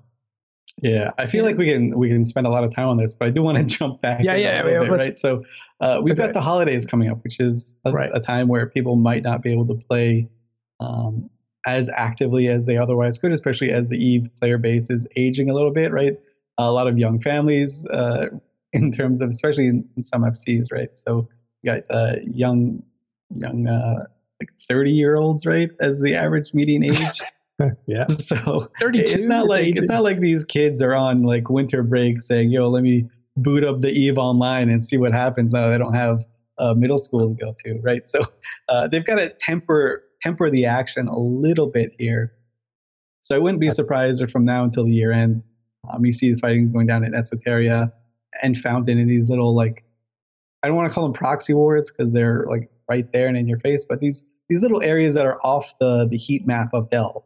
Yeah, 0.82 1.12
I 1.18 1.28
feel 1.28 1.44
like 1.44 1.56
we 1.56 1.70
can 1.70 1.96
we 1.96 2.08
can 2.08 2.24
spend 2.24 2.48
a 2.48 2.50
lot 2.50 2.64
of 2.64 2.74
time 2.74 2.88
on 2.88 2.96
this, 2.96 3.12
but 3.12 3.28
I 3.28 3.30
do 3.30 3.44
want 3.44 3.58
to 3.58 3.64
jump 3.78 4.02
back. 4.02 4.24
Yeah, 4.24 4.34
yeah, 4.34 4.60
bit, 4.60 4.90
right. 4.90 5.16
So 5.16 5.44
uh, 5.80 6.00
we've 6.02 6.14
okay. 6.14 6.24
got 6.24 6.34
the 6.34 6.40
holidays 6.40 6.84
coming 6.84 7.08
up, 7.08 7.22
which 7.22 7.38
is 7.38 7.78
a, 7.84 7.92
right. 7.92 8.10
a, 8.12 8.18
time 8.18 8.48
where 8.48 8.66
people 8.66 8.96
might 8.96 9.22
not 9.22 9.40
be 9.40 9.52
able 9.52 9.68
to 9.68 9.74
play 9.74 10.28
um, 10.80 11.30
as 11.64 11.88
actively 11.90 12.48
as 12.48 12.66
they 12.66 12.76
otherwise 12.76 13.20
could, 13.20 13.30
especially 13.30 13.70
as 13.70 13.88
the 13.88 13.96
Eve 14.04 14.28
player 14.40 14.58
base 14.58 14.90
is 14.90 15.06
aging 15.14 15.48
a 15.48 15.52
little 15.52 15.70
bit. 15.70 15.92
Right, 15.92 16.18
a 16.58 16.72
lot 16.72 16.88
of 16.88 16.98
young 16.98 17.20
families 17.20 17.86
uh, 17.90 18.26
in 18.72 18.90
terms 18.90 19.20
of, 19.20 19.30
especially 19.30 19.68
in, 19.68 19.88
in 19.96 20.02
some 20.02 20.22
FCs. 20.22 20.72
Right, 20.72 20.96
so 20.96 21.28
you 21.62 21.72
got 21.72 21.82
uh, 21.88 22.16
young 22.26 22.82
young 23.30 23.68
uh, 23.68 24.06
like 24.44 24.58
30 24.58 24.90
year 24.90 25.16
olds, 25.16 25.46
right? 25.46 25.70
As 25.80 26.00
the 26.00 26.14
average 26.14 26.54
median 26.54 26.84
age. 26.90 27.20
yeah. 27.86 28.06
So 28.06 28.70
32 28.80 29.12
it's 29.12 29.26
not 29.26 29.46
like 29.46 29.66
it's 29.66 29.88
not 29.88 30.02
like 30.02 30.20
these 30.20 30.44
kids 30.44 30.82
are 30.82 30.94
on 30.94 31.22
like 31.22 31.48
winter 31.48 31.82
break 31.82 32.20
saying, 32.20 32.50
yo, 32.50 32.68
let 32.68 32.82
me 32.82 33.08
boot 33.36 33.64
up 33.64 33.80
the 33.80 33.90
Eve 33.90 34.18
online 34.18 34.68
and 34.68 34.84
see 34.84 34.96
what 34.96 35.12
happens. 35.12 35.52
Now 35.52 35.68
they 35.68 35.78
don't 35.78 35.94
have 35.94 36.24
a 36.58 36.74
middle 36.74 36.98
school 36.98 37.28
to 37.28 37.34
go 37.34 37.54
to, 37.64 37.80
right? 37.80 38.06
So 38.08 38.24
uh, 38.68 38.88
they've 38.88 39.04
got 39.04 39.16
to 39.16 39.30
temper 39.30 40.04
temper 40.20 40.50
the 40.50 40.66
action 40.66 41.06
a 41.06 41.18
little 41.18 41.66
bit 41.66 41.92
here. 41.98 42.32
So 43.20 43.34
I 43.34 43.38
wouldn't 43.38 43.60
be 43.60 43.70
surprised 43.70 44.20
if 44.22 44.30
from 44.30 44.44
now 44.44 44.64
until 44.64 44.84
the 44.84 44.92
year 44.92 45.12
end, 45.12 45.42
um, 45.90 46.04
you 46.04 46.12
see 46.12 46.32
the 46.32 46.38
fighting 46.38 46.72
going 46.72 46.86
down 46.86 47.04
in 47.04 47.12
Esoteria 47.12 47.92
and 48.42 48.56
Fountain 48.56 48.98
in 48.98 49.06
these 49.06 49.30
little 49.30 49.54
like 49.54 49.84
I 50.62 50.66
don't 50.66 50.76
want 50.76 50.90
to 50.90 50.94
call 50.94 51.04
them 51.04 51.12
proxy 51.12 51.52
wars 51.52 51.92
because 51.92 52.12
they're 52.12 52.46
like 52.48 52.70
right 52.88 53.10
there 53.12 53.26
and 53.26 53.36
in 53.36 53.46
your 53.46 53.58
face, 53.58 53.84
but 53.84 54.00
these 54.00 54.26
these 54.48 54.62
little 54.62 54.82
areas 54.82 55.14
that 55.14 55.26
are 55.26 55.38
off 55.44 55.74
the 55.78 56.06
the 56.08 56.16
heat 56.16 56.46
map 56.46 56.70
of 56.72 56.90
Delve. 56.90 57.24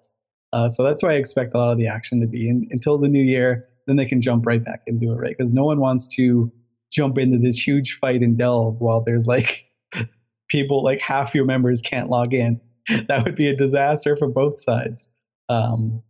Uh, 0.52 0.68
so 0.68 0.82
that's 0.82 1.02
why 1.02 1.10
I 1.10 1.14
expect 1.14 1.54
a 1.54 1.58
lot 1.58 1.72
of 1.72 1.78
the 1.78 1.86
action 1.86 2.20
to 2.20 2.26
be 2.26 2.48
in, 2.48 2.66
until 2.70 2.98
the 2.98 3.08
new 3.08 3.22
year. 3.22 3.64
Then 3.86 3.96
they 3.96 4.06
can 4.06 4.20
jump 4.20 4.46
right 4.46 4.62
back 4.62 4.82
into 4.86 5.12
it, 5.12 5.16
right? 5.16 5.34
Because 5.36 5.54
no 5.54 5.64
one 5.64 5.80
wants 5.80 6.06
to 6.16 6.52
jump 6.90 7.18
into 7.18 7.38
this 7.38 7.66
huge 7.66 7.98
fight 7.98 8.22
in 8.22 8.36
Delve 8.36 8.80
while 8.80 9.00
there's 9.02 9.26
like 9.26 9.66
people 10.48 10.82
like 10.82 11.00
half 11.00 11.34
your 11.34 11.44
members 11.44 11.82
can't 11.82 12.08
log 12.08 12.34
in. 12.34 12.60
That 13.08 13.24
would 13.24 13.34
be 13.34 13.48
a 13.48 13.54
disaster 13.54 14.16
for 14.16 14.28
both 14.28 14.58
sides. 14.58 15.12
Um, 15.50 16.02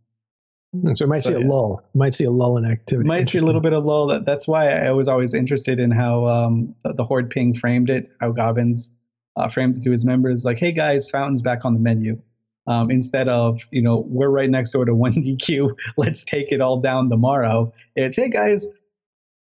so 0.93 1.05
we 1.05 1.09
might 1.09 1.23
so, 1.23 1.31
see 1.31 1.35
a 1.35 1.39
yeah. 1.39 1.47
lull. 1.47 1.83
Might 1.93 2.13
see 2.13 2.23
a 2.23 2.31
lull 2.31 2.57
in 2.57 2.63
activity. 2.63 3.07
Might 3.07 3.27
see 3.27 3.39
a 3.39 3.43
little 3.43 3.59
bit 3.59 3.73
of 3.73 3.83
lull. 3.83 4.07
That, 4.07 4.25
that's 4.25 4.47
why 4.47 4.71
I 4.71 4.91
was 4.91 5.07
always 5.07 5.33
interested 5.33 5.79
in 5.79 5.91
how 5.91 6.27
um, 6.27 6.75
the, 6.83 6.93
the, 6.93 7.03
Horde 7.03 7.29
Ping 7.29 7.53
framed 7.53 7.89
it, 7.89 8.09
how 8.21 8.31
Gobbins 8.31 8.95
uh, 9.39 9.47
framed 9.47 9.81
to 9.81 9.91
his 9.91 10.05
members, 10.05 10.45
like, 10.45 10.59
"Hey 10.59 10.71
guys, 10.71 11.09
Fountain's 11.09 11.41
back 11.41 11.65
on 11.65 11.73
the 11.73 11.79
menu." 11.79 12.21
Um, 12.67 12.91
instead 12.91 13.27
of 13.27 13.61
you 13.71 13.81
know 13.81 14.05
we're 14.07 14.29
right 14.29 14.49
next 14.49 14.71
door 14.71 14.85
to 14.85 14.93
one 15.05 15.13
DQ, 15.13 15.75
let's 15.97 16.23
take 16.23 16.51
it 16.51 16.61
all 16.61 16.79
down 16.79 17.09
tomorrow. 17.09 17.73
It's 17.95 18.15
hey 18.15 18.29
guys, 18.29 18.67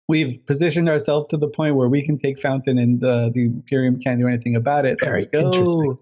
we've 0.10 0.44
positioned 0.48 0.90
ourselves 0.90 1.28
to 1.30 1.38
the 1.38 1.48
point 1.48 1.76
where 1.76 1.88
we 1.88 2.02
can 2.02 2.18
take 2.18 2.40
Fountain 2.40 2.78
and 2.78 3.00
the, 3.00 3.32
the 3.34 3.46
Imperium 3.46 4.00
can't 4.00 4.20
do 4.20 4.28
anything 4.28 4.56
about 4.56 4.86
it. 4.86 5.00
Very 5.00 5.18
Let's 5.18 5.28
go. 5.28 6.00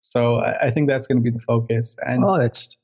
So 0.00 0.36
I, 0.36 0.66
I 0.66 0.70
think 0.70 0.88
that's 0.88 1.06
going 1.06 1.18
to 1.18 1.22
be 1.22 1.30
the 1.30 1.42
focus. 1.42 1.96
And 2.04 2.24
oh, 2.24 2.38
that's 2.38 2.76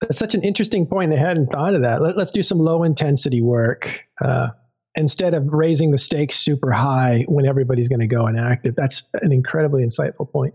that's 0.00 0.18
such 0.18 0.34
an 0.34 0.42
interesting 0.42 0.86
point. 0.86 1.12
I 1.12 1.16
hadn't 1.16 1.46
thought 1.46 1.74
of 1.74 1.82
that. 1.82 2.02
Let, 2.02 2.18
us 2.18 2.30
do 2.30 2.42
some 2.42 2.58
low 2.58 2.82
intensity 2.82 3.40
work 3.40 4.04
uh, 4.20 4.48
instead 4.96 5.34
of 5.34 5.52
raising 5.52 5.90
the 5.90 5.98
stakes 5.98 6.36
super 6.36 6.72
high 6.72 7.24
when 7.28 7.46
everybody's 7.46 7.88
going 7.88 8.00
to 8.00 8.06
go 8.06 8.26
inactive. 8.26 8.74
That's 8.74 9.08
an 9.22 9.32
incredibly 9.32 9.84
insightful 9.84 10.30
point. 10.30 10.54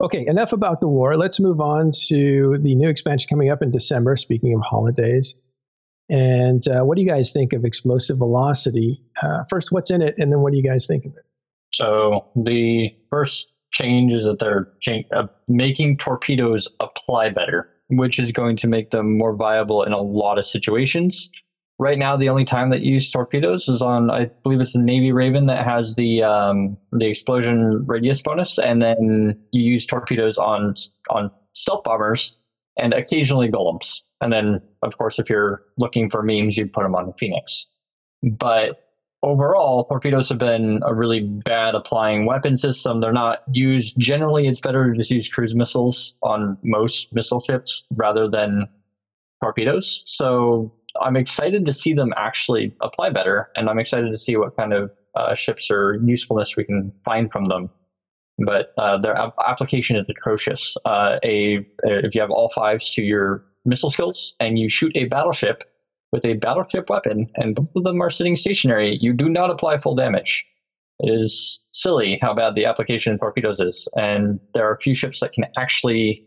Okay, 0.00 0.24
enough 0.26 0.52
about 0.52 0.80
the 0.80 0.86
war. 0.86 1.16
Let's 1.16 1.40
move 1.40 1.60
on 1.60 1.90
to 2.06 2.58
the 2.60 2.74
new 2.76 2.88
expansion 2.88 3.28
coming 3.28 3.50
up 3.50 3.62
in 3.62 3.70
December. 3.70 4.14
Speaking 4.14 4.54
of 4.54 4.60
holidays, 4.60 5.34
and 6.08 6.66
uh, 6.68 6.82
what 6.82 6.96
do 6.96 7.02
you 7.02 7.08
guys 7.08 7.32
think 7.32 7.52
of 7.52 7.64
explosive 7.64 8.18
velocity? 8.18 8.98
Uh, 9.20 9.44
first, 9.50 9.72
what's 9.72 9.90
in 9.90 10.00
it, 10.00 10.14
and 10.16 10.30
then 10.30 10.40
what 10.40 10.52
do 10.52 10.56
you 10.56 10.62
guys 10.62 10.86
think 10.86 11.04
of 11.04 11.12
it? 11.16 11.24
So 11.74 12.26
the 12.36 12.94
first 13.10 13.52
change 13.72 14.12
is 14.12 14.24
that 14.24 14.38
they're 14.38 14.68
uh, 15.12 15.26
making 15.48 15.98
torpedoes 15.98 16.68
apply 16.80 17.30
better, 17.30 17.68
which 17.88 18.18
is 18.18 18.32
going 18.32 18.56
to 18.56 18.68
make 18.68 18.90
them 18.90 19.18
more 19.18 19.34
viable 19.34 19.82
in 19.82 19.92
a 19.92 20.00
lot 20.00 20.38
of 20.38 20.46
situations. 20.46 21.30
Right 21.80 21.98
now, 21.98 22.16
the 22.16 22.28
only 22.28 22.44
time 22.44 22.70
that 22.70 22.80
you 22.80 22.94
use 22.94 23.08
torpedoes 23.08 23.68
is 23.68 23.82
on, 23.82 24.10
I 24.10 24.26
believe 24.42 24.60
it's 24.60 24.72
the 24.72 24.80
Navy 24.80 25.12
Raven 25.12 25.46
that 25.46 25.64
has 25.64 25.94
the 25.94 26.24
um, 26.24 26.76
the 26.90 27.06
explosion 27.06 27.86
radius 27.86 28.20
bonus, 28.20 28.58
and 28.58 28.82
then 28.82 29.38
you 29.52 29.62
use 29.62 29.86
torpedoes 29.86 30.38
on 30.38 30.74
on 31.10 31.30
stealth 31.52 31.84
bombers 31.84 32.36
and 32.76 32.92
occasionally 32.92 33.48
golems. 33.48 34.00
And 34.20 34.32
then, 34.32 34.60
of 34.82 34.98
course, 34.98 35.18
if 35.18 35.30
you're 35.30 35.62
looking 35.76 36.10
for 36.10 36.22
memes, 36.22 36.56
you'd 36.56 36.72
put 36.72 36.82
them 36.82 36.96
on 36.96 37.06
the 37.06 37.12
Phoenix. 37.12 37.68
But 38.22 38.88
overall, 39.22 39.84
torpedoes 39.84 40.28
have 40.28 40.38
been 40.38 40.80
a 40.84 40.94
really 40.94 41.20
bad 41.20 41.74
applying 41.74 42.26
weapon 42.26 42.56
system. 42.56 43.00
They're 43.00 43.12
not 43.12 43.42
used 43.52 43.98
generally. 43.98 44.46
It's 44.46 44.60
better 44.60 44.92
to 44.92 44.98
just 44.98 45.10
use 45.10 45.28
cruise 45.28 45.54
missiles 45.54 46.14
on 46.22 46.58
most 46.62 47.12
missile 47.12 47.40
ships 47.40 47.84
rather 47.94 48.28
than 48.28 48.68
torpedoes. 49.42 50.02
So 50.06 50.72
I'm 51.00 51.16
excited 51.16 51.64
to 51.66 51.72
see 51.72 51.92
them 51.92 52.12
actually 52.16 52.74
apply 52.80 53.10
better, 53.10 53.48
and 53.56 53.68
I'm 53.68 53.78
excited 53.78 54.10
to 54.10 54.18
see 54.18 54.36
what 54.36 54.56
kind 54.56 54.72
of 54.72 54.90
uh, 55.14 55.34
ships 55.34 55.70
or 55.70 56.00
usefulness 56.04 56.56
we 56.56 56.64
can 56.64 56.92
find 57.04 57.30
from 57.32 57.48
them 57.48 57.70
but 58.38 58.72
uh, 58.78 58.98
their 58.98 59.16
application 59.46 59.96
is 59.96 60.06
atrocious. 60.08 60.76
Uh, 60.84 61.18
a, 61.24 61.66
if 61.82 62.14
you 62.14 62.20
have 62.20 62.30
all 62.30 62.50
fives 62.50 62.90
to 62.90 63.02
your 63.02 63.44
missile 63.64 63.90
skills 63.90 64.34
and 64.40 64.58
you 64.58 64.68
shoot 64.68 64.92
a 64.96 65.06
battleship 65.06 65.64
with 66.12 66.24
a 66.24 66.34
battleship 66.34 66.88
weapon, 66.88 67.26
and 67.34 67.54
both 67.54 67.70
of 67.76 67.84
them 67.84 68.00
are 68.00 68.08
sitting 68.08 68.34
stationary, 68.34 68.96
you 69.00 69.12
do 69.12 69.28
not 69.28 69.50
apply 69.50 69.76
full 69.76 69.94
damage. 69.94 70.46
It 71.00 71.10
is 71.10 71.60
silly 71.72 72.18
how 72.22 72.34
bad 72.34 72.54
the 72.54 72.64
application 72.64 73.12
in 73.12 73.18
torpedoes 73.18 73.60
is, 73.60 73.86
and 73.94 74.40
there 74.54 74.66
are 74.66 74.72
a 74.72 74.78
few 74.78 74.94
ships 74.94 75.20
that 75.20 75.32
can 75.32 75.44
actually 75.56 76.24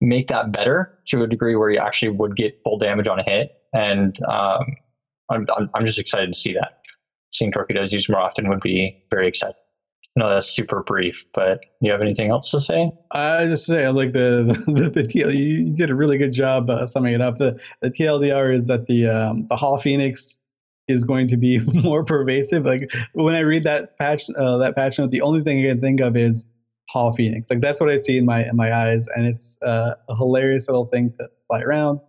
make 0.00 0.28
that 0.28 0.52
better 0.52 0.98
to 1.08 1.22
a 1.22 1.26
degree 1.26 1.56
where 1.56 1.70
you 1.70 1.78
actually 1.78 2.10
would 2.10 2.36
get 2.36 2.58
full 2.64 2.78
damage 2.78 3.06
on 3.06 3.18
a 3.18 3.22
hit. 3.22 3.50
And 3.72 4.20
um, 4.24 4.76
I'm, 5.30 5.46
I'm 5.74 5.84
just 5.84 5.98
excited 5.98 6.32
to 6.32 6.38
see 6.38 6.54
that. 6.54 6.80
Seeing 7.32 7.52
torpedoes 7.52 7.92
used 7.92 8.08
more 8.08 8.20
often 8.20 8.48
would 8.48 8.60
be 8.60 9.04
very 9.10 9.28
exciting. 9.28 9.54
No, 10.16 10.28
that's 10.28 10.48
super 10.48 10.82
brief. 10.82 11.24
But 11.32 11.64
you 11.80 11.92
have 11.92 12.00
anything 12.00 12.30
else 12.30 12.50
to 12.50 12.60
say? 12.60 12.90
I 13.12 13.44
just 13.44 13.66
say 13.66 13.84
I 13.84 13.90
like 13.90 14.12
the 14.12 14.62
the, 14.66 14.72
the, 14.72 14.90
the 14.90 15.02
TL, 15.02 15.36
you 15.36 15.70
did 15.70 15.90
a 15.90 15.94
really 15.94 16.18
good 16.18 16.32
job 16.32 16.68
uh, 16.70 16.86
summing 16.86 17.14
it 17.14 17.20
up. 17.20 17.38
The 17.38 17.60
the 17.82 17.90
TLDR 17.90 18.54
is 18.54 18.66
that 18.66 18.86
the 18.86 19.06
um, 19.06 19.46
the 19.48 19.56
Hall 19.56 19.78
Phoenix 19.78 20.40
is 20.88 21.04
going 21.04 21.28
to 21.28 21.36
be 21.36 21.58
more 21.82 22.04
pervasive. 22.04 22.64
Like 22.64 22.90
when 23.12 23.34
I 23.34 23.40
read 23.40 23.62
that 23.64 23.96
patch 23.98 24.24
uh, 24.36 24.56
that 24.58 24.74
patch 24.74 24.98
note, 24.98 25.12
the 25.12 25.20
only 25.20 25.44
thing 25.44 25.64
I 25.64 25.68
can 25.70 25.80
think 25.80 26.00
of 26.00 26.16
is 26.16 26.50
Hall 26.88 27.12
Phoenix. 27.12 27.50
Like 27.50 27.60
that's 27.60 27.80
what 27.80 27.90
I 27.90 27.98
see 27.98 28.18
in 28.18 28.24
my 28.24 28.44
in 28.44 28.56
my 28.56 28.74
eyes, 28.74 29.06
and 29.14 29.26
it's 29.26 29.60
uh, 29.62 29.94
a 30.08 30.16
hilarious 30.16 30.68
little 30.68 30.86
thing 30.86 31.12
to 31.18 31.28
fly 31.46 31.60
around. 31.60 32.00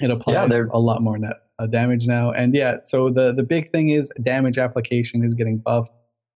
It 0.00 0.10
applies 0.10 0.48
yeah, 0.50 0.64
a 0.70 0.78
lot 0.78 1.02
more 1.02 1.18
net, 1.18 1.36
uh, 1.58 1.66
damage 1.66 2.06
now, 2.06 2.30
and 2.30 2.54
yeah. 2.54 2.76
So 2.82 3.10
the 3.10 3.32
the 3.32 3.42
big 3.42 3.72
thing 3.72 3.88
is 3.90 4.12
damage 4.22 4.58
application 4.58 5.24
is 5.24 5.34
getting 5.34 5.58
buffed. 5.58 5.92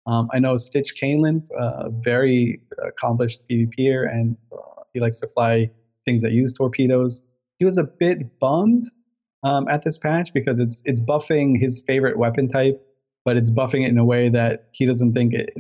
Um, 0.07 0.29
I 0.33 0.39
know 0.39 0.57
Stitch 0.57 0.95
Kaneland, 1.01 1.51
uh, 1.59 1.91
very 1.91 2.63
accomplished 2.85 3.43
PvPer, 3.49 4.11
and 4.11 4.37
uh, 4.53 4.83
he 4.95 5.01
likes 5.01 5.21
to 5.21 5.29
fly 5.29 5.71
things 6.07 6.23
that 6.23 6.33
use 6.33 6.55
torpedoes. 6.55 7.27
He 7.59 7.65
was 7.67 7.77
a 7.77 7.85
bit 7.85 8.39
bummed 8.41 8.85
um, 9.43 9.69
at 9.69 9.83
this 9.83 9.99
patch 9.99 10.33
because 10.33 10.59
it's 10.59 10.83
it's 10.87 11.05
buffing 11.05 11.61
his 11.61 11.83
favorite 11.87 12.19
weapon 12.19 12.49
type, 12.49 12.81
but 13.25 13.37
it's 13.37 13.51
buffing 13.51 13.85
it 13.85 13.91
in 13.91 13.99
a 13.99 14.05
way 14.05 14.29
that 14.31 14.69
he 14.73 14.87
doesn't 14.87 15.13
think 15.13 15.35
it. 15.35 15.51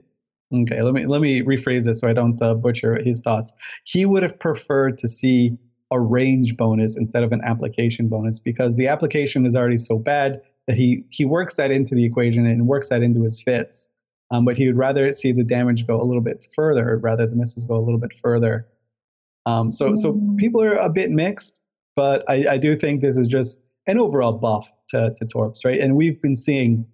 Okay, 0.52 0.82
let 0.82 0.94
me 0.94 1.06
let 1.06 1.20
me 1.20 1.42
rephrase 1.42 1.84
this 1.84 2.00
so 2.00 2.08
I 2.08 2.12
don't 2.12 2.40
uh, 2.42 2.54
butcher 2.54 3.00
his 3.02 3.20
thoughts. 3.20 3.54
He 3.84 4.04
would 4.06 4.22
have 4.22 4.38
preferred 4.38 4.98
to 4.98 5.08
see 5.08 5.56
a 5.90 6.00
range 6.00 6.56
bonus 6.56 6.96
instead 6.96 7.22
of 7.22 7.32
an 7.32 7.40
application 7.44 8.08
bonus 8.08 8.38
because 8.38 8.76
the 8.76 8.86
application 8.86 9.44
is 9.44 9.56
already 9.56 9.78
so 9.78 9.98
bad 9.98 10.40
that 10.66 10.76
he 10.76 11.04
he 11.10 11.24
works 11.24 11.56
that 11.56 11.70
into 11.70 11.94
the 11.94 12.04
equation 12.04 12.46
and 12.46 12.66
works 12.66 12.88
that 12.88 13.02
into 13.02 13.22
his 13.22 13.42
fits. 13.42 13.92
Um, 14.32 14.44
but 14.44 14.56
he 14.56 14.66
would 14.66 14.76
rather 14.76 15.12
see 15.12 15.32
the 15.32 15.42
damage 15.42 15.86
go 15.88 16.00
a 16.00 16.04
little 16.04 16.22
bit 16.22 16.46
further 16.54 16.98
rather 16.98 17.26
the 17.26 17.34
misses 17.34 17.64
go 17.64 17.76
a 17.76 17.82
little 17.82 17.98
bit 17.98 18.12
further. 18.12 18.68
Um, 19.46 19.72
so, 19.72 19.94
so 19.94 20.14
mm. 20.14 20.36
people 20.36 20.62
are 20.62 20.74
a 20.74 20.88
bit 20.88 21.10
mixed, 21.10 21.60
but 21.96 22.24
I, 22.28 22.44
I 22.50 22.56
do 22.58 22.76
think 22.76 23.00
this 23.00 23.16
is 23.16 23.26
just 23.26 23.62
an 23.86 23.98
overall 23.98 24.32
buff 24.32 24.70
to, 24.90 25.14
to 25.16 25.26
Torps, 25.26 25.64
right? 25.64 25.80
And 25.80 25.96
we've 25.96 26.20
been 26.20 26.36
seeing 26.36 26.86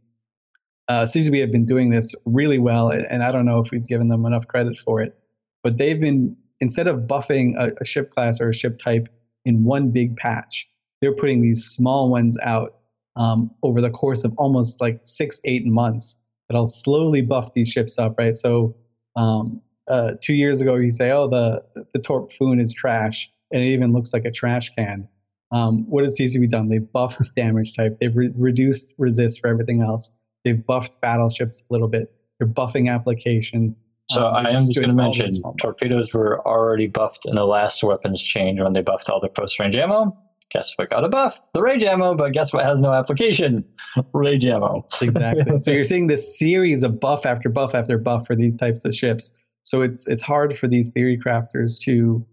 uh, 0.89 1.03
CCP 1.03 1.41
have 1.41 1.53
been 1.53 1.67
doing 1.67 1.91
this 1.91 2.15
really 2.25 2.59
well, 2.59 2.91
and 2.91 3.23
I 3.23 3.33
don't 3.33 3.45
know 3.45 3.61
if 3.61 3.71
we've 3.73 3.87
given 3.87 4.09
them 4.09 4.25
enough 4.25 4.47
credit 4.47 4.79
for 4.79 5.01
it, 5.01 5.19
but 5.63 5.79
they've 5.79 6.01
been 6.01 6.37
instead 6.61 6.87
of 6.87 7.01
buffing 7.01 7.55
a, 7.59 7.73
a 7.81 7.85
ship 7.85 8.11
class 8.11 8.41
or 8.41 8.51
a 8.51 8.55
ship 8.55 8.79
type 8.79 9.09
in 9.45 9.65
one 9.65 9.91
big 9.91 10.17
patch, 10.17 10.69
they're 11.01 11.15
putting 11.15 11.43
these 11.43 11.65
small 11.65 12.11
ones 12.11 12.39
out 12.43 12.77
um, 13.17 13.51
over 13.63 13.81
the 13.81 13.91
course 13.91 14.25
of 14.25 14.35
almost 14.37 14.81
like 14.81 15.01
six, 15.05 15.41
eight 15.45 15.67
months 15.67 16.21
that'll 16.49 16.67
slowly 16.67 17.23
buff 17.23 17.55
these 17.55 17.69
ships 17.69 17.99
up, 17.99 18.19
right? 18.19 18.37
So 18.37 18.77
um, 19.17 19.63
uh, 19.89 20.13
two 20.21 20.35
years 20.35 20.61
ago, 20.61 20.75
you 20.77 20.93
say, 20.93 21.11
"Oh, 21.11 21.29
the 21.29 21.65
the 21.95 22.01
Torp 22.01 22.33
Foon 22.33 22.61
is 22.61 22.75
trash," 22.75 23.31
and 23.51 23.63
it 23.63 23.67
even 23.67 23.93
looks 23.93 24.13
like 24.13 24.25
a 24.25 24.31
trash 24.31 24.75
can. 24.75 25.09
Um, 25.53 25.89
what 25.89 26.03
has 26.03 26.19
CCP 26.19 26.51
done? 26.51 26.69
They've 26.69 26.93
buffed 26.93 27.35
damage 27.37 27.75
type. 27.75 27.99
They've 28.01 28.15
re- 28.15 28.33
reduced 28.35 28.95
resist 28.99 29.41
for 29.41 29.49
everything 29.49 29.81
else. 29.81 30.15
They've 30.45 30.65
buffed 30.65 31.01
battleships 31.01 31.65
a 31.69 31.73
little 31.73 31.89
bit. 31.89 32.13
They're 32.39 32.49
buffing 32.49 32.93
application. 32.93 33.77
So 34.09 34.29
um, 34.29 34.47
I 34.47 34.51
am 34.51 34.67
just 34.67 34.77
going 34.77 34.89
to 34.89 34.95
mention 34.95 35.31
torpedoes 35.59 36.15
were 36.15 36.47
already 36.47 36.87
buffed 36.87 37.27
in 37.27 37.35
the 37.35 37.45
last 37.45 37.83
weapons 37.83 38.23
change 38.23 38.61
when 38.61 38.73
they 38.73 38.83
buffed 38.83 39.11
all 39.11 39.21
the 39.21 39.29
post 39.29 39.59
range 39.59 39.75
ammo 39.77 40.17
guess 40.51 40.73
what 40.77 40.91
got 40.91 41.05
a 41.05 41.09
buff? 41.09 41.41
The 41.55 41.63
rage 41.63 41.85
ammo, 41.85 42.15
but 42.15 42.33
guess 42.33 42.53
what 42.53 42.65
has 42.65 42.81
no 42.81 42.93
application? 42.93 43.65
Rage 44.13 44.47
ammo. 44.47 44.87
exactly. 45.03 45.61
so 45.61 45.71
you're 45.71 45.85
seeing 45.85 46.07
this 46.07 46.39
series 46.39 46.83
of 46.83 47.01
buff 47.01 47.27
after 47.27 47.49
buff 47.49 47.75
after 47.75 47.99
buff 47.99 48.27
for 48.27 48.37
these 48.37 48.57
types 48.57 48.85
of 48.85 48.95
ships. 48.95 49.37
So 49.65 49.83
it's 49.83 50.07
it's 50.07 50.23
hard 50.23 50.57
for 50.57 50.69
these 50.69 50.91
theory 50.91 51.19
crafters 51.19 51.79
to 51.81 52.25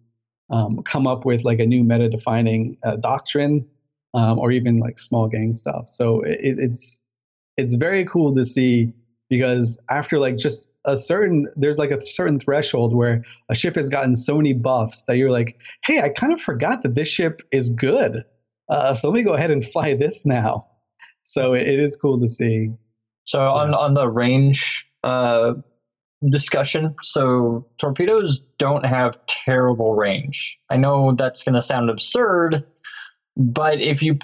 um, 0.50 0.84
come 0.84 1.08
up 1.08 1.26
with 1.26 1.44
like 1.44 1.60
a 1.60 1.66
new 1.66 1.84
meta 1.84 2.10
defining 2.10 2.78
uh, 2.84 2.98
doctrine 2.98 3.66
um, 4.14 4.38
or 4.38 4.52
even 4.52 4.78
like 4.78 5.00
small 5.00 5.28
gang 5.28 5.56
stuff. 5.56 5.88
So 5.88 6.22
it, 6.22 6.40
it's 6.60 7.02
it's 7.58 7.74
very 7.74 8.06
cool 8.06 8.36
to 8.36 8.46
see 8.46 8.94
because 9.38 9.82
after 9.90 10.20
like 10.20 10.38
just 10.38 10.70
a 10.86 10.98
certain 10.98 11.48
there's 11.56 11.78
like 11.78 11.92
a 11.92 12.02
certain 12.02 12.40
threshold 12.40 12.94
where 12.94 13.24
a 13.50 13.56
ship 13.56 13.76
has 13.76 13.90
gotten 13.90 14.16
so 14.16 14.38
many 14.38 14.54
buffs 14.54 15.06
that 15.06 15.18
you're 15.18 15.32
like, 15.32 15.58
hey, 15.86 16.02
I 16.02 16.10
kind 16.10 16.34
of 16.34 16.40
forgot 16.40 16.84
that 16.84 16.96
this 16.96 17.08
ship 17.08 17.42
is 17.52 17.70
good. 17.70 18.24
Uh, 18.70 18.94
so 18.94 19.10
let 19.10 19.16
me 19.16 19.24
go 19.24 19.34
ahead 19.34 19.52
and 19.52 19.66
fly 19.66 19.96
this 19.96 20.26
now. 20.26 20.68
So 21.24 21.54
it, 21.54 21.68
it 21.68 21.80
is 21.80 21.96
cool 21.96 22.20
to 22.20 22.30
see. 22.30 22.70
So 23.26 23.40
on 23.40 23.74
on 23.74 23.94
the 23.94 24.08
range 24.08 24.90
uh, 25.04 25.54
discussion, 26.30 26.96
so 27.02 27.66
torpedoes 27.78 28.42
don't 28.60 28.86
have 28.86 29.26
terrible 29.26 29.96
range. 29.96 30.60
I 30.70 30.78
know 30.78 31.14
that's 31.14 31.44
going 31.44 31.56
to 31.56 31.62
sound 31.62 31.90
absurd, 31.90 32.64
but 33.36 33.82
if 33.82 34.04
you 34.04 34.20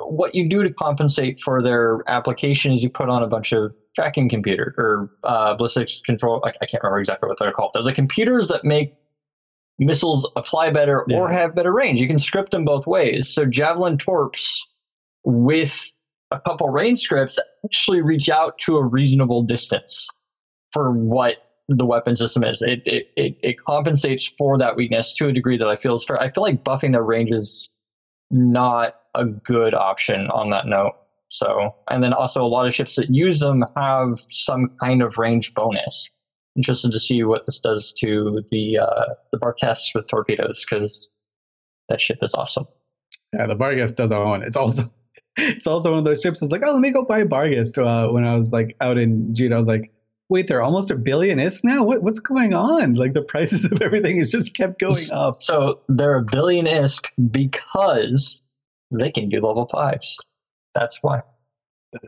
what 0.00 0.34
you 0.34 0.48
do 0.48 0.62
to 0.62 0.72
compensate 0.72 1.40
for 1.40 1.62
their 1.62 2.02
application 2.06 2.72
is 2.72 2.82
you 2.82 2.90
put 2.90 3.08
on 3.08 3.22
a 3.22 3.26
bunch 3.26 3.52
of 3.52 3.74
tracking 3.94 4.28
computer 4.28 4.74
or 4.78 5.10
uh, 5.24 5.54
ballistics 5.54 6.00
control. 6.00 6.42
I, 6.44 6.50
I, 6.62 6.66
can't 6.66 6.82
remember 6.82 7.00
exactly 7.00 7.28
what 7.28 7.38
they're 7.38 7.52
called. 7.52 7.72
They're 7.74 7.82
the 7.82 7.92
computers 7.92 8.48
that 8.48 8.64
make 8.64 8.94
missiles 9.78 10.30
apply 10.36 10.70
better 10.70 11.04
yeah. 11.08 11.16
or 11.16 11.30
have 11.30 11.54
better 11.54 11.72
range. 11.72 12.00
You 12.00 12.06
can 12.06 12.18
script 12.18 12.50
them 12.50 12.64
both 12.64 12.86
ways. 12.86 13.28
So 13.28 13.44
Javelin 13.44 13.98
torps 13.98 14.66
with 15.24 15.92
a 16.30 16.40
couple 16.40 16.68
range 16.68 17.00
scripts 17.00 17.38
actually 17.64 18.02
reach 18.02 18.28
out 18.28 18.58
to 18.58 18.76
a 18.76 18.84
reasonable 18.84 19.42
distance 19.42 20.08
for 20.72 20.92
what 20.92 21.36
the 21.68 21.84
weapon 21.84 22.16
system 22.16 22.44
is. 22.44 22.62
It, 22.62 22.82
it, 22.86 23.10
it, 23.16 23.36
it 23.42 23.64
compensates 23.64 24.26
for 24.26 24.58
that 24.58 24.76
weakness 24.76 25.12
to 25.14 25.28
a 25.28 25.32
degree 25.32 25.58
that 25.58 25.68
I 25.68 25.76
feel 25.76 25.94
is 25.94 26.04
fair. 26.04 26.20
I 26.20 26.30
feel 26.30 26.42
like 26.42 26.64
buffing 26.64 26.92
their 26.92 27.02
range 27.02 27.30
is 27.30 27.68
not 28.30 28.94
a 29.18 29.24
good 29.24 29.74
option 29.74 30.28
on 30.30 30.50
that 30.50 30.66
note. 30.66 30.94
So, 31.28 31.74
and 31.90 32.02
then 32.02 32.12
also 32.12 32.42
a 32.42 32.48
lot 32.48 32.66
of 32.66 32.74
ships 32.74 32.96
that 32.96 33.14
use 33.14 33.40
them 33.40 33.64
have 33.76 34.20
some 34.30 34.70
kind 34.80 35.02
of 35.02 35.18
range 35.18 35.52
bonus. 35.54 36.10
Interested 36.56 36.90
to 36.92 36.98
see 36.98 37.22
what 37.22 37.44
this 37.46 37.60
does 37.60 37.92
to 38.00 38.42
the 38.50 38.78
uh, 38.78 39.14
the 39.30 39.38
Barghest 39.38 39.94
with 39.94 40.08
torpedoes 40.08 40.64
because 40.68 41.12
that 41.88 42.00
ship 42.00 42.18
is 42.22 42.34
awesome. 42.34 42.66
Yeah, 43.32 43.46
the 43.46 43.54
Barghest 43.54 43.96
does 43.96 44.10
own. 44.10 44.42
It's 44.42 44.56
also 44.56 44.82
it's 45.36 45.66
also 45.66 45.90
one 45.90 45.98
of 45.98 46.04
those 46.04 46.20
ships. 46.20 46.42
It's 46.42 46.50
like, 46.50 46.62
oh, 46.64 46.72
let 46.72 46.80
me 46.80 46.90
go 46.90 47.04
buy 47.04 47.24
Barghest. 47.24 47.78
Uh, 47.78 48.10
when 48.12 48.24
I 48.24 48.34
was 48.34 48.52
like 48.52 48.76
out 48.80 48.98
in 48.98 49.34
June, 49.34 49.52
I 49.52 49.56
was 49.56 49.68
like, 49.68 49.92
wait, 50.28 50.46
they're 50.46 50.62
almost 50.62 50.90
a 50.90 50.96
billion 50.96 51.38
is 51.38 51.62
now. 51.62 51.82
What 51.82 52.02
what's 52.02 52.20
going 52.20 52.54
on? 52.54 52.94
Like 52.94 53.12
the 53.12 53.22
prices 53.34 53.70
of 53.70 53.82
everything 53.82 54.18
has 54.18 54.30
just 54.30 54.56
kept 54.56 54.80
going 54.80 55.12
up. 55.12 55.42
So 55.42 55.80
they're 55.88 56.16
a 56.16 56.24
billion 56.24 56.66
ISK 56.66 57.06
because 57.30 58.42
they 58.90 59.10
can 59.10 59.28
do 59.28 59.40
level 59.40 59.66
fives. 59.66 60.16
That's 60.74 60.98
why. 61.02 61.22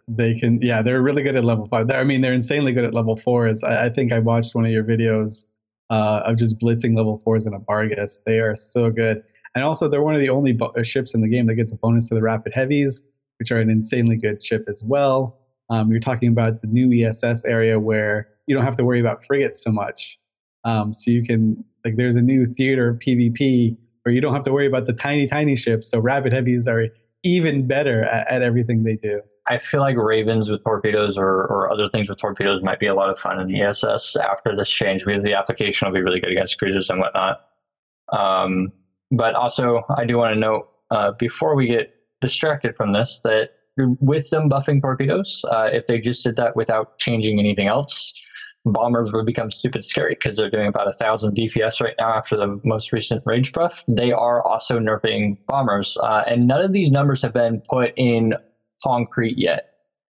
They 0.09 0.35
can, 0.35 0.61
yeah, 0.61 0.83
they're 0.83 1.03
really 1.03 1.23
good 1.23 1.37
at 1.37 1.45
level 1.45 1.67
five. 1.67 1.89
They're, 1.89 2.01
I 2.01 2.05
mean, 2.05 2.21
they're 2.21 2.35
insanely 2.35 2.73
good 2.73 2.85
at 2.85 2.95
level 2.95 3.17
fours. 3.17 3.65
I, 3.65 3.87
I 3.87 3.89
think 3.89 4.13
I 4.13 4.19
watched 4.19 4.55
one 4.55 4.65
of 4.67 4.71
your 4.71 4.85
videos 4.85 5.47
uh, 5.89 6.23
of 6.25 6.37
just 6.37 6.61
blitzing 6.61 6.97
level 6.97 7.19
fours 7.19 7.47
in 7.47 7.55
a 7.55 7.61
Barghest. 7.61 8.25
They 8.25 8.41
are 8.41 8.55
so 8.55 8.91
good. 8.91 9.23
And 9.55 9.65
also, 9.65 9.89
they're 9.89 10.03
one 10.03 10.15
of 10.15 10.21
the 10.21 10.29
only 10.29 10.53
bo- 10.53 10.73
uh, 10.79 10.83
ships 10.83 11.15
in 11.15 11.23
the 11.23 11.29
game 11.29 11.47
that 11.47 11.57
gets 11.57 11.73
a 11.73 11.77
bonus 11.77 12.09
to 12.09 12.15
the 12.15 12.23
Rapid 12.23 12.53
Heavies, 12.55 13.05
which 13.39 13.51
are 13.51 13.59
an 13.59 13.71
insanely 13.71 14.17
good 14.17 14.43
ship 14.43 14.65
as 14.69 14.85
well. 14.87 15.39
Um, 15.71 15.91
you're 15.91 16.01
talking 16.01 16.29
about 16.29 16.61
the 16.61 16.69
new 16.69 17.07
ESS 17.07 17.45
area 17.45 17.81
where 17.81 18.29
you 18.47 18.55
don't 18.55 18.65
have 18.65 18.77
to 18.77 18.85
worry 18.85 19.01
about 19.01 19.25
frigates 19.25 19.63
so 19.63 19.73
much. 19.73 20.19
Um, 20.65 20.93
so 20.93 21.11
you 21.11 21.25
can, 21.25 21.65
like, 21.85 21.97
there's 21.97 22.17
a 22.17 22.23
new 22.23 22.47
theater 22.47 22.99
PvP 23.05 23.77
where 24.11 24.15
you 24.17 24.21
don't 24.21 24.35
have 24.35 24.43
to 24.43 24.53
worry 24.53 24.67
about 24.67 24.87
the 24.87 24.93
tiny, 24.93 25.29
tiny 25.29 25.55
ships. 25.55 25.89
So 25.89 26.01
rapid 26.01 26.33
heavies 26.33 26.67
are 26.67 26.89
even 27.23 27.69
better 27.69 28.03
at, 28.05 28.27
at 28.29 28.43
everything 28.43 28.83
they 28.83 28.97
do. 28.97 29.21
I 29.47 29.59
feel 29.59 29.81
like 29.81 29.97
Ravens 29.97 30.51
with 30.51 30.65
torpedoes 30.65 31.17
or, 31.17 31.47
or 31.47 31.73
other 31.73 31.89
things 31.89 32.09
with 32.09 32.19
torpedoes 32.19 32.61
might 32.61 32.81
be 32.81 32.87
a 32.87 32.95
lot 32.95 33.09
of 33.09 33.19
fun 33.21 33.39
in 33.39 33.47
the 33.47 33.63
ESS 33.63 34.17
after 34.17 34.57
this 34.57 34.69
change. 34.69 35.05
Because 35.05 35.23
the 35.23 35.33
application 35.33 35.87
will 35.87 35.95
be 35.95 36.03
really 36.03 36.19
good 36.19 36.33
against 36.33 36.59
cruisers 36.59 36.91
and 36.91 36.99
whatnot. 36.99 37.41
Um, 38.13 38.73
but 39.13 39.37
also, 39.37 39.85
I 39.97 40.05
do 40.05 40.19
want 40.19 40.35
to 40.35 40.41
note 40.41 40.69
uh, 40.91 41.13
before 41.13 41.55
we 41.55 41.69
get 41.69 41.95
distracted 42.21 42.75
from 42.77 42.93
this 42.93 43.21
that 43.23 43.51
with 43.77 44.29
them 44.31 44.51
buffing 44.51 44.83
torpedoes, 44.83 45.45
uh, 45.53 45.71
if 45.73 45.87
they 45.87 46.01
just 46.01 46.25
did 46.25 46.35
that 46.35 46.57
without 46.57 46.99
changing 46.99 47.39
anything 47.39 47.69
else, 47.69 48.13
bombers 48.65 49.13
would 49.13 49.27
become 49.27 49.51
stupid 49.51 49.85
scary 49.85 50.15
because 50.15 50.37
they're 50.37 50.51
doing 50.51 50.67
about 50.67 50.89
a 50.89 50.93
thousand 50.93 51.37
DPS 51.37 51.81
right 51.81 51.95
now 51.99 52.13
after 52.13 52.37
the 52.37 52.61
most 52.65 52.93
recent 52.93 53.23
rage 53.25 53.53
buff. 53.53 53.85
They 53.89 54.13
are 54.13 54.47
also 54.47 54.79
nerfing 54.79 55.39
bombers, 55.47 55.97
uh, 56.03 56.25
and 56.27 56.47
none 56.47 56.63
of 56.63 56.73
these 56.73 56.91
numbers 56.91 57.23
have 57.23 57.33
been 57.33 57.63
put 57.69 57.93
in 57.97 58.35
concrete 58.83 59.39
yet. 59.39 59.67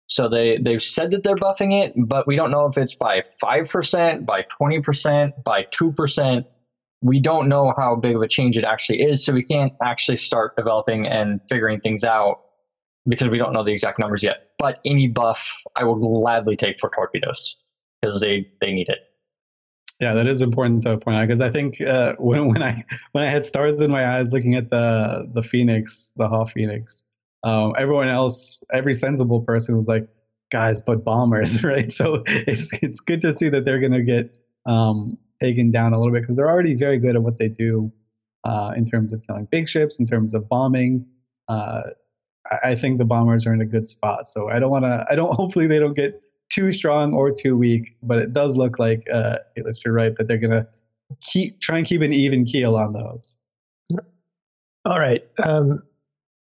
So 0.08 0.28
they 0.28 0.58
they've 0.58 0.82
said 0.82 1.12
that 1.12 1.24
they're 1.24 1.36
buffing 1.36 1.72
it, 1.72 1.94
but 1.96 2.28
we 2.28 2.36
don't 2.36 2.52
know 2.52 2.66
if 2.66 2.78
it's 2.78 2.96
by 2.96 3.22
five 3.40 3.70
percent, 3.70 4.26
by 4.26 4.44
twenty 4.50 4.82
percent, 4.82 5.34
by 5.44 5.66
two 5.72 5.92
percent. 5.94 6.46
We 7.04 7.20
don't 7.20 7.48
know 7.48 7.74
how 7.78 7.96
big 7.96 8.16
of 8.16 8.22
a 8.22 8.28
change 8.28 8.58
it 8.58 8.64
actually 8.64 9.02
is, 9.02 9.24
so 9.26 9.34
we 9.34 9.44
can't 9.44 9.74
actually 9.84 10.18
start 10.18 10.56
developing 10.56 11.08
and 11.08 11.40
figuring 11.50 11.80
things 11.80 12.04
out 12.04 12.42
because 13.08 13.30
we 13.30 13.40
don't 13.40 13.54
know 13.54 13.64
the 13.64 13.72
exact 13.72 13.98
numbers 13.98 14.22
yet. 14.22 14.50
But 14.60 14.80
any 14.86 15.08
buff, 15.08 15.64
I 15.76 15.84
will 15.84 15.96
gladly 15.96 16.56
take 16.56 16.80
for 16.80 16.92
torpedoes 16.94 17.58
because 18.02 18.20
they 18.20 18.48
they 18.60 18.72
need 18.72 18.90
it. 18.90 19.00
Yeah, 20.00 20.16
that 20.16 20.26
is 20.26 20.42
important 20.42 20.84
to 20.84 20.98
point 20.98 21.18
out 21.18 21.28
because 21.28 21.42
I 21.42 21.50
think 21.50 21.80
uh, 21.80 22.16
when 22.20 22.48
when 22.48 22.64
I 22.64 22.84
when 23.12 23.24
I 23.24 23.30
had 23.30 23.46
stars 23.46 23.80
in 23.82 23.92
my 23.92 24.18
eyes 24.18 24.32
looking 24.32 24.56
at 24.56 24.70
the 24.70 25.30
the 25.34 25.42
Phoenix, 25.42 26.14
the 26.18 26.28
Hoth 26.28 26.52
Phoenix, 26.52 27.06
um, 27.44 27.74
everyone 27.78 28.08
else, 28.08 28.64
every 28.72 28.94
sensible 28.94 29.42
person 29.42 29.76
was 29.76 29.88
like, 29.88 30.08
"Guys, 30.52 30.82
but 30.82 31.04
bombers, 31.04 31.64
right?" 31.64 31.92
So 31.92 32.24
it's 32.26 32.72
it's 32.82 33.00
good 33.00 33.22
to 33.22 33.34
see 33.34 33.50
that 33.50 33.66
they're 33.66 33.80
going 33.80 33.92
to 33.92 34.04
get 34.04 34.36
um, 34.66 35.18
taken 35.40 35.72
down 35.72 35.94
a 35.94 36.00
little 36.00 36.14
bit 36.14 36.22
because 36.22 36.36
they're 36.36 36.50
already 36.50 36.74
very 36.74 36.98
good 36.98 37.16
at 37.16 37.22
what 37.22 37.38
they 37.38 37.48
do 37.48 37.92
uh, 38.44 38.74
in 38.76 38.86
terms 38.86 39.14
of 39.14 39.26
killing 39.26 39.48
big 39.52 39.70
ships, 39.70 40.00
in 40.00 40.06
terms 40.06 40.34
of 40.34 40.50
bombing. 40.50 41.06
Uh, 41.48 41.82
I, 42.50 42.72
I 42.72 42.76
think 42.76 42.98
the 42.98 43.06
bombers 43.06 43.46
are 43.46 43.54
in 43.54 43.62
a 43.62 43.66
good 43.66 43.86
spot. 43.86 44.28
So 44.28 44.50
I 44.50 44.60
don't 44.60 44.72
want 44.72 44.86
to. 44.86 45.06
I 45.10 45.16
don't. 45.16 45.34
Hopefully, 45.36 45.68
they 45.68 45.80
don't 45.80 45.96
get 45.96 46.20
too 46.52 46.72
strong 46.72 47.14
or 47.14 47.32
too 47.32 47.58
weak, 47.58 47.96
but 48.04 48.20
it 48.20 48.34
does 48.34 48.58
look 48.58 48.78
like, 48.80 49.06
uh, 49.12 49.38
you're 49.56 49.94
right, 49.94 50.16
that 50.18 50.28
they're 50.28 50.38
going 50.38 50.52
to 50.52 50.68
keep 51.22 51.60
try 51.62 51.78
and 51.78 51.88
keep 51.88 52.02
an 52.02 52.14
even 52.14 52.46
keel 52.46 52.76
on 52.76 52.94
those. 52.94 53.38
All 54.86 55.00
right. 55.00 55.24
Um, 55.44 55.84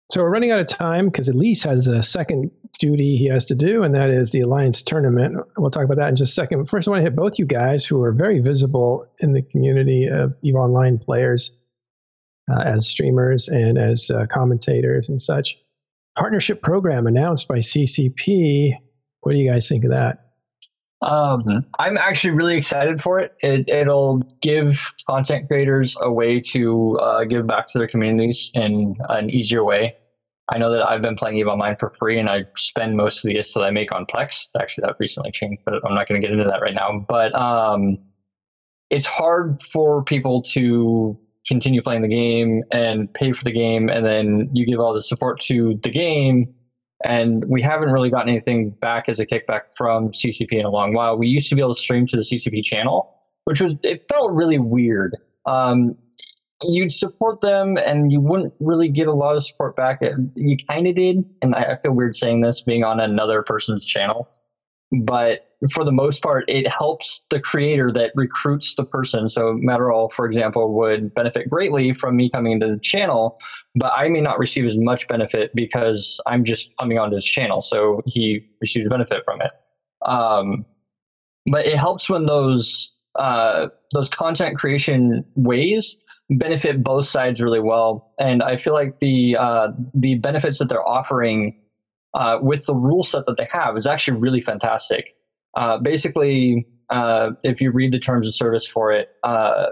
so 0.10 0.22
we're 0.22 0.30
running 0.30 0.52
out 0.52 0.60
of 0.60 0.68
time 0.68 1.08
because 1.08 1.28
Elise 1.28 1.64
has 1.64 1.88
a 1.88 2.02
second 2.02 2.52
duty 2.80 3.18
he 3.18 3.28
has 3.28 3.46
to 3.48 3.56
do, 3.56 3.84
and 3.84 3.94
that 3.94 4.10
is 4.10 4.32
the 4.32 4.40
Alliance 4.40 4.82
tournament. 4.82 5.36
We'll 5.58 5.72
talk 5.72 5.84
about 5.84 5.98
that 5.98 6.10
in 6.10 6.16
just 6.16 6.32
a 6.32 6.36
second. 6.36 6.66
First, 6.68 6.88
I 6.88 6.92
want 6.92 7.00
to 7.02 7.04
hit 7.04 7.16
both 7.16 7.38
you 7.38 7.46
guys 7.46 7.86
who 7.86 8.02
are 8.04 8.14
very 8.14 8.40
visible 8.40 9.06
in 9.20 9.34
the 9.34 9.42
community 9.42 10.08
of 10.08 10.36
EVE 10.44 10.56
Online 10.56 10.98
players 10.98 11.52
uh, 12.50 12.62
as 12.62 12.88
streamers 12.88 13.50
and 13.50 13.78
as 13.78 14.10
uh, 14.10 14.26
commentators 14.28 15.10
and 15.10 15.20
such. 15.20 15.58
Partnership 16.18 16.62
program 16.62 17.06
announced 17.06 17.48
by 17.48 17.58
CCP 17.58 18.78
what 19.28 19.34
do 19.34 19.40
you 19.40 19.52
guys 19.52 19.68
think 19.68 19.84
of 19.84 19.90
that? 19.90 20.20
Um, 21.02 21.66
I'm 21.80 21.98
actually 21.98 22.32
really 22.32 22.56
excited 22.56 23.02
for 23.02 23.20
it. 23.20 23.34
it. 23.42 23.88
will 23.88 24.20
give 24.42 24.94
content 25.06 25.50
creators 25.50 25.98
a 26.00 26.10
way 26.10 26.40
to 26.40 26.98
uh, 27.00 27.26
give 27.26 27.46
back 27.46 27.68
to 27.68 27.78
their 27.78 27.90
communities 27.90 28.50
in 28.54 28.96
an 29.10 29.30
easier 29.30 29.66
way. 29.66 29.98
I 30.50 30.60
know 30.60 30.72
that 30.72 30.88
I've 30.88 31.02
been 31.02 31.18
playing 31.18 31.40
EVE 31.40 31.48
Online 31.48 31.76
for 31.76 31.90
free, 31.90 32.18
and 32.18 32.30
I 32.30 32.46
spend 32.56 32.96
most 32.96 33.18
of 33.18 33.28
the 33.28 33.36
ISK 33.36 33.56
that 33.56 33.64
I 33.64 33.70
make 33.70 33.94
on 33.94 34.06
Plex. 34.06 34.48
Actually, 34.58 34.84
that 34.84 34.96
recently 34.98 35.30
changed, 35.30 35.62
but 35.66 35.74
I'm 35.86 35.94
not 35.94 36.08
going 36.08 36.22
to 36.22 36.26
get 36.26 36.32
into 36.32 36.50
that 36.50 36.62
right 36.62 36.74
now. 36.74 37.06
But 37.06 37.36
um, 37.36 37.98
it's 38.90 39.06
hard 39.06 39.62
for 39.62 40.06
people 40.06 40.42
to 40.54 41.20
continue 41.50 41.82
playing 41.82 42.04
the 42.04 42.08
game 42.08 42.64
and 42.72 43.14
pay 43.14 43.34
for 43.34 43.44
the 43.44 43.52
game, 43.52 43.90
and 43.90 44.06
then 44.06 44.50
you 44.54 44.66
give 44.66 44.80
all 44.80 44.94
the 44.94 45.04
support 45.04 45.42
to 45.42 45.78
the 45.84 45.90
game 45.90 46.54
and 47.06 47.46
we 47.46 47.62
haven't 47.62 47.90
really 47.90 48.10
gotten 48.10 48.30
anything 48.30 48.72
back 48.72 49.08
as 49.08 49.20
a 49.20 49.26
kickback 49.26 49.62
from 49.76 50.10
CCP 50.10 50.54
in 50.54 50.66
a 50.66 50.70
long 50.70 50.94
while. 50.94 51.18
We 51.18 51.28
used 51.28 51.50
to 51.50 51.56
be 51.56 51.62
able 51.62 51.76
to 51.76 51.80
stream 51.80 52.08
to 52.08 52.16
the 52.16 52.24
CCP 52.24 52.64
channel, 52.64 53.14
which 53.46 53.62
was 53.62 53.76
it 53.84 54.06
felt 54.12 54.32
really 54.32 54.60
weird. 54.60 55.16
Um, 55.46 55.96
you'd 56.64 56.92
support 56.92 57.42
them, 57.42 57.78
and 57.78 58.12
you 58.12 58.20
wouldn't 58.20 58.54
really 58.60 58.90
get 58.90 59.08
a 59.08 59.14
lot 59.14 59.36
of 59.36 59.46
support 59.46 59.76
back. 59.76 60.02
You 60.36 60.58
kind 60.70 60.88
of 60.88 60.96
did, 60.96 61.24
and 61.42 61.54
I, 61.56 61.74
I 61.74 61.76
feel 61.76 61.92
weird 61.92 62.16
saying 62.16 62.42
this, 62.42 62.62
being 62.62 62.84
on 62.84 63.00
another 63.00 63.44
person's 63.44 63.86
channel, 63.86 64.28
but 64.92 65.47
for 65.72 65.84
the 65.84 65.92
most 65.92 66.22
part, 66.22 66.46
it 66.48 66.68
helps 66.68 67.26
the 67.32 67.40
creator 67.40 67.92
that 67.92 68.12
recruits 68.16 68.76
the 68.76 68.86
person. 68.86 69.28
So 69.28 69.54
Matterall, 69.54 70.12
for 70.12 70.26
example, 70.28 70.74
would 70.76 71.14
benefit 71.16 71.50
greatly 71.50 71.94
from 71.94 72.16
me 72.16 72.30
coming 72.30 72.52
into 72.54 72.68
the 72.68 72.80
channel, 72.80 73.40
but 73.76 73.92
I 73.96 74.08
may 74.08 74.22
not 74.22 74.38
receive 74.38 74.66
as 74.66 74.78
much 74.78 75.08
benefit 75.08 75.52
because 75.56 76.22
I'm 76.28 76.44
just 76.44 76.72
coming 76.80 77.00
onto 77.00 77.16
his 77.16 77.26
channel. 77.26 77.62
So 77.62 78.02
he 78.06 78.48
receives 78.62 78.88
benefit 78.88 79.24
from 79.26 79.42
it. 79.42 79.52
Um, 80.06 80.66
but 81.50 81.66
it 81.66 81.78
helps 81.78 82.10
when 82.10 82.26
those 82.26 82.94
uh, 83.16 83.70
those 83.94 84.10
content 84.10 84.58
creation 84.58 85.26
ways 85.36 85.98
benefit 86.30 86.84
both 86.84 87.08
sides 87.08 87.42
really 87.42 87.60
well. 87.60 88.14
And 88.20 88.44
I 88.44 88.58
feel 88.58 88.74
like 88.74 89.00
the 89.00 89.38
uh, 89.40 89.70
the 89.96 90.16
benefits 90.16 90.60
that 90.60 90.70
they're 90.70 90.88
offering 90.88 91.60
uh, 92.14 92.38
with 92.42 92.68
the 92.68 92.76
rule 92.76 93.02
set 93.02 93.26
that 93.26 93.38
they 93.38 93.48
have 93.52 93.76
is 93.76 93.88
actually 93.88 94.20
really 94.20 94.42
fantastic 94.42 95.17
Uh, 95.56 95.78
basically, 95.78 96.68
uh, 96.90 97.32
if 97.44 97.62
you 97.62 97.72
read 97.72 97.92
the 97.92 98.00
terms 98.00 98.28
of 98.28 98.36
service 98.36 98.68
for 98.68 98.92
it, 98.92 99.10
uh, 99.24 99.68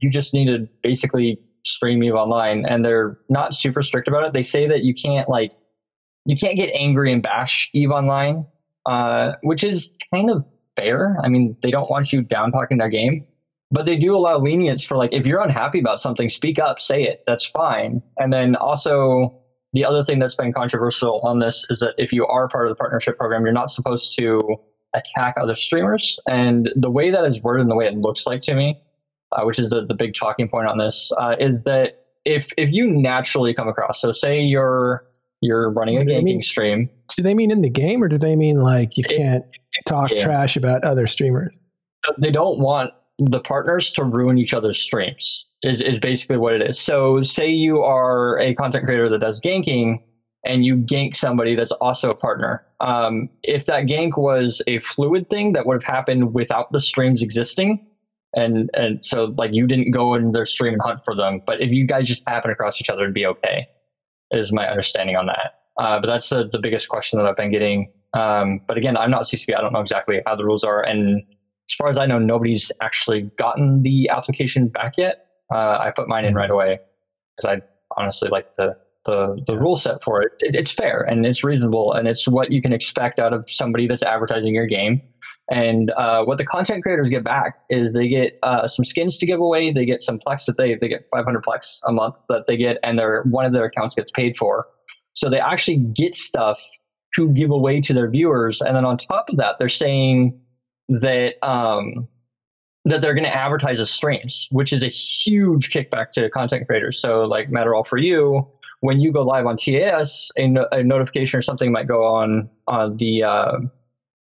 you 0.00 0.10
just 0.10 0.34
need 0.34 0.46
to 0.46 0.68
basically 0.82 1.38
stream 1.64 2.02
Eve 2.02 2.14
Online, 2.14 2.64
and 2.66 2.84
they're 2.84 3.18
not 3.28 3.54
super 3.54 3.82
strict 3.82 4.08
about 4.08 4.24
it. 4.24 4.32
They 4.32 4.42
say 4.42 4.66
that 4.66 4.84
you 4.84 4.94
can't 4.94 5.28
like 5.28 5.52
you 6.24 6.36
can't 6.36 6.56
get 6.56 6.70
angry 6.74 7.12
and 7.12 7.22
bash 7.22 7.70
Eve 7.72 7.90
Online, 7.90 8.46
uh, 8.86 9.32
which 9.42 9.64
is 9.64 9.92
kind 10.12 10.30
of 10.30 10.44
fair. 10.76 11.16
I 11.22 11.28
mean, 11.28 11.56
they 11.62 11.70
don't 11.70 11.90
want 11.90 12.12
you 12.12 12.22
down 12.22 12.52
talking 12.52 12.78
their 12.78 12.88
game, 12.88 13.26
but 13.70 13.86
they 13.86 13.96
do 13.96 14.16
allow 14.16 14.38
lenience 14.38 14.84
for 14.84 14.96
like 14.96 15.12
if 15.12 15.26
you're 15.26 15.40
unhappy 15.40 15.80
about 15.80 16.00
something, 16.00 16.28
speak 16.28 16.58
up, 16.58 16.80
say 16.80 17.02
it. 17.02 17.24
That's 17.26 17.46
fine. 17.46 18.02
And 18.18 18.32
then 18.32 18.56
also 18.56 19.36
the 19.72 19.84
other 19.84 20.02
thing 20.02 20.18
that's 20.18 20.34
been 20.34 20.52
controversial 20.52 21.20
on 21.22 21.38
this 21.38 21.64
is 21.70 21.80
that 21.80 21.94
if 21.96 22.12
you 22.12 22.26
are 22.26 22.48
part 22.48 22.66
of 22.66 22.70
the 22.70 22.76
partnership 22.76 23.18
program, 23.18 23.42
you're 23.42 23.52
not 23.52 23.70
supposed 23.70 24.16
to 24.18 24.56
attack 24.94 25.34
other 25.40 25.54
streamers. 25.54 26.18
And 26.28 26.70
the 26.76 26.90
way 26.90 27.10
that 27.10 27.24
is 27.24 27.42
worded 27.42 27.62
and 27.62 27.70
the 27.70 27.76
way 27.76 27.86
it 27.86 27.96
looks 27.96 28.26
like 28.26 28.42
to 28.42 28.54
me, 28.54 28.80
uh, 29.32 29.44
which 29.44 29.58
is 29.58 29.70
the, 29.70 29.84
the 29.84 29.94
big 29.94 30.14
talking 30.14 30.48
point 30.48 30.68
on 30.68 30.78
this, 30.78 31.12
uh, 31.18 31.36
is 31.38 31.64
that 31.64 32.04
if 32.24 32.52
if 32.56 32.70
you 32.70 32.88
naturally 32.88 33.52
come 33.52 33.68
across, 33.68 34.00
so 34.00 34.12
say 34.12 34.40
you're 34.40 35.04
you're 35.40 35.70
running 35.70 35.98
a 35.98 36.02
ganking 36.02 36.22
mean, 36.22 36.42
stream. 36.42 36.88
Do 37.16 37.22
they 37.22 37.34
mean 37.34 37.50
in 37.50 37.62
the 37.62 37.70
game 37.70 38.02
or 38.02 38.08
do 38.08 38.16
they 38.16 38.36
mean 38.36 38.60
like 38.60 38.96
you 38.96 39.04
can't 39.04 39.44
it, 39.44 39.84
talk 39.86 40.10
yeah. 40.10 40.22
trash 40.22 40.56
about 40.56 40.84
other 40.84 41.06
streamers? 41.06 41.54
They 42.18 42.30
don't 42.30 42.58
want 42.58 42.92
the 43.18 43.40
partners 43.40 43.92
to 43.92 44.04
ruin 44.04 44.38
each 44.38 44.54
other's 44.54 44.78
streams 44.78 45.46
is, 45.62 45.80
is 45.80 45.98
basically 45.98 46.36
what 46.36 46.54
it 46.54 46.62
is. 46.62 46.78
So 46.78 47.22
say 47.22 47.48
you 47.48 47.82
are 47.82 48.38
a 48.38 48.54
content 48.54 48.86
creator 48.86 49.08
that 49.08 49.18
does 49.18 49.40
ganking 49.40 50.00
and 50.44 50.64
you 50.64 50.76
gank 50.76 51.14
somebody 51.14 51.54
that's 51.54 51.72
also 51.72 52.10
a 52.10 52.14
partner. 52.14 52.64
Um, 52.80 53.28
if 53.42 53.66
that 53.66 53.84
gank 53.86 54.16
was 54.16 54.60
a 54.66 54.78
fluid 54.80 55.30
thing 55.30 55.52
that 55.52 55.66
would 55.66 55.74
have 55.74 55.94
happened 55.94 56.34
without 56.34 56.72
the 56.72 56.80
streams 56.80 57.22
existing, 57.22 57.86
and 58.34 58.70
and 58.74 59.04
so 59.04 59.34
like 59.36 59.52
you 59.52 59.66
didn't 59.66 59.90
go 59.90 60.14
in 60.14 60.32
their 60.32 60.46
stream 60.46 60.74
and 60.74 60.82
hunt 60.82 61.00
for 61.04 61.14
them, 61.14 61.40
but 61.46 61.60
if 61.60 61.70
you 61.70 61.86
guys 61.86 62.08
just 62.08 62.22
happen 62.26 62.50
across 62.50 62.80
each 62.80 62.90
other, 62.90 63.02
it'd 63.02 63.14
be 63.14 63.26
okay. 63.26 63.66
Is 64.30 64.52
my 64.52 64.66
understanding 64.66 65.16
on 65.16 65.26
that. 65.26 65.60
Uh, 65.78 66.00
but 66.00 66.06
that's 66.06 66.28
the, 66.30 66.48
the 66.50 66.58
biggest 66.58 66.88
question 66.88 67.18
that 67.18 67.26
I've 67.26 67.36
been 67.36 67.50
getting. 67.50 67.92
Um, 68.14 68.60
but 68.66 68.76
again, 68.78 68.96
I'm 68.96 69.10
not 69.10 69.22
CCP. 69.22 69.56
I 69.56 69.60
don't 69.60 69.72
know 69.72 69.80
exactly 69.80 70.20
how 70.26 70.36
the 70.36 70.44
rules 70.44 70.64
are, 70.64 70.82
and 70.82 71.22
as 71.68 71.74
far 71.74 71.88
as 71.88 71.98
I 71.98 72.06
know, 72.06 72.18
nobody's 72.18 72.72
actually 72.80 73.22
gotten 73.38 73.82
the 73.82 74.08
application 74.08 74.68
back 74.68 74.96
yet. 74.96 75.26
Uh, 75.52 75.78
I 75.80 75.92
put 75.94 76.08
mine 76.08 76.24
in 76.24 76.34
right 76.34 76.50
away 76.50 76.80
because 77.36 77.58
I 77.58 78.00
honestly 78.00 78.28
like 78.28 78.54
the 78.54 78.76
the 79.04 79.40
the 79.46 79.58
rule 79.58 79.76
set 79.76 80.02
for 80.02 80.22
it. 80.22 80.32
it. 80.40 80.54
It's 80.54 80.72
fair 80.72 81.00
and 81.00 81.24
it's 81.26 81.42
reasonable 81.42 81.92
and 81.92 82.06
it's 82.06 82.28
what 82.28 82.52
you 82.52 82.62
can 82.62 82.72
expect 82.72 83.18
out 83.18 83.32
of 83.32 83.50
somebody 83.50 83.86
that's 83.86 84.02
advertising 84.02 84.54
your 84.54 84.66
game. 84.66 85.02
And 85.50 85.90
uh, 85.92 86.24
what 86.24 86.38
the 86.38 86.46
content 86.46 86.82
creators 86.82 87.08
get 87.08 87.24
back 87.24 87.58
is 87.68 87.92
they 87.92 88.08
get 88.08 88.38
uh, 88.42 88.66
some 88.68 88.84
skins 88.84 89.18
to 89.18 89.26
give 89.26 89.40
away. 89.40 89.70
They 89.70 89.84
get 89.84 90.02
some 90.02 90.18
plex 90.18 90.46
that 90.46 90.56
they 90.56 90.76
they 90.76 90.88
get 90.88 91.06
500 91.12 91.44
plex 91.44 91.80
a 91.86 91.92
month 91.92 92.14
that 92.28 92.46
they 92.46 92.56
get, 92.56 92.78
and 92.82 92.98
their 92.98 93.22
one 93.24 93.44
of 93.44 93.52
their 93.52 93.64
accounts 93.64 93.94
gets 93.94 94.10
paid 94.10 94.36
for. 94.36 94.66
So 95.14 95.28
they 95.28 95.40
actually 95.40 95.78
get 95.78 96.14
stuff 96.14 96.60
to 97.16 97.28
give 97.30 97.50
away 97.50 97.80
to 97.82 97.92
their 97.92 98.08
viewers. 98.08 98.62
And 98.62 98.74
then 98.76 98.84
on 98.84 98.96
top 98.96 99.28
of 99.28 99.36
that, 99.36 99.58
they're 99.58 99.68
saying 99.68 100.40
that 100.88 101.34
um, 101.46 102.08
that 102.84 103.00
they're 103.00 103.14
going 103.14 103.24
to 103.24 103.34
advertise 103.34 103.78
as 103.78 103.90
streams, 103.90 104.48
which 104.50 104.72
is 104.72 104.82
a 104.82 104.88
huge 104.88 105.70
kickback 105.70 106.10
to 106.12 106.30
content 106.30 106.66
creators. 106.66 107.00
So, 107.00 107.22
like 107.22 107.50
Matterall 107.50 107.86
for 107.86 107.98
you, 107.98 108.46
when 108.82 108.98
you 108.98 109.12
go 109.12 109.22
live 109.22 109.46
on 109.46 109.56
TAS, 109.56 110.32
a, 110.36 110.48
no- 110.48 110.66
a 110.72 110.82
notification 110.82 111.38
or 111.38 111.42
something 111.42 111.70
might 111.70 111.86
go 111.86 112.04
on 112.04 112.50
on 112.66 112.96
the 112.96 113.22
uh, 113.22 113.58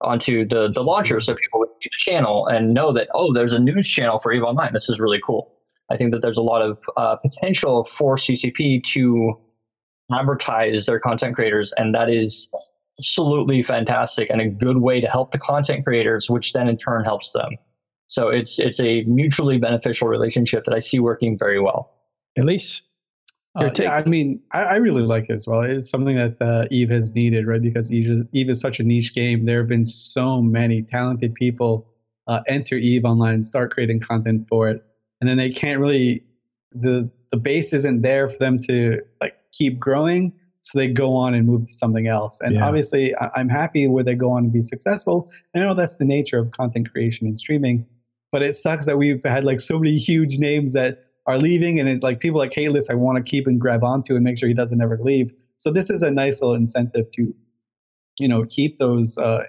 onto 0.02 0.46
the 0.46 0.68
the 0.72 0.82
launcher, 0.82 1.18
so 1.18 1.34
people 1.34 1.58
would 1.60 1.68
see 1.82 1.90
the 1.90 2.12
channel 2.12 2.46
and 2.46 2.72
know 2.72 2.92
that 2.92 3.08
oh, 3.12 3.32
there's 3.32 3.52
a 3.52 3.58
news 3.58 3.88
channel 3.88 4.20
for 4.20 4.32
Eve 4.32 4.44
Online. 4.44 4.72
This 4.72 4.88
is 4.88 5.00
really 5.00 5.20
cool. 5.24 5.52
I 5.90 5.96
think 5.96 6.12
that 6.12 6.22
there's 6.22 6.38
a 6.38 6.42
lot 6.42 6.62
of 6.62 6.78
uh, 6.96 7.16
potential 7.16 7.82
for 7.84 8.16
CCP 8.16 8.84
to 8.84 9.34
advertise 10.12 10.86
their 10.86 11.00
content 11.00 11.34
creators, 11.34 11.72
and 11.76 11.92
that 11.96 12.08
is 12.08 12.48
absolutely 13.00 13.64
fantastic 13.64 14.30
and 14.30 14.40
a 14.40 14.48
good 14.48 14.78
way 14.78 15.00
to 15.00 15.08
help 15.08 15.32
the 15.32 15.38
content 15.38 15.84
creators, 15.84 16.30
which 16.30 16.52
then 16.52 16.68
in 16.68 16.76
turn 16.76 17.04
helps 17.04 17.32
them. 17.32 17.50
So 18.06 18.28
it's 18.28 18.60
it's 18.60 18.78
a 18.78 19.02
mutually 19.08 19.58
beneficial 19.58 20.06
relationship 20.06 20.66
that 20.66 20.74
I 20.74 20.78
see 20.78 21.00
working 21.00 21.36
very 21.36 21.60
well. 21.60 21.92
Elise, 22.38 22.82
uh, 23.56 23.70
yeah, 23.78 23.94
I 23.94 24.04
mean, 24.04 24.40
I, 24.52 24.62
I, 24.62 24.74
really 24.76 25.02
like 25.02 25.30
it 25.30 25.32
as 25.32 25.46
well. 25.46 25.62
It's 25.62 25.88
something 25.88 26.16
that 26.16 26.36
uh, 26.40 26.66
Eve 26.70 26.90
has 26.90 27.14
needed, 27.14 27.46
right? 27.46 27.62
Because 27.62 27.92
Eve, 27.92 28.26
Eve 28.32 28.50
is 28.50 28.60
such 28.60 28.80
a 28.80 28.82
niche 28.82 29.14
game. 29.14 29.46
There 29.46 29.58
have 29.58 29.68
been 29.68 29.86
so 29.86 30.42
many 30.42 30.82
talented 30.82 31.34
people 31.34 31.86
uh, 32.26 32.40
enter 32.46 32.76
Eve 32.76 33.04
online, 33.04 33.42
start 33.42 33.70
creating 33.70 34.00
content 34.00 34.46
for 34.48 34.68
it, 34.68 34.84
and 35.20 35.28
then 35.28 35.38
they 35.38 35.50
can't 35.50 35.80
really 35.80 36.22
the 36.72 37.10
the 37.30 37.36
base 37.36 37.72
isn't 37.72 38.02
there 38.02 38.28
for 38.28 38.38
them 38.38 38.58
to 38.60 39.00
like 39.20 39.36
keep 39.52 39.78
growing 39.78 40.32
so 40.66 40.78
they 40.78 40.88
go 40.88 41.14
on 41.14 41.32
and 41.32 41.46
move 41.46 41.64
to 41.64 41.72
something 41.72 42.08
else. 42.08 42.40
And 42.40 42.56
yeah. 42.56 42.66
obviously, 42.66 43.14
I- 43.16 43.30
am 43.36 43.48
happy 43.48 43.86
where 43.86 44.02
they 44.02 44.16
go 44.16 44.32
on 44.32 44.44
and 44.44 44.52
be 44.52 44.62
successful. 44.62 45.30
I 45.54 45.60
know 45.60 45.74
that's 45.74 45.96
the 45.96 46.04
nature 46.04 46.40
of 46.40 46.50
content 46.50 46.90
creation 46.90 47.28
and 47.28 47.38
streaming, 47.38 47.86
but 48.32 48.42
it 48.42 48.54
sucks 48.56 48.84
that 48.86 48.98
we've 48.98 49.22
had 49.22 49.44
like 49.44 49.60
so 49.60 49.78
many 49.78 49.96
huge 49.96 50.38
names 50.38 50.72
that 50.72 51.05
are 51.26 51.38
leaving, 51.38 51.80
and 51.80 51.88
it's 51.88 52.02
like 52.02 52.20
people 52.20 52.38
like 52.38 52.52
Kalis, 52.52 52.90
I 52.90 52.94
want 52.94 53.22
to 53.22 53.28
keep 53.28 53.46
and 53.46 53.60
grab 53.60 53.82
onto 53.82 54.14
and 54.14 54.24
make 54.24 54.38
sure 54.38 54.48
he 54.48 54.54
doesn't 54.54 54.80
ever 54.80 54.98
leave. 55.00 55.32
So 55.56 55.72
this 55.72 55.90
is 55.90 56.02
a 56.02 56.10
nice 56.10 56.40
little 56.40 56.54
incentive 56.54 57.10
to, 57.12 57.34
you 58.18 58.28
know, 58.28 58.44
keep 58.44 58.78
those 58.78 59.18
uh, 59.18 59.44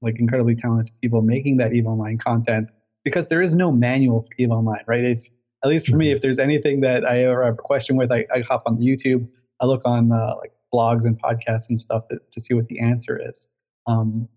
like 0.00 0.18
incredibly 0.18 0.54
talented 0.54 0.94
people 1.00 1.22
making 1.22 1.58
that 1.58 1.72
Eve 1.72 1.86
Online 1.86 2.18
content 2.18 2.70
because 3.04 3.28
there 3.28 3.40
is 3.40 3.54
no 3.54 3.70
manual 3.70 4.22
for 4.22 4.30
Eve 4.38 4.50
Online, 4.50 4.82
right? 4.86 5.04
If 5.04 5.26
at 5.64 5.68
least 5.68 5.88
for 5.88 5.96
me, 5.96 6.06
mm-hmm. 6.06 6.16
if 6.16 6.22
there's 6.22 6.38
anything 6.38 6.80
that 6.80 7.04
I 7.04 7.24
ever 7.24 7.44
have 7.44 7.54
a 7.54 7.56
question 7.56 7.96
with, 7.96 8.10
I, 8.10 8.26
I 8.34 8.40
hop 8.40 8.62
on 8.66 8.76
the 8.76 8.84
YouTube, 8.84 9.28
I 9.60 9.66
look 9.66 9.82
on 9.84 10.10
uh, 10.10 10.34
like 10.38 10.52
blogs 10.74 11.04
and 11.04 11.20
podcasts 11.20 11.68
and 11.68 11.78
stuff 11.78 12.08
to, 12.08 12.18
to 12.30 12.40
see 12.40 12.54
what 12.54 12.66
the 12.66 12.80
answer 12.80 13.20
is. 13.22 13.52
Um, 13.86 14.28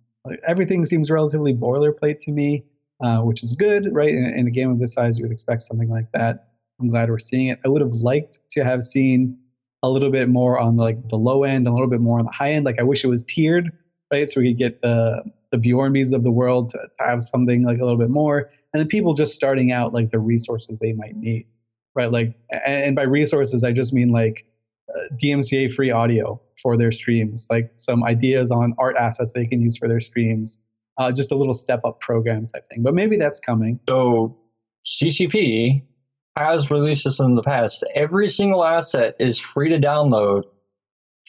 everything 0.47 0.85
seems 0.85 1.09
relatively 1.09 1.53
boilerplate 1.53 2.19
to 2.19 2.31
me 2.31 2.65
uh, 3.01 3.19
which 3.19 3.43
is 3.43 3.53
good, 3.53 3.89
right? 3.91 4.09
In, 4.09 4.25
in, 4.25 4.47
a 4.47 4.51
game 4.51 4.71
of 4.71 4.79
this 4.79 4.93
size, 4.93 5.17
you 5.17 5.25
would 5.25 5.31
expect 5.31 5.61
something 5.61 5.89
like 5.89 6.11
that. 6.13 6.49
I'm 6.79 6.87
glad 6.87 7.09
we're 7.09 7.17
seeing 7.17 7.47
it. 7.47 7.59
I 7.65 7.69
would 7.69 7.81
have 7.81 7.93
liked 7.93 8.39
to 8.51 8.63
have 8.63 8.83
seen 8.83 9.37
a 9.83 9.89
little 9.89 10.11
bit 10.11 10.29
more 10.29 10.59
on 10.59 10.75
like 10.75 11.09
the 11.09 11.15
low 11.15 11.43
end, 11.43 11.67
a 11.67 11.71
little 11.71 11.87
bit 11.87 12.01
more 12.01 12.19
on 12.19 12.25
the 12.25 12.31
high 12.31 12.51
end. 12.51 12.65
Like 12.65 12.79
I 12.79 12.83
wish 12.83 13.03
it 13.03 13.07
was 13.07 13.23
tiered, 13.23 13.71
right? 14.11 14.29
So 14.29 14.41
we 14.41 14.49
could 14.49 14.57
get 14.57 14.81
the 14.81 15.23
the 15.51 15.57
Bjornbys 15.57 16.13
of 16.13 16.23
the 16.23 16.31
world 16.31 16.69
to, 16.69 16.79
have 16.99 17.21
something 17.21 17.63
like 17.63 17.77
a 17.77 17.83
little 17.83 17.99
bit 17.99 18.09
more, 18.09 18.49
and 18.73 18.79
then 18.79 18.87
people 18.87 19.13
just 19.13 19.35
starting 19.35 19.71
out 19.71 19.93
like 19.93 20.09
the 20.09 20.19
resources 20.19 20.79
they 20.79 20.91
might 20.91 21.15
need, 21.15 21.45
right? 21.93 22.11
Like, 22.11 22.33
and, 22.51 22.83
and 22.83 22.95
by 22.95 23.03
resources, 23.03 23.63
I 23.63 23.71
just 23.71 23.93
mean 23.93 24.09
like 24.09 24.45
uh, 24.89 25.15
DMCA 25.15 25.71
free 25.71 25.91
audio 25.91 26.41
for 26.61 26.77
their 26.77 26.91
streams, 26.91 27.47
like 27.49 27.71
some 27.75 28.03
ideas 28.03 28.51
on 28.51 28.73
art 28.77 28.97
assets 28.97 29.33
they 29.33 29.45
can 29.45 29.61
use 29.61 29.77
for 29.77 29.87
their 29.87 29.99
streams, 29.99 30.61
uh, 30.97 31.11
just 31.11 31.31
a 31.31 31.35
little 31.35 31.53
step 31.53 31.81
up 31.85 31.99
program 31.99 32.47
type 32.47 32.67
thing. 32.67 32.83
But 32.83 32.93
maybe 32.95 33.17
that's 33.17 33.39
coming. 33.39 33.79
So 33.87 34.35
CCP 34.85 35.83
has 36.37 36.69
released 36.69 37.05
this 37.05 37.19
in 37.19 37.35
the 37.35 37.43
past. 37.43 37.83
Every 37.93 38.27
single 38.27 38.63
asset 38.63 39.15
is 39.19 39.39
free 39.39 39.69
to 39.69 39.79
download 39.79 40.43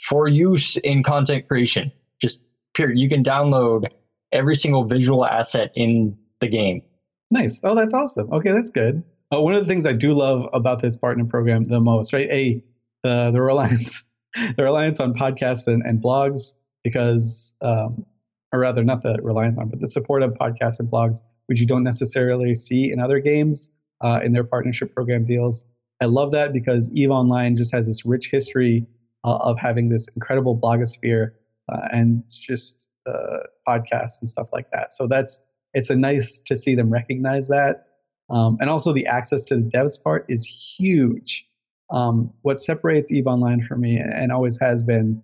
for 0.08 0.28
use 0.28 0.76
in 0.78 1.02
content 1.02 1.48
creation. 1.48 1.92
Just 2.20 2.40
period. 2.74 2.98
You 2.98 3.08
can 3.08 3.22
download 3.22 3.86
every 4.32 4.56
single 4.56 4.84
visual 4.84 5.24
asset 5.24 5.70
in 5.74 6.16
the 6.40 6.48
game. 6.48 6.82
Nice. 7.30 7.60
Oh, 7.62 7.74
that's 7.74 7.94
awesome. 7.94 8.32
Okay, 8.32 8.52
that's 8.52 8.70
good. 8.70 9.02
Uh, 9.32 9.40
one 9.40 9.54
of 9.54 9.62
the 9.62 9.68
things 9.68 9.86
I 9.86 9.92
do 9.92 10.12
love 10.12 10.48
about 10.52 10.80
this 10.80 10.96
partner 10.96 11.24
program 11.24 11.64
the 11.64 11.80
most, 11.80 12.12
right? 12.12 12.28
A 12.30 12.62
the 13.02 13.30
the 13.32 13.40
reliance 13.40 14.08
the 14.34 14.62
reliance 14.62 15.00
on 15.00 15.14
podcasts 15.14 15.66
and, 15.66 15.82
and 15.82 16.02
blogs 16.02 16.52
because 16.84 17.56
um, 17.62 18.06
or 18.52 18.60
rather 18.60 18.84
not 18.84 19.02
the 19.02 19.18
reliance 19.22 19.58
on, 19.58 19.68
but 19.68 19.80
the 19.80 19.88
support 19.88 20.22
of 20.22 20.34
podcasts 20.34 20.78
and 20.78 20.90
blogs, 20.90 21.18
which 21.46 21.60
you 21.60 21.66
don't 21.66 21.82
necessarily 21.82 22.54
see 22.54 22.92
in 22.92 23.00
other 23.00 23.18
games 23.18 23.72
uh, 24.01 24.20
in 24.23 24.32
their 24.32 24.44
partnership 24.44 24.94
program 24.94 25.24
deals. 25.24 25.68
I 26.01 26.06
love 26.06 26.32
that 26.32 26.52
because 26.52 26.93
EVE 26.94 27.10
Online 27.10 27.56
just 27.56 27.74
has 27.74 27.86
this 27.86 28.05
rich 28.05 28.28
history 28.31 28.86
uh, 29.24 29.36
of 29.36 29.59
having 29.59 29.89
this 29.89 30.09
incredible 30.14 30.59
blogosphere 30.59 31.31
uh, 31.73 31.89
and 31.93 32.23
just 32.28 32.89
uh, 33.06 33.39
podcasts 33.66 34.20
and 34.20 34.28
stuff 34.28 34.48
like 34.52 34.70
that. 34.73 34.93
So 34.93 35.06
that's 35.06 35.44
it's 35.74 35.90
a 35.90 35.97
nice 35.97 36.40
to 36.40 36.56
see 36.56 36.74
them 36.74 36.90
recognize 36.90 37.48
that. 37.48 37.86
Um, 38.31 38.56
and 38.60 38.70
also 38.70 38.93
the 38.93 39.06
access 39.06 39.44
to 39.47 39.56
the 39.56 39.62
devs 39.62 40.02
part 40.02 40.27
is 40.28 40.44
huge. 40.44 41.47
Um, 41.90 42.32
what 42.43 42.59
separates 42.59 43.12
EVE 43.12 43.27
Online 43.27 43.62
for 43.62 43.77
me 43.77 43.97
and 43.97 44.32
always 44.32 44.59
has 44.59 44.82
been 44.82 45.23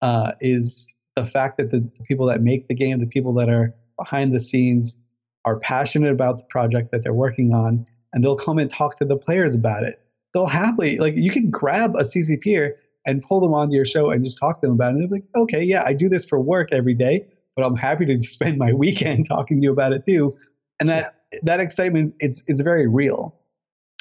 uh, 0.00 0.32
is 0.40 0.96
the 1.14 1.24
fact 1.24 1.58
that 1.58 1.70
the, 1.70 1.80
the 1.80 2.04
people 2.04 2.26
that 2.26 2.42
make 2.42 2.68
the 2.68 2.74
game, 2.74 2.98
the 2.98 3.06
people 3.06 3.34
that 3.34 3.48
are 3.48 3.74
behind 3.98 4.34
the 4.34 4.40
scenes, 4.40 5.00
are 5.44 5.58
passionate 5.58 6.12
about 6.12 6.38
the 6.38 6.44
project 6.44 6.92
that 6.92 7.02
they're 7.02 7.12
working 7.12 7.52
on, 7.52 7.86
and 8.12 8.22
they'll 8.22 8.36
come 8.36 8.58
and 8.58 8.70
talk 8.70 8.96
to 8.96 9.04
the 9.04 9.16
players 9.16 9.54
about 9.54 9.82
it. 9.82 10.00
They'll 10.34 10.46
happily, 10.46 10.98
like, 10.98 11.14
you 11.16 11.30
can 11.30 11.50
grab 11.50 11.94
a 11.94 12.02
CCPer 12.02 12.72
and 13.04 13.22
pull 13.22 13.40
them 13.40 13.54
onto 13.54 13.74
your 13.74 13.84
show 13.84 14.10
and 14.10 14.24
just 14.24 14.38
talk 14.38 14.60
to 14.60 14.66
them 14.66 14.74
about 14.74 14.88
it. 14.88 14.90
And 14.90 15.00
they'll 15.02 15.08
be 15.08 15.14
like, 15.16 15.28
okay, 15.34 15.62
yeah, 15.62 15.82
I 15.84 15.92
do 15.92 16.08
this 16.08 16.24
for 16.24 16.40
work 16.40 16.68
every 16.72 16.94
day, 16.94 17.26
but 17.56 17.64
I'm 17.64 17.76
happy 17.76 18.06
to 18.06 18.20
spend 18.20 18.58
my 18.58 18.72
weekend 18.72 19.26
talking 19.28 19.60
to 19.60 19.64
you 19.64 19.72
about 19.72 19.92
it 19.92 20.04
too. 20.06 20.34
And 20.80 20.88
that 20.88 21.14
yeah. 21.32 21.40
that 21.44 21.60
excitement 21.60 22.14
it's 22.20 22.44
is 22.48 22.60
very 22.60 22.88
real. 22.88 23.34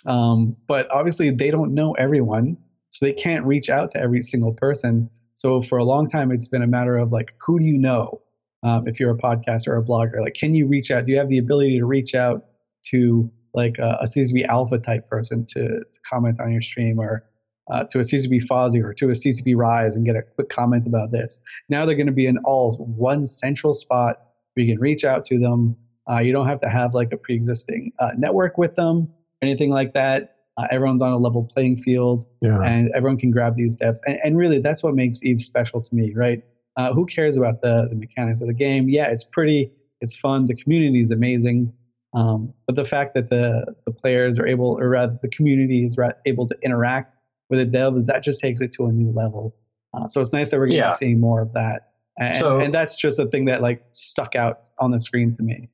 Um, 0.05 0.55
but 0.67 0.89
obviously 0.91 1.29
they 1.29 1.51
don't 1.51 1.73
know 1.73 1.93
everyone, 1.93 2.57
so 2.89 3.05
they 3.05 3.13
can't 3.13 3.45
reach 3.45 3.69
out 3.69 3.91
to 3.91 3.99
every 3.99 4.23
single 4.23 4.53
person. 4.53 5.09
So 5.35 5.61
for 5.61 5.77
a 5.77 5.83
long 5.83 6.09
time, 6.09 6.31
it's 6.31 6.47
been 6.47 6.61
a 6.61 6.67
matter 6.67 6.97
of 6.97 7.11
like, 7.11 7.33
who 7.39 7.59
do 7.59 7.65
you 7.65 7.77
know? 7.77 8.21
Um, 8.63 8.87
if 8.87 8.99
you're 8.99 9.11
a 9.11 9.17
podcaster 9.17 9.69
or 9.69 9.77
a 9.77 9.83
blogger, 9.83 10.21
like, 10.21 10.35
can 10.35 10.53
you 10.53 10.67
reach 10.67 10.91
out? 10.91 11.05
Do 11.05 11.11
you 11.11 11.17
have 11.17 11.29
the 11.29 11.39
ability 11.39 11.79
to 11.79 11.85
reach 11.85 12.13
out 12.13 12.45
to 12.85 13.31
like 13.53 13.77
a, 13.77 13.99
a 14.01 14.43
alpha 14.49 14.77
type 14.77 15.09
person 15.09 15.45
to, 15.45 15.79
to 15.79 15.99
comment 16.09 16.39
on 16.39 16.51
your 16.51 16.61
stream 16.61 16.99
or 16.99 17.23
uh, 17.69 17.83
to 17.85 17.99
a 17.99 18.01
CCP 18.01 18.41
Fozzie 18.49 18.83
or 18.83 18.93
to 18.93 19.07
a 19.07 19.13
CCP 19.13 19.55
Rise 19.55 19.95
and 19.95 20.05
get 20.05 20.15
a 20.15 20.21
quick 20.21 20.49
comment 20.49 20.85
about 20.85 21.11
this. 21.11 21.41
Now 21.69 21.85
they're 21.85 21.95
going 21.95 22.07
to 22.07 22.13
be 22.13 22.27
in 22.27 22.37
all 22.39 22.77
one 22.77 23.25
central 23.25 23.73
spot 23.73 24.21
where 24.53 24.65
you 24.65 24.73
can 24.73 24.81
reach 24.81 25.05
out 25.05 25.25
to 25.25 25.39
them. 25.39 25.77
Uh, 26.09 26.19
you 26.19 26.33
don't 26.33 26.47
have 26.47 26.59
to 26.59 26.69
have 26.69 26.93
like 26.93 27.13
a 27.13 27.17
pre-existing 27.17 27.93
uh, 27.99 28.11
network 28.17 28.57
with 28.57 28.75
them, 28.75 29.09
anything 29.41 29.69
like 29.69 29.93
that. 29.93 30.35
Uh, 30.57 30.67
everyone's 30.69 31.01
on 31.01 31.13
a 31.13 31.17
level 31.17 31.43
playing 31.43 31.77
field, 31.77 32.25
yeah. 32.41 32.59
and 32.61 32.91
everyone 32.93 33.17
can 33.17 33.31
grab 33.31 33.55
these 33.55 33.77
devs. 33.77 33.99
And, 34.05 34.17
and, 34.23 34.37
really, 34.37 34.59
that's 34.59 34.83
what 34.83 34.93
makes 34.93 35.23
Eve 35.23 35.39
special 35.39 35.81
to 35.81 35.95
me, 35.95 36.13
right? 36.13 36.43
Uh, 36.75 36.91
who 36.93 37.05
cares 37.05 37.37
about 37.37 37.61
the, 37.61 37.87
the 37.89 37.95
mechanics 37.95 38.41
of 38.41 38.47
the 38.47 38.53
game? 38.53 38.89
Yeah, 38.89 39.07
it's 39.07 39.23
pretty, 39.23 39.71
it's 40.01 40.17
fun. 40.17 40.45
The 40.45 40.55
community 40.55 40.99
is 40.99 41.09
amazing. 41.09 41.71
Um, 42.13 42.53
but 42.67 42.75
the 42.75 42.85
fact 42.85 43.13
that 43.13 43.29
the, 43.29 43.73
the 43.85 43.91
players 43.91 44.37
are 44.37 44.47
able, 44.47 44.77
or 44.79 44.89
rather 44.89 45.17
the 45.21 45.29
community 45.29 45.85
is 45.85 45.97
able 46.25 46.47
to 46.47 46.55
interact 46.61 47.15
with 47.49 47.59
the 47.59 47.77
devs, 47.77 48.05
that 48.07 48.23
just 48.23 48.39
takes 48.39 48.61
it 48.61 48.71
to 48.73 48.85
a 48.85 48.91
new 48.91 49.11
level. 49.11 49.55
Uh, 49.93 50.07
so 50.07 50.21
it's 50.21 50.33
nice 50.33 50.51
that 50.51 50.59
we're 50.59 50.67
getting 50.67 50.79
yeah. 50.79 50.89
seeing 50.89 51.19
more 51.19 51.41
of 51.41 51.53
that. 51.53 51.91
And, 52.19 52.37
so, 52.37 52.59
and 52.59 52.73
that's 52.73 52.95
just 52.95 53.19
a 53.19 53.25
thing 53.25 53.45
that 53.45 53.61
like 53.61 53.83
stuck 53.91 54.35
out 54.35 54.63
on 54.79 54.91
the 54.91 54.99
screen 54.99 55.33
to 55.35 55.43
me. 55.43 55.69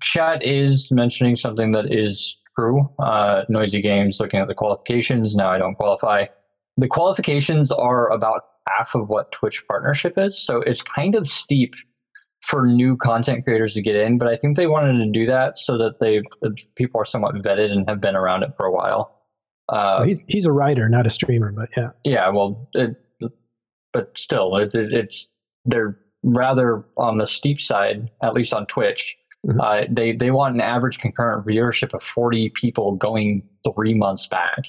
Chat 0.00 0.44
is 0.44 0.92
mentioning 0.92 1.36
something 1.36 1.72
that 1.72 1.92
is 1.92 2.38
true. 2.56 2.88
Uh, 2.98 3.42
noisy 3.48 3.80
games 3.80 4.20
looking 4.20 4.40
at 4.40 4.48
the 4.48 4.54
qualifications. 4.54 5.34
Now 5.34 5.50
I 5.50 5.58
don't 5.58 5.74
qualify. 5.74 6.26
The 6.76 6.88
qualifications 6.88 7.72
are 7.72 8.10
about 8.10 8.42
half 8.68 8.94
of 8.94 9.08
what 9.08 9.32
Twitch 9.32 9.64
partnership 9.66 10.14
is. 10.16 10.40
So 10.40 10.60
it's 10.62 10.82
kind 10.82 11.14
of 11.14 11.26
steep 11.26 11.74
for 12.42 12.66
new 12.66 12.96
content 12.96 13.44
creators 13.44 13.74
to 13.74 13.82
get 13.82 13.96
in, 13.96 14.18
but 14.18 14.28
I 14.28 14.36
think 14.36 14.56
they 14.56 14.66
wanted 14.66 14.98
to 15.04 15.10
do 15.10 15.26
that 15.26 15.58
so 15.58 15.78
that 15.78 16.00
they 16.00 16.22
people 16.74 17.00
are 17.00 17.04
somewhat 17.04 17.34
vetted 17.36 17.70
and 17.70 17.88
have 17.88 18.00
been 18.00 18.16
around 18.16 18.42
it 18.42 18.50
for 18.56 18.66
a 18.66 18.72
while. 18.72 19.18
Uh, 19.68 19.96
well, 19.98 20.08
he's 20.08 20.20
he's 20.26 20.46
a 20.46 20.52
writer, 20.52 20.88
not 20.88 21.06
a 21.06 21.10
streamer, 21.10 21.52
but 21.52 21.68
yeah. 21.76 21.90
Yeah, 22.04 22.28
well, 22.30 22.68
it, 22.74 22.96
but 23.92 24.16
still, 24.18 24.56
it, 24.56 24.74
it, 24.74 24.92
it's 24.92 25.28
they're 25.64 25.98
rather 26.24 26.84
on 26.96 27.16
the 27.16 27.26
steep 27.26 27.60
side, 27.60 28.10
at 28.22 28.34
least 28.34 28.52
on 28.52 28.66
Twitch. 28.66 29.16
Mm-hmm. 29.46 29.60
Uh, 29.60 29.82
they 29.88 30.12
they 30.12 30.30
want 30.30 30.54
an 30.54 30.60
average 30.60 30.98
concurrent 30.98 31.46
viewership 31.46 31.94
of 31.94 32.02
forty 32.02 32.48
people 32.50 32.96
going 32.96 33.42
three 33.74 33.94
months 33.94 34.26
back. 34.26 34.66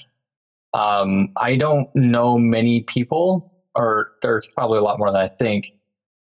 Um, 0.74 1.28
I 1.36 1.56
don't 1.56 1.88
know 1.94 2.38
many 2.38 2.82
people, 2.82 3.52
or 3.74 4.12
there's 4.22 4.48
probably 4.48 4.78
a 4.78 4.82
lot 4.82 4.98
more 4.98 5.10
than 5.10 5.20
I 5.20 5.28
think, 5.28 5.72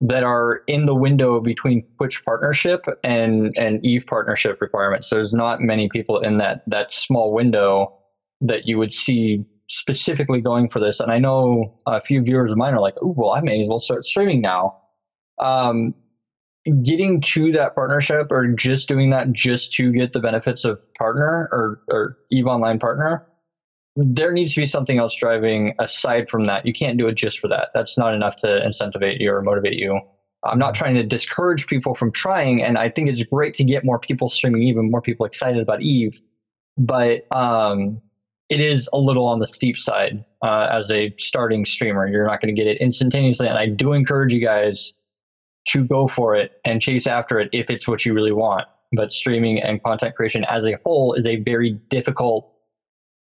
that 0.03 0.21
are 0.21 0.61
in 0.67 0.85
the 0.85 0.93
window 0.93 1.39
between 1.39 1.81
Twitch 1.97 2.23
partnership 2.25 2.85
and 3.03 3.55
and 3.57 3.84
Eve 3.85 4.05
partnership 4.05 4.61
requirements. 4.61 5.07
So 5.07 5.15
there's 5.15 5.34
not 5.34 5.61
many 5.61 5.89
people 5.89 6.19
in 6.19 6.38
that 6.38 6.63
that 6.67 6.91
small 6.91 7.34
window 7.34 7.97
that 8.41 8.67
you 8.67 8.77
would 8.77 8.91
see 8.91 9.45
specifically 9.69 10.41
going 10.41 10.67
for 10.67 10.81
this. 10.81 10.99
And 10.99 11.09
I 11.09 11.19
know 11.19 11.80
a 11.88 12.01
few 12.01 12.21
viewers 12.21 12.51
of 12.51 12.57
mine 12.57 12.73
are 12.73 12.81
like, 12.81 12.95
"Oh, 13.01 13.15
well, 13.17 13.31
I 13.31 13.39
may 13.39 13.61
as 13.61 13.67
well 13.69 13.80
start 13.80 14.03
streaming 14.03 14.41
now." 14.41 14.77
Um, 15.39 15.95
getting 16.84 17.19
to 17.19 17.51
that 17.53 17.75
partnership 17.75 18.27
or 18.31 18.47
just 18.47 18.88
doing 18.88 19.09
that 19.09 19.31
just 19.31 19.73
to 19.73 19.91
get 19.91 20.13
the 20.13 20.19
benefits 20.19 20.63
of 20.63 20.80
partner 20.93 21.49
or, 21.51 21.81
or 21.89 22.17
Eve 22.31 22.47
Online 22.47 22.80
partner 22.80 23.25
there 23.95 24.32
needs 24.32 24.53
to 24.56 24.61
be 24.61 24.65
something 24.65 24.98
else 24.98 25.15
driving 25.15 25.76
aside 25.80 26.30
from 26.30 26.45
that. 26.45 26.65
You 26.65 26.74
can't 26.74 26.98
do 26.98 27.07
it 27.07 27.14
just 27.14 27.40
for 27.40 27.48
that. 27.49 27.70
That's 27.74 27.98
not 27.98 28.14
enough 28.14 28.36
to 28.38 28.48
incentivize 28.48 29.20
you 29.20 29.32
or 29.32 29.41
motivate 29.41 29.74
you. 29.74 29.99
I'm 30.44 30.60
not 30.60 30.76
trying 30.76 30.95
to 30.95 31.03
discourage 31.03 31.68
people 31.68 31.95
from 31.95 32.11
trying, 32.11 32.61
and 32.61 32.78
I 32.78 32.90
think 32.90 33.07
it's 33.07 33.24
great 33.24 33.53
to 33.56 33.64
get 33.64 33.86
more 33.86 33.99
people 33.99 34.28
streaming 34.30 34.64
Eve 34.64 34.78
and 34.78 34.91
more 34.91 35.02
people 35.02 35.26
excited 35.26 35.61
about 35.61 35.82
Eve. 35.82 36.22
But 36.78 37.28
um, 37.34 38.02
it 38.49 38.60
is 38.60 38.90
a 38.91 38.98
little 38.98 39.26
on 39.26 39.40
the 39.40 39.48
steep 39.48 39.78
side 39.78 40.26
uh, 40.41 40.68
as 40.72 40.91
a 40.91 41.14
starting 41.18 41.65
streamer. 41.65 42.07
You're 42.07 42.28
not 42.28 42.41
going 42.41 42.53
to 42.53 42.60
get 42.60 42.68
it 42.68 42.82
instantaneously, 42.82 43.48
and 43.48 43.57
I 43.57 43.68
do 43.68 43.94
encourage 43.94 44.34
you 44.34 44.41
guys 44.41 44.94
to 45.70 45.86
go 45.86 46.07
for 46.07 46.36
it 46.36 46.53
and 46.65 46.82
chase 46.82 47.07
after 47.07 47.40
it 47.40 47.49
if 47.53 47.70
it's 47.70 47.88
what 47.88 48.06
you 48.06 48.14
really 48.14 48.34
want. 48.34 48.68
But 48.91 49.11
streaming 49.11 49.61
and 49.61 49.82
content 49.82 50.15
creation 50.15 50.44
as 50.45 50.68
a 50.68 50.78
whole 50.86 51.14
is 51.14 51.26
a 51.26 51.38
very 51.38 51.72
difficult 51.90 52.52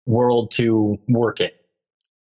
world 0.08 0.52
to 0.52 0.98
work 1.08 1.40
in. 1.40 1.52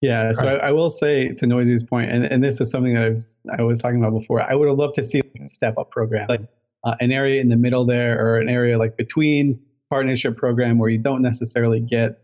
Yeah, 0.00 0.32
so. 0.32 0.48
I, 0.48 0.68
I, 0.68 0.70
will 0.72 0.90
say 0.90 1.28
to 1.28 1.46
Noisy's 1.46 1.84
point, 1.84 2.10
and, 2.10 2.24
and 2.24 2.42
this 2.42 2.60
is 2.60 2.70
something 2.70 2.94
that 2.94 3.04
I 3.04 3.08
was, 3.10 3.40
I 3.56 3.62
was 3.62 3.80
talking 3.80 4.02
about 4.02 4.18
before. 4.18 4.42
I 4.42 4.54
would 4.54 4.68
have 4.68 4.76
loved 4.76 4.96
to 4.96 5.04
see 5.04 5.20
a 5.20 5.48
step 5.48 5.78
up 5.78 5.92
program, 5.92 6.26
like 6.28 6.42
uh, 6.82 6.96
an 7.00 7.12
area 7.12 7.40
in 7.40 7.48
the 7.50 7.56
middle 7.56 7.84
there, 7.84 8.20
or 8.20 8.38
an 8.38 8.48
area 8.48 8.78
like 8.78 8.96
between 8.96 9.60
partnership 9.90 10.36
program 10.36 10.78
where 10.78 10.90
you 10.90 10.98
don't 10.98 11.22
necessarily 11.22 11.78
get, 11.78 12.20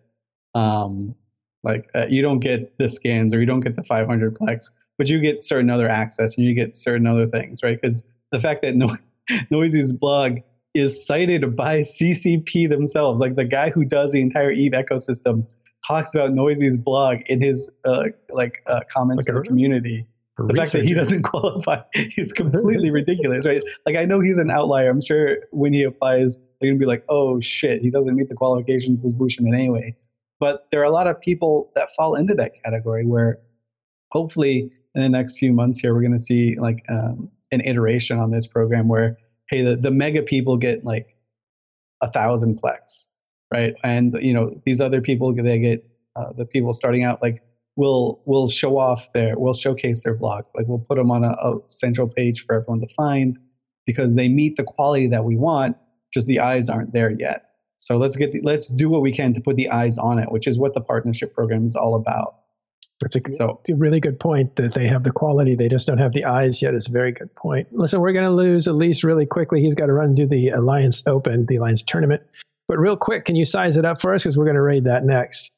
um, 0.56 1.14
like 1.62 1.88
uh, 1.94 2.06
you 2.08 2.20
don't 2.20 2.40
get 2.40 2.76
the 2.78 2.88
scans 2.88 3.32
or 3.32 3.38
you 3.38 3.46
don't 3.46 3.60
get 3.60 3.76
the 3.76 3.84
500 3.84 4.36
plex, 4.36 4.70
but 4.96 5.08
you 5.08 5.20
get 5.20 5.44
certain 5.44 5.70
other 5.70 5.88
access 5.88 6.36
and 6.36 6.44
you 6.46 6.54
get 6.54 6.74
certain 6.74 7.06
other 7.06 7.28
things, 7.28 7.62
right? 7.62 7.80
Because 7.80 8.04
the 8.32 8.40
fact 8.40 8.62
that 8.62 8.74
no, 8.74 8.96
Noisy's 9.52 9.92
blog 9.92 10.38
is 10.74 11.06
cited 11.06 11.56
by 11.56 11.78
CCP 11.80 12.68
themselves. 12.68 13.20
Like 13.20 13.36
the 13.36 13.44
guy 13.44 13.70
who 13.70 13.84
does 13.84 14.12
the 14.12 14.20
entire 14.20 14.50
Eve 14.50 14.72
ecosystem 14.72 15.44
talks 15.86 16.14
about 16.14 16.30
Noisy's 16.30 16.76
blog 16.76 17.18
in 17.26 17.40
his 17.40 17.70
uh, 17.84 18.04
like 18.30 18.62
uh, 18.66 18.80
comments 18.90 19.26
like 19.26 19.34
to 19.34 19.40
the 19.40 19.46
community. 19.46 20.06
The 20.46 20.54
fact 20.54 20.70
that 20.72 20.84
he 20.84 20.94
doesn't 20.94 21.22
qualify 21.24 21.80
is 21.94 22.32
completely 22.34 22.90
ridiculous, 22.90 23.44
right? 23.44 23.62
Like 23.86 23.96
I 23.96 24.04
know 24.04 24.20
he's 24.20 24.38
an 24.38 24.50
outlier. 24.50 24.88
I'm 24.88 25.00
sure 25.00 25.38
when 25.50 25.72
he 25.72 25.82
applies, 25.82 26.38
they're 26.60 26.70
gonna 26.70 26.78
be 26.78 26.86
like, 26.86 27.04
"Oh 27.08 27.40
shit, 27.40 27.82
he 27.82 27.90
doesn't 27.90 28.14
meet 28.14 28.28
the 28.28 28.36
qualifications 28.36 29.04
as 29.04 29.14
Bushiman 29.14 29.54
anyway." 29.54 29.96
But 30.38 30.68
there 30.70 30.80
are 30.80 30.84
a 30.84 30.90
lot 30.90 31.08
of 31.08 31.20
people 31.20 31.72
that 31.74 31.88
fall 31.96 32.14
into 32.14 32.34
that 32.34 32.52
category 32.62 33.04
where, 33.04 33.40
hopefully, 34.12 34.70
in 34.94 35.02
the 35.02 35.08
next 35.08 35.38
few 35.38 35.52
months 35.52 35.80
here, 35.80 35.92
we're 35.92 36.02
gonna 36.02 36.20
see 36.20 36.56
like 36.56 36.84
um, 36.88 37.30
an 37.50 37.60
iteration 37.62 38.20
on 38.20 38.30
this 38.30 38.46
program 38.46 38.86
where 38.86 39.16
hey, 39.48 39.62
the, 39.62 39.76
the 39.76 39.90
mega 39.90 40.22
people 40.22 40.56
get 40.56 40.84
like 40.84 41.16
a 42.02 42.10
thousand 42.10 42.60
plex, 42.62 43.06
right? 43.52 43.74
And 43.82 44.14
you 44.20 44.32
know 44.32 44.60
these 44.64 44.80
other 44.80 45.00
people 45.00 45.34
they 45.34 45.58
get 45.58 45.84
uh, 46.16 46.32
the 46.36 46.44
people 46.44 46.72
starting 46.72 47.04
out 47.04 47.22
like 47.22 47.42
will 47.76 48.20
will 48.26 48.48
show 48.48 48.78
off 48.78 49.12
their 49.12 49.38
will 49.38 49.54
showcase 49.54 50.02
their 50.02 50.16
blogs. 50.16 50.46
Like 50.54 50.66
we'll 50.66 50.78
put 50.78 50.96
them 50.96 51.10
on 51.10 51.24
a, 51.24 51.30
a, 51.30 51.58
central 51.68 52.08
page 52.08 52.44
for 52.44 52.56
everyone 52.56 52.80
to 52.80 52.88
find 52.88 53.38
because 53.86 54.16
they 54.16 54.28
meet 54.28 54.56
the 54.56 54.64
quality 54.64 55.06
that 55.08 55.24
we 55.24 55.36
want 55.36 55.76
just 56.12 56.26
the 56.26 56.40
eyes 56.40 56.68
aren't 56.68 56.92
there 56.92 57.10
yet. 57.10 57.44
So 57.76 57.96
let's 57.96 58.16
get 58.16 58.32
the, 58.32 58.40
let's 58.42 58.68
do 58.68 58.88
what 58.88 59.02
we 59.02 59.12
can 59.12 59.32
to 59.34 59.40
put 59.40 59.56
the 59.56 59.70
eyes 59.70 59.98
on 59.98 60.18
it 60.18 60.32
which 60.32 60.46
is 60.46 60.58
what 60.58 60.74
the 60.74 60.80
partnership 60.80 61.32
program 61.32 61.64
is 61.64 61.76
all 61.76 61.94
about 61.94 62.37
that's 63.00 63.16
a, 63.16 63.20
so, 63.30 63.60
a 63.68 63.74
really 63.74 64.00
good 64.00 64.18
point 64.18 64.56
that 64.56 64.74
they 64.74 64.86
have 64.86 65.04
the 65.04 65.12
quality, 65.12 65.54
they 65.54 65.68
just 65.68 65.86
don't 65.86 65.98
have 65.98 66.12
the 66.12 66.24
eyes 66.24 66.60
yet. 66.60 66.74
It's 66.74 66.88
a 66.88 66.92
very 66.92 67.12
good 67.12 67.32
point. 67.36 67.68
Listen, 67.72 68.00
we're 68.00 68.12
going 68.12 68.24
to 68.24 68.32
lose 68.32 68.66
Elise 68.66 69.04
really 69.04 69.26
quickly. 69.26 69.60
He's 69.60 69.74
got 69.74 69.86
to 69.86 69.92
run 69.92 70.16
to 70.16 70.26
the 70.26 70.48
Alliance 70.50 71.06
Open, 71.06 71.46
the 71.46 71.56
Alliance 71.56 71.82
Tournament. 71.82 72.22
But 72.66 72.78
real 72.78 72.96
quick, 72.96 73.24
can 73.24 73.36
you 73.36 73.44
size 73.44 73.76
it 73.76 73.84
up 73.84 74.00
for 74.00 74.12
us? 74.14 74.24
Because 74.24 74.36
we're 74.36 74.44
going 74.44 74.56
to 74.56 74.62
raid 74.62 74.84
that 74.84 75.04
next. 75.04 75.52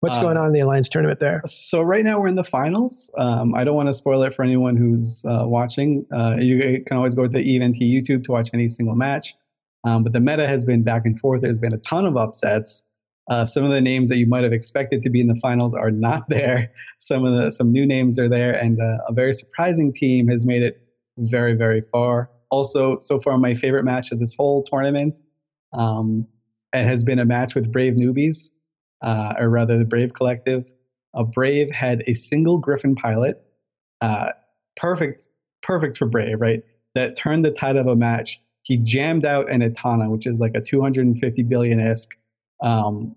What's 0.00 0.16
uh, 0.16 0.22
going 0.22 0.38
on 0.38 0.46
in 0.46 0.52
the 0.54 0.60
Alliance 0.60 0.88
Tournament 0.88 1.20
there? 1.20 1.42
So, 1.44 1.82
right 1.82 2.02
now 2.02 2.18
we're 2.18 2.28
in 2.28 2.34
the 2.34 2.44
finals. 2.44 3.10
Um, 3.18 3.54
I 3.54 3.64
don't 3.64 3.76
want 3.76 3.88
to 3.90 3.92
spoil 3.92 4.22
it 4.22 4.32
for 4.32 4.42
anyone 4.42 4.76
who's 4.76 5.24
uh, 5.26 5.44
watching. 5.46 6.06
Uh, 6.10 6.36
you 6.38 6.82
can 6.86 6.96
always 6.96 7.14
go 7.14 7.24
to 7.24 7.28
the 7.28 7.38
EVE_NT 7.38 7.80
YouTube 7.80 8.24
to 8.24 8.32
watch 8.32 8.48
any 8.54 8.68
single 8.68 8.94
match. 8.94 9.34
Um, 9.84 10.02
but 10.02 10.12
the 10.12 10.20
meta 10.20 10.46
has 10.46 10.64
been 10.64 10.82
back 10.82 11.04
and 11.04 11.18
forth. 11.18 11.42
There's 11.42 11.58
been 11.58 11.74
a 11.74 11.78
ton 11.78 12.06
of 12.06 12.16
upsets. 12.16 12.86
Uh, 13.30 13.46
some 13.46 13.62
of 13.64 13.70
the 13.70 13.80
names 13.80 14.08
that 14.08 14.16
you 14.16 14.26
might 14.26 14.42
have 14.42 14.52
expected 14.52 15.02
to 15.04 15.08
be 15.08 15.20
in 15.20 15.28
the 15.28 15.36
finals 15.36 15.72
are 15.72 15.92
not 15.92 16.28
there. 16.28 16.72
Some 16.98 17.24
of 17.24 17.32
the 17.32 17.50
some 17.50 17.70
new 17.70 17.86
names 17.86 18.18
are 18.18 18.28
there, 18.28 18.52
and 18.52 18.80
uh, 18.80 18.98
a 19.08 19.12
very 19.12 19.32
surprising 19.32 19.92
team 19.92 20.28
has 20.28 20.44
made 20.44 20.62
it 20.62 20.82
very 21.16 21.54
very 21.54 21.80
far. 21.80 22.28
Also, 22.50 22.96
so 22.96 23.20
far 23.20 23.38
my 23.38 23.54
favorite 23.54 23.84
match 23.84 24.10
of 24.10 24.18
this 24.18 24.34
whole 24.34 24.64
tournament, 24.64 25.16
um, 25.72 26.26
it 26.74 26.84
has 26.84 27.04
been 27.04 27.20
a 27.20 27.24
match 27.24 27.54
with 27.54 27.70
Brave 27.70 27.94
Newbies, 27.94 28.50
uh, 29.02 29.34
or 29.38 29.48
rather 29.48 29.78
the 29.78 29.84
Brave 29.84 30.12
Collective. 30.14 30.68
A 31.14 31.22
Brave 31.22 31.70
had 31.70 32.02
a 32.08 32.14
single 32.14 32.58
Griffin 32.58 32.96
pilot, 32.96 33.40
uh, 34.00 34.30
perfect 34.74 35.28
perfect 35.62 35.96
for 35.96 36.06
Brave, 36.06 36.40
right? 36.40 36.64
That 36.96 37.16
turned 37.16 37.44
the 37.44 37.52
tide 37.52 37.76
of 37.76 37.86
a 37.86 37.94
match. 37.94 38.40
He 38.62 38.76
jammed 38.76 39.24
out 39.24 39.48
an 39.48 39.62
Etana, 39.62 40.10
which 40.10 40.26
is 40.26 40.40
like 40.40 40.56
a 40.56 40.60
250 40.60 41.44
billion 41.44 41.78
ISK 41.78 42.08
um, 42.62 43.16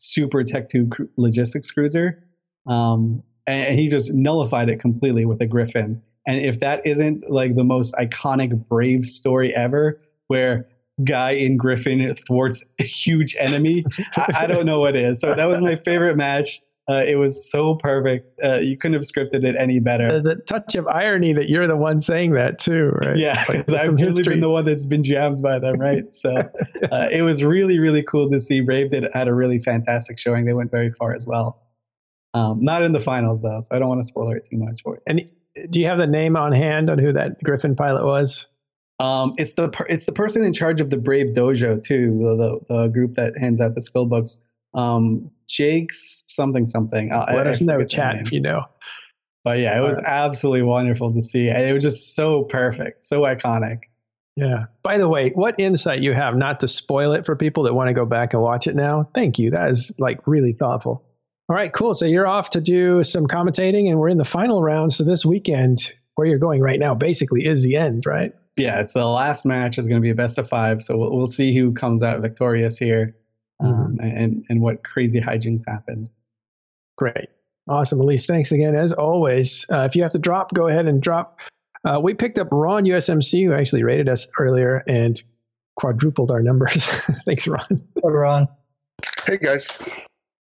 super 0.00 0.42
Tech 0.42 0.68
2 0.68 0.90
logistics 1.16 1.70
cruiser. 1.70 2.22
Um, 2.66 3.22
and, 3.46 3.68
and, 3.68 3.78
he 3.78 3.88
just 3.88 4.12
nullified 4.12 4.68
it 4.68 4.80
completely 4.80 5.24
with 5.24 5.40
a 5.40 5.46
Griffin. 5.46 6.02
And 6.26 6.38
if 6.38 6.60
that 6.60 6.86
isn't 6.86 7.28
like 7.30 7.56
the 7.56 7.64
most 7.64 7.94
iconic 7.94 8.68
Brave 8.68 9.04
story 9.04 9.54
ever, 9.54 10.00
where 10.28 10.68
guy 11.04 11.30
in 11.30 11.56
Griffin 11.56 12.14
thwarts 12.14 12.64
a 12.78 12.84
huge 12.84 13.34
enemy, 13.38 13.84
I, 14.16 14.30
I, 14.40 14.46
don't 14.46 14.66
know 14.66 14.80
what 14.80 14.94
is. 14.94 15.20
So 15.20 15.34
that 15.34 15.46
was 15.46 15.60
my 15.60 15.76
favorite 15.76 16.16
match. 16.16 16.60
Uh, 16.90 17.04
it 17.06 17.16
was 17.16 17.48
so 17.48 17.76
perfect. 17.76 18.36
Uh, 18.42 18.54
you 18.54 18.76
couldn't 18.76 18.94
have 18.94 19.02
scripted 19.02 19.44
it 19.44 19.54
any 19.56 19.78
better. 19.78 20.08
There's 20.08 20.24
a 20.24 20.36
touch 20.36 20.74
of 20.74 20.88
irony 20.88 21.32
that 21.34 21.48
you're 21.48 21.68
the 21.68 21.76
one 21.76 22.00
saying 22.00 22.32
that 22.32 22.58
too, 22.58 22.88
right? 23.04 23.16
Yeah, 23.16 23.44
because 23.46 23.68
like, 23.68 23.80
I've 23.88 24.00
really 24.00 24.22
been 24.22 24.40
the 24.40 24.48
one 24.48 24.64
that's 24.64 24.86
been 24.86 25.04
jammed 25.04 25.40
by 25.40 25.60
them, 25.60 25.78
right? 25.78 26.12
So 26.12 26.36
uh, 26.90 27.08
it 27.12 27.22
was 27.22 27.44
really, 27.44 27.78
really 27.78 28.02
cool 28.02 28.28
to 28.30 28.40
see. 28.40 28.60
Brave 28.60 28.90
did 28.90 29.04
had 29.12 29.28
a 29.28 29.34
really 29.34 29.60
fantastic 29.60 30.18
showing. 30.18 30.46
They 30.46 30.52
went 30.52 30.72
very 30.72 30.90
far 30.90 31.14
as 31.14 31.26
well. 31.26 31.62
Um, 32.34 32.64
not 32.64 32.82
in 32.82 32.92
the 32.92 33.00
finals 33.00 33.42
though, 33.42 33.60
so 33.60 33.76
I 33.76 33.78
don't 33.78 33.88
want 33.88 34.00
to 34.00 34.08
spoil 34.08 34.32
it 34.32 34.48
too 34.50 34.56
much 34.56 34.82
for 34.82 34.94
you. 34.94 35.00
And 35.06 35.70
do 35.70 35.80
you 35.80 35.86
have 35.86 35.98
the 35.98 36.06
name 36.06 36.36
on 36.36 36.50
hand 36.50 36.90
on 36.90 36.98
who 36.98 37.12
that 37.12 37.40
Griffin 37.44 37.76
pilot 37.76 38.04
was? 38.04 38.48
Um, 38.98 39.34
it's 39.38 39.54
the 39.54 39.70
it's 39.88 40.06
the 40.06 40.12
person 40.12 40.44
in 40.44 40.52
charge 40.52 40.80
of 40.80 40.90
the 40.90 40.98
Brave 40.98 41.28
Dojo 41.28 41.82
too, 41.82 42.18
the, 42.18 42.36
the, 42.68 42.74
the 42.74 42.88
group 42.88 43.14
that 43.14 43.38
hands 43.38 43.60
out 43.60 43.74
the 43.74 43.82
skill 43.82 44.06
books. 44.06 44.42
Um, 44.74 45.30
Jake's 45.48 46.24
something 46.28 46.66
something. 46.66 47.12
Uh, 47.12 47.26
Let 47.34 47.46
I, 47.46 47.50
us 47.50 47.62
I 47.62 47.64
know, 47.64 47.84
chat 47.84 48.16
if 48.20 48.32
you 48.32 48.40
know. 48.40 48.64
But 49.42 49.58
yeah, 49.58 49.78
it 49.78 49.80
was 49.80 49.96
right. 49.96 50.06
absolutely 50.06 50.62
wonderful 50.62 51.12
to 51.14 51.22
see, 51.22 51.48
and 51.48 51.62
it 51.62 51.72
was 51.72 51.82
just 51.82 52.14
so 52.14 52.44
perfect, 52.44 53.04
so 53.04 53.22
iconic. 53.22 53.80
Yeah. 54.36 54.66
By 54.82 54.98
the 54.98 55.08
way, 55.08 55.30
what 55.30 55.58
insight 55.58 56.00
you 56.02 56.12
have 56.14 56.36
not 56.36 56.60
to 56.60 56.68
spoil 56.68 57.12
it 57.12 57.26
for 57.26 57.36
people 57.36 57.64
that 57.64 57.74
want 57.74 57.88
to 57.88 57.94
go 57.94 58.06
back 58.06 58.32
and 58.32 58.42
watch 58.42 58.66
it 58.66 58.74
now? 58.74 59.08
Thank 59.14 59.38
you. 59.38 59.50
That 59.50 59.70
is 59.70 59.92
like 59.98 60.26
really 60.26 60.52
thoughtful. 60.52 61.04
All 61.48 61.56
right, 61.56 61.72
cool. 61.72 61.94
So 61.94 62.06
you're 62.06 62.28
off 62.28 62.50
to 62.50 62.60
do 62.60 63.02
some 63.02 63.26
commentating, 63.26 63.88
and 63.88 63.98
we're 63.98 64.08
in 64.08 64.18
the 64.18 64.24
final 64.24 64.62
round. 64.62 64.92
So 64.92 65.04
this 65.04 65.26
weekend, 65.26 65.92
where 66.14 66.26
you're 66.26 66.38
going 66.38 66.60
right 66.60 66.78
now, 66.78 66.94
basically 66.94 67.44
is 67.44 67.62
the 67.64 67.76
end, 67.76 68.04
right? 68.06 68.32
Yeah, 68.56 68.80
it's 68.80 68.92
the 68.92 69.04
last 69.04 69.44
match. 69.46 69.78
is 69.78 69.86
going 69.86 70.00
to 70.00 70.02
be 70.04 70.10
a 70.10 70.14
best 70.14 70.38
of 70.38 70.48
five. 70.48 70.82
So 70.82 70.96
we'll, 70.96 71.16
we'll 71.16 71.26
see 71.26 71.56
who 71.56 71.72
comes 71.72 72.02
out 72.02 72.20
victorious 72.20 72.78
here, 72.78 73.16
um, 73.60 73.98
and 74.00 74.44
and 74.48 74.60
what 74.60 74.84
crazy 74.84 75.20
hijinks 75.20 75.62
happen. 75.66 76.08
Great, 76.96 77.28
awesome, 77.68 78.00
Elise. 78.00 78.26
Thanks 78.26 78.52
again, 78.52 78.74
as 78.74 78.92
always. 78.92 79.66
Uh, 79.70 79.86
if 79.88 79.96
you 79.96 80.02
have 80.02 80.12
to 80.12 80.18
drop, 80.18 80.52
go 80.54 80.68
ahead 80.68 80.86
and 80.86 81.02
drop. 81.02 81.40
Uh, 81.84 81.98
we 82.02 82.14
picked 82.14 82.38
up 82.38 82.48
Ron 82.50 82.84
USMC, 82.84 83.44
who 83.46 83.54
actually 83.54 83.82
rated 83.82 84.08
us 84.08 84.28
earlier 84.38 84.84
and 84.86 85.22
quadrupled 85.76 86.30
our 86.30 86.42
numbers. 86.42 86.84
Thanks, 87.24 87.48
Ron. 87.48 87.66
Hey, 87.70 88.02
Ron. 88.04 88.48
Hey, 89.26 89.38
guys. 89.38 89.70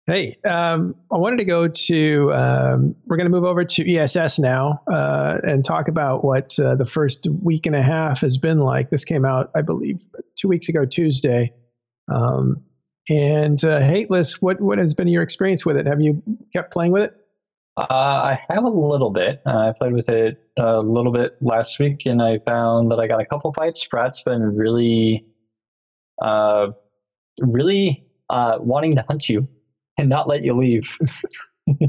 Hey, 0.08 0.36
um, 0.44 0.96
I 1.12 1.18
wanted 1.18 1.38
to 1.38 1.46
go 1.46 1.68
to, 1.68 2.34
um, 2.34 2.96
we're 3.06 3.18
going 3.18 3.30
to 3.30 3.32
move 3.32 3.44
over 3.44 3.64
to 3.64 3.96
ESS 3.96 4.40
now 4.40 4.82
uh, 4.92 5.38
and 5.44 5.64
talk 5.64 5.88
about 5.88 6.24
what 6.24 6.60
uh, 6.60 6.74
the 6.74 6.86
first 6.86 7.28
week 7.44 7.68
and 7.68 7.76
a 7.76 7.84
half 7.84 8.22
has 8.22 8.40
been 8.40 8.58
like. 8.58 8.90
This 8.90 9.06
came 9.06 9.24
out, 9.24 9.52
I 9.56 9.62
believe, 9.62 10.04
two 10.36 10.48
weeks 10.48 10.68
ago, 10.68 10.84
Tuesday. 10.84 11.54
Um, 12.12 12.64
and 13.10 13.64
uh, 13.64 13.80
Hateless, 13.80 14.42
what, 14.42 14.62
what 14.62 14.78
has 14.78 14.94
been 14.94 15.08
your 15.08 15.24
experience 15.24 15.66
with 15.66 15.78
it? 15.78 15.88
Have 15.88 16.00
you 16.00 16.22
kept 16.54 16.72
playing 16.72 16.92
with 16.92 17.04
it? 17.04 17.16
Uh, 17.78 17.86
I 17.90 18.40
have 18.50 18.64
a 18.64 18.70
little 18.70 19.10
bit. 19.10 19.42
Uh, 19.46 19.70
I 19.70 19.74
played 19.78 19.94
with 19.94 20.10
it 20.10 20.38
a 20.58 20.80
little 20.80 21.12
bit 21.12 21.38
last 21.42 21.80
week, 21.80 22.02
and 22.06 22.22
I 22.22 22.40
found 22.40 22.92
that 22.92 23.00
I 23.00 23.08
got 23.08 23.22
a 23.22 23.26
couple 23.26 23.54
fights. 23.54 23.84
Frat's 23.84 24.22
been 24.22 24.42
really, 24.56 25.26
uh, 26.22 26.68
really 27.40 28.06
uh, 28.30 28.58
wanting 28.60 28.96
to 28.96 29.06
hunt 29.08 29.30
you 29.30 29.48
and 29.98 30.10
not 30.10 30.28
let 30.28 30.44
you 30.44 30.56
leave. 30.56 30.98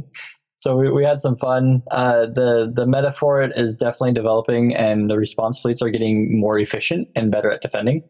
so 0.56 0.76
we, 0.76 0.90
we 0.90 1.05
had 1.05 1.20
some 1.20 1.36
fun. 1.36 1.82
Uh, 1.90 2.26
the 2.26 2.70
the 2.72 2.86
meta 2.86 3.12
for 3.12 3.42
it 3.42 3.52
is 3.56 3.74
definitely 3.74 4.12
developing, 4.12 4.74
and 4.74 5.10
the 5.10 5.16
response 5.16 5.59
fleets 5.59 5.82
are 5.82 5.90
getting 5.90 6.38
more 6.38 6.59
efficient 6.59 7.09
and 7.16 7.32
better 7.32 7.51
at 7.51 7.62
defending, 7.62 8.05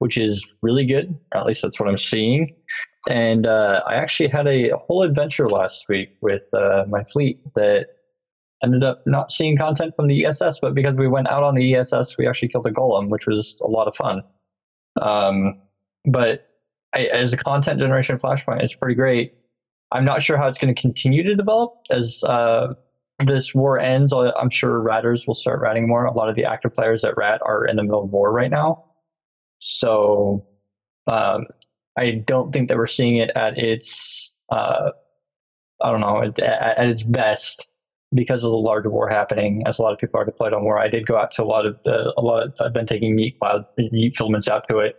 which 0.00 0.18
is 0.18 0.54
really 0.62 0.84
good. 0.84 1.16
At 1.34 1.46
least 1.46 1.62
that's 1.62 1.78
what 1.78 1.88
I'm 1.88 1.96
seeing. 1.96 2.54
And 3.08 3.46
uh, 3.46 3.82
I 3.86 3.94
actually 3.94 4.28
had 4.28 4.46
a, 4.46 4.70
whole 4.76 5.02
adventure 5.02 5.48
last 5.48 5.88
week 5.88 6.16
with 6.20 6.42
uh, 6.52 6.84
my 6.88 7.04
fleet 7.04 7.40
that 7.54 7.86
ended 8.62 8.82
up 8.82 9.06
not 9.06 9.30
seeing 9.30 9.56
content 9.56 9.94
from 9.96 10.06
the 10.06 10.26
ESS, 10.26 10.58
but 10.60 10.74
because 10.74 10.94
we 10.96 11.06
went 11.06 11.28
out 11.28 11.42
on 11.42 11.54
the 11.54 11.74
ESS, 11.74 12.16
we 12.18 12.26
actually 12.26 12.48
killed 12.48 12.66
a 12.66 12.70
golem, 12.70 13.08
which 13.08 13.26
was 13.26 13.60
a 13.64 13.68
lot 13.68 13.88
of 13.88 13.94
fun. 13.94 14.22
Um, 15.00 15.60
but 16.06 16.48
I, 16.94 17.04
as 17.04 17.32
a 17.32 17.36
content 17.36 17.78
generation 17.78 18.18
flashpoint, 18.18 18.62
it's 18.62 18.74
pretty 18.74 18.94
great. 18.94 19.34
I'm 19.92 20.04
not 20.04 20.22
sure 20.22 20.36
how 20.36 20.46
it's 20.46 20.58
going 20.58 20.74
to 20.74 20.80
continue 20.80 21.22
to 21.22 21.34
develop 21.34 21.74
as 21.90 22.22
uh, 22.24 22.74
this 23.18 23.54
war 23.54 23.78
ends. 23.78 24.12
I'm 24.12 24.50
sure 24.50 24.80
Ratters 24.80 25.26
will 25.26 25.34
start 25.34 25.60
ratting 25.60 25.88
more. 25.88 26.04
A 26.04 26.12
lot 26.12 26.28
of 26.28 26.36
the 26.36 26.44
active 26.44 26.72
players 26.72 27.02
that 27.02 27.16
Rat 27.16 27.40
are 27.44 27.66
in 27.66 27.76
the 27.76 27.82
middle 27.82 28.04
of 28.04 28.10
war 28.10 28.32
right 28.32 28.50
now. 28.50 28.84
So 29.60 30.46
um, 31.06 31.46
I 31.96 32.22
don't 32.26 32.52
think 32.52 32.68
that 32.68 32.76
we're 32.76 32.86
seeing 32.86 33.16
it 33.16 33.30
at 33.36 33.56
its, 33.58 34.34
uh, 34.50 34.90
I 35.82 35.90
don't 35.90 36.00
know, 36.00 36.22
at, 36.22 36.38
at, 36.40 36.88
its 36.88 37.02
best 37.02 37.68
because 38.12 38.42
of 38.42 38.50
the 38.50 38.56
larger 38.56 38.90
war 38.90 39.08
happening. 39.08 39.62
As 39.66 39.78
a 39.78 39.82
lot 39.82 39.92
of 39.92 39.98
people 39.98 40.18
are 40.18 40.24
deployed 40.24 40.52
on 40.52 40.64
war, 40.64 40.78
I 40.78 40.88
did 40.88 41.06
go 41.06 41.16
out 41.16 41.30
to 41.32 41.42
a 41.42 41.44
lot 41.44 41.66
of 41.66 41.76
the, 41.84 42.12
a 42.16 42.22
lot. 42.22 42.44
Of, 42.44 42.54
I've 42.60 42.72
been 42.72 42.86
taking 42.86 43.16
Yeet 43.16 43.38
Cloud, 43.38 43.66
Yeet 43.78 44.16
filaments 44.16 44.48
out 44.48 44.66
to 44.68 44.78
it, 44.78 44.96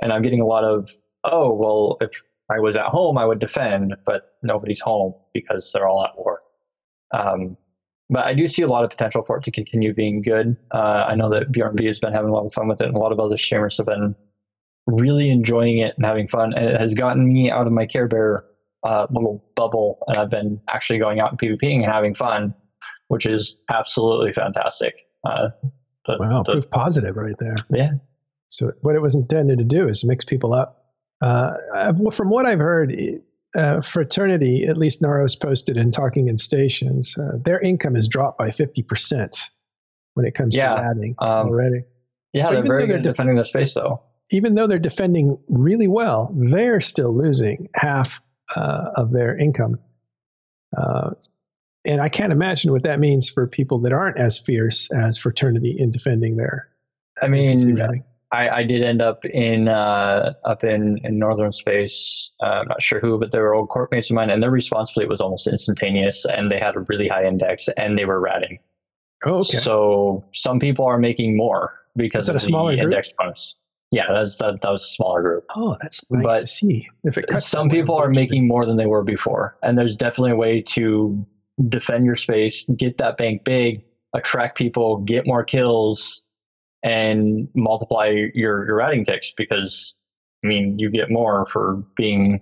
and 0.00 0.12
I'm 0.12 0.22
getting 0.22 0.40
a 0.40 0.46
lot 0.46 0.64
of, 0.64 0.90
oh 1.24 1.52
well, 1.52 1.98
if 2.00 2.10
I 2.50 2.58
was 2.60 2.76
at 2.76 2.86
home, 2.86 3.18
I 3.18 3.24
would 3.24 3.38
defend, 3.38 3.94
but 4.06 4.36
nobody's 4.42 4.80
home 4.80 5.14
because 5.34 5.70
they're 5.72 5.86
all 5.86 6.04
at 6.04 6.16
war. 6.16 6.40
Um, 7.12 7.56
but 8.10 8.24
I 8.24 8.34
do 8.34 8.46
see 8.46 8.62
a 8.62 8.68
lot 8.68 8.84
of 8.84 8.90
potential 8.90 9.22
for 9.22 9.36
it 9.36 9.44
to 9.44 9.50
continue 9.50 9.92
being 9.92 10.22
good. 10.22 10.56
Uh, 10.72 11.04
I 11.08 11.14
know 11.14 11.28
that 11.30 11.52
BRB 11.52 11.86
has 11.86 11.98
been 11.98 12.12
having 12.12 12.30
a 12.30 12.32
lot 12.32 12.46
of 12.46 12.52
fun 12.52 12.68
with 12.68 12.80
it, 12.80 12.86
and 12.86 12.96
a 12.96 12.98
lot 12.98 13.12
of 13.12 13.20
other 13.20 13.36
streamers 13.36 13.76
have 13.76 13.86
been 13.86 14.14
really 14.86 15.30
enjoying 15.30 15.78
it 15.78 15.94
and 15.96 16.06
having 16.06 16.26
fun. 16.26 16.54
And 16.54 16.66
it 16.66 16.80
has 16.80 16.94
gotten 16.94 17.30
me 17.30 17.50
out 17.50 17.66
of 17.66 17.72
my 17.72 17.86
Care 17.86 18.08
Bear 18.08 18.44
uh, 18.84 19.06
little 19.10 19.44
bubble, 19.54 19.98
and 20.06 20.16
I've 20.16 20.30
been 20.30 20.60
actually 20.70 20.98
going 20.98 21.20
out 21.20 21.30
and 21.30 21.38
PvPing 21.38 21.82
and 21.82 21.92
having 21.92 22.14
fun, 22.14 22.54
which 23.08 23.26
is 23.26 23.56
absolutely 23.70 24.32
fantastic. 24.32 24.94
Uh, 25.26 25.48
the, 26.06 26.16
wow, 26.18 26.42
the, 26.44 26.52
proof 26.52 26.70
positive 26.70 27.16
right 27.16 27.36
there. 27.38 27.56
Yeah. 27.70 27.90
So 28.48 28.72
what 28.80 28.94
it 28.94 29.02
was 29.02 29.14
intended 29.14 29.58
to 29.58 29.64
do 29.64 29.88
is 29.88 30.04
mix 30.04 30.24
people 30.24 30.54
up 30.54 30.78
uh, 31.20 31.52
from 32.12 32.30
what 32.30 32.46
I've 32.46 32.60
heard, 32.60 32.94
uh, 33.54 33.80
fraternity, 33.80 34.64
at 34.64 34.76
least 34.76 35.02
Naros 35.02 35.38
posted 35.38 35.76
in 35.76 35.90
Talking 35.90 36.28
in 36.28 36.38
Stations, 36.38 37.16
uh, 37.18 37.38
their 37.44 37.60
income 37.60 37.94
has 37.94 38.08
dropped 38.08 38.38
by 38.38 38.48
50% 38.48 39.40
when 40.14 40.26
it 40.26 40.34
comes 40.34 40.54
yeah, 40.54 40.74
to 40.74 40.80
adding 40.80 41.14
um, 41.18 41.48
already. 41.48 41.82
Yeah, 42.32 42.44
so 42.44 42.52
they're 42.52 42.62
very 42.62 42.86
good 42.86 43.02
they're 43.04 43.12
defending 43.12 43.36
their 43.36 43.44
space, 43.44 43.74
though. 43.74 44.02
Even 44.30 44.54
though 44.54 44.66
they're 44.66 44.78
defending 44.78 45.38
really 45.48 45.88
well, 45.88 46.34
they're 46.36 46.80
still 46.80 47.16
losing 47.16 47.68
half 47.74 48.20
uh, 48.54 48.90
of 48.96 49.12
their 49.12 49.36
income. 49.38 49.78
Uh, 50.76 51.10
and 51.84 52.02
I 52.02 52.10
can't 52.10 52.32
imagine 52.32 52.70
what 52.70 52.82
that 52.82 53.00
means 53.00 53.30
for 53.30 53.46
people 53.46 53.78
that 53.80 53.92
aren't 53.92 54.18
as 54.18 54.38
fierce 54.38 54.90
as 54.92 55.16
fraternity 55.16 55.74
in 55.78 55.90
defending 55.90 56.36
their. 56.36 56.68
I 57.22 57.28
mean, 57.28 57.58
I, 58.30 58.48
I 58.48 58.62
did 58.62 58.82
end 58.82 59.00
up 59.00 59.24
in 59.24 59.68
uh, 59.68 60.34
up 60.44 60.62
in, 60.62 60.98
in 61.02 61.18
northern 61.18 61.52
space. 61.52 62.30
Uh, 62.42 62.60
I'm 62.60 62.68
not 62.68 62.82
sure 62.82 63.00
who, 63.00 63.18
but 63.18 63.30
they 63.30 63.38
were 63.38 63.54
old 63.54 63.70
court 63.70 63.90
mates 63.90 64.10
of 64.10 64.16
mine, 64.16 64.30
and 64.30 64.42
their 64.42 64.50
response 64.50 64.90
fleet 64.90 65.08
was 65.08 65.20
almost 65.20 65.46
instantaneous, 65.46 66.26
and 66.26 66.50
they 66.50 66.58
had 66.58 66.76
a 66.76 66.80
really 66.80 67.08
high 67.08 67.24
index, 67.24 67.68
and 67.76 67.96
they 67.96 68.04
were 68.04 68.20
ratting. 68.20 68.58
Oh, 69.24 69.38
okay. 69.38 69.58
So 69.58 70.24
some 70.32 70.60
people 70.60 70.84
are 70.84 70.98
making 70.98 71.36
more 71.36 71.74
because 71.96 72.28
of 72.28 72.36
a 72.36 72.40
smaller 72.40 72.76
the 72.76 72.82
index 72.82 73.12
bonus. 73.18 73.54
Yeah, 73.90 74.04
that's 74.12 74.36
that, 74.38 74.60
that 74.60 74.70
was 74.70 74.82
a 74.82 74.88
smaller 74.88 75.22
group. 75.22 75.44
Oh, 75.56 75.76
that's 75.80 76.04
nice 76.10 76.22
but 76.22 76.40
to 76.42 76.46
see. 76.46 76.86
If 77.04 77.16
it 77.16 77.40
some 77.40 77.70
people 77.70 77.96
are 77.96 78.10
making 78.10 78.46
more 78.46 78.66
than 78.66 78.76
they 78.76 78.86
were 78.86 79.02
before, 79.02 79.56
and 79.62 79.78
there's 79.78 79.96
definitely 79.96 80.32
a 80.32 80.36
way 80.36 80.60
to 80.60 81.26
defend 81.68 82.04
your 82.04 82.14
space, 82.14 82.64
get 82.76 82.98
that 82.98 83.16
bank 83.16 83.44
big, 83.44 83.82
attract 84.14 84.58
people, 84.58 84.98
get 84.98 85.26
more 85.26 85.42
kills 85.42 86.22
and 86.82 87.48
multiply 87.54 88.06
your, 88.06 88.66
your 88.66 88.76
ratting 88.76 89.04
ticks 89.04 89.32
because, 89.36 89.94
I 90.44 90.48
mean, 90.48 90.78
you 90.78 90.90
get 90.90 91.10
more 91.10 91.46
for 91.46 91.82
being 91.96 92.40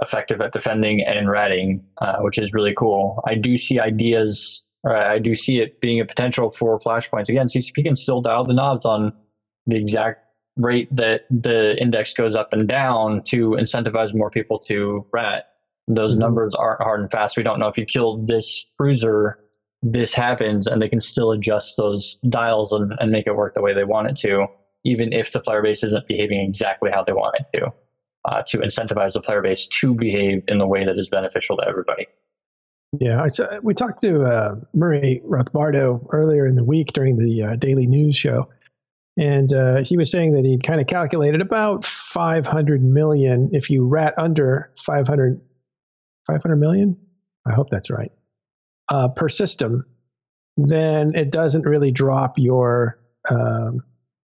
effective 0.00 0.40
at 0.40 0.52
defending 0.52 1.02
and 1.04 1.28
ratting, 1.28 1.84
uh, 2.00 2.18
which 2.20 2.38
is 2.38 2.52
really 2.52 2.74
cool. 2.74 3.22
I 3.26 3.34
do 3.34 3.58
see 3.58 3.80
ideas, 3.80 4.62
I 4.86 5.18
do 5.18 5.34
see 5.34 5.58
it 5.58 5.80
being 5.80 6.00
a 6.00 6.04
potential 6.04 6.50
for 6.50 6.78
flashpoints. 6.78 7.28
Again, 7.28 7.48
CCP 7.48 7.84
can 7.84 7.96
still 7.96 8.20
dial 8.20 8.44
the 8.44 8.54
knobs 8.54 8.86
on 8.86 9.12
the 9.66 9.76
exact 9.76 10.24
rate 10.56 10.94
that 10.94 11.22
the 11.30 11.80
index 11.80 12.12
goes 12.12 12.34
up 12.34 12.52
and 12.52 12.68
down 12.68 13.22
to 13.22 13.50
incentivize 13.50 14.14
more 14.14 14.30
people 14.30 14.58
to 14.58 15.06
rat. 15.12 15.44
Those 15.86 16.12
mm-hmm. 16.12 16.20
numbers 16.20 16.54
aren't 16.54 16.82
hard 16.82 17.00
and 17.00 17.10
fast. 17.10 17.36
We 17.36 17.42
don't 17.42 17.58
know 17.58 17.68
if 17.68 17.78
you 17.78 17.84
killed 17.84 18.28
this 18.28 18.66
cruiser 18.76 19.38
this 19.82 20.12
happens 20.14 20.66
and 20.66 20.82
they 20.82 20.88
can 20.88 21.00
still 21.00 21.30
adjust 21.30 21.76
those 21.76 22.18
dials 22.28 22.72
and, 22.72 22.92
and 22.98 23.10
make 23.10 23.26
it 23.26 23.36
work 23.36 23.54
the 23.54 23.62
way 23.62 23.72
they 23.72 23.84
want 23.84 24.08
it 24.08 24.16
to, 24.16 24.46
even 24.84 25.12
if 25.12 25.32
the 25.32 25.40
player 25.40 25.62
base 25.62 25.84
isn't 25.84 26.06
behaving 26.08 26.40
exactly 26.40 26.90
how 26.92 27.04
they 27.04 27.12
want 27.12 27.36
it 27.38 27.58
to, 27.58 27.72
uh, 28.24 28.42
to 28.46 28.58
incentivize 28.58 29.12
the 29.12 29.20
player 29.20 29.40
base 29.40 29.66
to 29.66 29.94
behave 29.94 30.42
in 30.48 30.58
the 30.58 30.66
way 30.66 30.84
that 30.84 30.98
is 30.98 31.08
beneficial 31.08 31.56
to 31.56 31.66
everybody. 31.68 32.06
Yeah, 32.98 33.26
so 33.26 33.60
we 33.62 33.74
talked 33.74 34.00
to 34.00 34.24
uh, 34.24 34.56
Murray 34.74 35.20
Rothbardo 35.26 36.06
earlier 36.10 36.46
in 36.46 36.54
the 36.54 36.64
week 36.64 36.92
during 36.94 37.16
the 37.16 37.42
uh, 37.42 37.56
daily 37.56 37.86
news 37.86 38.16
show, 38.16 38.48
and 39.18 39.52
uh, 39.52 39.82
he 39.84 39.96
was 39.96 40.10
saying 40.10 40.32
that 40.32 40.46
he'd 40.46 40.64
kind 40.64 40.80
of 40.80 40.86
calculated 40.86 41.42
about 41.42 41.84
500 41.84 42.82
million 42.82 43.50
if 43.52 43.68
you 43.68 43.86
rat 43.86 44.14
under 44.16 44.72
500, 44.78 45.38
500 46.26 46.56
million. 46.56 46.96
I 47.46 47.52
hope 47.52 47.68
that's 47.68 47.90
right 47.90 48.10
uh, 48.88 49.08
per 49.08 49.28
system, 49.28 49.84
then 50.56 51.14
it 51.14 51.30
doesn't 51.30 51.62
really 51.62 51.90
drop 51.90 52.38
your 52.38 52.98
um, 53.30 53.82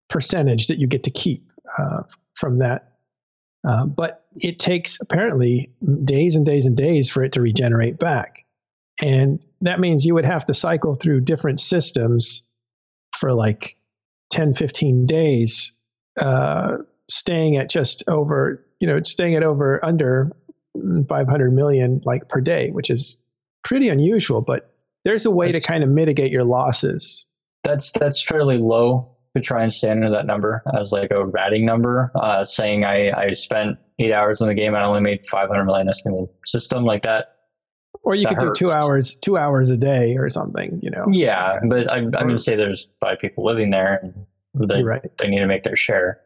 percentage 0.10 0.68
that 0.68 0.78
you 0.78 0.88
get 0.88 1.04
to 1.04 1.12
keep 1.12 1.52
uh, 1.78 2.04
from 2.36 2.58
that. 2.58 2.94
Uh, 3.68 3.86
but 3.86 4.26
it 4.36 4.60
takes 4.60 5.00
apparently 5.00 5.72
days 6.04 6.36
and 6.36 6.46
days 6.46 6.66
and 6.66 6.76
days 6.76 7.10
for 7.10 7.24
it 7.24 7.32
to 7.32 7.42
regenerate 7.42 7.98
back. 7.98 8.46
And 9.02 9.44
that 9.62 9.80
means 9.80 10.06
you 10.06 10.14
would 10.14 10.26
have 10.26 10.46
to 10.48 10.54
cycle 10.54 10.96
through 10.96 11.22
different 11.22 11.60
systems 11.60 12.44
for 13.18 13.34
like 13.34 13.78
10, 14.32 14.54
15 14.54 15.06
days, 15.06 15.74
uh, 16.22 16.78
staying 17.10 17.56
at 17.56 17.70
just 17.70 18.04
over, 18.08 18.66
you 18.80 18.88
know, 18.88 19.02
staying 19.04 19.36
at 19.36 19.44
over 19.44 19.84
under 19.84 20.32
500 21.08 21.54
million 21.54 22.02
like 22.04 22.28
per 22.28 22.42
day, 22.42 22.70
which 22.72 22.90
is 22.90 23.18
pretty 23.64 23.90
unusual, 23.90 24.42
but 24.42 24.74
there's 25.04 25.26
a 25.26 25.32
way 25.32 25.52
that's, 25.52 25.66
to 25.66 25.72
kind 25.72 25.84
of 25.84 25.90
mitigate 25.90 26.32
your 26.32 26.44
losses. 26.44 27.26
That's 27.64 27.92
that's 27.92 28.22
fairly 28.22 28.58
low 28.58 29.14
to 29.36 29.42
try 29.42 29.64
and 29.64 29.74
stand 29.74 30.04
under 30.04 30.16
that 30.16 30.26
number 30.26 30.62
as 30.78 30.92
like 30.92 31.12
a 31.12 31.26
ratting 31.26 31.66
number, 31.66 32.12
uh, 32.16 32.46
saying 32.46 32.86
I, 32.86 33.12
I 33.12 33.32
spent 33.32 33.78
eight 34.00 34.12
hours 34.12 34.42
in 34.42 34.48
the 34.48 34.54
game 34.54 34.76
and 34.76 34.84
I 34.84 34.86
only 34.86 35.02
made 35.02 35.26
500 35.26 35.66
million. 35.66 35.88
That's 35.88 36.02
going 36.02 36.28
to 36.28 36.32
system 36.46 36.86
like 36.86 37.04
that. 37.04 37.38
Or 38.04 38.16
you 38.16 38.28
could 38.28 38.42
hurts. 38.42 38.60
do 38.60 38.68
two 38.68 38.72
hours, 38.72 39.16
two 39.16 39.38
hours 39.38 39.70
a 39.70 39.78
day 39.78 40.18
or 40.18 40.30
something, 40.30 40.80
you 40.84 40.92
know? 40.92 41.06
Yeah. 41.10 41.60
But 41.68 41.90
I, 41.90 41.98
I'm 41.98 42.12
going 42.12 42.30
to 42.30 42.40
say 42.40 42.56
there's 42.56 42.88
five 43.00 43.20
people 43.20 43.46
living 43.46 43.70
there 43.70 44.00
and 44.04 44.70
they, 44.70 44.84
right. 44.84 45.02
they 45.18 45.30
need 45.30 45.40
to 45.40 45.48
make 45.48 45.64
their 45.64 45.76
share. 45.76 46.20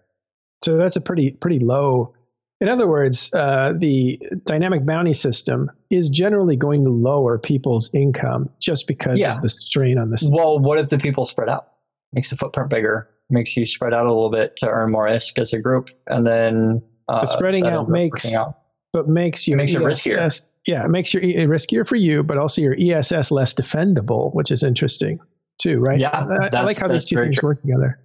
So 0.64 0.76
that's 0.76 0.96
a 0.96 1.02
pretty, 1.02 1.32
pretty 1.34 1.60
low 1.60 2.14
in 2.60 2.70
other 2.70 2.88
words, 2.88 3.32
uh, 3.34 3.74
the 3.78 4.20
dynamic 4.46 4.86
bounty 4.86 5.14
system 5.14 5.70
is 5.92 6.10
generally 6.10 6.56
going 6.56 6.84
to 6.84 6.90
lower 6.90 7.38
people's 7.38 7.94
income 7.94 8.50
just 8.60 8.88
because 8.88 9.20
yeah. 9.20 9.36
of 9.36 9.44
the 9.44 9.50
strain 9.50 9.98
on 10.00 10.10
the 10.10 10.18
system. 10.18 10.36
Well, 10.36 10.60
what 10.60 10.80
if 10.80 10.90
the 10.90 10.98
people 10.98 11.26
spread 11.26 11.50
out? 11.50 11.68
Makes 12.14 12.32
the 12.32 12.36
footprint 12.36 12.70
bigger, 12.70 13.10
makes 13.30 13.56
you 13.56 13.66
spread 13.66 13.94
out 13.94 14.06
a 14.06 14.14
little 14.14 14.32
bit 14.32 14.56
to 14.58 14.68
earn 14.68 14.92
more 14.92 15.04
risk 15.04 15.38
as 15.38 15.54
a 15.54 15.60
group, 15.60 15.92
and 16.08 16.26
then 16.26 16.82
uh, 17.10 17.26
spreading 17.26 17.66
out 17.68 17.90
makes 17.90 18.34
out. 18.36 18.60
but 18.92 19.08
makes 19.08 19.48
you 19.48 19.54
it 19.54 19.58
makes 19.58 19.76
ESS, 19.76 20.08
it 20.08 20.12
riskier. 20.12 20.46
Yeah, 20.66 20.86
it 20.86 20.90
makes 20.90 21.14
your 21.14 21.22
it 21.22 21.48
riskier 21.50 21.86
for 21.88 21.96
you, 21.96 22.24
but 22.24 22.38
also 22.38 22.62
your 22.62 22.76
ESS 22.80 23.30
less 23.30 23.54
defendable, 23.54 24.34
which 24.34 24.52
is 24.52 24.64
interesting 24.64 25.20
too, 25.62 25.80
right? 25.80 26.00
Yeah, 26.00 26.10
I, 26.10 26.58
I 26.58 26.62
like 26.62 26.78
how 26.78 26.88
these 26.88 27.06
two 27.06 27.18
things 27.18 27.38
true. 27.38 27.50
work 27.50 27.62
together 27.62 28.00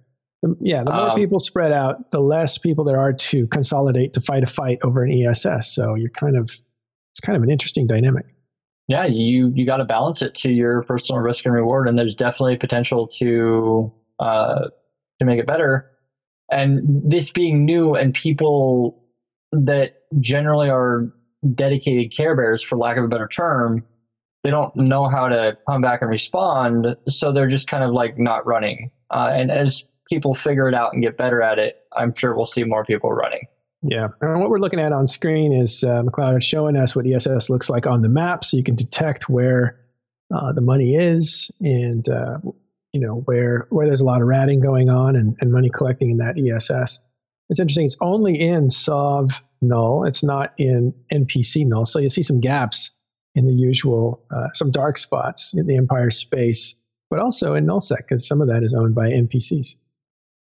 yeah, 0.59 0.83
the 0.83 0.91
more 0.91 1.11
um, 1.11 1.17
people 1.17 1.39
spread 1.39 1.71
out, 1.71 2.11
the 2.11 2.19
less 2.19 2.57
people 2.57 2.83
there 2.83 2.99
are 2.99 3.13
to 3.13 3.47
consolidate 3.47 4.13
to 4.13 4.21
fight 4.21 4.43
a 4.43 4.47
fight 4.47 4.79
over 4.83 5.03
an 5.03 5.11
ESS. 5.11 5.73
So 5.73 5.95
you're 5.95 6.09
kind 6.09 6.37
of 6.37 6.45
it's 7.11 7.19
kind 7.21 7.35
of 7.35 7.43
an 7.43 7.49
interesting 7.49 7.87
dynamic. 7.87 8.25
Yeah, 8.87 9.05
you 9.05 9.51
you 9.55 9.65
got 9.65 9.77
to 9.77 9.85
balance 9.85 10.21
it 10.21 10.35
to 10.35 10.51
your 10.51 10.83
personal 10.83 11.21
risk 11.21 11.45
and 11.45 11.53
reward, 11.53 11.87
and 11.87 11.97
there's 11.97 12.15
definitely 12.15 12.57
potential 12.57 13.07
to 13.19 13.93
uh, 14.19 14.67
to 15.19 15.25
make 15.25 15.39
it 15.39 15.47
better. 15.47 15.89
And 16.51 16.81
this 17.09 17.31
being 17.31 17.65
new, 17.65 17.95
and 17.95 18.13
people 18.13 19.01
that 19.51 20.01
generally 20.19 20.69
are 20.69 21.13
dedicated 21.55 22.15
care 22.15 22.35
bears, 22.35 22.61
for 22.61 22.77
lack 22.77 22.97
of 22.97 23.05
a 23.05 23.07
better 23.07 23.27
term, 23.27 23.85
they 24.43 24.49
don't 24.49 24.75
know 24.75 25.07
how 25.07 25.29
to 25.29 25.57
come 25.69 25.81
back 25.81 26.01
and 26.01 26.09
respond, 26.09 26.97
so 27.07 27.31
they're 27.31 27.47
just 27.47 27.67
kind 27.67 27.83
of 27.83 27.91
like 27.91 28.17
not 28.17 28.45
running. 28.45 28.91
Uh, 29.09 29.29
and 29.31 29.49
as 29.49 29.85
people 30.13 30.35
figure 30.35 30.67
it 30.69 30.75
out 30.75 30.93
and 30.93 31.01
get 31.01 31.17
better 31.17 31.41
at 31.41 31.57
it, 31.57 31.77
I'm 31.95 32.13
sure 32.13 32.35
we'll 32.35 32.45
see 32.45 32.63
more 32.63 32.85
people 32.85 33.11
running. 33.11 33.47
Yeah. 33.81 34.09
And 34.21 34.39
what 34.39 34.49
we're 34.49 34.59
looking 34.59 34.79
at 34.79 34.91
on 34.93 35.07
screen 35.07 35.51
is 35.51 35.83
uh, 35.83 36.03
McLeod 36.03 36.43
showing 36.43 36.77
us 36.77 36.95
what 36.95 37.05
ESS 37.05 37.49
looks 37.49 37.69
like 37.69 37.87
on 37.87 38.01
the 38.01 38.09
map 38.09 38.45
so 38.45 38.55
you 38.55 38.63
can 38.63 38.75
detect 38.75 39.27
where 39.27 39.79
uh, 40.33 40.53
the 40.53 40.61
money 40.61 40.95
is 40.95 41.51
and, 41.59 42.07
uh, 42.07 42.37
you 42.93 43.01
know, 43.01 43.23
where, 43.25 43.67
where 43.71 43.87
there's 43.87 44.01
a 44.01 44.05
lot 44.05 44.21
of 44.21 44.27
ratting 44.27 44.61
going 44.61 44.89
on 44.89 45.15
and, 45.15 45.35
and 45.41 45.51
money 45.51 45.69
collecting 45.69 46.11
in 46.11 46.17
that 46.17 46.35
ESS. 46.37 47.01
It's 47.49 47.59
interesting. 47.59 47.85
It's 47.85 47.97
only 47.99 48.39
in 48.39 48.69
SOV 48.69 49.41
null. 49.61 50.05
It's 50.05 50.23
not 50.23 50.53
in 50.57 50.93
NPC 51.11 51.65
null. 51.65 51.85
So 51.85 51.99
you 51.99 52.09
see 52.09 52.23
some 52.23 52.39
gaps 52.39 52.91
in 53.35 53.47
the 53.47 53.53
usual, 53.53 54.23
uh, 54.31 54.47
some 54.53 54.71
dark 54.71 54.97
spots 54.97 55.53
in 55.55 55.65
the 55.65 55.75
Empire 55.75 56.11
space, 56.11 56.75
but 57.09 57.19
also 57.19 57.55
in 57.55 57.65
nullsec 57.65 57.97
because 57.97 58.27
some 58.27 58.41
of 58.41 58.47
that 58.47 58.63
is 58.63 58.73
owned 58.73 58.95
by 58.95 59.09
NPCs. 59.09 59.75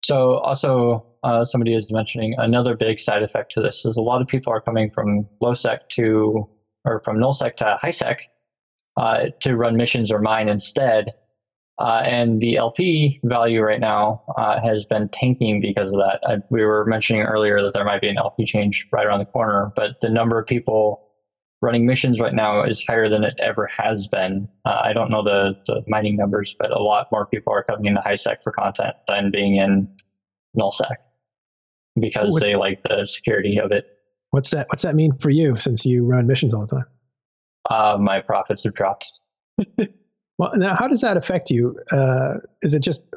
So 0.04 0.38
also 0.40 1.06
uh, 1.24 1.46
somebody 1.46 1.74
is 1.74 1.92
mentioning 1.92 2.36
another 2.38 2.76
big 2.76 3.00
side 3.00 3.24
effect 3.24 3.52
to 3.54 3.62
this 3.62 3.86
is 3.86 3.98
a 3.98 4.02
lot 4.02 4.22
of 4.22 4.28
people 4.28 4.54
are 4.54 4.62
coming 4.62 4.90
from 4.90 5.28
low 5.42 5.54
sec 5.54 5.90
to 5.90 6.48
or 6.84 7.00
from 7.00 7.20
null 7.20 7.34
sec 7.34 7.58
to 7.58 7.78
high 7.82 7.92
sec 7.92 8.22
uh, 8.98 9.26
to 9.42 9.56
run 9.56 9.76
missions 9.76 10.12
or 10.12 10.20
mine 10.20 10.48
instead. 10.48 11.14
Uh, 11.78 12.02
and 12.06 12.40
the 12.40 12.56
LP 12.56 13.20
value 13.26 13.62
right 13.62 13.82
now 13.82 14.24
uh, 14.38 14.62
has 14.62 14.86
been 14.86 15.10
tanking 15.10 15.60
because 15.60 15.92
of 15.92 15.98
that. 15.98 16.20
I, 16.26 16.38
we 16.50 16.64
were 16.64 16.86
mentioning 16.86 17.24
earlier 17.24 17.62
that 17.62 17.74
there 17.74 17.84
might 17.84 18.00
be 18.00 18.08
an 18.08 18.18
LP 18.18 18.46
change 18.46 18.88
right 18.94 19.06
around 19.06 19.20
the 19.20 19.26
corner, 19.26 19.74
but 19.76 20.00
the 20.00 20.10
number 20.10 20.40
of 20.40 20.48
people 20.48 21.05
running 21.66 21.86
missions 21.86 22.20
right 22.20 22.34
now 22.34 22.64
is 22.64 22.84
higher 22.88 23.10
than 23.10 23.24
it 23.24 23.34
ever 23.40 23.66
has 23.68 24.08
been. 24.08 24.48
Uh, 24.66 24.80
I 24.84 24.94
don't 24.94 25.10
know 25.10 25.24
the, 25.24 25.54
the 25.68 25.84
mining 25.88 26.16
numbers, 26.16 26.56
but 26.58 26.72
a 26.72 26.82
lot 26.82 27.08
more 27.12 27.26
people 27.26 27.52
are 27.52 27.64
coming 27.64 27.86
into 27.86 28.02
high 28.02 28.16
sec 28.16 28.44
for 28.44 28.52
content 28.52 28.96
than 29.08 29.32
being 29.32 29.56
in 29.56 29.90
null 30.54 30.72
sec 30.72 31.00
because 32.00 32.32
what's, 32.32 32.46
they 32.46 32.56
like 32.56 32.84
the 32.84 33.06
security 33.06 33.60
of 33.60 33.72
it. 33.72 33.88
What's 34.32 34.52
that? 34.52 34.68
What's 34.70 34.84
that 34.84 34.96
mean 34.96 35.18
for 35.18 35.30
you 35.30 35.56
since 35.56 35.86
you 35.86 36.06
run 36.06 36.28
missions 36.28 36.54
all 36.54 36.66
the 36.66 36.76
time? 36.78 36.86
Uh, 37.70 37.98
my 37.98 38.22
profits 38.22 38.64
have 38.64 38.74
dropped. 38.74 39.12
well, 40.38 40.52
now 40.56 40.76
how 40.76 40.88
does 40.88 41.02
that 41.02 41.18
affect 41.18 41.50
you? 41.50 41.78
Uh, 41.92 42.36
is 42.62 42.74
it 42.74 42.82
just 42.82 43.14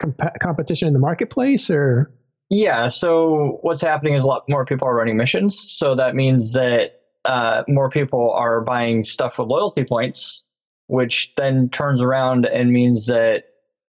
comp- 0.00 0.40
competition 0.40 0.88
in 0.88 0.94
the 0.94 1.00
marketplace 1.00 1.68
or? 1.70 2.12
Yeah. 2.50 2.88
So 2.88 3.58
what's 3.62 3.82
happening 3.82 4.14
is 4.14 4.24
a 4.24 4.26
lot 4.26 4.44
more 4.48 4.64
people 4.64 4.86
are 4.86 4.94
running 4.94 5.16
missions. 5.16 5.58
So 5.58 5.94
that 5.96 6.14
means 6.14 6.52
that 6.52 7.00
uh, 7.24 7.62
more 7.68 7.90
people 7.90 8.32
are 8.32 8.60
buying 8.60 9.04
stuff 9.04 9.38
with 9.38 9.48
loyalty 9.48 9.84
points, 9.84 10.42
which 10.86 11.32
then 11.36 11.68
turns 11.70 12.00
around 12.00 12.46
and 12.46 12.70
means 12.70 13.06
that 13.06 13.44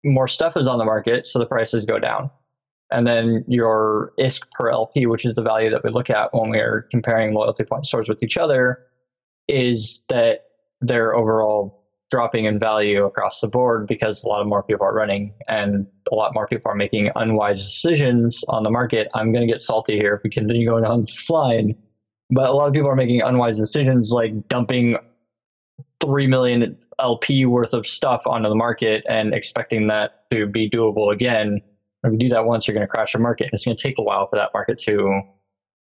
more 0.05 0.29
stuff 0.29 0.57
is 0.57 0.69
on 0.69 0.79
the 0.79 0.85
market, 0.85 1.27
so 1.27 1.39
the 1.39 1.47
prices 1.47 1.85
go 1.85 1.99
down. 1.99 2.31
And 2.91 3.07
then 3.07 3.45
your 3.49 4.13
ISK 4.19 4.43
per 4.53 4.71
LP, 4.71 5.07
which 5.07 5.25
is 5.25 5.35
the 5.35 5.43
value 5.43 5.71
that 5.71 5.83
we 5.83 5.91
look 5.91 6.11
at 6.11 6.35
when 6.35 6.51
we 6.51 6.59
are 6.59 6.87
comparing 6.91 7.35
loyalty 7.35 7.65
point 7.65 7.87
stores 7.87 8.09
with 8.09 8.23
each 8.23 8.37
other, 8.37 8.79
is 9.49 10.03
that 10.11 10.45
they're 10.81 11.15
overall 11.15 11.83
dropping 12.11 12.45
in 12.45 12.59
value 12.59 13.05
across 13.05 13.41
the 13.41 13.49
board 13.49 13.87
because 13.87 14.23
a 14.23 14.29
lot 14.29 14.41
of 14.41 14.47
more 14.47 14.63
people 14.63 14.87
are 14.87 14.95
running 14.95 15.33
and 15.49 15.87
a 16.13 16.15
lot 16.15 16.35
more 16.35 16.47
people 16.47 16.71
are 16.71 16.77
making 16.77 17.11
unwise 17.17 17.65
decisions 17.65 18.45
on 18.49 18.63
the 18.63 18.71
market. 18.71 19.09
I'm 19.15 19.33
going 19.33 19.45
to 19.47 19.53
get 19.53 19.63
salty 19.63 19.97
here 19.97 20.15
if 20.15 20.23
we 20.23 20.31
continue 20.31 20.69
going 20.69 20.85
on 20.85 21.03
the 21.03 21.09
slide 21.09 21.75
but 22.31 22.49
a 22.49 22.53
lot 22.53 22.67
of 22.67 22.75
people 22.75 22.89
are 22.89 22.97
making 22.97 23.21
unwise 23.23 23.59
decisions 23.59 24.11
like 24.11 24.49
dumping 24.49 24.97
3 26.01 26.27
million 26.27 26.77
LP 27.01 27.47
worth 27.47 27.75
of 27.75 27.87
stuff 27.87 28.27
onto 28.27 28.49
the 28.49 28.55
market 28.55 29.05
and 29.09 29.35
expecting 29.35 29.87
that 29.89 30.25
to 30.31 30.47
be 30.47 30.69
doable 30.69 31.13
again. 31.13 31.61
If 32.05 32.13
you 32.13 32.19
do 32.19 32.29
that 32.31 32.45
once, 32.45 32.67
you're 32.67 32.75
going 32.75 32.87
to 32.87 32.91
crash 32.91 33.13
the 33.13 33.19
market. 33.19 33.51
It's 33.53 33.65
going 33.65 33.77
to 33.77 33.83
take 33.83 33.97
a 33.99 34.03
while 34.03 34.27
for 34.27 34.37
that 34.37 34.51
market 34.53 34.79
to 34.81 35.21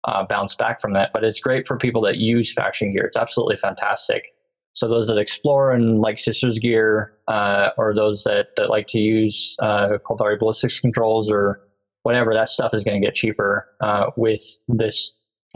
uh, 0.06 0.26
bounce 0.28 0.56
back 0.56 0.82
from 0.82 0.94
that. 0.94 1.12
But 1.14 1.24
it's 1.24 1.40
great 1.40 1.68
for 1.68 1.78
people 1.78 2.02
that 2.04 2.18
use 2.18 2.54
faction 2.54 2.92
gear. 2.92 3.04
It's 3.06 3.18
absolutely 3.18 3.58
fantastic. 3.58 4.28
So 4.74 4.88
those 4.88 5.08
that 5.08 5.18
explore 5.18 5.72
and 5.72 6.00
like 6.00 6.18
Sisters 6.18 6.58
gear, 6.60 7.14
uh, 7.28 7.70
or 7.78 7.94
those 7.94 8.24
that, 8.24 8.56
that 8.56 8.70
like 8.70 8.88
to 8.88 9.00
use 9.00 9.56
uh, 9.62 9.98
Caldari 10.06 10.40
ballistics 10.40 10.80
controls 10.80 11.30
or 11.30 11.62
whatever, 12.04 12.34
that 12.34 12.50
stuff 12.50 12.74
is 12.74 12.84
going 12.84 13.02
to 13.02 13.06
get 13.06 13.16
cheaper 13.16 13.68
uh, 13.82 14.12
with 14.16 14.44
this 14.70 15.12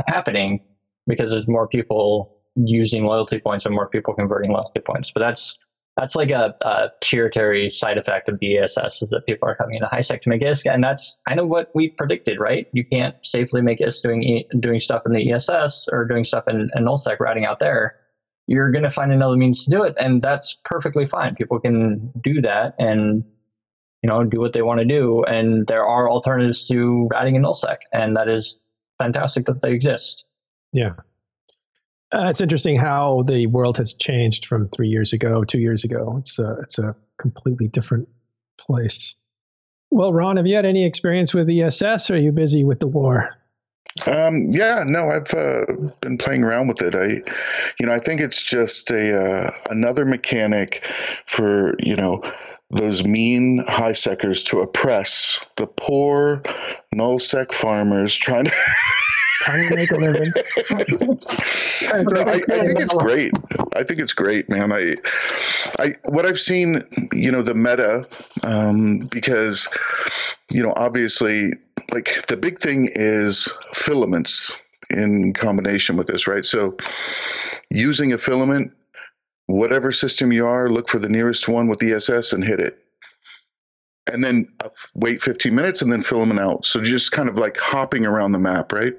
happening 0.08 0.60
because 1.08 1.32
there's 1.32 1.48
more 1.48 1.68
people 1.68 2.36
using 2.56 3.06
loyalty 3.06 3.40
points 3.40 3.66
and 3.66 3.76
more 3.76 3.88
people 3.88 4.14
converting 4.14 4.52
loyalty 4.52 4.80
points. 4.80 5.12
But 5.12 5.20
that's 5.22 5.58
that's 5.98 6.16
like 6.16 6.30
a, 6.30 6.54
a 6.62 7.70
side 7.70 7.98
effect 7.98 8.28
of 8.28 8.40
the 8.40 8.58
ESS 8.58 9.02
is 9.02 9.10
that 9.10 9.26
people 9.26 9.48
are 9.48 9.56
coming 9.56 9.76
into 9.76 9.88
high 9.88 10.02
sec 10.02 10.22
to 10.24 10.30
make 10.30 10.42
ISK, 10.42 10.74
and 10.74 10.84
that's 10.84 11.18
kind 11.28 11.40
of 11.40 11.48
what 11.48 11.72
we 11.74 11.90
predicted, 11.90 12.38
right? 12.38 12.68
You 12.74 12.84
can't 12.84 13.16
safely 13.26 13.62
make 13.62 13.80
ISK 13.80 14.04
doing 14.04 14.44
doing 14.60 14.80
stuff 14.80 15.04
in 15.06 15.14
the 15.14 15.32
ESS 15.32 15.88
or 15.92 16.06
doing 16.06 16.26
stuff 16.26 16.46
in, 16.48 16.70
in 16.76 16.84
nullsec 16.84 17.20
ratting 17.20 17.46
out 17.46 17.60
there. 17.60 17.96
You're 18.48 18.72
going 18.72 18.84
to 18.84 18.90
find 18.90 19.12
another 19.12 19.38
means 19.38 19.64
to 19.66 19.72
do 19.72 19.84
it, 19.84 19.96
and 19.98 20.22
that's 20.22 20.58
perfectly 20.66 21.06
fine. 21.06 21.34
People 21.34 21.60
can 21.60 22.12
do 22.22 22.42
that 22.42 22.76
and 22.78 23.24
you 24.04 24.10
know 24.10 24.24
do 24.26 24.40
what 24.40 24.52
they 24.52 24.62
want 24.62 24.80
to 24.80 24.86
do, 24.86 25.24
and 25.24 25.66
there 25.68 25.86
are 25.86 26.10
alternatives 26.10 26.68
to 26.68 27.08
ratting 27.10 27.36
in 27.36 27.44
nullsec, 27.44 27.78
and 27.94 28.18
that 28.18 28.28
is 28.28 28.60
fantastic 29.00 29.46
that 29.46 29.62
they 29.62 29.72
exist. 29.72 30.26
Yeah. 30.76 30.92
Uh, 32.14 32.28
it's 32.28 32.42
interesting 32.42 32.76
how 32.76 33.24
the 33.24 33.48
world 33.48 33.78
has 33.78 33.94
changed 33.94 34.46
from 34.46 34.68
three 34.70 34.90
years 34.90 35.14
ago, 35.14 35.44
two 35.44 35.60
years 35.60 35.86
ago. 35.86 36.16
It's 36.20 36.38
a, 36.38 36.58
it's 36.62 36.78
a 36.78 36.96
completely 37.18 37.70
different 37.70 38.10
place. 38.58 39.16
Well, 39.90 40.12
Ron, 40.12 40.36
have 40.36 40.46
you 40.46 40.56
had 40.56 40.66
any 40.66 40.86
experience 40.86 41.34
with 41.34 41.50
ESS 41.50 42.10
or 42.10 42.16
are 42.16 42.18
you 42.18 42.34
busy 42.34 42.66
with 42.66 42.80
the 42.80 42.88
war? 42.88 43.30
Um, 44.06 44.48
yeah, 44.50 44.84
no, 44.86 45.10
I've 45.10 45.34
uh, 45.34 45.66
been 46.02 46.18
playing 46.18 46.44
around 46.44 46.68
with 46.68 46.82
it. 46.82 46.94
I, 46.94 47.22
you 47.80 47.86
know, 47.86 47.94
I 47.94 48.00
think 48.00 48.20
it's 48.20 48.44
just 48.44 48.92
a 48.92 49.18
uh, 49.18 49.52
another 49.70 50.04
mechanic 50.04 50.86
for 51.26 51.76
you 51.80 51.96
know 51.96 52.22
those 52.72 53.06
mean 53.06 53.64
high 53.68 53.94
seckers 53.94 54.44
to 54.44 54.60
oppress 54.60 55.40
the 55.56 55.68
poor 55.68 56.44
null 56.94 57.20
sec 57.20 57.54
farmers 57.54 58.14
trying 58.14 58.46
to 58.46 58.52
trying 59.46 59.70
to 59.70 59.76
make 59.76 59.92
a 59.92 59.96
living. 59.96 60.34
no, 62.10 62.22
I, 62.22 62.34
I, 62.34 62.66
think 62.66 62.80
it's 62.80 62.94
great. 62.98 63.32
I 63.76 63.84
think 63.84 64.00
it's 64.02 64.14
great, 64.14 64.50
man. 64.50 64.72
I, 64.72 64.96
I, 65.80 65.94
what 66.06 66.26
I've 66.26 66.40
seen, 66.40 66.82
you 67.14 67.32
know, 67.32 67.42
the 67.42 67.54
meta, 67.54 68.08
um, 68.44 69.00
because, 69.12 69.68
you 70.52 70.64
know, 70.64 70.74
obviously, 70.76 71.54
like 71.92 72.26
the 72.28 72.38
big 72.38 72.60
thing 72.60 72.90
is 72.94 73.48
filaments 73.74 74.52
in 74.90 75.34
combination 75.34 75.96
with 75.96 76.08
this, 76.08 76.28
right? 76.28 76.46
So, 76.46 76.76
using 77.70 78.14
a 78.14 78.18
filament, 78.18 78.72
whatever 79.46 79.92
system 79.92 80.32
you 80.32 80.46
are, 80.46 80.70
look 80.70 80.90
for 80.90 81.00
the 81.00 81.10
nearest 81.10 81.48
one 81.48 81.68
with 81.68 81.84
ESS 81.84 82.34
and 82.34 82.44
hit 82.44 82.60
it 82.60 82.85
and 84.12 84.24
then 84.24 84.48
uh, 84.64 84.70
wait 84.96 85.22
15 85.22 85.54
minutes 85.54 85.82
and 85.82 85.92
then 85.92 86.02
fill 86.02 86.26
them 86.26 86.38
out. 86.40 86.66
So 86.66 86.82
just 86.82 87.12
kind 87.12 87.30
of 87.30 87.38
like 87.38 87.58
hopping 87.58 88.06
around 88.06 88.32
the 88.32 88.40
map, 88.40 88.72
right? 88.72 88.94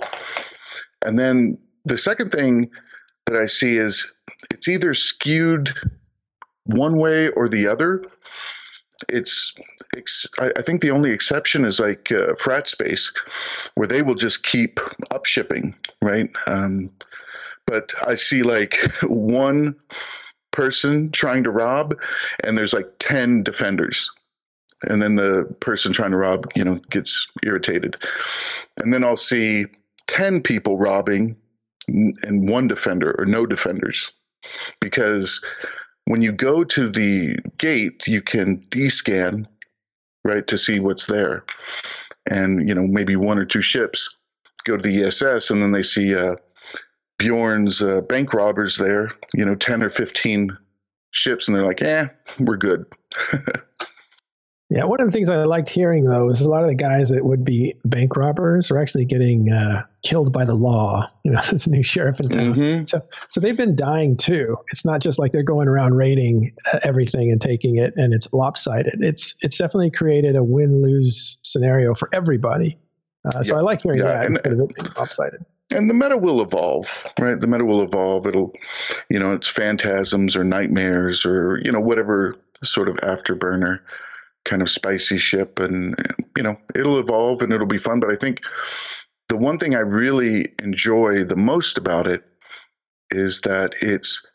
And 1.05 1.19
then 1.19 1.59
the 1.85 1.99
second 1.99 2.31
thing 2.31 2.71
that 3.27 3.37
I 3.37 3.47
see 3.47 3.79
is 3.79 4.13
it's 4.51 4.69
either 4.69 4.95
skewed 4.95 5.73
one 6.65 6.99
way 6.99 7.29
or 7.31 7.49
the 7.49 7.67
other. 7.67 8.03
It's, 9.09 9.55
I 10.39 10.63
think 10.63 10.81
the 10.81 10.91
only 10.91 11.11
exception 11.11 11.65
is 11.65 11.79
like 11.79 12.11
uh, 12.11 12.35
frat 12.35 12.67
space, 12.67 13.13
where 13.75 13.87
they 13.87 14.03
will 14.03 14.15
just 14.15 14.43
keep 14.43 14.81
up 15.11 15.27
shipping, 15.27 15.77
right? 16.03 16.31
Um, 16.47 16.91
but 17.67 17.93
I 18.07 18.15
see 18.15 18.43
like 18.43 18.79
one 19.03 19.77
person 20.51 21.11
trying 21.13 21.45
to 21.45 21.51
rob, 21.51 21.95
and 22.43 22.57
there's 22.57 22.73
like 22.73 22.91
10 22.99 23.43
defenders 23.43 24.11
and 24.83 25.01
then 25.01 25.17
the 25.17 25.45
person 25.61 25.93
trying 25.93 26.11
to 26.11 26.17
rob, 26.17 26.47
you 26.55 26.65
know, 26.65 26.77
gets 26.91 27.27
irritated. 27.43 27.97
And 28.77 28.93
then 28.93 29.05
I'll 29.05 29.17
see 29.17 29.67
10 30.07 30.43
people 30.43 30.79
robbing 30.79 31.37
and 31.89 32.49
one 32.49 32.69
defender 32.69 33.15
or 33.19 33.25
no 33.25 33.47
defenders. 33.47 34.13
Because 34.81 35.43
when 36.07 36.23
you 36.23 36.33
go 36.33 36.63
to 36.65 36.89
the 36.89 37.39
gate, 37.59 38.07
you 38.07 38.21
can 38.21 38.59
descan, 38.71 39.47
right, 40.25 40.47
to 40.47 40.59
see 40.59 40.79
what's 40.79 41.07
there. 41.07 41.45
And, 42.31 42.69
you 42.69 42.75
know, 42.75 42.87
maybe 42.87 43.17
one 43.17 43.39
or 43.39 43.45
two 43.45 43.63
ships 43.63 44.17
go 44.65 44.77
to 44.77 44.83
the 44.83 45.05
ESS 45.05 45.51
and 45.51 45.63
then 45.63 45.73
they 45.73 45.83
see 45.83 46.15
uh, 46.15 46.37
Bjorn's 47.19 47.81
uh, 47.81 48.03
bank 48.03 48.35
robbers 48.35 48.77
there, 48.77 49.13
you 49.33 49.45
know, 49.45 49.55
10 49.55 49.83
or 49.83 49.89
15 49.89 50.57
ships, 51.13 51.49
and 51.49 51.57
they're 51.57 51.65
like, 51.65 51.83
eh, 51.83 52.09
we're 52.41 52.57
good. 52.57 52.85
Yeah, 54.69 54.85
one 54.85 55.01
of 55.01 55.07
the 55.07 55.13
things 55.13 55.29
I 55.29 55.45
liked 55.45 55.69
hearing 55.69 56.05
though 56.05 56.29
is 56.29 56.41
a 56.41 56.49
lot 56.49 56.63
of 56.63 56.69
the 56.69 56.75
guys 56.75 57.11
that 57.11 57.25
would 57.25 57.45
be 57.45 57.75
bank 57.85 58.17
robbers 58.17 58.69
are 58.69 58.81
actually 58.81 59.05
getting 59.05 59.53
uh, 59.53 59.85
killed 60.03 60.33
by 60.33 60.45
the 60.45 60.55
law. 60.55 61.07
You 61.25 61.33
know, 61.33 61.41
there's 61.49 61.69
a 61.69 61.71
new 61.71 61.85
sheriff 61.85 62.19
in 62.19 62.29
town, 62.29 62.55
mm-hmm. 62.55 62.85
so 62.85 63.01
so 63.29 63.41
they've 63.41 63.57
been 63.57 63.77
dying 63.77 64.17
too. 64.17 64.57
It's 64.73 64.85
not 64.85 65.01
just 65.01 65.21
like 65.21 65.31
they're 65.31 65.45
going 65.45 65.69
around 65.69 65.95
raiding 65.95 66.53
uh, 66.73 66.81
everything 66.83 67.31
and 67.31 67.41
taking 67.41 67.77
it, 67.77 67.95
and 67.97 68.13
it's 68.13 68.33
lopsided. 68.33 68.99
It's 69.03 69.37
it's 69.41 69.57
definitely 69.57 69.93
created 69.93 70.35
a 70.35 70.43
win 70.43 70.83
lose 70.83 71.39
scenario 71.43 71.95
for 71.95 72.09
everybody. 72.13 72.77
Uh, 73.25 73.45
so 73.45 73.55
yeah. 73.55 73.61
I 73.61 73.63
like 73.63 73.83
hearing 73.83 74.01
yeah. 74.01 74.05
that 74.05 74.25
and, 74.27 74.37
instead 74.37 74.53
of 74.53 74.61
it 74.61 74.75
being 74.75 74.93
lopsided. 74.99 75.45
And 75.75 75.91
the 75.91 75.95
meta 75.95 76.17
will 76.17 76.41
evolve, 76.41 77.07
right? 77.21 77.39
The 77.39 77.47
meta 77.47 77.65
will 77.65 77.83
evolve. 77.83 78.27
It'll, 78.27 78.53
you 79.11 79.19
know, 79.19 79.33
it's 79.33 79.49
phantasms 79.49 80.37
or 80.37 80.45
nightmares 80.45 81.25
or 81.25 81.61
you 81.65 81.71
know 81.71 81.81
whatever 81.81 82.35
sort 82.65 82.89
of 82.89 82.97
afterburner 82.99 83.81
kind 84.47 84.63
of 84.63 84.71
spicy 84.71 85.19
ship 85.19 85.59
and 85.59 85.95
you 86.37 86.43
know 86.43 86.57
it'll 86.75 86.99
evolve 86.99 87.43
and 87.43 87.53
it'll 87.53 87.67
be 87.67 87.77
fun. 87.77 88.01
But 88.01 88.11
i 88.11 88.15
think 88.15 88.41
the 89.29 89.37
one 89.37 89.59
thing 89.59 89.75
i 89.75 89.81
really 89.81 90.49
enjoy 90.63 91.25
the 91.25 91.37
most 91.37 91.77
about 91.77 92.07
it 92.07 92.23
is 93.11 93.43
that 93.43 93.75
it's 93.83 94.27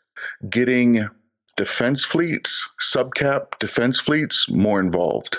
getting 0.48 1.08
defense 1.56 2.04
fleets 2.04 2.68
subcap 2.80 3.58
defense 3.58 3.98
fleets 3.98 4.48
more 4.48 4.78
involved. 4.78 5.38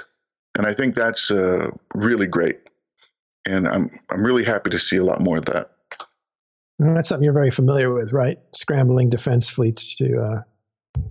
And 0.58 0.68
i 0.68 0.74
think 0.74 0.96
that's 0.96 1.32
uh, 1.32 1.70
really 1.94 2.28
great. 2.28 2.60
And 3.48 3.68
i'm 3.68 3.90
i'm 4.10 4.26
really 4.26 4.44
happy 4.44 4.72
to 4.72 4.80
see 4.80 4.98
a 4.98 5.06
lot 5.06 5.22
more 5.22 5.38
of 5.38 5.46
that. 5.46 5.70
And 6.80 6.98
that's 6.98 7.08
something 7.08 7.24
you're 7.24 7.34
very 7.34 7.52
familiar 7.52 7.94
with 7.94 8.12
right? 8.12 8.40
Scrambling 8.54 9.10
defense 9.10 9.48
fleets 9.48 9.96
to 9.96 10.20
uh, 10.20 10.42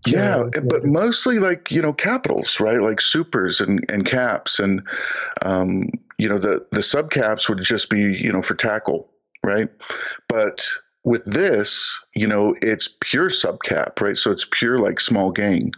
yeah, 0.06 0.48
yeah, 0.54 0.60
but 0.60 0.84
mostly 0.84 1.38
like 1.38 1.70
you 1.70 1.80
know 1.80 1.92
capitals, 1.92 2.60
right? 2.60 2.80
Like 2.80 3.00
supers 3.00 3.60
and, 3.60 3.84
and 3.88 4.04
caps, 4.04 4.58
and 4.58 4.82
um, 5.42 5.84
you 6.18 6.28
know 6.28 6.38
the 6.38 6.66
the 6.72 6.80
subcaps 6.80 7.48
would 7.48 7.62
just 7.62 7.88
be 7.88 8.00
you 8.00 8.32
know 8.32 8.42
for 8.42 8.54
tackle, 8.54 9.08
right? 9.44 9.68
But 10.28 10.66
with 11.04 11.24
this, 11.24 11.98
you 12.14 12.26
know, 12.26 12.54
it's 12.62 12.96
pure 13.00 13.28
subcap, 13.28 14.00
right? 14.00 14.16
So 14.16 14.30
it's 14.30 14.46
pure 14.50 14.78
like 14.78 15.00
small 15.00 15.30
gang. 15.30 15.72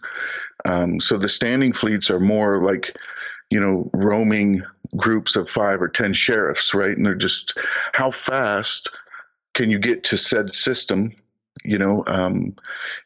Um, 0.66 1.00
so 1.00 1.16
the 1.16 1.28
standing 1.28 1.72
fleets 1.72 2.10
are 2.10 2.20
more 2.20 2.62
like 2.62 2.96
you 3.50 3.60
know 3.60 3.90
roaming 3.92 4.62
groups 4.96 5.36
of 5.36 5.48
five 5.48 5.82
or 5.82 5.88
ten 5.88 6.12
sheriffs, 6.12 6.72
right? 6.72 6.96
And 6.96 7.04
they're 7.04 7.14
just 7.14 7.58
how 7.92 8.10
fast 8.10 8.88
can 9.54 9.70
you 9.70 9.78
get 9.78 10.02
to 10.04 10.18
said 10.18 10.54
system 10.54 11.14
you 11.62 11.78
know 11.78 12.04
um, 12.06 12.54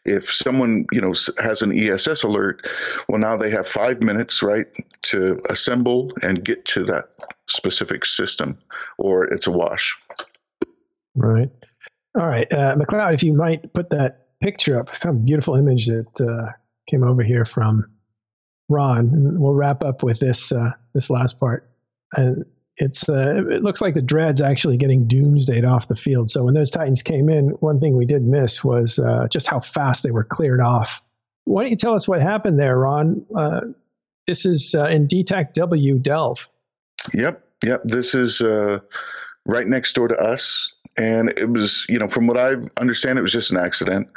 if 0.05 0.31
someone 0.31 0.87
you 0.93 1.01
know 1.01 1.13
has 1.39 1.63
an 1.63 1.73
ess 1.73 2.23
alert 2.23 2.67
well 3.09 3.19
now 3.19 3.37
they 3.37 3.51
have 3.51 3.69
five 3.69 4.03
minutes 4.03 4.43
right 4.43 4.67
to 5.03 5.41
assemble 5.51 6.11
and 6.23 6.45
get 6.45 6.65
to 6.65 6.85
that 6.85 7.11
specific 7.49 8.05
system 8.05 8.59
or 8.99 9.25
it's 9.25 9.47
a 9.47 9.51
wash. 9.51 9.97
Right. 11.15 11.51
All 12.19 12.27
right 12.27 12.51
uh, 12.53 12.77
mcleod 12.77 13.15
if 13.15 13.23
you 13.23 13.35
might 13.35 13.73
put 13.75 13.91
that 13.91 14.27
picture 14.41 14.79
up 14.81 14.91
some 14.91 15.25
beautiful 15.25 15.55
image 15.55 15.87
that 15.87 16.21
uh, 16.21 16.53
came 16.89 17.05
over 17.05 17.23
here 17.23 17.45
from 17.45 17.85
ron 18.69 19.09
and 19.09 19.41
we'll 19.41 19.55
wrap 19.55 19.83
up 19.83 20.03
with 20.03 20.21
this 20.21 20.53
uh, 20.53 20.71
this 20.95 21.11
last 21.11 21.39
part. 21.39 21.71
And 22.17 22.45
it's 22.79 23.09
uh, 23.09 23.45
it 23.51 23.63
looks 23.63 23.81
like 23.81 23.95
the 23.95 24.03
dread's 24.03 24.41
actually 24.41 24.77
getting 24.77 25.07
doomsdayed 25.07 25.69
off 25.69 25.89
the 25.89 25.97
field. 25.97 26.31
So 26.31 26.45
when 26.45 26.55
those 26.55 26.71
Titans 26.71 27.03
came 27.03 27.29
in, 27.29 27.51
one 27.61 27.81
thing 27.81 27.97
we 27.97 28.07
did 28.07 28.23
miss 28.23 28.63
was 28.63 28.99
uh, 28.99 29.27
just 29.31 29.49
how 29.49 29.61
fast 29.61 30.03
they 30.03 30.11
were 30.11 30.25
cleared 30.25 30.61
off. 30.61 31.03
Why 31.45 31.63
don't 31.63 31.71
you 31.71 31.77
tell 31.77 31.95
us 31.95 32.07
what 32.07 32.21
happened 32.21 32.59
there, 32.61 32.79
Ron? 32.79 33.25
Uh, 33.35 33.61
this 34.27 34.45
is 34.45 34.75
uh, 34.75 34.87
in 34.87 35.09
DTAC 35.09 35.55
W 35.55 35.99
Delve. 35.99 36.49
Yep, 37.15 37.43
yep. 37.65 37.81
This 37.85 38.15
is 38.15 38.41
uh, 38.41 38.79
right 39.47 39.67
next 39.67 39.95
door 39.95 40.09
to 40.09 40.17
us, 40.17 40.73
and 40.97 41.31
it 41.37 41.51
was 41.51 41.85
you 41.89 41.99
know 41.99 42.09
from 42.09 42.27
what 42.27 42.39
I 42.39 42.55
understand, 42.81 43.19
it 43.19 43.23
was 43.23 43.33
just 43.33 43.51
an 43.51 43.59
accident. 43.59 44.09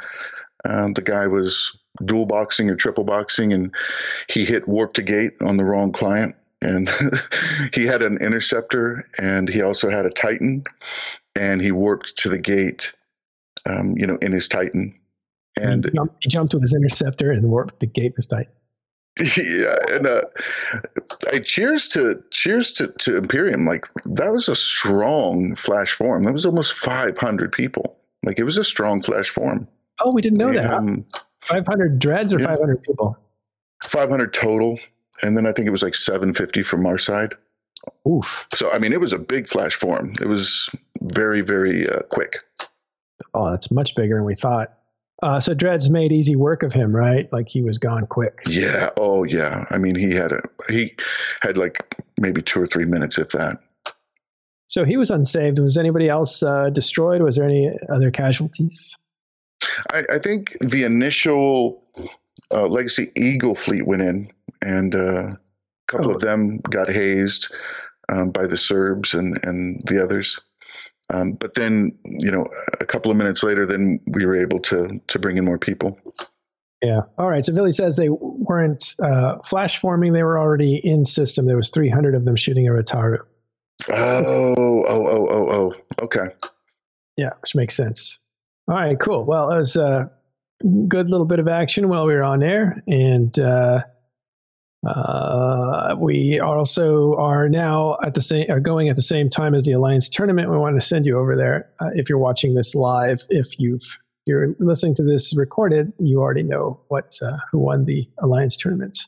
Um, 0.64 0.92
the 0.92 1.02
guy 1.02 1.26
was 1.26 1.76
dual 2.04 2.26
boxing 2.26 2.70
or 2.70 2.76
triple 2.76 3.04
boxing, 3.04 3.52
and 3.52 3.74
he 4.28 4.44
hit 4.44 4.68
warp 4.68 4.92
to 4.94 5.02
gate 5.02 5.32
on 5.40 5.56
the 5.56 5.64
wrong 5.64 5.90
client 5.90 6.34
and 6.62 6.90
he 7.74 7.84
had 7.84 8.02
an 8.02 8.18
interceptor 8.18 9.08
and 9.18 9.48
he 9.48 9.62
also 9.62 9.90
had 9.90 10.06
a 10.06 10.10
titan 10.10 10.64
and 11.34 11.60
he 11.60 11.72
warped 11.72 12.16
to 12.16 12.28
the 12.28 12.38
gate 12.38 12.92
um, 13.66 13.92
you 13.96 14.06
know 14.06 14.16
in 14.16 14.32
his 14.32 14.48
titan. 14.48 14.94
And 15.60 15.84
he 15.84 15.90
jumped, 15.90 16.24
he 16.24 16.30
jumped, 16.30 16.54
with 16.54 16.62
his 16.62 16.74
interceptor 16.74 17.30
and 17.30 17.50
warped 17.50 17.80
the 17.80 17.86
gate 17.86 18.14
his 18.16 18.26
titan. 18.26 18.52
Yeah 19.36 19.76
and 19.90 20.06
uh, 20.06 20.22
I 21.30 21.40
cheers 21.40 21.86
to 21.88 22.22
cheers 22.30 22.72
to, 22.74 22.88
to 22.88 23.16
imperium. 23.16 23.66
Like 23.66 23.86
that 24.06 24.32
was 24.32 24.48
a 24.48 24.56
strong 24.56 25.54
flash 25.54 25.92
form. 25.92 26.22
That 26.22 26.32
was 26.32 26.46
almost 26.46 26.72
500 26.72 27.52
people. 27.52 27.98
Like 28.24 28.38
it 28.38 28.44
was 28.44 28.56
a 28.56 28.64
strong 28.64 29.02
flash 29.02 29.28
form. 29.28 29.68
Oh 30.00 30.12
we 30.12 30.22
didn't 30.22 30.38
know 30.38 30.52
that. 30.52 30.72
Um, 30.72 31.04
500 31.42 31.98
dreads 31.98 32.32
or 32.32 32.40
yeah, 32.40 32.46
500 32.46 32.82
people? 32.82 33.18
500 33.84 34.32
total 34.32 34.78
and 35.22 35.36
then 35.36 35.46
I 35.46 35.52
think 35.52 35.66
it 35.66 35.70
was 35.70 35.82
like 35.82 35.94
750 35.94 36.62
from 36.62 36.86
our 36.86 36.98
side. 36.98 37.34
Oof. 38.08 38.46
So 38.54 38.70
I 38.70 38.78
mean, 38.78 38.92
it 38.92 39.00
was 39.00 39.12
a 39.12 39.18
big 39.18 39.46
flash 39.46 39.74
form. 39.74 40.14
It 40.20 40.28
was 40.28 40.68
very, 41.02 41.40
very 41.40 41.88
uh, 41.88 42.00
quick. 42.10 42.38
Oh, 43.34 43.50
that's 43.50 43.70
much 43.70 43.94
bigger 43.94 44.16
than 44.16 44.24
we 44.24 44.34
thought. 44.34 44.74
Uh, 45.22 45.38
so 45.38 45.54
Dreads 45.54 45.88
made 45.88 46.10
easy 46.10 46.34
work 46.34 46.64
of 46.64 46.72
him, 46.72 46.94
right? 46.94 47.32
Like 47.32 47.48
he 47.48 47.62
was 47.62 47.78
gone 47.78 48.06
quick. 48.06 48.40
Yeah. 48.48 48.90
Oh, 48.96 49.22
yeah. 49.22 49.66
I 49.70 49.78
mean, 49.78 49.94
he 49.94 50.10
had 50.10 50.32
a 50.32 50.42
he 50.68 50.94
had 51.40 51.56
like 51.56 51.94
maybe 52.18 52.42
two 52.42 52.60
or 52.60 52.66
three 52.66 52.84
minutes, 52.84 53.18
if 53.18 53.30
that. 53.30 53.58
So 54.66 54.84
he 54.84 54.96
was 54.96 55.10
unsaved. 55.10 55.58
Was 55.58 55.76
anybody 55.76 56.08
else 56.08 56.42
uh, 56.42 56.70
destroyed? 56.70 57.22
Was 57.22 57.36
there 57.36 57.44
any 57.44 57.70
other 57.88 58.10
casualties? 58.10 58.96
I, 59.90 60.04
I 60.14 60.18
think 60.18 60.56
the 60.60 60.82
initial 60.82 61.84
uh, 62.50 62.66
Legacy 62.66 63.12
Eagle 63.14 63.54
fleet 63.54 63.86
went 63.86 64.02
in, 64.02 64.30
and 64.62 64.94
uh, 64.94 65.28
a 65.28 65.38
couple 65.88 66.10
oh. 66.10 66.14
of 66.14 66.20
them 66.20 66.58
got 66.70 66.90
hazed 66.90 67.52
um, 68.08 68.30
by 68.30 68.46
the 68.46 68.58
Serbs 68.58 69.14
and 69.14 69.38
and 69.44 69.80
the 69.86 70.02
others. 70.02 70.40
Um, 71.10 71.32
but 71.32 71.54
then, 71.54 71.92
you 72.04 72.30
know, 72.30 72.46
a 72.80 72.86
couple 72.86 73.10
of 73.10 73.16
minutes 73.16 73.42
later, 73.42 73.66
then 73.66 74.00
we 74.12 74.24
were 74.24 74.36
able 74.36 74.60
to 74.60 75.00
to 75.06 75.18
bring 75.18 75.36
in 75.36 75.44
more 75.44 75.58
people. 75.58 75.98
Yeah. 76.82 77.02
All 77.16 77.28
right. 77.28 77.44
So 77.44 77.54
Billy 77.54 77.72
says 77.72 77.96
they 77.96 78.08
weren't 78.08 78.96
uh, 79.00 79.38
flash 79.44 79.78
forming; 79.78 80.12
they 80.12 80.22
were 80.22 80.38
already 80.38 80.76
in 80.82 81.04
system. 81.04 81.46
There 81.46 81.56
was 81.56 81.70
300 81.70 82.14
of 82.14 82.24
them 82.24 82.36
shooting 82.36 82.66
a 82.66 82.72
Raitaru. 82.72 83.18
Oh, 83.88 84.84
oh, 84.88 85.06
oh, 85.06 85.28
oh, 85.30 85.50
oh. 85.50 86.04
Okay. 86.04 86.26
Yeah, 87.16 87.30
which 87.40 87.54
makes 87.54 87.76
sense. 87.76 88.18
All 88.68 88.76
right, 88.76 88.98
cool. 88.98 89.24
Well, 89.24 89.50
it 89.50 89.58
was 89.58 89.76
a 89.76 90.10
good 90.88 91.10
little 91.10 91.26
bit 91.26 91.40
of 91.40 91.48
action 91.48 91.88
while 91.88 92.06
we 92.06 92.14
were 92.14 92.22
on 92.22 92.42
air, 92.42 92.80
and 92.86 93.36
uh, 93.38 93.82
uh, 94.86 95.94
we 95.98 96.40
also 96.40 97.14
are 97.14 97.48
now 97.48 97.96
at 98.04 98.14
the 98.14 98.20
same 98.20 98.50
are 98.50 98.60
going 98.60 98.88
at 98.88 98.96
the 98.96 99.02
same 99.02 99.30
time 99.30 99.54
as 99.54 99.64
the 99.64 99.72
Alliance 99.72 100.08
tournament. 100.08 100.50
We 100.50 100.58
want 100.58 100.80
to 100.80 100.86
send 100.86 101.06
you 101.06 101.18
over 101.18 101.36
there 101.36 101.70
uh, 101.80 101.90
if 101.94 102.08
you're 102.08 102.18
watching 102.18 102.54
this 102.54 102.74
live. 102.74 103.24
If 103.30 103.58
you've 103.58 103.98
you're 104.26 104.54
listening 104.58 104.94
to 104.96 105.02
this 105.02 105.36
recorded, 105.36 105.92
you 105.98 106.20
already 106.20 106.42
know 106.42 106.80
what 106.88 107.16
uh, 107.22 107.36
who 107.50 107.58
won 107.58 107.84
the 107.84 108.08
Alliance 108.18 108.56
tournament. 108.56 108.98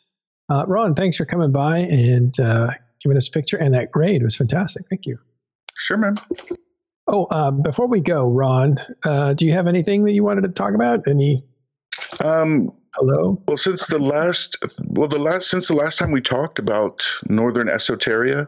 Uh, 0.49 0.65
Ron, 0.67 0.95
thanks 0.95 1.17
for 1.17 1.25
coming 1.25 1.53
by 1.53 1.79
and 1.79 2.39
uh, 2.39 2.71
giving 3.01 3.17
us 3.17 3.29
a 3.29 3.31
picture. 3.31 3.57
And 3.57 3.75
that 3.75 3.91
grade 3.91 4.23
was 4.23 4.37
fantastic. 4.37 4.87
Thank 4.89 5.07
you. 5.07 5.19
Sure, 5.77 5.97
man. 5.97 6.17
Oh, 7.07 7.25
uh, 7.27 7.51
before 7.51 7.87
we 7.87 8.01
go, 8.01 8.29
Ron, 8.29 8.77
uh, 9.05 9.35
do 9.35 9.47
you 9.47 9.53
have 9.53 9.67
anything 9.67 10.05
that 10.05 10.13
you 10.13 10.25
wanted 10.25 10.43
to 10.43 10.49
talk 10.49 10.75
about? 10.75 11.07
Any? 11.07 11.43
Um, 12.23 12.73
Hello. 12.97 13.43
Well, 13.49 13.57
since 13.57 13.87
the 13.89 13.99
last, 13.99 14.57
well, 14.85 15.09
the 15.09 15.19
last 15.19 15.51
since 15.51 15.69
the 15.69 15.75
last 15.75 15.99
time 15.99 16.13
we 16.13 16.21
talked 16.21 16.59
about 16.59 17.05
Northern 17.29 17.67
Esoteria, 17.67 18.47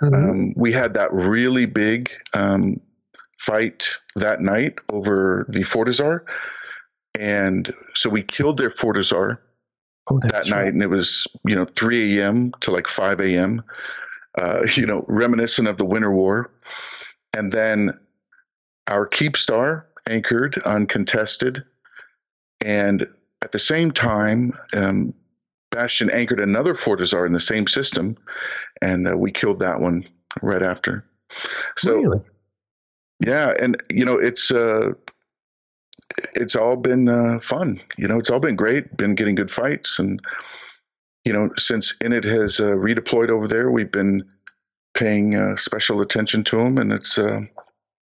mm-hmm. 0.00 0.14
um, 0.14 0.52
we 0.56 0.72
had 0.72 0.94
that 0.94 1.12
really 1.12 1.66
big 1.66 2.10
um, 2.32 2.80
fight 3.38 3.88
that 4.16 4.40
night 4.40 4.78
over 4.88 5.44
the 5.48 5.60
Fortizar, 5.60 6.20
and 7.18 7.72
so 7.94 8.08
we 8.08 8.22
killed 8.22 8.56
their 8.56 8.70
Fortizar 8.70 9.38
oh, 10.10 10.18
that 10.20 10.32
right. 10.32 10.48
night, 10.48 10.72
and 10.72 10.82
it 10.82 10.88
was 10.88 11.26
you 11.44 11.54
know 11.54 11.66
3 11.66 12.18
a.m. 12.18 12.52
to 12.60 12.70
like 12.70 12.88
5 12.88 13.20
a.m. 13.20 13.62
Uh, 14.38 14.62
you 14.74 14.86
know, 14.86 15.04
reminiscent 15.08 15.68
of 15.68 15.76
the 15.76 15.84
Winter 15.84 16.10
War. 16.10 16.50
And 17.34 17.52
then 17.52 17.98
our 18.88 19.08
Keepstar 19.08 19.84
anchored 20.08 20.58
uncontested. 20.64 21.64
And 22.64 23.06
at 23.42 23.52
the 23.52 23.58
same 23.58 23.90
time, 23.90 24.52
um, 24.72 25.12
Bastion 25.70 26.10
anchored 26.10 26.40
another 26.40 26.74
Fortizar 26.74 27.26
in 27.26 27.32
the 27.32 27.40
same 27.40 27.66
system, 27.66 28.16
and 28.80 29.08
uh, 29.08 29.16
we 29.16 29.32
killed 29.32 29.58
that 29.60 29.80
one 29.80 30.06
right 30.42 30.62
after. 30.62 31.04
So, 31.76 31.96
really? 31.98 32.20
yeah, 33.24 33.54
and 33.58 33.82
you 33.90 34.04
know, 34.04 34.18
it's 34.18 34.50
uh, 34.50 34.92
it's 36.34 36.54
all 36.54 36.76
been 36.76 37.08
uh, 37.08 37.38
fun. 37.40 37.80
You 37.96 38.06
know, 38.06 38.18
it's 38.18 38.30
all 38.30 38.40
been 38.40 38.56
great. 38.56 38.96
Been 38.96 39.14
getting 39.14 39.34
good 39.34 39.50
fights, 39.50 39.98
and 39.98 40.20
you 41.24 41.32
know, 41.32 41.50
since 41.56 41.96
Init 41.98 42.24
has 42.24 42.60
uh, 42.60 42.74
redeployed 42.74 43.30
over 43.30 43.48
there, 43.48 43.70
we've 43.70 43.92
been 43.92 44.22
paying 44.94 45.40
uh, 45.40 45.56
special 45.56 46.02
attention 46.02 46.44
to 46.44 46.58
them, 46.58 46.76
and 46.78 46.92
it's 46.92 47.16
uh, 47.16 47.40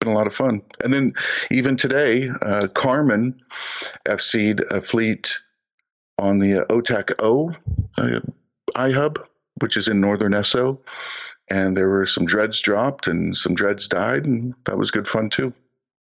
been 0.07 0.15
a 0.15 0.17
lot 0.17 0.27
of 0.27 0.35
fun. 0.35 0.63
And 0.83 0.95
then 0.95 1.13
even 1.51 1.77
today, 1.77 2.31
uh, 2.43 2.69
Carmen 2.75 3.39
FC'd 4.07 4.61
a 4.71 4.81
fleet 4.81 5.39
on 6.19 6.39
the 6.39 6.63
uh, 6.63 6.65
OTAC 6.67 7.13
O 7.19 7.51
uh, 7.99 8.21
iHub, 8.77 9.19
which 9.61 9.77
is 9.77 9.89
in 9.89 10.01
northern 10.01 10.33
Esso, 10.33 10.79
and 11.51 11.77
there 11.77 11.89
were 11.89 12.07
some 12.07 12.25
dreads 12.25 12.61
dropped 12.61 13.07
and 13.09 13.37
some 13.37 13.55
dreads 13.55 13.89
died, 13.89 14.25
and 14.25 14.55
that 14.65 14.79
was 14.79 14.91
good 14.91 15.09
fun 15.09 15.29
too. 15.29 15.53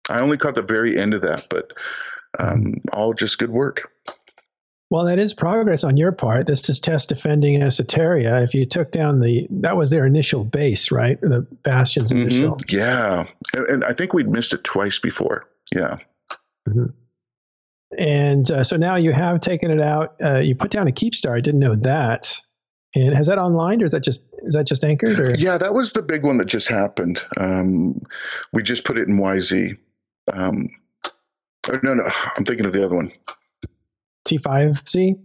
I 0.09 0.19
only 0.19 0.37
caught 0.37 0.55
the 0.55 0.61
very 0.61 0.97
end 0.99 1.13
of 1.13 1.21
that, 1.21 1.47
but 1.49 1.71
um, 2.39 2.73
all 2.93 3.13
just 3.13 3.37
good 3.37 3.51
work. 3.51 3.89
Well, 4.91 5.05
that 5.05 5.19
is 5.19 5.33
progress 5.33 5.85
on 5.85 5.95
your 5.95 6.11
part. 6.11 6.47
This 6.47 6.69
is 6.69 6.77
test 6.77 7.07
defending 7.07 7.61
Esoteria. 7.61 8.43
If 8.43 8.53
you 8.53 8.65
took 8.65 8.91
down 8.91 9.21
the, 9.21 9.47
that 9.49 9.77
was 9.77 9.89
their 9.89 10.05
initial 10.05 10.43
base, 10.43 10.91
right? 10.91 11.19
The 11.21 11.47
Bastion's 11.63 12.11
mm-hmm. 12.11 12.27
initial. 12.27 12.57
Yeah. 12.67 13.25
And, 13.53 13.65
and, 13.67 13.85
I 13.85 13.93
think 13.93 14.13
we'd 14.13 14.27
missed 14.27 14.51
it 14.51 14.65
twice 14.65 14.99
before. 14.99 15.47
Yeah. 15.73 15.95
Mm-hmm. 16.67 16.87
And 17.97 18.51
uh, 18.51 18.65
so 18.65 18.75
now 18.75 18.97
you 18.97 19.13
have 19.13 19.39
taken 19.39 19.71
it 19.71 19.79
out. 19.79 20.15
Uh, 20.21 20.39
you 20.39 20.55
put 20.55 20.71
down 20.71 20.89
a 20.89 20.91
Keepstar. 20.91 21.37
I 21.37 21.41
didn't 21.41 21.61
know 21.61 21.75
that. 21.75 22.37
And 22.93 23.15
has 23.15 23.27
that 23.27 23.37
online 23.37 23.81
or 23.81 23.85
is 23.85 23.91
that 23.91 24.03
just 24.03 24.25
is 24.39 24.55
that 24.55 24.67
just 24.67 24.83
anchored? 24.83 25.25
Or? 25.25 25.33
Yeah, 25.35 25.57
that 25.57 25.73
was 25.73 25.93
the 25.93 26.01
big 26.01 26.25
one 26.25 26.37
that 26.39 26.47
just 26.47 26.67
happened. 26.67 27.23
Um, 27.37 27.95
we 28.51 28.61
just 28.61 28.83
put 28.83 28.97
it 28.97 29.07
in 29.07 29.17
YZ. 29.17 29.77
Um, 30.33 30.67
oh, 31.69 31.79
no, 31.81 31.93
no, 31.93 32.09
I'm 32.35 32.43
thinking 32.43 32.65
of 32.65 32.73
the 32.73 32.83
other 32.83 32.95
one. 32.95 33.13
T5Z? 34.27 35.19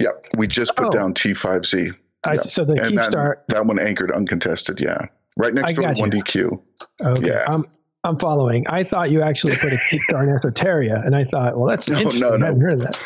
Yep. 0.00 0.26
we 0.36 0.46
just 0.46 0.74
put 0.76 0.88
oh. 0.88 0.90
down 0.90 1.14
T5Z. 1.14 1.94
I 2.24 2.32
yeah. 2.32 2.36
So 2.36 2.64
the 2.64 2.74
Keepstar. 2.74 3.36
That, 3.36 3.48
that 3.48 3.66
one 3.66 3.78
anchored 3.78 4.10
uncontested, 4.10 4.80
yeah. 4.80 5.06
Right 5.36 5.54
next 5.54 5.74
to 5.74 5.82
1DQ. 5.82 6.60
Okay. 7.04 7.26
Yeah. 7.28 7.44
I'm, 7.46 7.66
I'm 8.04 8.16
following. 8.16 8.66
I 8.68 8.84
thought 8.84 9.10
you 9.10 9.22
actually 9.22 9.56
put 9.56 9.72
a 9.72 9.78
keep 9.90 10.00
Keepstar 10.02 10.22
in 10.22 10.28
Esoteria, 10.30 11.04
and 11.04 11.14
I 11.14 11.24
thought, 11.24 11.56
well, 11.56 11.66
that's 11.66 11.88
no, 11.90 11.98
interesting. 11.98 12.30
No, 12.30 12.36
no. 12.36 12.44
I 12.44 12.48
hadn't 12.48 12.62
heard 12.62 12.80
that. 12.80 13.00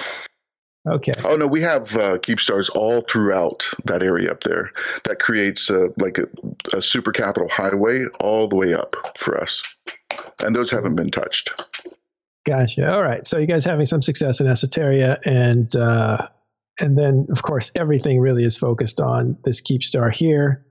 Okay. 0.88 1.12
Oh 1.24 1.36
no, 1.36 1.46
we 1.46 1.60
have 1.60 1.94
uh, 1.94 2.16
Keepstars 2.18 2.70
all 2.74 3.02
throughout 3.02 3.66
that 3.84 4.02
area 4.02 4.30
up 4.30 4.44
there. 4.44 4.72
That 5.04 5.18
creates 5.18 5.70
uh, 5.70 5.88
like 5.98 6.18
a, 6.18 6.26
a 6.74 6.80
super 6.80 7.12
capital 7.12 7.48
highway 7.48 8.06
all 8.18 8.48
the 8.48 8.56
way 8.56 8.72
up 8.72 8.96
for 9.16 9.38
us, 9.38 9.62
and 10.42 10.56
those 10.56 10.70
haven't 10.70 10.96
been 10.96 11.10
touched. 11.10 11.52
Gotcha. 12.46 12.90
All 12.90 13.02
right. 13.02 13.26
So 13.26 13.38
you 13.38 13.46
guys 13.46 13.64
having 13.64 13.86
some 13.86 14.00
success 14.00 14.40
in 14.40 14.46
Esoteria, 14.46 15.18
and 15.26 15.74
uh, 15.76 16.26
and 16.80 16.96
then 16.96 17.26
of 17.30 17.42
course 17.42 17.70
everything 17.76 18.20
really 18.20 18.44
is 18.44 18.56
focused 18.56 19.00
on 19.00 19.36
this 19.44 19.60
Keepstar 19.60 20.14
here. 20.14 20.64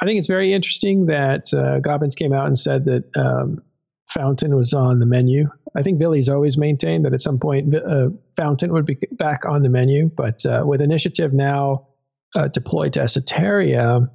I 0.00 0.06
think 0.06 0.18
it's 0.18 0.26
very 0.26 0.52
interesting 0.52 1.06
that 1.06 1.52
uh, 1.52 1.78
Gobbins 1.80 2.14
came 2.14 2.32
out 2.32 2.46
and 2.46 2.58
said 2.58 2.86
that 2.86 3.04
um, 3.14 3.62
Fountain 4.10 4.56
was 4.56 4.72
on 4.72 4.98
the 4.98 5.06
menu. 5.06 5.48
I 5.76 5.82
think 5.82 5.98
Billy's 5.98 6.28
always 6.28 6.58
maintained 6.58 7.04
that 7.04 7.12
at 7.12 7.20
some 7.20 7.38
point 7.38 7.74
uh, 7.74 8.08
Fountain 8.36 8.72
would 8.72 8.86
be 8.86 8.98
back 9.12 9.44
on 9.44 9.62
the 9.62 9.68
menu, 9.68 10.10
but 10.16 10.44
uh, 10.46 10.64
with 10.66 10.80
Initiative 10.80 11.32
now 11.32 11.86
uh, 12.34 12.48
deployed 12.48 12.94
to 12.94 13.00
Esoteria, 13.00 14.10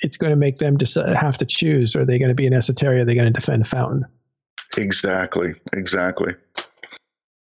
it's 0.00 0.16
going 0.16 0.30
to 0.30 0.36
make 0.36 0.58
them 0.58 0.76
have 0.96 1.38
to 1.38 1.46
choose: 1.46 1.96
are 1.96 2.04
they 2.04 2.18
going 2.18 2.28
to 2.28 2.34
be 2.34 2.46
in 2.46 2.52
Esoteria? 2.52 3.00
Are 3.00 3.04
they 3.04 3.14
going 3.14 3.26
to 3.26 3.32
defend 3.32 3.66
Fountain? 3.66 4.04
Exactly. 4.76 5.54
Exactly. 5.72 6.34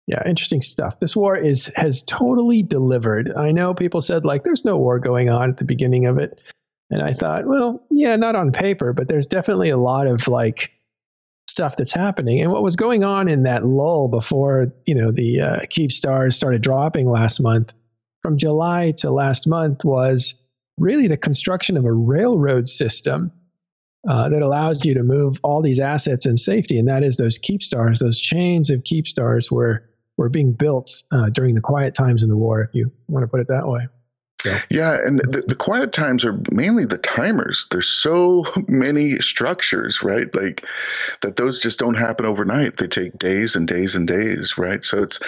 Yeah, 0.07 0.27
interesting 0.27 0.61
stuff. 0.61 0.99
This 0.99 1.15
war 1.15 1.37
is 1.37 1.71
has 1.75 2.03
totally 2.03 2.63
delivered. 2.63 3.31
I 3.35 3.51
know 3.51 3.73
people 3.73 4.01
said 4.01 4.25
like 4.25 4.43
there's 4.43 4.65
no 4.65 4.77
war 4.77 4.99
going 4.99 5.29
on 5.29 5.49
at 5.51 5.57
the 5.57 5.65
beginning 5.65 6.05
of 6.05 6.17
it. 6.17 6.41
And 6.89 7.01
I 7.01 7.13
thought, 7.13 7.45
well, 7.45 7.85
yeah, 7.89 8.15
not 8.17 8.35
on 8.35 8.51
paper, 8.51 8.91
but 8.91 9.07
there's 9.07 9.25
definitely 9.25 9.69
a 9.69 9.77
lot 9.77 10.07
of 10.07 10.27
like 10.27 10.71
stuff 11.47 11.77
that's 11.77 11.93
happening. 11.93 12.41
And 12.41 12.51
what 12.51 12.63
was 12.63 12.75
going 12.75 13.03
on 13.03 13.29
in 13.29 13.43
that 13.43 13.63
lull 13.63 14.09
before, 14.09 14.73
you 14.85 14.95
know, 14.95 15.11
the 15.11 15.39
uh, 15.39 15.59
Keepstars 15.67 16.33
started 16.33 16.61
dropping 16.61 17.09
last 17.09 17.41
month, 17.41 17.73
from 18.21 18.37
July 18.37 18.91
to 18.97 19.11
last 19.11 19.47
month 19.47 19.83
was 19.83 20.35
really 20.77 21.07
the 21.07 21.17
construction 21.17 21.77
of 21.77 21.85
a 21.85 21.93
railroad 21.93 22.67
system 22.67 23.31
uh, 24.07 24.29
that 24.29 24.41
allows 24.41 24.83
you 24.85 24.93
to 24.93 25.03
move 25.03 25.39
all 25.43 25.61
these 25.61 25.79
assets 25.79 26.25
in 26.25 26.37
safety, 26.37 26.77
and 26.77 26.87
that 26.87 27.03
is 27.03 27.17
those 27.17 27.37
Keepstars, 27.37 27.99
Those 27.99 28.19
chains 28.19 28.69
of 28.69 28.83
Keepstars 28.83 29.51
were 29.51 29.87
were 30.22 30.30
being 30.30 30.53
built 30.53 31.03
uh, 31.11 31.30
during 31.30 31.56
the 31.56 31.61
quiet 31.61 31.95
times 31.95 32.22
in 32.22 32.30
the 32.30 32.38
war, 32.38 32.61
if 32.61 32.69
you 32.73 32.91
want 33.07 33.23
to 33.23 33.27
put 33.27 33.39
it 33.39 33.48
that 33.48 33.68
way. 33.68 33.88
So. 34.39 34.56
Yeah, 34.69 34.98
and 35.06 35.19
the, 35.19 35.43
the, 35.48 35.56
quiet 35.56 35.93
times 35.93 36.26
are 36.26 36.39
mainly 36.52 36.85
the 36.85 36.98
timers. 36.98 37.68
There's 37.69 37.88
so 37.88 38.45
many 38.68 39.18
structures, 39.18 40.02
right? 40.02 40.34
Like 40.35 40.65
that 41.22 41.35
those 41.35 41.60
just 41.60 41.80
don't 41.80 41.95
happen 41.95 42.26
overnight. 42.26 42.77
They 42.77 42.88
take 42.88 43.18
days 43.19 43.56
and 43.56 43.68
days 43.68 43.95
and 43.95 44.07
days, 44.07 44.57
right? 44.57 44.84
So 44.84 45.03
it's 45.03 45.19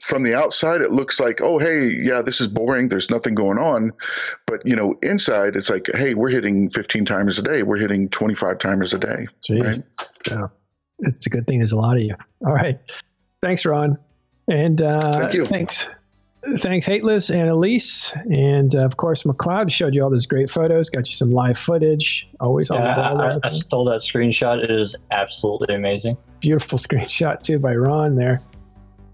from 0.00 0.22
the 0.22 0.34
outside 0.34 0.82
it 0.82 0.92
looks 0.92 1.18
like, 1.18 1.40
oh 1.40 1.58
hey, 1.58 1.90
yeah, 1.90 2.22
this 2.22 2.40
is 2.40 2.46
boring. 2.46 2.88
There's 2.88 3.10
nothing 3.10 3.34
going 3.34 3.58
on. 3.58 3.92
But 4.46 4.64
you 4.64 4.76
know, 4.76 4.96
inside 5.02 5.56
it's 5.56 5.70
like, 5.70 5.88
hey, 5.94 6.14
we're 6.14 6.30
hitting 6.30 6.70
15 6.70 7.04
timers 7.04 7.40
a 7.40 7.42
day. 7.42 7.64
We're 7.64 7.78
hitting 7.78 8.08
25 8.10 8.58
timers 8.58 8.94
a 8.94 8.98
day. 8.98 9.26
Jeez. 9.48 9.64
Right? 9.64 9.78
Yeah. 10.30 10.46
It's 11.00 11.26
a 11.26 11.30
good 11.30 11.46
thing 11.46 11.58
there's 11.58 11.72
a 11.72 11.76
lot 11.76 11.96
of 11.96 12.02
you. 12.02 12.14
All 12.46 12.52
right. 12.52 12.78
Thanks, 13.40 13.64
Ron. 13.64 13.98
And 14.48 14.80
uh, 14.82 15.12
Thank 15.12 15.34
you. 15.34 15.46
thanks. 15.46 15.88
Thanks, 16.58 16.86
Hateless 16.86 17.30
and 17.30 17.50
Elise. 17.50 18.12
And 18.30 18.74
uh, 18.74 18.80
of 18.80 18.96
course, 18.96 19.24
McLeod 19.24 19.70
showed 19.70 19.94
you 19.94 20.02
all 20.02 20.08
those 20.08 20.24
great 20.24 20.48
photos, 20.48 20.88
got 20.88 21.08
you 21.08 21.14
some 21.14 21.32
live 21.32 21.58
footage. 21.58 22.28
Always 22.40 22.70
on 22.70 22.80
yeah, 22.80 22.94
the 22.94 23.02
ball. 23.02 23.20
I, 23.20 23.38
I 23.42 23.48
stole 23.48 23.84
that 23.86 24.00
screenshot. 24.00 24.62
It 24.62 24.70
is 24.70 24.96
absolutely 25.10 25.74
amazing. 25.74 26.16
Beautiful 26.40 26.78
screenshot, 26.88 27.42
too, 27.42 27.58
by 27.58 27.74
Ron 27.74 28.14
there. 28.14 28.40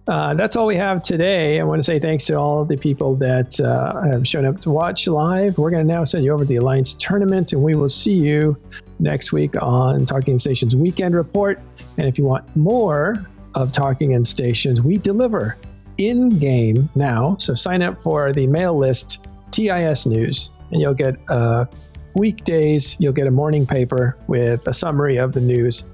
uh, 0.07 0.35
that's 0.35 0.55
all 0.55 0.67
we 0.67 0.77
have 0.77 1.03
today. 1.03 1.59
I 1.59 1.65
want 1.65 1.79
to 1.79 1.83
say 1.83 1.99
thanks 1.99 2.27
to 2.27 2.35
all 2.35 2.61
of 2.61 2.69
the 2.69 2.77
people 2.77 3.17
that 3.17 3.59
uh, 3.59 4.03
have 4.03 4.29
shown 4.29 4.45
up 4.45 4.61
to 4.61 4.71
watch 4.71 5.09
live. 5.09 5.57
We're 5.57 5.71
going 5.71 5.85
to 5.89 5.93
now 5.93 6.05
send 6.05 6.25
you 6.25 6.33
over 6.33 6.45
to 6.45 6.49
the 6.49 6.57
Alliance 6.57 6.93
tournament, 6.93 7.53
and 7.53 7.63
we 7.63 7.75
will 7.75 7.89
see 7.89 8.15
you 8.15 8.57
next 9.01 9.33
week 9.33 9.61
on 9.61 10.05
Talking 10.05 10.39
Stations 10.39 10.77
Weekend 10.77 11.17
Report. 11.17 11.59
And 11.97 12.07
if 12.07 12.19
you 12.19 12.25
want 12.25 12.55
more 12.55 13.27
of 13.55 13.73
Talking 13.73 14.13
in 14.13 14.25
Stations, 14.25 14.83
we 14.83 14.99
deliver 14.99 15.57
in 15.99 16.29
game 16.39 16.89
now. 16.95 17.37
So 17.39 17.55
sign 17.55 17.83
up 17.83 18.03
for 18.03 18.33
the 18.33 18.47
mail 18.47 18.77
list 18.77 19.27
TIS 19.51 20.07
News, 20.07 20.51
and 20.71 20.81
you'll 20.81 20.95
get 20.95 21.17
uh, 21.29 21.67
weekdays, 22.15 22.97
you'll 22.99 23.13
get 23.13 23.27
a 23.27 23.31
morning 23.31 23.67
paper 23.67 24.17
with 24.27 24.67
a 24.67 24.73
summary 24.73 25.17
of 25.17 25.33
the 25.33 25.41
news. 25.41 25.85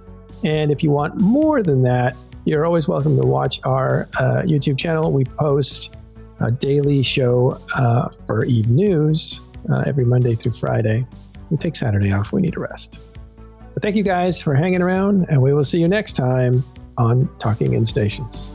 And 0.45 0.71
if 0.71 0.83
you 0.83 0.91
want 0.91 1.21
more 1.21 1.63
than 1.63 1.83
that, 1.83 2.17
you're 2.45 2.65
always 2.65 2.89
welcome 2.89 3.17
to 3.17 3.27
watch 3.27 3.61
our 3.65 4.09
uh, 4.19 4.43
YouTube 4.43 4.79
channel. 4.79 5.13
We 5.13 5.25
post 5.25 5.95
a 6.41 6.51
daily 6.51 7.03
show 7.03 7.61
uh, 7.75 8.09
for 8.09 8.47
Eve 8.47 8.69
News 8.69 9.41
uh, 9.71 9.85
every 9.87 10.07
Monday 10.07 10.35
through 10.35 10.53
Friday. 10.53 11.07
We 11.51 11.59
take 11.59 11.77
Saturday 11.77 12.13
off. 12.13 12.33
We 12.33 12.41
need 12.41 12.57
a 12.57 12.61
rest. 12.61 12.99
But 13.75 13.83
thank 13.83 13.97
you 13.97 14.03
guys 14.03 14.41
for 14.41 14.55
hanging 14.55 14.81
around, 14.81 15.27
and 15.29 15.43
we 15.43 15.53
will 15.53 15.65
see 15.65 15.81
you 15.81 15.89
next 15.89 16.15
time 16.15 16.65
on 17.01 17.29
Talking 17.39 17.73
in 17.73 17.85
Stations. 17.85 18.53